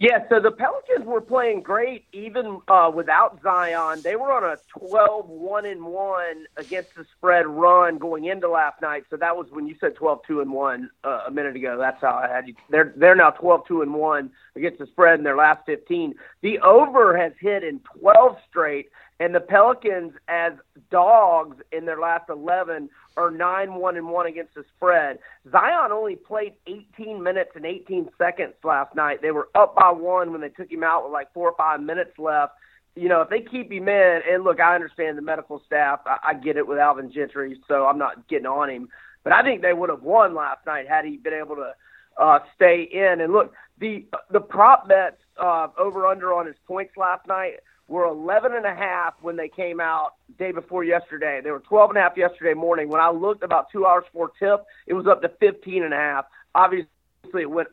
Yeah, 0.00 0.26
so 0.30 0.40
the 0.40 0.50
Pelicans 0.50 1.04
were 1.04 1.20
playing 1.20 1.60
great 1.60 2.06
even 2.14 2.62
uh, 2.68 2.90
without 2.92 3.38
Zion. 3.42 4.00
They 4.02 4.16
were 4.16 4.32
on 4.32 4.42
a 4.44 4.56
12 4.88 5.28
1 5.28 5.66
and 5.66 5.84
1 5.84 6.46
against 6.56 6.94
the 6.94 7.04
spread 7.18 7.46
run 7.46 7.98
going 7.98 8.24
into 8.24 8.48
last 8.48 8.80
night. 8.80 9.04
So 9.10 9.18
that 9.18 9.36
was 9.36 9.48
when 9.50 9.66
you 9.66 9.76
said 9.78 9.96
12 9.96 10.20
2 10.26 10.40
and 10.40 10.52
1 10.52 10.90
uh, 11.04 11.24
a 11.26 11.30
minute 11.30 11.54
ago. 11.54 11.76
That's 11.78 12.00
how 12.00 12.14
I 12.14 12.34
had 12.34 12.48
you. 12.48 12.54
They're 12.70 12.94
they're 12.96 13.14
now 13.14 13.28
12 13.28 13.66
2 13.66 13.82
and 13.82 13.92
1 13.92 14.30
against 14.56 14.78
the 14.78 14.86
spread 14.86 15.18
in 15.18 15.24
their 15.24 15.36
last 15.36 15.66
15. 15.66 16.14
The 16.40 16.58
over 16.60 17.18
has 17.18 17.32
hit 17.38 17.62
in 17.62 17.80
12 18.00 18.38
straight 18.48 18.88
and 19.20 19.34
the 19.34 19.40
Pelicans 19.40 20.14
as 20.28 20.54
dogs 20.90 21.58
in 21.72 21.84
their 21.84 22.00
last 22.00 22.30
11 22.30 22.88
are 23.18 23.30
9 23.30 23.74
1 23.74 23.96
and 23.96 24.08
1 24.08 24.26
against 24.26 24.54
the 24.54 24.64
spread. 24.74 25.18
Zion 25.52 25.92
only 25.92 26.16
played 26.16 26.54
18 26.66 27.22
minutes 27.22 27.50
and 27.54 27.66
18 27.66 28.08
seconds 28.16 28.54
last 28.64 28.96
night. 28.96 29.20
They 29.20 29.30
were 29.30 29.48
up 29.54 29.76
by 29.76 29.90
one 29.90 30.32
when 30.32 30.40
they 30.40 30.48
took 30.48 30.72
him 30.72 30.82
out 30.82 31.04
with 31.04 31.12
like 31.12 31.32
four 31.34 31.50
or 31.50 31.56
five 31.56 31.82
minutes 31.82 32.18
left. 32.18 32.54
You 32.96 33.08
know, 33.08 33.20
if 33.20 33.28
they 33.28 33.42
keep 33.42 33.70
him 33.70 33.88
in, 33.88 34.20
and 34.28 34.42
look, 34.42 34.58
I 34.58 34.74
understand 34.74 35.18
the 35.18 35.22
medical 35.22 35.62
staff. 35.66 36.00
I, 36.06 36.30
I 36.30 36.34
get 36.34 36.56
it 36.56 36.66
with 36.66 36.78
Alvin 36.78 37.12
Gentry, 37.12 37.60
so 37.68 37.84
I'm 37.86 37.98
not 37.98 38.26
getting 38.26 38.46
on 38.46 38.70
him. 38.70 38.88
But 39.22 39.34
I 39.34 39.42
think 39.42 39.60
they 39.60 39.74
would 39.74 39.90
have 39.90 40.02
won 40.02 40.34
last 40.34 40.64
night 40.66 40.88
had 40.88 41.04
he 41.04 41.18
been 41.18 41.34
able 41.34 41.56
to 41.56 41.74
uh, 42.16 42.38
stay 42.56 42.88
in. 42.90 43.20
And 43.20 43.34
look, 43.34 43.52
the 43.78 44.06
the 44.30 44.40
prop 44.40 44.88
bets 44.88 45.20
uh, 45.38 45.68
over 45.78 46.06
under 46.06 46.32
on 46.32 46.46
his 46.46 46.56
points 46.66 46.96
last 46.96 47.26
night 47.26 47.56
were 47.90 48.04
11 48.04 48.54
and 48.54 48.64
a 48.64 48.74
half 48.74 49.14
when 49.20 49.34
they 49.34 49.48
came 49.48 49.80
out 49.80 50.14
day 50.38 50.52
before 50.52 50.84
yesterday. 50.84 51.40
They 51.42 51.50
were 51.50 51.58
12 51.58 51.90
and 51.90 51.98
a 51.98 52.02
half 52.02 52.16
yesterday 52.16 52.54
morning. 52.54 52.88
When 52.88 53.00
I 53.00 53.10
looked 53.10 53.42
about 53.42 53.68
two 53.72 53.84
hours 53.84 54.04
before 54.04 54.30
tip, 54.38 54.64
it 54.86 54.94
was 54.94 55.08
up 55.08 55.22
to 55.22 55.28
15 55.28 55.82
and 55.82 55.92
a 55.92 55.96
half. 55.96 56.26
Obviously, 56.54 56.88
it 57.34 57.50
went 57.50 57.68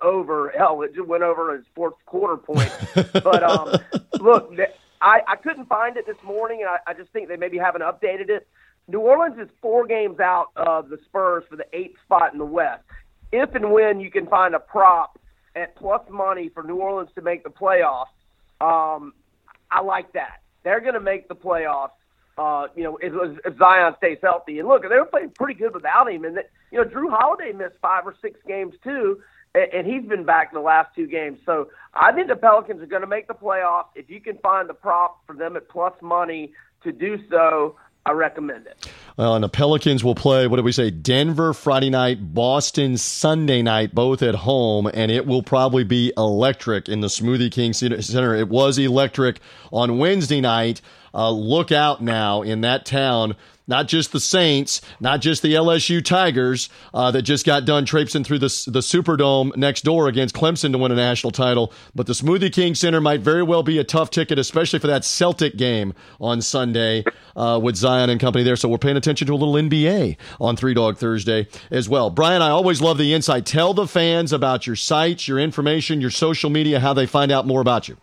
over. 0.00 0.50
Hell, 0.56 0.82
it 0.82 0.94
just 0.94 1.08
went 1.08 1.24
over 1.24 1.56
his 1.56 1.64
fourth 1.74 1.94
quarter 2.06 2.36
point. 2.36 2.72
but 3.12 3.42
um, 3.42 3.76
look, 4.20 4.52
I, 5.02 5.22
I 5.26 5.34
couldn't 5.34 5.68
find 5.68 5.96
it 5.96 6.06
this 6.06 6.22
morning, 6.24 6.60
and 6.60 6.68
I, 6.70 6.92
I 6.92 6.94
just 6.94 7.10
think 7.10 7.26
they 7.26 7.36
maybe 7.36 7.58
haven't 7.58 7.82
updated 7.82 8.30
it. 8.30 8.46
New 8.86 9.00
Orleans 9.00 9.40
is 9.40 9.48
four 9.60 9.88
games 9.88 10.20
out 10.20 10.50
of 10.54 10.88
the 10.88 10.98
Spurs 11.06 11.42
for 11.50 11.56
the 11.56 11.66
eighth 11.72 11.96
spot 12.04 12.32
in 12.32 12.38
the 12.38 12.44
West. 12.44 12.84
If 13.32 13.56
and 13.56 13.72
when 13.72 13.98
you 13.98 14.12
can 14.12 14.28
find 14.28 14.54
a 14.54 14.60
prop 14.60 15.18
at 15.56 15.74
plus 15.74 16.02
money 16.08 16.48
for 16.48 16.62
New 16.62 16.76
Orleans 16.76 17.10
to 17.16 17.22
make 17.22 17.42
the 17.42 17.50
playoffs, 17.50 18.06
um, 18.60 19.12
I 19.70 19.80
like 19.82 20.12
that. 20.12 20.42
They're 20.64 20.80
going 20.80 20.94
to 20.94 21.00
make 21.00 21.28
the 21.28 21.34
playoffs. 21.36 21.90
Uh, 22.36 22.68
you 22.76 22.84
know, 22.84 22.96
if, 23.02 23.12
if 23.44 23.58
Zion 23.58 23.94
stays 23.98 24.18
healthy, 24.22 24.60
and 24.60 24.68
look, 24.68 24.82
they 24.82 24.96
were 24.96 25.04
playing 25.04 25.30
pretty 25.30 25.54
good 25.54 25.74
without 25.74 26.10
him. 26.10 26.24
And 26.24 26.36
that, 26.36 26.50
you 26.70 26.78
know, 26.78 26.84
Jrue 26.84 27.10
Holiday 27.10 27.52
missed 27.52 27.74
five 27.82 28.06
or 28.06 28.14
six 28.22 28.38
games 28.46 28.74
too, 28.84 29.20
and, 29.54 29.72
and 29.72 29.86
he's 29.86 30.08
been 30.08 30.24
back 30.24 30.50
in 30.52 30.54
the 30.56 30.64
last 30.64 30.94
two 30.94 31.08
games. 31.08 31.40
So 31.44 31.68
I 31.94 32.12
think 32.12 32.28
the 32.28 32.36
Pelicans 32.36 32.80
are 32.80 32.86
going 32.86 33.02
to 33.02 33.08
make 33.08 33.26
the 33.26 33.34
playoffs. 33.34 33.88
If 33.96 34.08
you 34.08 34.20
can 34.20 34.38
find 34.38 34.68
the 34.68 34.74
prop 34.74 35.26
for 35.26 35.34
them 35.34 35.56
at 35.56 35.68
plus 35.68 35.94
money 36.00 36.52
to 36.84 36.92
do 36.92 37.18
so, 37.28 37.74
I 38.08 38.12
recommend 38.12 38.66
it. 38.66 38.90
Well, 39.18 39.34
and 39.34 39.44
the 39.44 39.50
Pelicans 39.50 40.02
will 40.02 40.14
play, 40.14 40.46
what 40.46 40.56
did 40.56 40.64
we 40.64 40.72
say? 40.72 40.90
Denver 40.90 41.52
Friday 41.52 41.90
night, 41.90 42.32
Boston 42.32 42.96
Sunday 42.96 43.60
night, 43.60 43.94
both 43.94 44.22
at 44.22 44.34
home, 44.34 44.90
and 44.94 45.10
it 45.10 45.26
will 45.26 45.42
probably 45.42 45.84
be 45.84 46.14
electric 46.16 46.88
in 46.88 47.02
the 47.02 47.08
Smoothie 47.08 47.52
King 47.52 47.74
Center. 47.74 48.34
It 48.34 48.48
was 48.48 48.78
electric 48.78 49.40
on 49.70 49.98
Wednesday 49.98 50.40
night. 50.40 50.80
Uh, 51.12 51.30
look 51.30 51.70
out 51.70 52.02
now 52.02 52.40
in 52.40 52.62
that 52.62 52.86
town 52.86 53.36
not 53.68 53.86
just 53.86 54.10
the 54.10 54.18
Saints, 54.18 54.80
not 54.98 55.20
just 55.20 55.42
the 55.42 55.54
LSU 55.54 56.04
Tigers 56.04 56.68
uh, 56.92 57.10
that 57.12 57.22
just 57.22 57.46
got 57.46 57.64
done 57.64 57.84
traipsing 57.84 58.24
through 58.24 58.40
the, 58.40 58.64
the 58.66 58.80
Superdome 58.80 59.56
next 59.56 59.82
door 59.82 60.08
against 60.08 60.34
Clemson 60.34 60.72
to 60.72 60.78
win 60.78 60.90
a 60.90 60.96
national 60.96 61.30
title, 61.30 61.72
but 61.94 62.06
the 62.06 62.14
Smoothie 62.14 62.52
King 62.52 62.74
Center 62.74 63.00
might 63.00 63.20
very 63.20 63.42
well 63.42 63.62
be 63.62 63.78
a 63.78 63.84
tough 63.84 64.10
ticket, 64.10 64.38
especially 64.38 64.78
for 64.78 64.88
that 64.88 65.04
Celtic 65.04 65.56
game 65.56 65.94
on 66.20 66.40
Sunday 66.40 67.04
uh, 67.36 67.60
with 67.62 67.76
Zion 67.76 68.10
and 68.10 68.18
company 68.18 68.42
there. 68.42 68.56
So 68.56 68.68
we're 68.68 68.78
paying 68.78 68.96
attention 68.96 69.26
to 69.26 69.34
a 69.34 69.36
little 69.36 69.54
NBA 69.54 70.16
on 70.40 70.56
Three 70.56 70.74
Dog 70.74 70.96
Thursday 70.96 71.46
as 71.70 71.88
well. 71.88 72.10
Brian, 72.10 72.42
I 72.42 72.48
always 72.48 72.80
love 72.80 72.98
the 72.98 73.12
insight. 73.12 73.46
Tell 73.46 73.74
the 73.74 73.86
fans 73.86 74.32
about 74.32 74.66
your 74.66 74.76
sites, 74.76 75.28
your 75.28 75.38
information, 75.38 76.00
your 76.00 76.10
social 76.10 76.50
media, 76.50 76.80
how 76.80 76.94
they 76.94 77.06
find 77.06 77.30
out 77.30 77.46
more 77.46 77.60
about 77.60 77.88
you. 77.88 77.98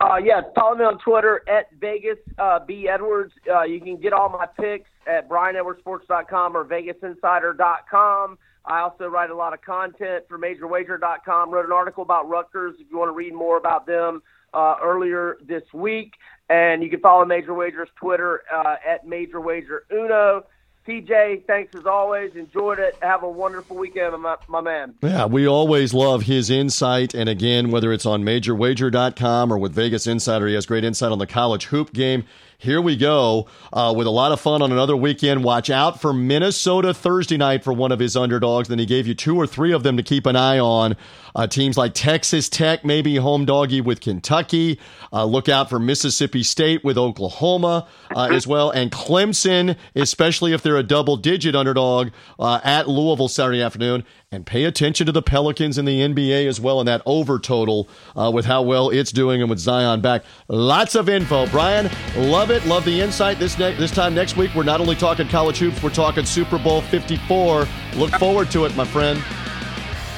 Uh, 0.00 0.16
yeah, 0.22 0.40
follow 0.54 0.76
me 0.76 0.84
on 0.84 0.98
Twitter 0.98 1.42
at 1.48 1.66
Vegas 1.80 2.18
uh, 2.38 2.58
B 2.66 2.88
Edwards. 2.88 3.32
Uh, 3.52 3.62
you 3.62 3.80
can 3.80 3.96
get 3.96 4.12
all 4.12 4.28
my 4.28 4.46
picks 4.46 4.90
at 5.06 5.28
BrianEdwardsSports.com 5.28 6.56
or 6.56 6.64
VegasInsider.com. 6.64 8.38
I 8.64 8.80
also 8.80 9.06
write 9.06 9.30
a 9.30 9.34
lot 9.34 9.54
of 9.54 9.60
content 9.62 10.24
for 10.28 10.38
MajorWager.com. 10.38 11.50
Wrote 11.50 11.66
an 11.66 11.72
article 11.72 12.02
about 12.02 12.28
Rutgers 12.28 12.76
if 12.78 12.86
you 12.90 12.98
want 12.98 13.08
to 13.08 13.14
read 13.14 13.34
more 13.34 13.56
about 13.56 13.86
them 13.86 14.22
uh, 14.54 14.76
earlier 14.82 15.38
this 15.46 15.62
week. 15.72 16.14
And 16.48 16.82
you 16.82 16.90
can 16.90 17.00
follow 17.00 17.24
Major 17.24 17.54
Wagers 17.54 17.88
Twitter 17.96 18.42
uh, 18.52 18.76
at 18.86 19.06
Major 19.06 19.40
Wager 19.40 19.84
Uno. 19.90 20.44
TJ, 20.86 21.46
thanks 21.46 21.76
as 21.76 21.86
always. 21.86 22.34
Enjoyed 22.34 22.80
it. 22.80 22.96
Have 23.02 23.22
a 23.22 23.28
wonderful 23.28 23.76
weekend, 23.76 24.20
my, 24.20 24.36
my 24.48 24.60
man. 24.60 24.94
Yeah, 25.00 25.26
we 25.26 25.46
always 25.46 25.94
love 25.94 26.22
his 26.22 26.50
insight. 26.50 27.14
And 27.14 27.28
again, 27.28 27.70
whether 27.70 27.92
it's 27.92 28.04
on 28.04 28.24
MajorWager.com 28.24 29.52
or 29.52 29.58
with 29.58 29.72
Vegas 29.72 30.08
Insider, 30.08 30.48
he 30.48 30.54
has 30.54 30.66
great 30.66 30.82
insight 30.82 31.12
on 31.12 31.18
the 31.18 31.26
college 31.26 31.66
hoop 31.66 31.92
game. 31.92 32.24
Here 32.62 32.80
we 32.80 32.96
go 32.96 33.48
uh, 33.72 33.92
with 33.96 34.06
a 34.06 34.10
lot 34.10 34.30
of 34.30 34.40
fun 34.40 34.62
on 34.62 34.70
another 34.70 34.96
weekend. 34.96 35.42
Watch 35.42 35.68
out 35.68 36.00
for 36.00 36.12
Minnesota 36.12 36.94
Thursday 36.94 37.36
night 37.36 37.64
for 37.64 37.72
one 37.72 37.90
of 37.90 37.98
his 37.98 38.16
underdogs. 38.16 38.68
Then 38.68 38.78
he 38.78 38.86
gave 38.86 39.08
you 39.08 39.14
two 39.14 39.36
or 39.36 39.48
three 39.48 39.72
of 39.72 39.82
them 39.82 39.96
to 39.96 40.02
keep 40.04 40.26
an 40.26 40.36
eye 40.36 40.60
on. 40.60 40.96
Uh, 41.34 41.48
teams 41.48 41.76
like 41.76 41.92
Texas 41.92 42.48
Tech, 42.48 42.84
maybe 42.84 43.16
home 43.16 43.44
doggy 43.44 43.80
with 43.80 44.00
Kentucky. 44.00 44.78
Uh, 45.12 45.24
look 45.24 45.48
out 45.48 45.70
for 45.70 45.80
Mississippi 45.80 46.44
State 46.44 46.84
with 46.84 46.96
Oklahoma 46.96 47.88
uh, 48.14 48.28
as 48.30 48.46
well. 48.46 48.70
And 48.70 48.92
Clemson, 48.92 49.76
especially 49.96 50.52
if 50.52 50.62
they're 50.62 50.71
a 50.76 50.82
double 50.82 51.16
digit 51.16 51.54
underdog 51.54 52.10
uh, 52.38 52.60
at 52.64 52.88
Louisville 52.88 53.28
Saturday 53.28 53.62
afternoon. 53.62 54.04
And 54.30 54.46
pay 54.46 54.64
attention 54.64 55.06
to 55.06 55.12
the 55.12 55.20
Pelicans 55.20 55.76
in 55.76 55.84
the 55.84 56.00
NBA 56.00 56.46
as 56.46 56.58
well 56.58 56.80
in 56.80 56.86
that 56.86 57.02
over 57.04 57.38
total 57.38 57.88
uh, 58.16 58.30
with 58.32 58.46
how 58.46 58.62
well 58.62 58.88
it's 58.88 59.12
doing 59.12 59.42
and 59.42 59.50
with 59.50 59.58
Zion 59.58 60.00
back. 60.00 60.24
Lots 60.48 60.94
of 60.94 61.08
info. 61.08 61.46
Brian, 61.48 61.90
love 62.16 62.50
it. 62.50 62.64
Love 62.64 62.84
the 62.84 63.00
insight. 63.00 63.38
This, 63.38 63.58
ne- 63.58 63.76
this 63.76 63.90
time 63.90 64.14
next 64.14 64.36
week, 64.36 64.54
we're 64.54 64.62
not 64.62 64.80
only 64.80 64.96
talking 64.96 65.28
college 65.28 65.58
hoops, 65.58 65.82
we're 65.82 65.90
talking 65.90 66.24
Super 66.24 66.58
Bowl 66.58 66.80
54. 66.80 67.68
Look 67.96 68.10
forward 68.12 68.50
to 68.52 68.64
it, 68.64 68.74
my 68.74 68.86
friend. 68.86 69.22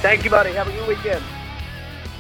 Thank 0.01 0.23
you, 0.23 0.31
buddy. 0.31 0.53
Have 0.53 0.69
a 0.69 0.73
good 0.73 0.87
weekend. 0.87 1.25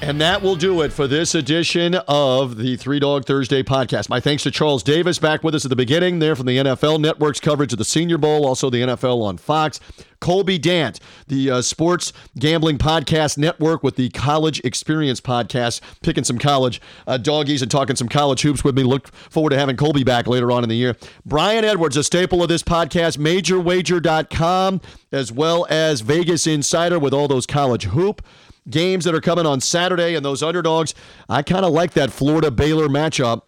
And 0.06 0.20
that 0.20 0.42
will 0.42 0.54
do 0.54 0.82
it 0.82 0.92
for 0.92 1.06
this 1.06 1.34
edition 1.34 1.94
of 1.94 2.58
the 2.58 2.76
Three 2.76 3.00
Dog 3.00 3.24
Thursday 3.24 3.62
podcast. 3.62 4.10
My 4.10 4.20
thanks 4.20 4.42
to 4.42 4.50
Charles 4.50 4.82
Davis 4.82 5.18
back 5.18 5.42
with 5.42 5.54
us 5.54 5.64
at 5.64 5.70
the 5.70 5.76
beginning 5.76 6.18
there 6.18 6.36
from 6.36 6.44
the 6.44 6.58
NFL 6.58 7.00
Network's 7.00 7.40
coverage 7.40 7.72
of 7.72 7.78
the 7.78 7.86
Senior 7.86 8.18
Bowl, 8.18 8.46
also 8.46 8.68
the 8.68 8.82
NFL 8.82 9.22
on 9.22 9.38
Fox. 9.38 9.80
Colby 10.20 10.58
Dant, 10.58 11.00
the 11.28 11.50
uh, 11.50 11.62
Sports 11.62 12.12
Gambling 12.38 12.78
Podcast 12.78 13.36
Network 13.36 13.82
with 13.82 13.96
the 13.96 14.10
College 14.10 14.60
Experience 14.64 15.20
Podcast, 15.20 15.80
picking 16.02 16.24
some 16.24 16.38
college 16.38 16.80
uh, 17.06 17.16
doggies 17.16 17.62
and 17.62 17.70
talking 17.70 17.96
some 17.96 18.08
college 18.08 18.42
hoops 18.42 18.62
with 18.62 18.76
me. 18.76 18.82
Look 18.82 19.08
forward 19.08 19.50
to 19.50 19.58
having 19.58 19.76
Colby 19.76 20.04
back 20.04 20.26
later 20.26 20.50
on 20.50 20.62
in 20.62 20.68
the 20.68 20.76
year. 20.76 20.96
Brian 21.26 21.64
Edwards, 21.64 21.96
a 21.96 22.04
staple 22.04 22.42
of 22.42 22.48
this 22.48 22.62
podcast, 22.62 23.18
MajorWager.com, 23.18 24.80
as 25.12 25.32
well 25.32 25.66
as 25.68 26.00
Vegas 26.02 26.46
Insider 26.46 26.98
with 26.98 27.12
all 27.12 27.28
those 27.28 27.46
college 27.46 27.84
hoop 27.84 28.22
games 28.68 29.04
that 29.04 29.14
are 29.14 29.20
coming 29.20 29.46
on 29.46 29.60
Saturday 29.60 30.14
and 30.14 30.24
those 30.24 30.42
underdogs. 30.42 30.94
I 31.28 31.42
kind 31.42 31.64
of 31.64 31.72
like 31.72 31.92
that 31.92 32.10
Florida 32.10 32.50
Baylor 32.50 32.88
matchup. 32.88 33.42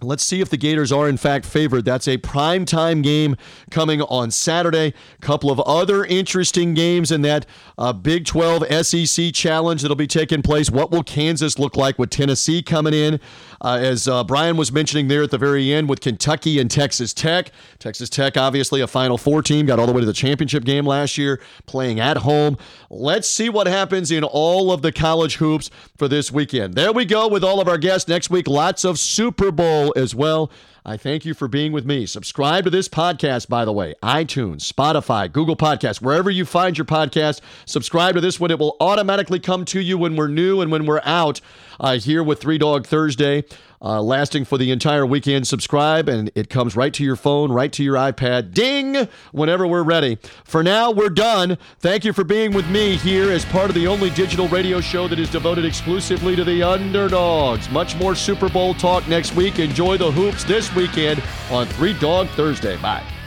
Let's 0.00 0.22
see 0.22 0.40
if 0.40 0.48
the 0.48 0.56
Gators 0.56 0.92
are 0.92 1.08
in 1.08 1.16
fact 1.16 1.44
favored. 1.44 1.84
That's 1.84 2.06
a 2.06 2.18
prime 2.18 2.64
time 2.64 3.02
game 3.02 3.36
coming 3.68 4.00
on 4.02 4.30
Saturday. 4.30 4.94
A 5.16 5.20
couple 5.20 5.50
of 5.50 5.58
other 5.60 6.04
interesting 6.04 6.72
games 6.72 7.10
in 7.10 7.22
that 7.22 7.46
uh, 7.76 7.92
Big 7.92 8.24
12 8.24 8.86
SEC 8.86 9.34
challenge 9.34 9.82
that'll 9.82 9.96
be 9.96 10.06
taking 10.06 10.40
place. 10.40 10.70
What 10.70 10.92
will 10.92 11.02
Kansas 11.02 11.58
look 11.58 11.76
like 11.76 11.98
with 11.98 12.10
Tennessee 12.10 12.62
coming 12.62 12.94
in? 12.94 13.18
Uh, 13.60 13.78
as 13.80 14.06
uh, 14.06 14.22
Brian 14.22 14.56
was 14.56 14.70
mentioning 14.70 15.08
there 15.08 15.24
at 15.24 15.32
the 15.32 15.38
very 15.38 15.72
end 15.72 15.88
with 15.88 16.00
Kentucky 16.00 16.60
and 16.60 16.70
Texas 16.70 17.12
Tech. 17.12 17.50
Texas 17.80 18.08
Tech, 18.08 18.36
obviously 18.36 18.80
a 18.80 18.86
Final 18.86 19.18
Four 19.18 19.42
team, 19.42 19.66
got 19.66 19.80
all 19.80 19.86
the 19.86 19.92
way 19.92 20.00
to 20.00 20.06
the 20.06 20.12
championship 20.12 20.62
game 20.62 20.86
last 20.86 21.18
year, 21.18 21.40
playing 21.66 21.98
at 21.98 22.18
home. 22.18 22.56
Let's 22.88 23.28
see 23.28 23.48
what 23.48 23.66
happens 23.66 24.12
in 24.12 24.22
all 24.22 24.70
of 24.70 24.82
the 24.82 24.92
college 24.92 25.38
hoops 25.38 25.70
for 25.96 26.06
this 26.06 26.30
weekend. 26.30 26.74
There 26.74 26.92
we 26.92 27.04
go 27.04 27.26
with 27.26 27.42
all 27.42 27.60
of 27.60 27.66
our 27.66 27.78
guests. 27.78 28.08
Next 28.08 28.30
week, 28.30 28.46
lots 28.46 28.84
of 28.84 28.96
Super 28.96 29.50
Bowl 29.50 29.87
as 29.96 30.14
well. 30.14 30.50
I 30.84 30.96
thank 30.96 31.24
you 31.24 31.34
for 31.34 31.48
being 31.48 31.72
with 31.72 31.84
me. 31.84 32.06
Subscribe 32.06 32.64
to 32.64 32.70
this 32.70 32.88
podcast, 32.88 33.48
by 33.48 33.64
the 33.64 33.72
way, 33.72 33.94
iTunes, 34.02 34.70
Spotify, 34.72 35.30
Google 35.30 35.56
Podcasts, 35.56 36.00
wherever 36.00 36.30
you 36.30 36.44
find 36.44 36.78
your 36.78 36.86
podcast. 36.86 37.40
Subscribe 37.66 38.14
to 38.14 38.20
this 38.20 38.40
one. 38.40 38.50
It 38.50 38.58
will 38.58 38.76
automatically 38.80 39.38
come 39.38 39.64
to 39.66 39.80
you 39.80 39.98
when 39.98 40.16
we're 40.16 40.28
new 40.28 40.60
and 40.60 40.72
when 40.72 40.86
we're 40.86 41.02
out 41.04 41.40
uh, 41.78 41.98
here 41.98 42.22
with 42.22 42.40
Three 42.40 42.58
Dog 42.58 42.86
Thursday 42.86 43.44
uh, 43.80 44.02
lasting 44.02 44.44
for 44.44 44.58
the 44.58 44.70
entire 44.70 45.06
weekend. 45.06 45.46
Subscribe, 45.46 46.08
and 46.08 46.30
it 46.34 46.50
comes 46.50 46.76
right 46.76 46.92
to 46.94 47.04
your 47.04 47.16
phone, 47.16 47.52
right 47.52 47.72
to 47.72 47.82
your 47.82 47.96
iPad. 47.96 48.52
Ding! 48.52 49.08
Whenever 49.32 49.66
we're 49.66 49.82
ready. 49.82 50.18
For 50.44 50.62
now, 50.62 50.90
we're 50.90 51.10
done. 51.10 51.58
Thank 51.80 52.04
you 52.04 52.12
for 52.12 52.24
being 52.24 52.52
with 52.52 52.68
me 52.68 52.96
here 52.96 53.30
as 53.30 53.44
part 53.46 53.70
of 53.70 53.74
the 53.74 53.86
only 53.86 54.10
digital 54.10 54.48
radio 54.48 54.80
show 54.80 55.08
that 55.08 55.18
is 55.18 55.30
devoted 55.30 55.64
exclusively 55.64 56.36
to 56.36 56.44
the 56.44 56.62
underdogs. 56.62 57.68
Much 57.70 57.96
more 57.96 58.14
Super 58.14 58.48
Bowl 58.48 58.74
talk 58.74 59.06
next 59.08 59.34
week. 59.34 59.58
Enjoy 59.58 59.96
the 59.96 60.10
hoops 60.10 60.44
this 60.44 60.74
weekend 60.74 61.22
on 61.50 61.66
Three 61.66 61.94
Dog 61.94 62.28
Thursday. 62.30 62.76
Bye. 62.78 63.17